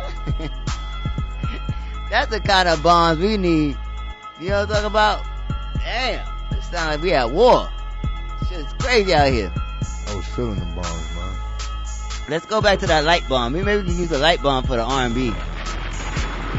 That's 2.09 2.31
the 2.31 2.39
kind 2.39 2.67
of 2.69 2.81
bombs 2.81 3.19
we 3.19 3.37
need. 3.37 3.77
You 4.39 4.49
know 4.49 4.65
what 4.65 4.69
I'm 4.69 4.75
talking 4.75 4.85
about? 4.87 5.25
Damn, 5.75 6.27
it 6.51 6.63
sound 6.63 6.91
like 6.91 7.01
we 7.01 7.13
at 7.13 7.29
war. 7.31 7.69
Shit's 8.49 8.73
crazy 8.79 9.13
out 9.13 9.31
here. 9.31 9.51
I 10.07 10.15
was 10.15 10.25
feeling 10.27 10.59
the 10.59 10.65
bombs, 10.65 11.15
man. 11.15 11.48
Let's 12.29 12.45
go 12.45 12.61
back 12.61 12.79
to 12.79 12.87
that 12.87 13.05
light 13.05 13.27
bomb. 13.27 13.53
Maybe 13.53 13.65
we 13.65 13.83
can 13.83 13.97
use 13.97 14.11
a 14.11 14.19
light 14.19 14.43
bomb 14.43 14.63
for 14.63 14.75
the 14.75 14.83
R&B. 14.83 15.31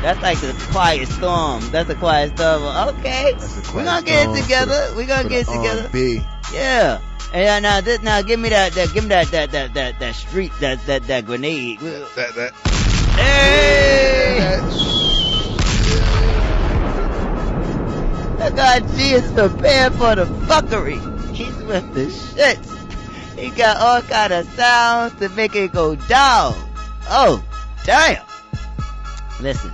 That's 0.03 0.21
like 0.21 0.41
the 0.41 0.53
quiet 0.73 1.09
storm. 1.09 1.71
That's 1.71 1.87
the 1.87 1.95
quiet 1.95 2.37
storm. 2.37 2.63
Okay, 2.89 3.35
we're 3.73 3.85
gonna 3.85 4.05
get 4.05 4.29
it 4.29 4.43
together. 4.43 4.93
We're 4.97 5.07
gonna 5.07 5.29
get 5.29 5.49
it 5.49 5.53
together. 5.53 5.89
B. 5.93 6.23
Yeah. 6.53 7.01
And 7.33 7.65
uh, 7.65 7.71
now, 7.71 7.81
this, 7.81 8.03
now 8.03 8.23
give 8.23 8.41
me 8.41 8.49
that, 8.49 8.73
that, 8.73 8.93
give 8.93 9.05
me 9.05 9.11
that, 9.11 9.31
that, 9.31 9.53
that, 9.53 9.75
that, 9.75 10.01
that 10.01 10.15
street, 10.17 10.51
that, 10.59 10.85
that, 10.87 11.07
that 11.07 11.27
grenade. 11.27 11.79
That, 11.79 12.35
that. 12.35 12.53
Hey! 13.17 14.59
That 18.39 18.57
guy 18.57 18.81
G 18.97 19.11
is 19.11 19.31
prepared 19.31 19.93
for 19.93 20.17
the 20.17 20.25
fuckery. 20.25 20.99
He's 21.35 21.55
with 21.63 21.95
the 21.95 22.07
shits. 22.07 22.80
He 23.41 23.49
got 23.51 23.79
all 23.79 24.03
kind 24.03 24.33
of 24.35 24.47
sounds 24.51 25.15
to 25.21 25.31
make 25.31 25.57
it 25.57 25.73
go 25.73 25.95
down. 25.95 26.55
Oh, 27.09 27.43
damn. 27.85 28.23
Listen, 29.41 29.73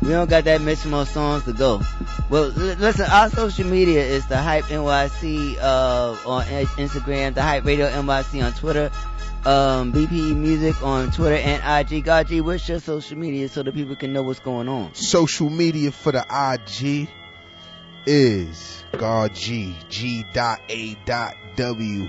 we 0.00 0.08
don't 0.08 0.30
got 0.30 0.44
that 0.44 0.62
much 0.62 0.86
more 0.86 1.04
songs 1.04 1.44
to 1.44 1.52
go. 1.52 1.82
Well, 2.30 2.44
l- 2.44 2.76
listen, 2.78 3.04
our 3.10 3.28
social 3.28 3.66
media 3.66 4.02
is 4.02 4.26
the 4.26 4.38
Hype 4.38 4.64
NYC 4.64 5.58
uh, 5.60 6.16
on 6.26 6.44
Instagram, 6.44 7.34
the 7.34 7.42
Hype 7.42 7.66
Radio 7.66 7.90
NYC 7.90 8.42
on 8.42 8.54
Twitter, 8.54 8.90
um, 9.44 9.92
BPE 9.92 10.34
Music 10.34 10.82
on 10.82 11.10
Twitter 11.10 11.36
and 11.36 11.92
IG. 11.92 12.04
God 12.04 12.28
G, 12.28 12.40
what's 12.40 12.66
your 12.66 12.80
social 12.80 13.18
media 13.18 13.48
so 13.50 13.62
that 13.62 13.74
people 13.74 13.94
can 13.94 14.14
know 14.14 14.22
what's 14.22 14.40
going 14.40 14.68
on? 14.70 14.94
Social 14.94 15.50
media 15.50 15.92
for 15.92 16.12
the 16.12 16.24
IG 16.30 17.08
is 18.06 18.82
God 18.96 19.34
G 19.34 19.76
G 19.90 20.24
dot 20.32 20.60
A 20.70 20.94
dot 21.04 21.36
W 21.56 22.08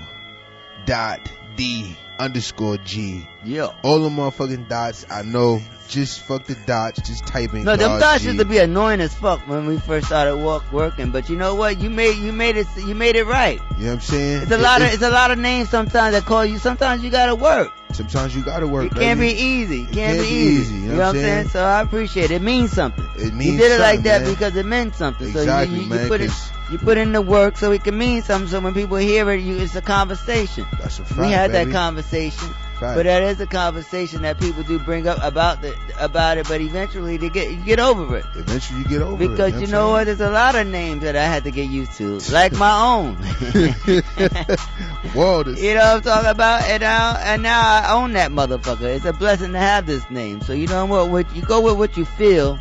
dot 0.86 1.20
D 1.56 1.96
underscore 2.18 2.78
G. 2.78 3.26
Yeah. 3.44 3.74
All 3.82 4.00
the 4.00 4.08
motherfucking 4.08 4.68
dots. 4.68 5.06
I 5.10 5.22
know. 5.22 5.60
Just 5.88 6.20
fuck 6.22 6.44
the 6.44 6.54
dots. 6.66 7.06
Just 7.06 7.26
type 7.26 7.52
in 7.54 7.64
No, 7.64 7.76
them 7.76 8.00
G. 8.18 8.26
used 8.26 8.38
to 8.38 8.44
be 8.44 8.58
annoying 8.58 9.00
as 9.00 9.14
fuck 9.14 9.40
when 9.48 9.66
we 9.66 9.78
first 9.78 10.06
started 10.06 10.36
walk, 10.36 10.64
working, 10.72 11.10
but 11.10 11.28
you 11.28 11.36
know 11.36 11.54
what? 11.54 11.80
You 11.80 11.90
made 11.90 12.16
you 12.16 12.32
made 12.32 12.56
it 12.56 12.66
you 12.78 12.94
made 12.94 13.16
it 13.16 13.24
right. 13.26 13.60
You 13.78 13.84
know 13.84 13.86
what 13.90 13.94
I'm 13.94 14.00
saying? 14.00 14.42
It's 14.42 14.50
a 14.50 14.54
It- 14.54 14.60
lot 14.60 14.82
of 14.82 14.92
it's 14.92 15.02
a 15.02 15.10
lot 15.10 15.30
of 15.30 15.38
names 15.38 15.68
sometimes 15.68 16.14
that 16.14 16.24
call 16.24 16.44
you. 16.44 16.58
Sometimes 16.58 17.04
you 17.04 17.10
gotta 17.10 17.34
work. 17.34 17.70
Sometimes 17.92 18.34
you 18.34 18.42
gotta 18.42 18.66
work. 18.66 18.86
It 18.86 18.94
can't 18.94 19.20
be 19.20 19.30
easy. 19.30 19.82
It 19.82 19.92
can't 19.92 20.18
be 20.20 20.26
easy. 20.26 20.74
You 20.74 20.80
know 20.92 20.96
what 20.98 21.06
I'm 21.08 21.14
saying? 21.14 21.48
So 21.50 21.62
I 21.62 21.80
appreciate 21.82 22.30
it. 22.32 22.36
It 22.36 22.42
means 22.42 22.72
something. 22.72 23.06
It 23.16 23.32
means. 23.34 23.52
You 23.52 23.58
did 23.58 23.72
it 23.72 23.80
like 23.80 24.02
that 24.02 24.22
man. 24.22 24.30
because 24.32 24.56
it 24.56 24.66
meant 24.66 24.96
something. 24.96 25.28
So 25.32 25.38
you- 25.38 25.44
Exactly, 25.44 25.76
you, 25.76 25.82
you, 25.82 25.88
man, 25.90 26.08
put 26.08 26.20
it 26.20 26.30
you 26.72 26.78
put 26.78 26.96
in 26.98 27.12
the 27.12 27.20
work 27.22 27.56
so 27.58 27.70
it 27.72 27.84
can 27.84 27.96
mean 27.96 28.22
something. 28.22 28.48
So 28.50 28.58
when 28.58 28.72
people 28.74 28.96
hear 28.96 29.30
it, 29.30 29.40
you 29.42 29.58
it's 29.58 29.76
a 29.76 29.82
conversation. 29.82 30.66
That's 30.80 30.98
a 30.98 31.02
we 31.20 31.30
had 31.30 31.52
baby. 31.52 31.70
that 31.70 31.76
conversation. 31.76 32.48
But 32.80 33.04
that 33.04 33.22
is 33.22 33.40
a 33.40 33.46
conversation 33.46 34.22
that 34.22 34.40
people 34.40 34.62
do 34.62 34.78
bring 34.78 35.06
up 35.06 35.18
about 35.22 35.62
the 35.62 35.76
about 35.98 36.38
it, 36.38 36.48
but 36.48 36.60
eventually 36.60 37.16
they 37.16 37.28
get 37.28 37.50
you 37.50 37.56
get 37.56 37.78
over 37.78 38.16
it. 38.16 38.26
Eventually 38.34 38.80
you 38.80 38.84
get 38.86 39.02
over 39.02 39.22
it. 39.22 39.28
Because 39.28 39.60
you 39.60 39.68
know 39.68 39.90
what? 39.90 40.04
There's 40.04 40.20
a 40.20 40.30
lot 40.30 40.54
of 40.54 40.66
names 40.66 41.02
that 41.02 41.16
I 41.16 41.24
had 41.24 41.44
to 41.44 41.50
get 41.50 41.70
used 41.70 41.92
to, 41.98 42.18
like 42.32 42.52
my 42.52 42.82
own. 42.82 43.16
Walters. 45.14 45.62
You 45.62 45.74
know 45.74 45.80
what 45.80 45.96
I'm 45.96 46.02
talking 46.02 46.30
about? 46.30 46.62
And 46.64 46.80
now, 46.80 47.16
and 47.16 47.42
now 47.42 47.60
I 47.60 47.92
own 47.92 48.12
that 48.14 48.30
motherfucker. 48.30 48.94
It's 48.94 49.04
a 49.04 49.12
blessing 49.12 49.52
to 49.52 49.58
have 49.58 49.86
this 49.86 50.08
name. 50.10 50.40
So 50.40 50.52
you 50.52 50.66
know 50.66 50.86
what? 50.86 51.10
What 51.10 51.34
you 51.34 51.42
go 51.42 51.60
with 51.60 51.78
what 51.78 51.96
you 51.96 52.04
feel, 52.04 52.58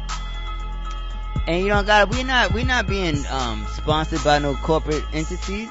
and 1.47 1.61
you 1.61 1.69
don't 1.69 1.85
gotta. 1.85 2.09
We're 2.09 2.25
not. 2.25 2.53
We're 2.53 2.65
not 2.65 2.87
being 2.87 3.25
um 3.27 3.65
sponsored 3.73 4.23
by 4.23 4.39
no 4.39 4.55
corporate 4.55 5.03
entities. 5.11 5.69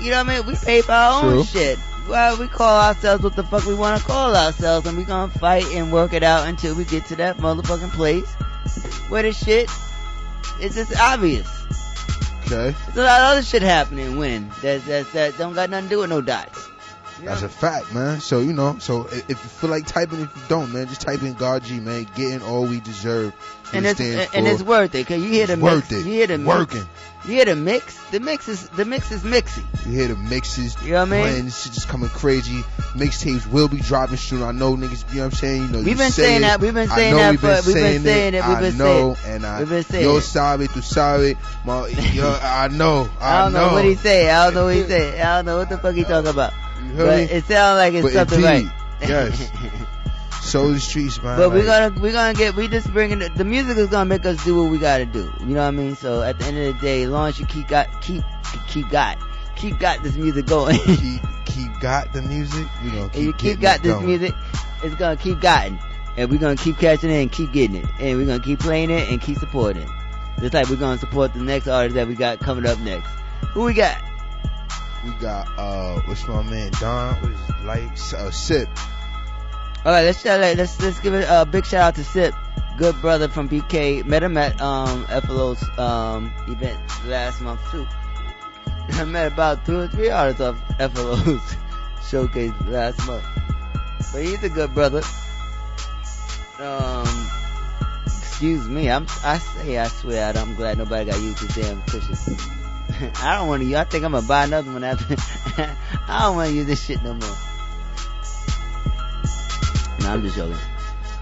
You 0.00 0.10
know 0.10 0.24
what 0.24 0.26
I 0.26 0.36
mean? 0.38 0.46
We 0.46 0.56
pay 0.56 0.82
for 0.82 0.92
our 0.92 1.22
own 1.22 1.32
True. 1.32 1.44
shit. 1.44 1.78
Well, 2.08 2.38
we 2.38 2.46
call 2.46 2.80
ourselves 2.80 3.22
what 3.24 3.34
the 3.34 3.42
fuck 3.42 3.66
we 3.66 3.74
want 3.74 4.00
to 4.00 4.06
call 4.06 4.34
ourselves, 4.36 4.86
and 4.86 4.96
we 4.96 5.02
gonna 5.04 5.32
fight 5.32 5.66
and 5.74 5.92
work 5.92 6.12
it 6.12 6.22
out 6.22 6.46
until 6.46 6.74
we 6.76 6.84
get 6.84 7.04
to 7.06 7.16
that 7.16 7.38
motherfucking 7.38 7.90
place 7.90 8.32
where 9.08 9.22
the 9.24 9.32
shit 9.32 9.68
is 10.60 10.74
just 10.76 10.96
obvious. 11.00 11.48
Okay. 12.46 12.76
There's 12.86 12.96
a 12.96 13.02
lot 13.02 13.20
of 13.22 13.26
other 13.32 13.42
shit 13.42 13.62
happening 13.62 14.16
winning 14.18 14.50
that 14.62 14.84
that 14.86 15.12
that 15.14 15.36
don't 15.36 15.54
got 15.54 15.68
nothing 15.68 15.88
to 15.88 15.94
do 15.96 15.98
with 16.00 16.10
no 16.10 16.20
dots. 16.20 16.68
That's 17.22 17.42
a 17.42 17.48
fact, 17.48 17.92
man. 17.92 18.20
So 18.20 18.38
you 18.40 18.52
know, 18.52 18.78
so 18.78 19.06
if 19.10 19.28
you 19.28 19.34
feel 19.34 19.70
like 19.70 19.86
typing, 19.86 20.20
if 20.20 20.36
you 20.36 20.42
don't, 20.48 20.72
man, 20.72 20.86
just 20.86 21.00
type 21.00 21.22
in 21.22 21.32
God 21.34 21.64
G, 21.64 21.80
man. 21.80 22.06
Getting 22.14 22.42
all 22.42 22.66
we 22.66 22.78
deserve. 22.80 23.32
and 23.72 23.84
It 23.84 23.90
it's 23.90 24.00
stands 24.00 24.34
and 24.34 24.46
it's 24.46 24.62
worth 24.62 24.94
it 24.94 24.98
because 25.08 25.22
you 25.24 25.28
hear 25.30 25.46
the 25.48 25.54
It's 25.54 25.62
mix, 25.62 25.74
worth 25.74 25.92
it. 25.92 25.98
you 26.06 26.12
hear 26.12 26.26
the 26.28 26.38
mix, 26.38 26.46
Working. 26.56 26.88
You 27.26 27.34
hear 27.34 27.44
the 27.44 27.56
mix. 27.56 27.96
The 28.12 28.20
mix 28.20 28.48
is 28.48 28.68
the 28.70 28.84
mix 28.84 29.10
is 29.10 29.22
mixy. 29.22 29.64
You 29.84 29.92
hear 29.92 30.08
the 30.08 30.16
mixes, 30.16 30.76
You 30.82 30.92
know 30.92 31.00
what 31.00 31.08
I 31.08 31.10
mean? 31.10 31.22
blends, 31.22 31.62
shit 31.62 31.72
just 31.72 31.88
coming 31.88 32.08
crazy. 32.10 32.62
Mixtapes 32.94 33.46
will 33.48 33.68
be 33.68 33.78
dropping 33.78 34.16
soon. 34.16 34.42
I 34.42 34.52
know 34.52 34.76
niggas, 34.76 35.08
you 35.10 35.16
know 35.18 35.24
what 35.24 35.32
I'm 35.32 35.38
saying? 35.38 35.62
You 35.62 35.68
know, 35.68 35.78
We've 35.78 35.88
you 35.88 35.96
been 35.96 36.10
say 36.12 36.22
saying 36.22 36.36
it. 36.38 36.40
that. 36.42 36.60
We've 36.60 36.72
been 36.72 36.88
saying 36.88 37.14
that 37.16 37.30
we've 37.32 37.40
been 37.40 37.62
for- 37.62 37.66
we've 37.66 37.74
been 37.74 37.82
saying 37.82 38.02
saying 38.04 38.34
it. 38.34 38.46
We've 38.46 38.56
I 38.56 38.60
been 38.60 38.78
know, 38.78 39.14
saying- 39.14 39.34
and 39.36 39.46
I, 39.46 39.58
we've 39.60 39.68
been 39.68 39.82
saying 39.82 40.04
yo 40.04 40.16
it. 40.18 40.22
sabe, 40.22 40.66
tu 40.72 40.80
sabe, 40.82 41.36
ma, 41.64 41.84
yo, 41.86 42.38
I 42.42 42.68
know, 42.68 43.08
I, 43.20 43.38
I 43.40 43.42
don't 43.42 43.52
know. 43.52 43.68
know. 43.68 43.72
what 43.74 43.84
he 43.84 43.94
say. 43.96 44.30
I 44.30 44.44
don't 44.46 44.54
know 44.54 44.64
what 44.66 44.74
he 44.76 44.84
say. 44.84 45.20
I 45.20 45.36
don't 45.36 45.46
know 45.46 45.58
what 45.58 45.68
the 45.68 45.78
fuck 45.78 45.94
he 45.94 46.04
talking 46.14 46.30
about. 46.30 46.52
heard 46.52 46.96
But 46.96 47.16
me? 47.18 47.22
it 47.24 47.44
sounds 47.46 47.78
like 47.78 47.94
it's 47.94 48.02
But 48.04 48.12
something 48.12 48.44
indeed, 48.44 48.70
right. 49.00 49.08
yes. 49.08 49.50
So 50.46 50.72
the 50.72 50.78
streets, 50.78 51.20
man. 51.22 51.36
But 51.36 51.50
we're 51.50 51.64
gonna 51.64 52.00
we're 52.00 52.12
gonna 52.12 52.32
get 52.32 52.54
we 52.54 52.68
just 52.68 52.92
bringing 52.92 53.18
the, 53.18 53.28
the 53.30 53.44
music 53.44 53.76
is 53.78 53.88
gonna 53.88 54.04
make 54.04 54.24
us 54.24 54.42
do 54.44 54.62
what 54.62 54.70
we 54.70 54.78
gotta 54.78 55.04
do. 55.04 55.32
You 55.40 55.46
know 55.46 55.62
what 55.62 55.66
I 55.66 55.70
mean? 55.72 55.96
So 55.96 56.22
at 56.22 56.38
the 56.38 56.44
end 56.46 56.58
of 56.58 56.74
the 56.74 56.80
day, 56.80 57.02
as 57.02 57.10
long 57.10 57.28
as 57.28 57.40
you 57.40 57.46
keep 57.46 57.66
got 57.66 58.00
keep 58.00 58.22
keep 58.68 58.88
got 58.88 59.18
keep 59.56 59.78
got 59.80 60.04
this 60.04 60.14
music 60.14 60.46
going, 60.46 60.78
keep 60.78 61.20
keep 61.46 61.80
got 61.80 62.12
the 62.12 62.22
music. 62.22 62.66
We 62.84 62.90
gonna 62.90 63.08
keep 63.08 63.14
and 63.14 63.24
you 63.24 63.32
keep 63.32 63.60
got 63.60 63.82
this 63.82 63.94
going. 63.94 64.06
music, 64.06 64.34
it's 64.84 64.94
gonna 64.94 65.16
keep 65.16 65.40
gotten, 65.40 65.80
and 66.16 66.30
we're 66.30 66.38
gonna 66.38 66.54
keep 66.54 66.78
catching 66.78 67.10
it 67.10 67.20
and 67.20 67.32
keep 67.32 67.52
getting 67.52 67.76
it, 67.76 67.86
and 67.98 68.16
we're 68.16 68.26
gonna 68.26 68.38
keep 68.38 68.60
playing 68.60 68.90
it 68.90 69.08
and 69.08 69.20
keep 69.20 69.38
supporting 69.38 69.82
it. 69.82 69.90
Just 70.40 70.54
like 70.54 70.68
we're 70.68 70.76
gonna 70.76 70.98
support 70.98 71.34
the 71.34 71.40
next 71.40 71.66
artist 71.66 71.96
that 71.96 72.06
we 72.06 72.14
got 72.14 72.38
coming 72.38 72.66
up 72.66 72.78
next. 72.78 73.08
Who 73.52 73.64
we 73.64 73.74
got? 73.74 74.00
We 75.04 75.10
got 75.20 75.48
uh, 75.58 76.00
what's 76.02 76.26
my 76.28 76.42
man 76.42 76.70
Don? 76.80 77.14
What 77.16 77.32
is 77.32 77.40
it? 77.48 77.64
like 77.64 77.90
uh, 78.14 78.30
Sip? 78.30 78.68
All 79.86 79.92
right, 79.92 80.02
let's 80.02 80.20
shout 80.20 80.40
let's 80.40 80.82
let's 80.82 80.98
give 80.98 81.14
a 81.14 81.46
big 81.46 81.64
shout 81.64 81.82
out 81.82 81.94
to 81.94 82.02
Sip, 82.02 82.34
good 82.76 83.00
brother 83.00 83.28
from 83.28 83.48
BK. 83.48 84.04
Met 84.04 84.20
him 84.20 84.36
at 84.36 84.60
um 84.60 85.06
FLO's 85.06 85.62
um 85.78 86.32
event 86.48 86.80
last 87.06 87.40
month 87.40 87.60
too. 87.70 87.86
I 88.66 89.04
met 89.04 89.30
about 89.30 89.64
two 89.64 89.78
or 89.78 89.86
three 89.86 90.10
artists 90.10 90.40
of 90.40 90.58
FLO's 90.80 91.56
showcase 92.10 92.50
last 92.66 93.06
month. 93.06 93.24
But 94.12 94.24
he's 94.24 94.42
a 94.42 94.48
good 94.48 94.74
brother. 94.74 95.02
Um, 96.58 97.30
excuse 98.06 98.66
me, 98.66 98.90
I'm 98.90 99.06
I 99.22 99.38
say 99.38 99.78
I 99.78 99.86
swear 99.86 100.32
I'm 100.36 100.56
glad 100.56 100.78
nobody 100.78 101.12
got 101.12 101.20
used 101.20 101.38
to 101.38 101.60
damn 101.60 101.80
cushion. 101.82 102.36
I 103.22 103.36
don't 103.38 103.46
want 103.46 103.62
to. 103.62 103.76
I 103.76 103.84
think 103.84 104.04
I'm 104.04 104.10
gonna 104.10 104.26
buy 104.26 104.46
another 104.46 104.72
one 104.72 104.82
after. 104.82 105.14
I 106.08 106.22
don't 106.22 106.34
want 106.34 106.50
to 106.50 106.56
use 106.56 106.66
this 106.66 106.84
shit 106.84 107.04
no 107.04 107.14
more. 107.14 107.36
No, 110.00 110.12
I'm 110.12 110.22
just 110.22 110.36
joking. 110.36 110.56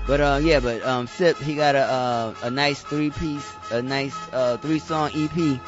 But 0.06 0.20
uh, 0.20 0.40
yeah, 0.42 0.60
but 0.60 0.84
um, 0.84 1.06
Sip 1.06 1.38
he 1.38 1.55
got 1.55 1.74
a 1.74 1.82
uh, 1.82 2.34
a 2.42 2.51
nice 2.51 2.82
three 2.82 3.10
piece, 3.10 3.51
a 3.70 3.80
nice 3.80 4.14
uh 4.32 4.59
three 4.59 4.78
song 4.78 5.10
EP 5.14 5.60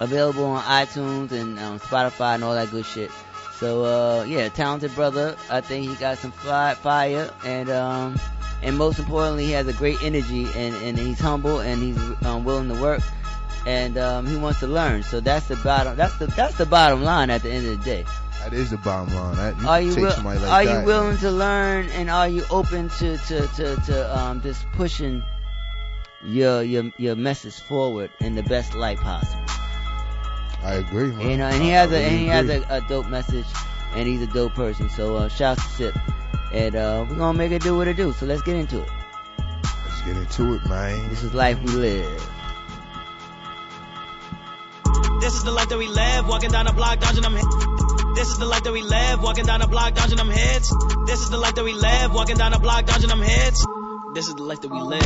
available 0.00 0.44
on 0.44 0.62
iTunes 0.64 1.30
and 1.30 1.58
um, 1.58 1.78
Spotify 1.78 2.34
and 2.34 2.44
all 2.44 2.54
that 2.54 2.70
good 2.70 2.86
shit. 2.86 3.10
So 3.54 3.84
uh, 3.84 4.24
yeah, 4.24 4.48
talented 4.48 4.94
brother. 4.94 5.36
I 5.50 5.60
think 5.60 5.88
he 5.88 5.94
got 5.96 6.18
some 6.18 6.32
fly, 6.32 6.74
fire 6.74 7.30
and 7.44 7.70
um 7.70 8.18
and 8.62 8.76
most 8.76 8.98
importantly, 8.98 9.46
he 9.46 9.52
has 9.52 9.68
a 9.68 9.72
great 9.72 10.02
energy 10.02 10.46
and 10.56 10.74
and 10.76 10.98
he's 10.98 11.20
humble 11.20 11.60
and 11.60 11.82
he's 11.82 11.98
um, 12.26 12.44
willing 12.44 12.68
to 12.68 12.80
work 12.80 13.02
and 13.66 13.98
um, 13.98 14.26
he 14.26 14.36
wants 14.36 14.60
to 14.60 14.66
learn. 14.66 15.02
So 15.02 15.20
that's 15.20 15.46
the 15.46 15.56
bottom. 15.56 15.96
That's 15.96 16.16
the 16.16 16.26
that's 16.26 16.56
the 16.56 16.66
bottom 16.66 17.02
line 17.02 17.30
at 17.30 17.42
the 17.42 17.50
end 17.50 17.66
of 17.66 17.78
the 17.78 17.84
day. 17.84 18.04
That 18.40 18.54
is 18.54 18.70
the 18.70 18.78
bottom 18.78 19.14
line. 19.14 19.36
That, 19.36 19.60
you 19.60 19.68
Are 19.68 19.80
you 19.80 19.94
will, 19.96 20.22
like 20.24 20.40
are 20.40 20.64
that. 20.64 20.80
you 20.80 20.86
willing 20.86 21.18
to 21.18 21.30
learn 21.30 21.88
and 21.90 22.10
are 22.10 22.28
you 22.28 22.44
open 22.50 22.88
to 22.88 23.18
to 23.18 23.46
to, 23.46 23.76
to 23.76 24.18
um 24.18 24.40
just 24.40 24.64
pushing 24.72 25.22
your 26.24 26.62
your 26.62 26.90
your 26.96 27.16
message 27.16 27.60
forward 27.60 28.10
in 28.20 28.34
the 28.34 28.42
best 28.42 28.74
light 28.74 28.98
possible. 28.98 29.44
I 30.62 30.74
agree, 30.74 31.12
man. 31.12 31.30
You 31.30 31.36
know, 31.36 31.46
and 31.46 31.62
he 31.62 31.68
has 31.70 31.92
I 31.92 31.96
a 31.96 31.98
and 31.98 32.12
really 32.12 32.18
he 32.18 32.26
has 32.28 32.48
a, 32.48 32.66
a 32.68 32.80
dope 32.88 33.08
message, 33.08 33.46
and 33.94 34.08
he's 34.08 34.22
a 34.22 34.26
dope 34.26 34.54
person. 34.54 34.88
So 34.90 35.16
uh, 35.16 35.28
shouts 35.28 35.62
to 35.62 35.70
Sip, 35.70 35.98
and 36.52 36.76
uh, 36.76 37.06
we're 37.08 37.16
gonna 37.16 37.36
make 37.36 37.52
it 37.52 37.62
do 37.62 37.76
what 37.76 37.88
it 37.88 37.96
do. 37.96 38.12
So 38.12 38.26
let's 38.26 38.42
get 38.42 38.56
into 38.56 38.82
it. 38.82 38.88
Let's 39.64 40.02
get 40.02 40.16
into 40.16 40.54
it, 40.54 40.66
man. 40.66 41.08
This 41.08 41.22
is 41.22 41.34
life 41.34 41.60
we 41.62 41.72
live. 41.72 42.30
This 45.20 45.34
is 45.34 45.44
the 45.44 45.50
life 45.52 45.68
that 45.68 45.78
we 45.78 45.88
live, 45.88 46.26
walking 46.26 46.50
down 46.50 46.64
the 46.64 46.72
block, 46.72 47.00
dodging 47.00 47.22
them. 47.22 47.99
He- 48.10 48.14
this 48.14 48.28
is 48.28 48.38
the 48.38 48.46
life 48.46 48.62
that 48.64 48.72
we 48.72 48.82
live, 48.82 49.22
walking 49.22 49.44
down 49.46 49.60
the 49.60 49.66
block, 49.66 49.94
dodging 49.94 50.16
them 50.16 50.30
hits. 50.30 50.72
This 51.06 51.20
is 51.20 51.30
the 51.30 51.38
life 51.38 51.54
that 51.54 51.64
we 51.64 51.72
live, 51.72 52.12
walking 52.14 52.36
down 52.36 52.52
the 52.52 52.58
block, 52.58 52.86
dodging 52.86 53.08
them 53.08 53.22
hits. 53.22 53.64
This 54.14 54.28
is 54.28 54.34
the 54.34 54.42
life 54.42 54.60
that 54.60 54.70
we 54.70 54.80
live. 54.80 55.02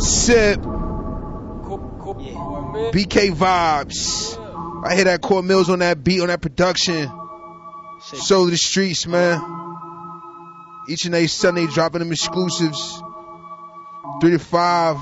Sip. 0.00 0.60
BK 2.92 3.30
vibes. 3.32 4.38
I 4.84 4.94
hear 4.94 5.04
that 5.04 5.20
Core 5.20 5.42
Mills 5.42 5.68
on 5.68 5.80
that 5.80 6.02
beat, 6.02 6.20
on 6.20 6.28
that 6.28 6.40
production. 6.40 7.10
Soul 8.00 8.44
of 8.44 8.50
the 8.50 8.56
streets, 8.56 9.06
man. 9.06 9.42
Each 10.88 11.04
and 11.04 11.14
every 11.14 11.26
Sunday 11.26 11.66
dropping 11.66 11.98
them 11.98 12.12
exclusives. 12.12 13.02
Three 14.20 14.30
to 14.30 14.38
five. 14.38 14.96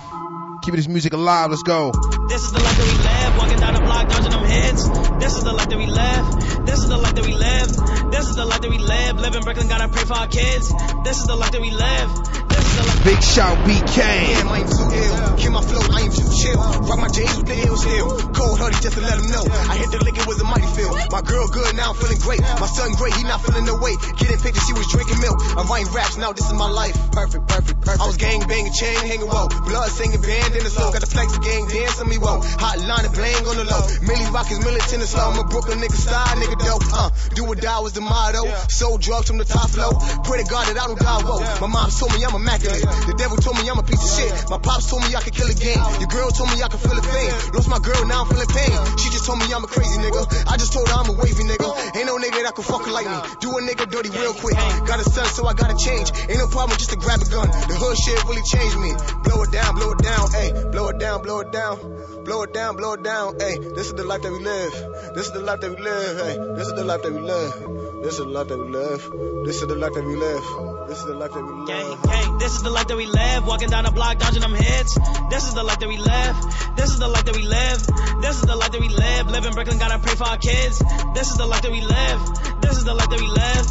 Keeping 0.67 0.79
this 0.79 0.89
music 0.89 1.13
alive. 1.13 1.51
Let's 1.51 1.63
go. 1.63 1.93
This 2.27 2.43
is 2.43 2.51
the 2.51 2.59
life 2.59 2.77
that 2.77 2.87
we 2.87 2.99
live, 3.05 3.39
walking 3.39 3.61
down 3.61 3.75
the 3.75 3.81
block, 3.83 4.09
dodging 4.09 4.33
them 4.33 4.45
heads. 4.45 4.91
This 5.21 5.37
is 5.37 5.45
the 5.45 5.53
life 5.53 5.69
that 5.69 5.79
we 5.79 5.87
live. 5.87 6.67
This 6.67 6.81
is 6.81 6.89
the 6.89 6.97
life 6.97 7.15
that 7.15 7.25
we 7.25 7.35
live. 7.35 8.06
This 8.17 8.31
is 8.31 8.37
the 8.37 8.47
life 8.47 8.63
that 8.63 8.71
we 8.71 8.79
live. 8.79 9.21
Live 9.21 9.37
in 9.37 9.43
Brooklyn, 9.43 9.69
gotta 9.69 9.89
pray 9.89 10.05
for 10.09 10.17
our 10.17 10.27
kids. 10.27 10.73
This 11.05 11.21
is 11.21 11.27
the 11.27 11.37
life 11.37 11.53
that 11.53 11.61
we 11.61 11.69
live. 11.69 12.09
This 12.49 12.65
is 12.65 12.73
the 12.81 12.85
life. 12.89 13.05
Big 13.05 13.21
shout 13.21 13.57
BK. 13.69 14.01
Damn, 14.01 14.49
I 14.49 14.65
ain't 14.65 14.73
too 14.73 14.89
ill. 14.89 15.17
Kill 15.37 15.53
my 15.53 15.61
flow, 15.61 15.85
I 15.85 16.01
ain't 16.01 16.17
too 16.17 16.25
chill. 16.33 16.57
Rock 16.57 16.97
my 16.97 17.13
J's 17.13 17.37
with 17.37 17.45
the 17.45 17.61
ill 17.61 17.77
still. 17.77 18.09
Cold 18.33 18.57
hoodie 18.57 18.81
just 18.81 18.97
to 18.97 19.05
let 19.05 19.21
him 19.21 19.29
know. 19.29 19.45
I 19.45 19.77
hit 19.77 19.93
the 19.93 20.01
lick, 20.01 20.17
it 20.17 20.25
was 20.25 20.41
a 20.41 20.49
mighty 20.49 20.65
feel. 20.73 20.97
My 21.13 21.21
girl 21.21 21.45
good, 21.53 21.77
now 21.77 21.93
I'm 21.93 21.97
feeling 22.01 22.17
great. 22.25 22.41
My 22.41 22.65
son 22.65 22.97
great, 22.97 23.13
he 23.21 23.23
not 23.29 23.45
feeling 23.45 23.69
no 23.69 23.77
weight. 23.77 24.01
Getting 24.17 24.41
pictures, 24.41 24.65
she 24.65 24.73
was 24.73 24.89
drinking 24.89 25.21
milk. 25.21 25.37
I'm 25.53 25.69
writing 25.69 25.93
raps, 25.93 26.17
now 26.17 26.33
this 26.33 26.49
is 26.49 26.57
my 26.57 26.73
life. 26.73 26.97
Perfect, 27.13 27.45
perfect, 27.53 27.85
perfect. 27.85 28.01
I 28.01 28.07
was 28.09 28.17
gang 28.17 28.41
banging, 28.49 28.73
chain 28.73 28.97
hanging 28.97 29.29
low. 29.29 29.53
Blood 29.69 29.93
singing, 29.93 30.25
band 30.25 30.57
in 30.57 30.65
the 30.65 30.73
slow. 30.73 30.89
Got 30.89 31.05
the 31.05 31.11
flex 31.13 31.37
gang 31.45 31.69
dance 31.69 32.01
on 32.01 32.09
me, 32.09 32.17
whoa. 32.17 32.41
Hot 32.65 32.81
line 32.81 33.05
and 33.05 33.13
bling 33.13 33.45
on 33.45 33.61
the 33.61 33.69
low. 33.69 33.85
Millie 34.09 34.33
rock 34.33 34.49
is 34.49 34.65
militant 34.65 35.05
and 35.05 35.11
slow. 35.13 35.37
I'm 35.37 35.37
a 35.37 35.45
Brooklyn 35.45 35.85
nigga 35.85 36.01
style, 36.01 36.33
nigga 36.41 36.57
dope. 36.65 36.81
Uh, 36.97 37.13
do 37.37 37.45
or 37.45 37.55
die 37.55 37.81
was 37.85 37.93
the 37.93 38.01
motto. 38.07 38.47
Sold 38.71 39.03
drugs 39.03 39.29
from 39.29 39.39
the 39.39 39.45
top 39.45 39.71
flow. 39.71 39.93
Pray 40.25 40.43
to 40.43 40.49
God 40.49 40.67
that 40.71 40.79
I 40.79 40.87
don't 40.87 40.99
die, 40.99 41.23
whoa. 41.23 41.43
My 41.61 41.69
mom 41.69 41.91
told 41.91 42.15
me 42.15 42.25
I'm 42.25 42.35
immaculate. 42.35 42.83
The 42.83 43.15
devil 43.19 43.37
told 43.37 43.59
me 43.59 43.69
I'm 43.69 43.79
a 43.79 43.87
piece 43.87 44.01
of 44.01 44.11
shit. 44.15 44.31
My 44.51 44.59
pops 44.59 44.89
told 44.89 45.03
me 45.03 45.15
I 45.15 45.21
could 45.21 45.35
kill 45.35 45.51
a 45.51 45.55
game. 45.55 45.83
Your 45.99 46.11
girl 46.11 46.31
told 46.31 46.51
me 46.55 46.63
I 46.63 46.69
could 46.71 46.81
feel 46.81 46.97
a 46.97 47.03
pain. 47.03 47.31
Lost 47.53 47.69
my 47.69 47.83
girl, 47.83 48.01
now 48.07 48.23
I'm 48.23 48.29
feeling 48.31 48.49
pain. 48.49 48.75
She 49.03 49.11
just 49.11 49.27
told 49.27 49.43
me 49.43 49.51
I'm 49.51 49.65
a 49.65 49.71
crazy 49.71 49.99
nigga. 49.99 50.23
I 50.47 50.57
just 50.57 50.73
told 50.73 50.89
her 50.89 50.97
I'm 50.97 51.11
a 51.11 51.17
wavy 51.19 51.45
nigga. 51.45 51.69
Ain't 51.97 52.07
no 52.07 52.17
nigga 52.17 52.47
that 52.47 52.55
could 52.55 52.65
fucking 52.65 52.93
like 52.93 53.07
me. 53.07 53.19
Do 53.43 53.51
a 53.59 53.61
nigga 53.61 53.91
dirty 53.91 54.11
real 54.11 54.35
quick. 54.35 54.57
Got 54.87 55.03
a 55.03 55.07
son, 55.07 55.27
so 55.27 55.47
I 55.47 55.55
gotta 55.55 55.77
change. 55.77 56.13
Ain't 56.31 56.39
no 56.39 56.47
problem 56.47 56.79
just 56.79 56.91
to 56.91 56.97
grab 56.97 57.21
a 57.21 57.29
gun. 57.29 57.49
The 57.51 57.75
hood 57.75 57.97
shit 57.99 58.19
really 58.25 58.43
changed 58.47 58.79
me. 58.79 58.93
Blow 59.25 59.43
it 59.43 59.51
down, 59.51 59.75
blow 59.75 59.93
it 59.93 59.99
down, 59.99 60.25
ayy. 60.37 60.73
Blow 60.73 60.89
it 60.89 60.99
down, 60.99 61.23
blow 61.23 61.41
it 61.41 61.53
down. 61.53 61.79
Blow 62.25 62.43
it 62.43 62.53
down, 62.55 62.77
blow 62.77 62.93
it 62.95 63.03
down, 63.03 63.39
ayy. 63.39 63.75
This 63.75 63.87
is 63.89 63.95
the 63.95 64.05
life 64.05 64.23
that 64.23 64.33
we 64.33 64.39
live. 64.39 64.73
This 65.15 65.27
is 65.27 65.33
the 65.33 65.41
life 65.41 65.61
that 65.61 65.71
we 65.71 65.77
live, 65.77 66.17
ayy. 66.19 66.57
This 66.57 66.67
is 66.69 66.75
the 66.75 66.85
life 66.85 67.03
that 67.03 67.13
we 67.13 67.21
live. 67.21 67.96
This 68.03 68.19
is 68.19 68.19
the 68.19 68.25
life 68.27 68.49
that 68.49 68.59
we 68.59 68.69
live. 68.69 69.11
This 69.45 69.63
is 69.63 69.67
the 69.67 69.75
life 69.75 69.95
that 69.95 70.05
we 70.05 70.17
live. 70.17 70.45
This 70.89 70.99
is 70.99 71.05
the 71.07 71.15
life 71.15 71.33
that 71.33 71.43
we 71.43 71.53
live. 71.53 71.67
Gang, 71.67 71.99
gang, 72.03 72.39
this 72.39 72.53
is 72.53 72.63
the 72.63 72.71
life 72.71 72.87
that 72.89 72.97
we 72.97 73.07
live, 73.07 73.47
walking 73.47 73.69
down 73.71 73.85
the 73.85 73.91
block, 73.91 74.19
dodging 74.19 74.43
them 74.43 74.55
heads. 74.55 74.99
This 75.31 75.49
is 75.49 75.55
the 75.55 75.63
life 75.63 75.79
that 75.79 75.89
we 75.89 75.97
live. 75.97 76.37
This 76.77 76.91
is 76.91 76.99
the 76.99 77.09
life 77.09 77.25
that 77.25 77.35
we 77.35 77.43
live. 77.43 77.87
This 78.21 78.37
is 78.37 78.43
the 78.43 78.55
life 78.55 78.71
that 78.73 78.81
we 78.81 78.89
live. 78.89 79.29
Live 79.29 79.47
in 79.47 79.53
Brooklyn, 79.55 79.79
gotta 79.79 79.99
pray 79.99 80.15
for 80.15 80.25
our 80.25 80.37
kids. 80.37 80.79
This 81.15 81.31
is 81.31 81.37
the 81.37 81.47
life 81.47 81.63
that 81.63 81.73
we 81.73 81.81
live. 81.81 82.21
This 82.61 82.77
is 82.77 82.85
the 82.85 82.95
life 82.95 83.09
that 83.09 83.21
we 83.21 83.29
live. 83.29 83.67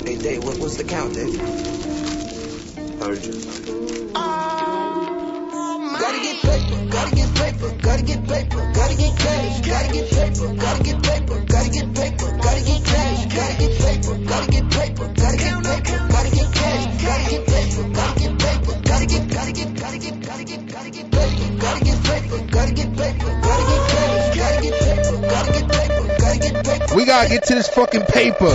Hey, 0.08 0.18
Dave, 0.18 0.44
what, 0.44 0.58
what's 0.60 0.78
the 0.78 0.84
count, 0.84 1.14
Dave? 1.14 1.40
Heard 3.00 3.26
you. 3.26 3.34
Gotta 6.00 6.20
get 6.22 6.42
paper, 6.42 6.86
gotta 6.90 7.16
get 7.16 7.36
paper, 7.36 7.72
gotta 7.82 8.04
get 8.04 8.28
paper, 8.28 8.72
gotta 8.74 8.96
get 8.96 9.18
cash, 9.20 9.62
gotta 9.68 9.94
get 9.94 10.10
paper, 10.10 10.54
gotta 10.56 10.84
get 10.84 11.04
paper, 11.04 11.40
gotta 11.46 11.70
get 11.70 11.94
paper, 11.94 12.38
gotta 12.38 12.62
get 12.64 12.84
cash, 12.86 13.26
gotta 13.36 13.56
get 13.60 13.74
paper, 13.80 14.16
gotta 14.26 14.52
get 14.52 14.70
paper, 14.70 15.08
gotta 15.14 15.38
get 15.38 15.64
paper, 15.64 16.08
gotta 16.10 16.30
get 16.32 16.54
cash, 16.54 17.04
gotta 17.04 17.30
get 17.30 17.46
paper, 17.48 17.84
gotta 17.94 18.20
get 18.20 18.40
paper, 18.40 18.74
gotta 18.82 19.06
get, 19.06 19.28
gotta 19.30 19.52
get, 19.52 19.76
gotta 19.76 19.98
get, 20.00 20.22
gotta 20.22 20.44
get, 20.46 20.62
gotta 20.72 20.90
get 20.92 21.12
paper, 21.12 21.58
gotta 21.60 21.84
get 21.84 22.00
paper, 22.04 22.40
gotta 22.48 22.74
get 22.74 22.90
paper, 22.98 23.32
gotta 23.42 23.64
get 23.70 23.82
cash, 23.90 24.38
gotta 24.38 24.62
get 24.62 24.74
paper, 24.80 25.18
gotta 25.22 25.52
get 25.52 25.68
paper. 25.70 25.99
We 26.96 27.06
gotta 27.06 27.30
get 27.30 27.44
to 27.46 27.56
this 27.56 27.68
fucking 27.70 28.06
paper. 28.06 28.46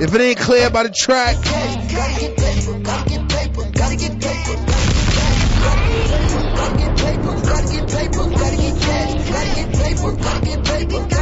If 0.00 0.12
it 0.14 0.20
ain't 0.20 0.38
clear 0.38 0.68
by 0.70 0.82
the 0.82 0.90
track, 0.90 1.36
Gotta 1.36 2.20
get 2.20 2.36
paper, 2.36 2.78
gotta 2.80 3.10
get 3.10 3.28
paper, 3.28 3.70
gotta 3.70 3.96
get 3.96 4.20
cash. 4.20 4.50
Gotta 9.30 9.54
get 9.54 9.72
paper, 9.74 10.12
gotta 10.16 10.44
get 10.44 10.64
paper, 10.64 11.19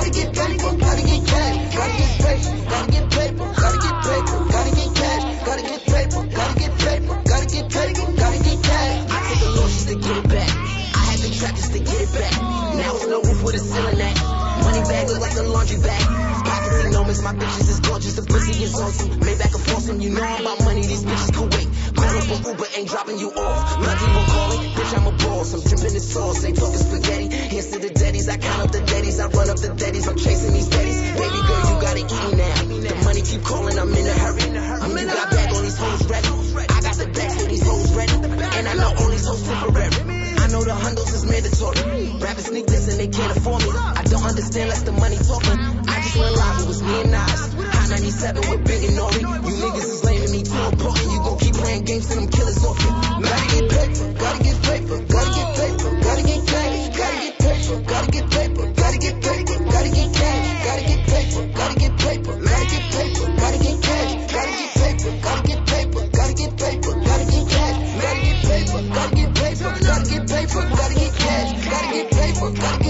My 17.23 17.35
bitches 17.35 17.69
is 17.69 17.81
gorgeous, 17.81 18.15
the 18.15 18.23
pussy 18.23 18.62
is 18.62 18.74
awesome. 18.78 19.19
Made 19.20 19.39
back 19.39 19.53
and 19.53 19.65
Fawson, 19.65 20.01
you 20.01 20.11
know 20.11 20.23
I'm 20.23 20.40
about 20.40 20.65
money, 20.65 20.82
these 20.86 21.05
bitches 21.05 21.32
can 21.35 21.51
wait. 21.51 21.69
Call 21.99 22.15
up 22.15 22.24
for 22.24 22.39
Uber, 22.51 22.69
ain't 22.78 22.89
dropping 22.89 23.19
you 23.19 23.31
off. 23.35 23.78
My 23.82 23.95
people 23.99 24.24
calling, 24.32 24.62
bitch, 24.70 24.93
I'm 24.97 25.07
a 25.07 25.12
boss. 25.12 25.53
I'm 25.55 25.62
dripping 25.66 25.95
in 25.99 26.01
sauce, 26.01 26.45
ain't 26.45 26.57
talking 26.57 26.78
spaghetti. 26.78 27.27
Hands 27.28 27.66
to 27.74 27.78
the 27.78 27.90
daddies, 27.90 28.28
I 28.28 28.36
count 28.39 28.62
up 28.62 28.70
the 28.70 28.81
daddies, 28.81 29.19
I 29.19 29.27
run 29.28 29.51
up 29.51 29.59
the 29.59 29.74
daddies, 29.74 30.07
I'm 30.07 30.16
chasing 30.16 30.53
these 30.55 30.69
daddies. 30.69 30.99
Baby 31.19 31.40
girl, 31.43 31.62
you 31.69 31.77
gotta 31.82 32.03
eat 32.07 32.23
me 32.23 32.32
now. 32.39 32.57
The 32.86 32.95
money 33.05 33.23
keep 33.23 33.43
calling, 33.43 33.78
I'm 33.78 33.93
in 33.93 34.07
a 34.07 34.15
hurry. 34.15 34.43
I'm 34.49 34.97
in 34.97 35.07
got 35.07 35.31
bag 35.31 35.53
on 35.53 35.62
these 35.62 35.78
hoes 35.78 36.07
ready. 36.07 36.28
I 36.70 36.81
got 36.81 36.97
the 36.97 37.07
bags 37.12 37.35
for 37.43 37.49
these 37.49 37.66
hoes 37.66 37.93
ready. 37.95 38.15
And 38.15 38.69
I 38.69 38.74
know 38.74 38.95
all 38.95 39.11
these 39.11 39.27
hoes 39.27 39.43
temporary. 39.43 40.19
I 40.39 40.47
know 40.49 40.62
the 40.62 40.74
hundreds 40.74 41.12
is 41.12 41.24
mandatory. 41.27 42.15
Rappers 42.23 42.47
sneak 42.47 42.66
this 42.66 42.89
and 42.89 42.99
they 43.01 43.09
can't 43.09 43.36
afford 43.36 43.62
me. 43.62 43.70
I 43.74 44.03
don't 44.05 44.24
understand 44.24 44.70
less 44.70 44.82
the 44.82 44.93
money 44.93 45.19
talking. 45.19 45.77
I 46.09 46.20
went 46.20 46.36
live, 46.36 46.60
it 46.62 46.66
was 46.68 46.82
me 46.82 47.01
and 47.02 47.10
Nas. 47.10 47.52
Hot 47.52 47.89
97 47.90 48.48
with 48.48 48.64
Big 48.64 48.85
and 48.85 48.97
Nori. 48.97 49.20
You 49.20 49.55
niggas 49.60 49.89
is 49.93 50.05
lame 50.05 50.24
to 50.24 50.32
me 50.32 50.40
too. 50.40 50.56
You 51.12 51.18
gon' 51.20 51.39
keep 51.39 51.55
playing 51.55 51.85
games 51.85 52.09
till 52.09 52.16
them 52.16 52.28
killers 52.32 52.64
off 52.64 52.80
you. 52.80 52.89
Gotta 52.89 53.44
get 53.52 53.68
paper, 53.68 54.09
gotta 54.16 54.43
get 54.43 54.56
paper, 54.62 54.98
gotta 55.05 55.30
get 55.36 55.48
paper, 55.59 55.90
gotta 56.01 56.22
get 56.24 56.40
cash, 56.48 56.97
gotta 56.97 57.20
get 57.20 57.36
paper, 57.44 57.76
gotta 57.85 58.09
get 58.09 58.24
paper, 58.30 58.64
gotta 58.72 58.98
get 58.98 59.16
paper, 59.20 59.56
gotta 59.68 59.90
get 59.93 60.09
cash, 60.16 60.48
gotta 60.64 60.85
get 60.89 61.01
paper, 61.12 61.43
gotta 61.52 61.76
get 61.76 61.93
paper, 62.01 62.35
gotta 62.40 62.66
get 62.72 62.85
paper, 62.89 63.26
gotta 63.36 63.59
get 63.60 63.76
cash, 63.85 64.12
gotta 64.32 64.52
get 64.56 64.72
paper, 64.80 65.12
gotta 65.20 65.44
get 65.44 65.60
paper, 65.68 66.02
gotta 66.09 66.35
get 66.40 66.52
paper, 66.56 66.94
gotta 67.05 67.26
get 67.28 67.47
cash, 67.52 67.76
gotta 68.01 68.20
get 68.24 68.39
paper, 68.48 68.80
gotta 68.97 69.12
get 69.12 69.30
paper, 69.36 69.70
gotta 69.76 70.05
get 70.09 70.24
paper, 70.24 70.62
gotta 70.72 70.94
get 70.97 71.12
cash, 71.20 71.48
gotta 71.68 71.89
get 71.93 72.09
paper, 72.09 72.48
gotta 72.56 72.85
get 72.85 72.88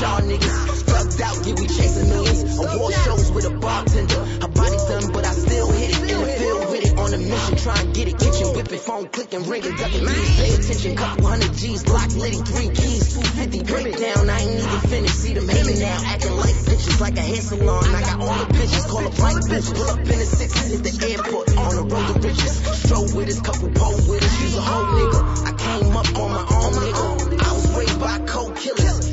y'all 0.00 0.20
niggas. 0.20 0.82
Fucked 0.90 1.20
out, 1.20 1.46
yeah, 1.46 1.54
we 1.54 1.66
chasing 1.66 2.08
millions. 2.08 2.58
Award 2.58 2.94
shows 3.04 3.30
with 3.32 3.46
a 3.46 3.54
bartender. 3.58 4.24
Her 4.42 4.48
body 4.48 4.76
done, 4.88 5.12
but 5.12 5.24
I 5.24 5.32
still 5.32 5.70
hit 5.70 5.90
it. 5.90 6.10
In 6.10 6.20
the 6.20 6.26
field 6.26 6.70
with 6.70 6.84
it, 6.84 6.98
on 6.98 7.14
a 7.14 7.18
mission, 7.18 7.56
try 7.56 7.78
and 7.80 7.94
get 7.94 8.08
it. 8.08 8.18
Kitchen 8.18 8.48
whipping, 8.54 8.78
phone 8.78 9.08
clicking, 9.08 9.44
ringing, 9.46 9.76
ducking. 9.76 10.04
Please 10.06 10.36
pay 10.36 10.54
attention, 10.54 10.96
couple 10.96 11.26
hundred 11.26 11.52
G's, 11.54 11.84
block 11.84 12.10
litty, 12.14 12.38
three 12.42 12.70
keys, 12.74 13.14
250 13.14 13.62
breakdown. 13.64 14.30
I 14.30 14.40
ain't 14.40 14.60
even 14.62 14.80
finished, 14.90 15.14
see 15.14 15.34
them 15.34 15.48
hating 15.48 15.80
now, 15.80 15.98
acting 16.04 16.36
like 16.36 16.54
bitches, 16.66 17.00
like 17.00 17.16
a 17.16 17.22
hair 17.22 17.42
salon. 17.42 17.84
I 17.94 18.00
got 18.00 18.20
all 18.20 18.38
the 18.44 18.48
bitches, 18.54 18.88
call 18.88 19.06
a 19.06 19.10
white 19.10 19.42
bitch, 19.46 19.74
pull 19.74 19.90
up 19.90 19.98
in 19.98 20.18
the 20.18 20.26
six, 20.26 20.50
hit 20.54 20.82
the 20.82 20.94
airport, 21.12 21.56
on 21.56 21.76
the 21.76 21.84
road 21.94 22.06
to 22.14 22.14
riches. 22.26 22.54
Stroll 22.84 23.08
with 23.14 23.26
his 23.26 23.40
couple 23.40 23.70
pole 23.70 23.96
with 24.08 24.22
us, 24.22 24.38
she's 24.40 24.56
a 24.56 24.62
whole 24.62 24.86
nigga. 24.98 25.20
I 25.46 25.52
came 25.52 25.96
up 25.96 26.08
on 26.18 26.30
my 26.32 26.44
own, 26.56 26.72
nigga. 26.82 27.44
I 27.44 27.52
was 27.52 27.76
raised 27.76 28.00
by 28.00 28.18
cold 28.26 28.56
killers 28.56 29.03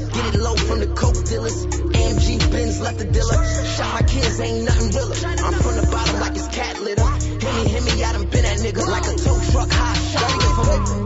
from 0.72 0.80
the 0.80 0.88
coke 0.95 1.19
dealers. 1.26 1.65
AMG 1.68 2.52
Benz 2.52 2.80
left 2.80 2.98
the 2.98 3.06
dealer. 3.06 3.39
Shot 3.76 3.91
my 3.93 4.03
kids, 4.07 4.39
ain't 4.39 4.64
nothing 4.64 4.89
realer. 4.95 5.15
I'm 5.43 5.53
from 5.60 5.76
the 5.76 5.88
bottom 5.91 6.19
like 6.22 6.35
it's 6.35 6.48
cat 6.48 6.80
litter. 6.80 7.11
Hit 7.43 7.53
me, 7.56 7.64
hit 7.68 7.84
me, 7.84 8.03
I 8.03 8.11
done 8.14 8.27
been 8.31 8.43
that 8.43 8.57
nigga 8.64 8.88
like 8.88 9.03
a 9.03 9.15
tow 9.19 9.39
truck 9.52 9.72
hot 9.72 9.98
shot. 10.11 10.31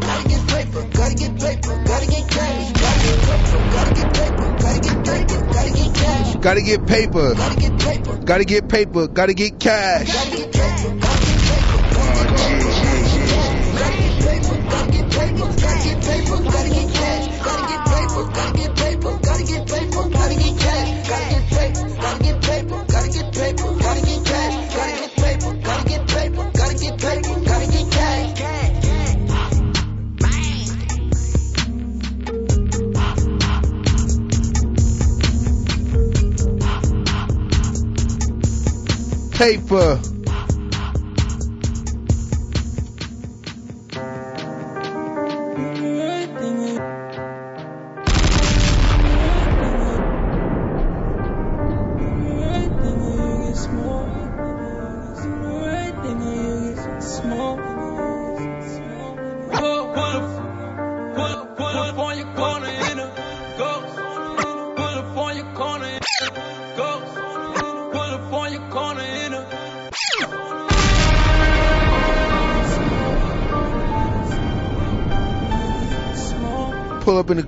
Gotta 0.06 0.30
get 0.30 0.44
paper, 0.54 0.82
gotta 0.94 1.16
get 1.16 1.34
paper, 1.42 1.74
gotta 1.82 2.06
get 2.06 2.06
paper, 2.06 2.06
gotta 2.06 2.08
get 2.14 2.26
cash. 2.30 2.74
Gotta 2.78 3.02
get 3.02 3.26
paper, 3.26 3.64
gotta 3.74 3.94
get 3.96 4.14
paper, 4.14 4.48
gotta 4.62 4.80
get 4.86 4.98
paper, 5.06 5.42
gotta 5.50 5.72
get 5.74 5.90
cash. 5.96 6.30
Paper, 6.36 7.34
gotta 7.36 7.56
get 7.58 7.80
paper, 7.80 8.18
gotta 8.26 8.46
get 8.46 8.70
paper, 8.70 9.08
gotta 9.08 9.34
get 9.34 9.60
cash. 9.60 10.14
Gotta 10.14 10.38
get 10.38 10.54
paper, 10.54 11.25
paper 39.36 39.76
uh, 39.76 40.15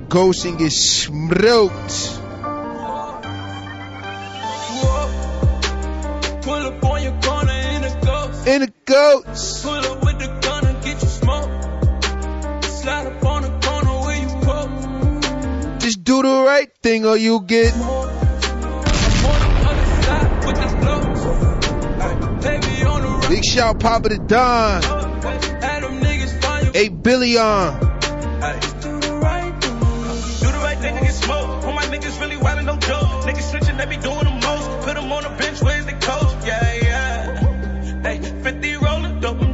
Ghost 0.09 0.45
in 0.45 0.69
smoked. 0.69 2.21
Pull 6.43 6.53
up 6.53 6.83
on 6.85 7.03
your 7.03 7.21
corner 7.21 7.51
in 7.51 7.83
a 7.83 8.01
ghost. 8.05 8.47
In 8.47 8.61
a 8.61 8.67
ghost. 8.85 9.63
Pull 9.63 9.73
up 9.73 10.05
with 10.05 10.19
the 10.19 10.27
gun 10.41 10.65
and 10.65 10.81
get 10.81 11.01
you 11.01 11.09
smoked. 11.09 12.63
Slide 12.63 13.07
up 13.07 13.25
on 13.25 13.41
the 13.41 13.49
corner 13.67 13.99
where 14.05 14.17
you 14.17 14.29
go. 14.45 15.79
Just 15.79 16.05
do 16.05 16.21
the 16.21 16.43
right 16.45 16.69
thing 16.81 17.05
or 17.05 17.17
you 17.17 17.41
get. 17.41 17.73
Big 23.27 23.43
shout, 23.43 23.77
Papa 23.81 24.07
the 24.07 24.19
Don. 24.19 24.81
Hey, 26.71 26.87
Billion. 26.87 27.41
Aye. 27.41 28.59
Uh, 28.63 28.66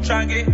try 0.03 0.21
and 0.21 0.29
get 0.29 0.52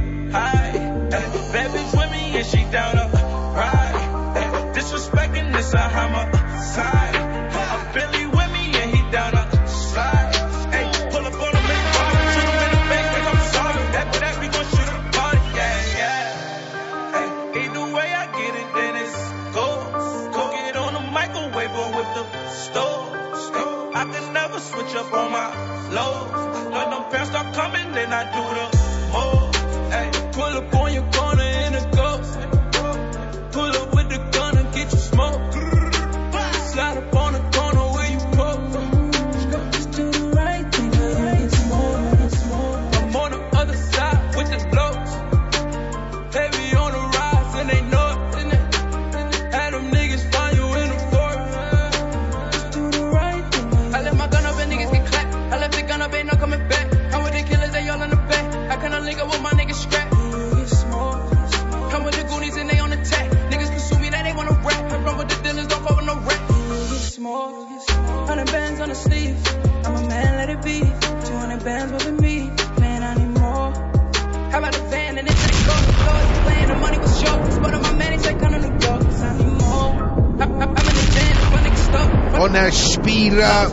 Spieler 82.72 83.70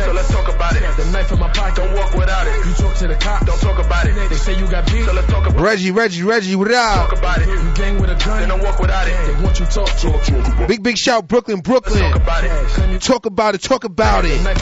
check. 0.00 0.08
So 0.08 0.12
let's 0.12 0.30
talk 0.30 0.54
about 0.54 0.76
it. 0.76 0.96
The 0.96 1.04
knife 1.10 1.32
in 1.32 1.38
my 1.38 1.48
pocket. 1.52 1.76
Don't 1.76 1.94
walk 1.94 2.14
without 2.14 2.46
it. 2.46 2.66
You 2.66 2.74
talk 2.74 2.96
to 2.96 3.08
the 3.08 3.14
cop. 3.16 3.46
Don't 3.46 3.60
talk 3.60 3.84
about 3.84 4.06
it. 4.06 4.14
They 4.28 4.36
say 4.36 4.58
you 4.58 4.68
got. 4.68 4.88
So 4.88 5.12
let's 5.12 5.26
talk 5.28 5.46
about 5.48 5.60
Reggie. 5.60 5.90
Reggie, 5.90 6.22
Reggie, 6.22 6.56
what 6.56 6.72
up? 6.72 7.10
Talk 7.10 7.18
about 7.18 7.42
it. 7.42 7.48
You 7.48 7.74
gang 7.74 8.00
with 8.00 8.10
a 8.10 8.14
gun. 8.14 8.40
Then 8.40 8.48
don't 8.48 8.62
walk 8.62 8.78
without 8.78 9.08
it. 9.08 9.26
They 9.26 9.42
want 9.42 9.60
you 9.60 9.66
talk. 9.66 9.88
Talk, 9.88 10.22
talk 10.24 10.68
Big, 10.68 10.82
big 10.82 10.96
shout, 10.96 11.26
Brooklyn, 11.28 11.60
Brooklyn. 11.60 12.00
Let's 12.00 13.06
talk 13.06 13.26
about 13.26 13.54
it. 13.54 13.62
Talk 13.62 13.84
about 13.84 14.24
it. 14.24 14.40
Talk 14.40 14.54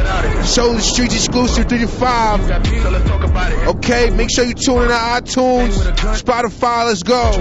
about 0.00 0.24
it. 0.24 0.46
Show 0.46 0.72
the 0.72 0.80
streets 0.80 1.14
exclusive 1.14 1.68
3 1.68 1.78
to 1.78 1.88
5. 1.88 2.50
Okay, 3.76 4.10
make 4.10 4.30
sure 4.30 4.44
you 4.44 4.54
tune 4.54 4.82
in 4.82 4.88
to 4.88 4.94
iTunes, 4.94 5.74
Spotify, 6.16 6.86
let's 6.86 7.02
go 7.02 7.32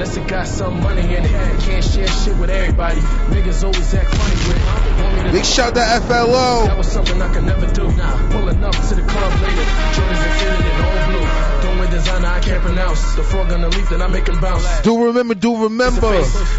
unless 0.00 0.16
it 0.16 0.26
got 0.28 0.48
some 0.48 0.80
money 0.80 1.02
in 1.14 1.24
it. 1.26 1.30
Can't 1.60 1.84
share 1.84 2.08
shit 2.08 2.34
with 2.38 2.48
everybody. 2.48 3.00
Niggas 3.28 3.62
always 3.62 3.92
act 3.92 4.14
funny 4.14 4.34
with 4.48 5.26
it. 5.26 5.32
Big 5.32 5.44
shout 5.44 5.74
to 5.74 5.84
FLO. 6.06 6.64
That 6.64 6.78
was 6.78 6.90
something 6.90 7.20
I 7.20 7.30
could 7.34 7.44
never 7.44 7.66
do. 7.66 7.82
Pulling 7.82 8.64
up 8.64 8.72
to 8.72 8.94
the 8.94 9.04
club 9.04 9.32
later. 9.42 9.66
Jordans 9.92 10.24
inflated 10.24 10.64
in 10.64 10.80
all 10.80 11.04
blue. 11.04 11.26
Don't 11.60 11.78
wear 11.80 11.90
designer 11.90 12.28
I 12.28 12.40
can't 12.40 12.62
pronounce. 12.62 13.14
The 13.14 13.22
frog 13.22 13.52
on 13.52 13.60
the 13.60 13.68
leaf, 13.68 13.90
then 13.90 14.00
I 14.00 14.06
make 14.06 14.26
him 14.26 14.40
bounce. 14.40 14.80
Do 14.80 15.04
remember, 15.04 15.34
do 15.34 15.64
remember. 15.64 16.12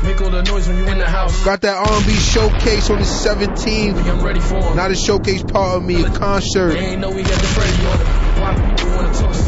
Make 0.04 0.22
all 0.22 0.30
the 0.30 0.44
noise 0.44 0.68
when 0.68 0.78
you 0.78 0.86
in 0.86 1.00
the 1.00 1.10
house. 1.10 1.44
Got 1.44 1.62
that 1.62 1.78
R&B 1.78 2.14
showcase 2.14 2.92
on 2.92 3.00
the 3.00 3.06
17th. 3.06 3.96
I'm 4.06 4.24
ready 4.24 4.40
for 4.40 4.62
him. 4.62 4.76
Not 4.76 4.92
a 4.92 4.96
showcase 4.96 5.42
part 5.42 5.78
of 5.78 5.84
me, 5.84 6.04
a 6.04 6.12
concert. 6.12 6.74
They 6.74 6.92
ain't 6.94 7.02
know 7.02 7.10
we 7.10 7.24
got 7.24 7.42
the 7.42 7.48
Freddie 7.48 7.86
on 7.88 8.78
it. 8.78 8.91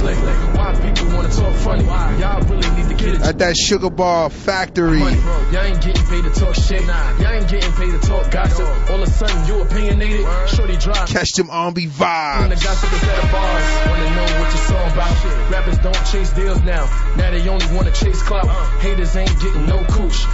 Why 0.04 0.12
people 0.12 0.28
wanna 0.28 0.44
talk? 0.44 0.56
Why 0.58 0.92
people 0.92 1.16
wanna 1.16 1.30
talk 1.30 1.54
funny? 1.56 1.84
Y'all 2.20 2.42
really 2.44 2.70
need 2.76 2.90
to 2.90 2.96
get 2.96 3.16
it. 3.16 3.22
At 3.22 3.38
that 3.40 3.56
Sugar 3.56 3.90
Bar 3.90 4.30
Factory. 4.30 5.00
Money. 5.00 5.16
Y'all 5.52 5.64
ain't 5.64 5.82
getting 5.82 6.06
paid 6.08 6.24
to 6.26 6.30
talk 6.40 6.56
shit. 6.56 6.84
Y'all 6.84 7.28
ain't 7.28 7.48
getting 7.48 7.72
paid 7.74 7.92
to 7.92 8.00
talk 8.00 8.30
gossip. 8.30 8.68
All 8.90 9.02
of 9.02 9.08
a 9.08 9.12
sudden 9.12 9.48
you 9.48 9.62
opinionated. 9.62 10.26
Shorty 10.50 10.76
drive. 10.78 11.08
Catch 11.08 11.32
them 11.34 11.48
When 11.48 11.74
the 11.74 11.82
vibes. 11.88 12.64
gossip 12.64 12.92
is 12.94 13.04
at 13.04 13.22
the 13.22 13.28
bars, 13.32 13.64
wanna 13.88 14.10
know 14.16 14.40
what 14.40 14.50
your 14.52 14.64
song 14.68 14.92
about. 14.92 15.52
Rappers 15.52 15.78
don't 15.80 16.06
chase 16.12 16.34
deals 16.34 16.62
now, 16.64 16.86
now 17.16 17.32
they 17.32 17.48
only 17.48 17.66
wanna 17.76 17.92
chase 17.92 18.22
clout. 18.24 18.46
Uh. 18.48 18.80
Haters 18.80 19.16
ain't 19.16 19.40
getting 19.40 19.66
no 19.68 19.84
cooch, 19.86 20.26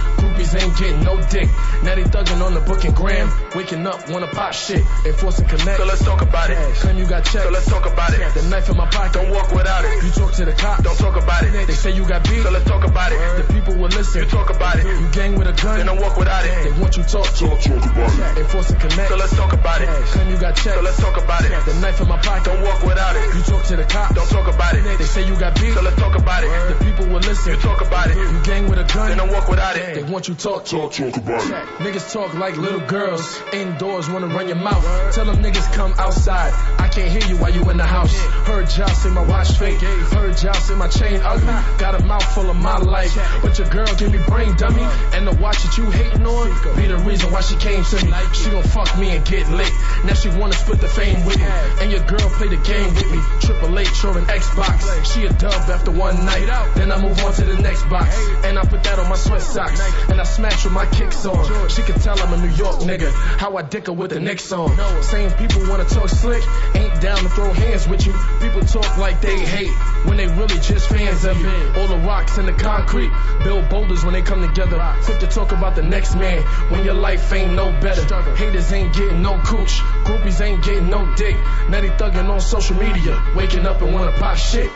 groupies 0.50 0.62
ain't 0.62 0.76
getting 0.78 1.02
no 1.04 1.20
dick. 1.30 1.48
Now 1.82 1.94
they 1.94 2.04
thugging 2.04 2.44
on 2.44 2.54
the 2.54 2.60
book 2.60 2.84
and 2.84 2.94
gram, 2.94 3.30
waking 3.54 3.86
up 3.86 4.08
wanna 4.10 4.26
pop 4.28 4.52
shit, 4.52 4.84
enforcing 5.06 5.46
connect. 5.46 5.78
So 5.78 5.84
let's 5.84 6.04
talk 6.04 6.22
about 6.22 6.50
it. 6.50 6.56
Claim 6.76 6.98
you 6.98 7.06
got 7.08 7.24
checked. 7.24 7.44
So 7.44 7.50
let's 7.50 7.66
talk 7.68 7.86
about 7.86 8.12
it. 8.12 8.20
The 8.34 8.42
knife 8.48 8.68
in 8.68 8.76
my 8.76 8.86
pocket, 8.86 9.12
Don't 9.14 9.30
walk 9.30 9.52
without 9.52 9.84
it. 9.84 10.02
You 10.04 10.10
talk 10.10 10.32
to 10.34 10.44
the 10.44 10.52
cops, 10.52 10.82
Don't 10.82 10.96
talk 10.98 11.16
about 11.22 11.42
it. 11.44 11.66
They 11.66 11.74
say 11.74 11.92
you 11.94 12.06
got 12.06 12.24
beat, 12.24 12.42
So 12.42 12.50
let's 12.50 12.64
talk 12.66 12.84
about 12.84 13.12
it. 13.12 13.18
the 13.46 13.52
people 13.54 13.74
will 13.76 13.88
listen. 13.88 14.22
You 14.24 14.28
talk 14.28 14.50
about 14.50 14.78
it. 14.78 14.84
You 14.86 15.08
gang 15.12 15.36
with 15.38 15.48
a 15.48 15.52
gun, 15.52 15.78
Then 15.78 15.86
don't 15.86 16.00
walk 16.00 16.16
without 16.16 16.44
it. 16.44 16.64
They 16.64 16.80
want 16.80 16.96
you 16.96 17.02
talk, 17.04 17.26
talk, 17.34 17.60
talk 17.60 17.84
about 17.84 18.12
it. 18.36 18.38
Enforcing 18.38 18.78
connect. 18.78 19.08
So 19.10 19.16
let's 19.16 19.36
talk 19.36 19.52
about 19.52 19.80
it. 19.80 19.88
Claim 19.88 20.30
you 20.30 20.38
got 20.40 20.56
checked. 20.56 20.76
So 20.76 20.82
let's 20.82 20.98
talk 21.00 21.16
about 21.22 21.44
it. 21.44 21.50
The 21.64 21.74
knife 21.80 22.00
in 22.00 22.08
my 22.08 22.18
pocket, 22.20 22.44
Don't 22.44 22.62
walk 22.62 22.82
without 22.82 23.16
it. 23.16 23.34
You 23.34 23.42
talk 23.42 23.64
to 23.64 23.76
the 23.76 23.84
cops, 23.84 24.14
Don't 24.14 24.28
talk 24.28 24.52
about 24.52 24.74
it. 24.74 24.82
They 24.98 25.04
say 25.04 25.26
you 25.26 25.38
got 25.38 25.54
beat, 25.60 25.74
So 25.74 25.82
let's 25.82 25.96
talk 25.96 26.16
about 26.18 26.44
it. 26.44 26.50
the 26.68 26.84
people 26.84 27.06
will 27.06 27.20
listen. 27.24 27.52
You 27.54 27.60
talk 27.60 27.80
about 27.80 28.10
it. 28.10 28.16
You 28.16 28.40
gang 28.44 28.68
with 28.68 28.78
a 28.78 28.84
gun, 28.84 29.08
Then 29.08 29.18
don't 29.18 29.32
walk 29.32 29.48
without 29.48 29.76
it. 29.76 29.94
They 29.94 30.02
want 30.02 30.28
you 30.28 30.34
talk, 30.40 30.64
talk, 30.64 30.92
talk 30.92 31.16
about 31.16 31.44
it. 31.44 31.66
Niggas 31.84 32.12
talk 32.12 32.32
like 32.34 32.56
little 32.56 32.80
girls. 32.80 33.40
Indoors 33.52 34.08
wanna 34.08 34.28
run 34.28 34.48
your 34.48 34.56
mouth. 34.56 34.82
Tell 35.14 35.26
them 35.26 35.36
niggas 35.42 35.70
come 35.74 35.92
outside. 35.98 36.52
I 36.80 36.88
can't 36.88 37.10
hear 37.10 37.28
you 37.28 37.36
while 37.36 37.52
you 37.52 37.68
in 37.68 37.76
the 37.76 37.84
house. 37.84 38.16
Heard 38.48 38.74
y'all 38.76 38.88
say 38.88 39.10
my 39.10 39.24
watch 39.26 39.52
fake. 39.58 39.80
Heard 39.80 40.42
y'all 40.42 40.54
say 40.54 40.74
my 40.74 40.88
chain 40.88 41.20
ugly. 41.22 41.46
Got 41.78 42.00
a 42.00 42.04
mouth 42.04 42.24
full 42.34 42.48
of 42.48 42.56
my 42.56 42.78
life. 42.78 43.14
But 43.42 43.58
your 43.58 43.68
girl 43.68 43.86
give 43.96 44.12
me 44.12 44.18
brain 44.26 44.56
dummy. 44.56 44.82
And 45.12 45.26
the 45.26 45.36
watch 45.36 45.62
that 45.62 45.76
you 45.76 45.90
hating 45.90 46.24
on 46.24 46.76
be 46.76 46.86
the 46.86 46.96
reason 46.98 47.30
why 47.30 47.42
she 47.42 47.56
came 47.56 47.84
to 47.84 47.96
me. 48.06 48.12
She 48.32 48.50
gon' 48.50 48.62
fuck 48.62 48.98
me 48.98 49.10
and 49.10 49.24
get 49.26 49.48
lit. 49.50 49.72
Now 50.04 50.14
she 50.14 50.30
wanna 50.30 50.54
split 50.54 50.80
the 50.80 50.88
fame 50.88 51.24
with 51.26 51.38
me. 51.38 51.44
And 51.80 51.90
your 51.90 52.04
girl 52.04 52.30
play 52.40 52.48
the 52.48 52.56
game 52.56 52.94
with 52.94 53.10
me. 53.12 53.20
Triple 53.40 53.78
H 53.78 54.04
or 54.04 54.16
an 54.16 54.24
Xbox. 54.24 55.12
She 55.12 55.26
a 55.26 55.32
dub 55.34 55.68
after 55.68 55.90
one 55.90 56.24
night. 56.24 56.46
Then 56.74 56.90
I 56.90 57.00
move 57.00 57.22
on 57.24 57.34
to 57.34 57.44
the 57.44 57.60
next 57.60 57.84
box. 57.90 58.16
And 58.44 58.58
I 58.58 58.62
put 58.64 58.82
that 58.84 58.98
on 58.98 59.08
my 59.08 59.16
sweat 59.16 59.42
socks. 59.42 59.80
And 60.08 60.18
I 60.18 60.24
smash 60.30 60.64
with 60.64 60.72
my 60.72 60.86
kicks 60.86 61.26
on. 61.26 61.68
She 61.68 61.82
can 61.82 61.98
tell 62.00 62.18
I'm 62.20 62.32
a 62.32 62.36
New 62.46 62.54
York 62.54 62.76
nigga. 62.80 63.10
How 63.12 63.56
I 63.56 63.62
dick 63.62 63.86
her 63.86 63.92
with 63.92 64.10
the 64.10 64.20
Knicks 64.20 64.52
on. 64.52 64.70
Same 65.02 65.30
people 65.32 65.68
wanna 65.68 65.84
talk 65.84 66.08
slick. 66.08 66.42
Ain't 66.74 67.00
down 67.00 67.18
to 67.18 67.28
throw 67.28 67.52
hands 67.52 67.88
with 67.88 68.06
you. 68.06 68.12
People 68.40 68.62
talk 68.62 68.96
like 68.96 69.20
they 69.20 69.38
hate. 69.38 69.74
When 70.06 70.16
they 70.16 70.26
really 70.26 70.58
just 70.60 70.88
fans 70.88 71.24
of 71.24 71.38
you. 71.40 71.50
All 71.76 71.88
the 71.88 71.98
rocks 72.06 72.38
and 72.38 72.46
the 72.46 72.52
concrete. 72.52 73.10
Build 73.44 73.68
boulders 73.68 74.04
when 74.04 74.14
they 74.14 74.22
come 74.22 74.40
together. 74.46 74.78
Quick 75.02 75.18
to 75.20 75.26
talk 75.26 75.52
about 75.52 75.74
the 75.74 75.82
next 75.82 76.14
man. 76.14 76.42
When 76.70 76.84
your 76.84 76.94
life 76.94 77.32
ain't 77.32 77.54
no 77.54 77.72
better. 77.80 78.02
Haters 78.36 78.72
ain't 78.72 78.94
getting 78.94 79.22
no 79.22 79.40
cooch. 79.44 79.80
Groupies 80.04 80.40
ain't 80.40 80.64
getting 80.64 80.88
no 80.88 81.14
dick. 81.16 81.36
Now 81.68 81.80
they 81.80 81.90
thugging 81.90 82.28
on 82.28 82.40
social 82.40 82.76
media. 82.76 83.20
Waking 83.34 83.66
up 83.66 83.82
and 83.82 83.92
wanna 83.92 84.12
pop 84.12 84.36
shit. 84.36 84.70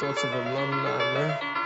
Thoughts 0.00 0.22
of 0.24 0.32
alumni, 0.32 0.98
man. 1.14 1.57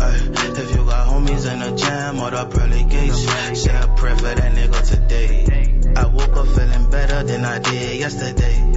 If 0.00 0.70
you 0.74 0.84
got 0.84 1.08
homies 1.08 1.52
in 1.52 1.58
the 1.58 1.72
jam 1.76 2.20
or 2.20 2.30
the 2.30 2.46
pearly 2.46 2.84
gates, 2.84 3.18
say 3.60 3.76
a 3.76 3.88
prayer 3.96 4.14
for 4.16 4.22
that 4.22 4.52
nigga 4.52 4.88
today. 4.88 5.44
I 5.96 6.06
woke 6.06 6.36
up 6.36 6.46
feeling 6.46 6.88
better 6.90 7.24
than 7.24 7.44
I 7.44 7.58
did 7.58 7.98
yesterday. 7.98 8.72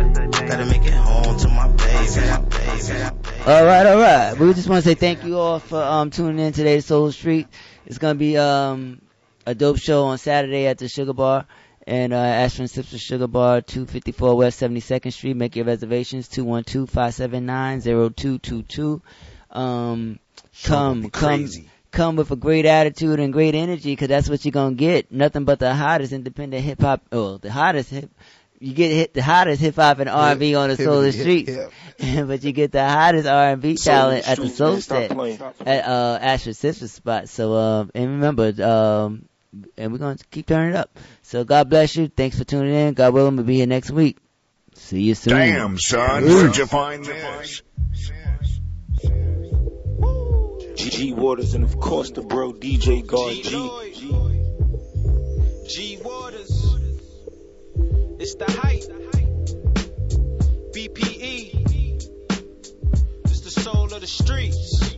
Gotta 0.48 0.66
make 0.66 0.84
it 0.84 0.94
home 0.94 1.38
to 1.38 1.48
my 1.48 1.68
baby, 1.68 2.22
my 2.28 2.42
baby. 2.42 3.04
All 3.46 3.64
right, 3.66 3.86
all 3.86 4.00
right. 4.00 4.34
We 4.38 4.52
just 4.54 4.68
want 4.68 4.84
to 4.84 4.90
say 4.90 4.96
thank 4.96 5.24
you 5.24 5.38
all 5.38 5.60
for 5.60 5.80
um, 5.82 6.10
tuning 6.10 6.44
in 6.44 6.54
today 6.54 6.78
to 6.78 6.82
Soul 6.82 7.12
Street. 7.12 7.48
It's 7.86 8.00
gonna 8.00 8.16
be 8.16 8.36
um, 8.38 9.00
a 9.46 9.54
dope 9.54 9.78
show 9.78 10.06
on 10.06 10.18
Saturday 10.18 10.66
at 10.66 10.80
the 10.80 10.88
Sugar 10.88 11.14
Bar 11.14 11.46
and 11.86 12.14
uh, 12.14 12.18
Ashford 12.18 12.70
Simpson's 12.70 13.02
Sugar 13.02 13.28
Bar, 13.28 13.62
254 13.62 14.38
West 14.38 14.60
72nd 14.60 15.14
Street. 15.14 15.36
Make 15.36 15.56
your 15.56 15.66
reservations 15.66 16.28
212-579-0222. 16.30 19.02
Um, 19.52 20.18
come, 20.64 21.10
come, 21.10 21.40
come 21.92 22.16
with 22.16 22.32
a 22.32 22.36
great 22.36 22.66
attitude 22.66 23.20
and 23.20 23.34
great 23.34 23.56
energy, 23.56 23.96
'cause 23.96 24.08
that's 24.08 24.30
what 24.30 24.44
you're 24.46 24.52
gonna 24.52 24.76
get. 24.76 25.12
Nothing 25.12 25.44
but 25.46 25.60
the 25.60 25.74
hottest 25.74 26.14
independent 26.14 26.64
hip 26.64 26.82
hop, 26.82 27.02
oh, 27.12 27.38
the 27.38 27.52
hottest 27.52 27.90
hip. 27.90 28.10
You 28.60 28.74
get 28.74 28.92
hit 28.92 29.14
the 29.16 29.24
hottest 29.24 29.60
hip 29.60 29.76
hop 29.76 29.98
and 30.00 30.08
R&B 30.10 30.54
on 30.54 30.70
the 30.70 30.76
hip- 30.76 30.86
Solar 30.86 31.06
hip- 31.10 31.16
Street, 31.22 31.48
hip. 31.48 31.72
but 32.28 32.44
you 32.44 32.52
get 32.52 32.72
the 32.72 32.88
hottest 32.88 33.28
R&B 33.28 33.76
Soul 33.78 33.94
talent 33.94 34.30
at 34.30 34.38
the 34.38 34.50
Soul 34.50 34.72
man, 34.74 34.82
stop 34.82 34.98
Set 35.00 35.68
at 35.68 35.86
uh, 35.88 36.20
Ashford 36.22 36.56
Sisters 36.56 36.92
spot. 36.92 37.28
So, 37.28 37.54
um, 37.56 37.92
and 37.96 38.08
remember, 38.12 38.54
um, 38.64 39.26
and 39.78 39.92
we're 39.92 39.98
gonna 39.98 40.18
keep 40.30 40.46
turning 40.46 40.70
it 40.70 40.76
up. 40.76 40.98
So 41.24 41.44
God 41.44 41.70
bless 41.72 41.96
you. 41.96 42.08
Thanks 42.08 42.38
for 42.38 42.44
tuning 42.44 42.74
in. 42.74 42.94
God 42.94 43.14
willing, 43.16 43.36
we'll 43.36 43.46
be 43.46 43.56
here 43.56 43.66
next 43.68 43.90
week. 43.90 44.18
See 44.76 45.02
you 45.02 45.16
soon. 45.16 45.34
Damn, 45.36 45.78
son, 45.80 46.24
where'd 46.24 46.56
you 46.56 46.66
find 46.68 47.04
this? 47.04 47.64
G 50.76 51.14
Waters 51.14 51.54
and 51.54 51.64
of 51.64 51.80
course 51.80 52.12
the 52.12 52.22
bro 52.22 52.54
DJ 52.54 53.06
God 53.06 53.34
G. 53.34 53.42
G 55.68 56.00
Waters. 56.04 56.76
It's 58.20 58.36
the 58.36 58.52
height. 58.52 58.88
BPE. 60.74 61.66
It's 63.26 63.42
the 63.42 63.52
soul 63.52 63.94
of 63.94 64.02
the 64.02 64.08
streets. 64.08 64.98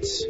beats. 0.01 0.23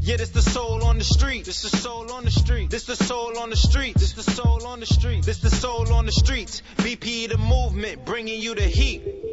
Yeah, 0.00 0.16
this 0.16 0.30
the 0.30 0.42
soul 0.42 0.84
on 0.84 0.98
the 0.98 1.04
street. 1.04 1.44
This 1.44 1.64
is 1.64 1.70
the 1.70 1.76
soul 1.76 2.12
on 2.12 2.24
the 2.24 2.30
street. 2.30 2.70
This 2.70 2.88
is 2.88 2.98
the 2.98 3.04
soul 3.04 3.38
on 3.38 3.50
the 3.50 3.56
street. 3.56 3.94
This 3.94 4.12
the 4.12 4.22
soul 4.22 4.66
on 4.66 4.80
the 4.80 4.86
street. 4.86 5.24
This 5.24 5.38
the 5.38 5.50
soul 5.50 5.92
on 5.92 6.06
the 6.06 6.12
streets. 6.12 6.62
BP 6.76 7.28
the 7.28 7.38
movement, 7.38 8.04
bringing 8.04 8.40
you 8.40 8.54
the 8.54 8.62
heat. 8.62 9.31